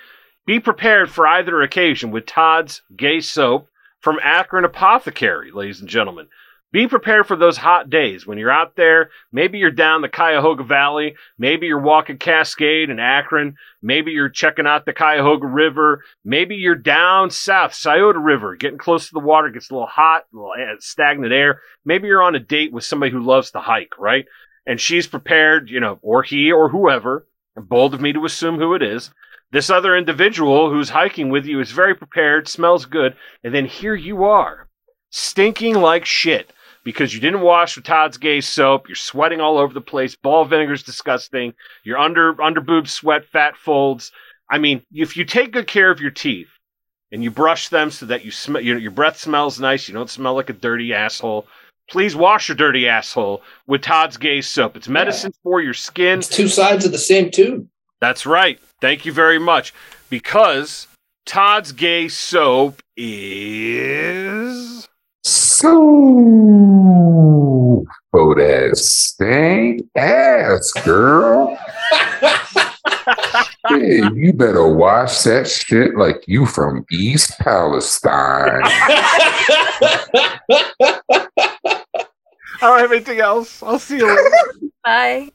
Be 0.45 0.60
prepared 0.60 1.10
for 1.10 1.26
either 1.26 1.61
occasion 1.61 2.11
with 2.11 2.26
Todd's 2.26 2.82
Gay 2.98 3.22
Soap 3.22 3.70
from 4.02 4.20
Akron 4.22 4.66
Apothecary, 4.66 5.52
ladies 5.52 5.80
and 5.80 5.88
gentlemen. 5.88 6.28
Be 6.72 6.88
prepared 6.88 7.26
for 7.26 7.36
those 7.36 7.58
hot 7.58 7.90
days 7.90 8.28
when 8.28 8.38
you're 8.38 8.52
out 8.52 8.76
there. 8.76 9.10
Maybe 9.32 9.58
you're 9.58 9.72
down 9.72 10.02
the 10.02 10.10
Cuyahoga 10.10 10.64
Valley. 10.64 11.16
Maybe 11.40 11.66
you're 11.66 11.82
walking 11.82 12.20
Cascade 12.20 12.91
in 12.91 13.00
Akron. 13.00 13.56
Maybe 13.82 14.12
you're 14.12 14.30
checking 14.30 14.68
out 14.68 14.86
the 14.86 14.94
Cuyahoga 14.94 15.48
River. 15.48 16.04
Maybe 16.24 16.58
you're 16.58 16.76
down 16.76 17.32
south, 17.32 17.74
Scioto 17.74 18.20
River, 18.20 18.56
getting 18.56 18.78
close 18.78 19.08
to 19.08 19.14
the 19.14 19.20
water. 19.20 19.50
Gets 19.50 19.72
a 19.72 19.74
little 19.74 19.88
hot, 19.88 20.26
a 20.32 20.36
little 20.36 20.52
uh, 20.52 20.76
stagnant 20.80 21.34
air. 21.34 21.62
Maybe 21.86 22.08
you're 22.08 22.22
on 22.22 22.36
a 22.36 22.40
date 22.40 22.72
with 22.72 22.84
somebody 22.84 23.12
who 23.12 23.24
loves 23.24 23.50
to 23.52 23.60
hike, 23.60 23.98
right? 23.98 24.26
And 24.68 24.80
she's 24.80 25.08
prepared, 25.08 25.72
you 25.72 25.80
know, 25.80 25.98
or 26.04 26.22
he 26.22 26.52
or 26.52 26.70
whoever, 26.70 27.26
bold 27.56 27.96
of 27.96 28.02
me 28.02 28.14
to 28.14 28.26
assume 28.26 28.60
who 28.60 28.76
it 28.76 28.84
is, 28.84 29.10
this 29.52 29.72
other 29.72 29.98
individual 29.98 30.70
who's 30.70 30.91
hiking 30.91 31.30
with 31.30 31.48
you 31.48 31.60
is 31.62 31.72
very 31.72 31.96
prepared, 31.96 32.48
smells 32.48 32.86
good, 32.86 33.16
and 33.44 33.56
then 33.56 33.66
here 33.66 33.96
you 33.96 34.26
are, 34.26 34.70
stinking 35.10 35.74
like 35.74 36.06
shit 36.06 36.54
because 36.84 37.14
you 37.14 37.19
didn't 37.19 37.41
wash 37.41 37.76
with 37.76 37.85
Todd's 37.85 38.18
Gay 38.18 38.41
soap. 38.41 38.88
You're 38.88 38.95
sweating 38.95 39.41
all 39.41 39.57
over 39.57 39.73
the 39.73 39.81
place. 39.81 40.15
Ball 40.15 40.45
vinegar's 40.45 40.84
disgusting. 40.84 41.53
Your 41.84 41.97
under 41.97 42.41
under 42.41 42.61
boob 42.61 42.88
sweat, 42.88 43.26
fat 43.26 43.56
folds. 43.57 44.11
I 44.49 44.57
mean, 44.57 44.81
if 44.93 45.15
you 45.15 45.26
take 45.26 45.51
good 45.51 45.68
care 45.68 45.91
of 45.91 46.01
your 46.01 46.11
teeth 46.11 46.49
and 47.11 47.23
you 47.23 47.31
brush 47.31 47.69
them 47.69 47.91
so 47.91 48.06
that 48.07 48.26
you 48.26 48.31
smell, 48.31 48.61
your, 48.61 48.77
your 48.77 48.91
breath 48.91 49.18
smells 49.18 49.60
nice, 49.60 49.88
you 49.88 49.93
don't 49.93 50.10
smell 50.10 50.34
like 50.34 50.49
a 50.49 50.53
dirty 50.53 50.93
asshole. 50.93 51.47
Please 51.89 52.15
wash 52.15 52.49
your 52.49 52.56
dirty 52.56 52.88
asshole 52.88 53.41
with 53.65 53.81
Todd's 53.81 54.18
Gay 54.18 54.41
soap. 54.41 54.76
It's 54.76 54.88
medicine 54.88 55.34
for 55.43 55.61
your 55.61 55.73
skin. 55.73 56.19
It's 56.19 56.27
two 56.27 56.47
sides 56.47 56.85
of 56.85 56.91
the 56.91 56.99
same 56.99 57.31
tube. 57.31 57.68
That's 57.99 58.26
right. 58.26 58.60
Thank 58.81 59.06
you 59.06 59.11
very 59.11 59.39
much. 59.39 59.73
Because 60.10 60.88
Todd's 61.26 61.72
Gay 61.72 62.07
Soap 62.07 62.81
is. 62.97 64.89
So 65.60 65.68
for 68.11 68.36
that 68.36 68.77
stank 68.77 69.81
ass 69.95 70.72
girl. 70.86 71.57
Hey, 73.68 74.02
you 74.15 74.34
better 74.34 74.68
wash 74.68 75.22
that 75.23 75.48
shit 75.48 75.95
like 75.95 76.23
you 76.27 76.45
from 76.45 76.86
East 76.91 77.38
Palestine. 77.40 78.61
I 78.64 79.49
don't 82.61 82.80
have 82.80 82.91
anything 82.91 83.19
else. 83.19 83.61
I'll 83.61 83.80
see 83.80 83.98
you 83.98 84.07
later. 84.07 84.31
Bye. 84.84 85.30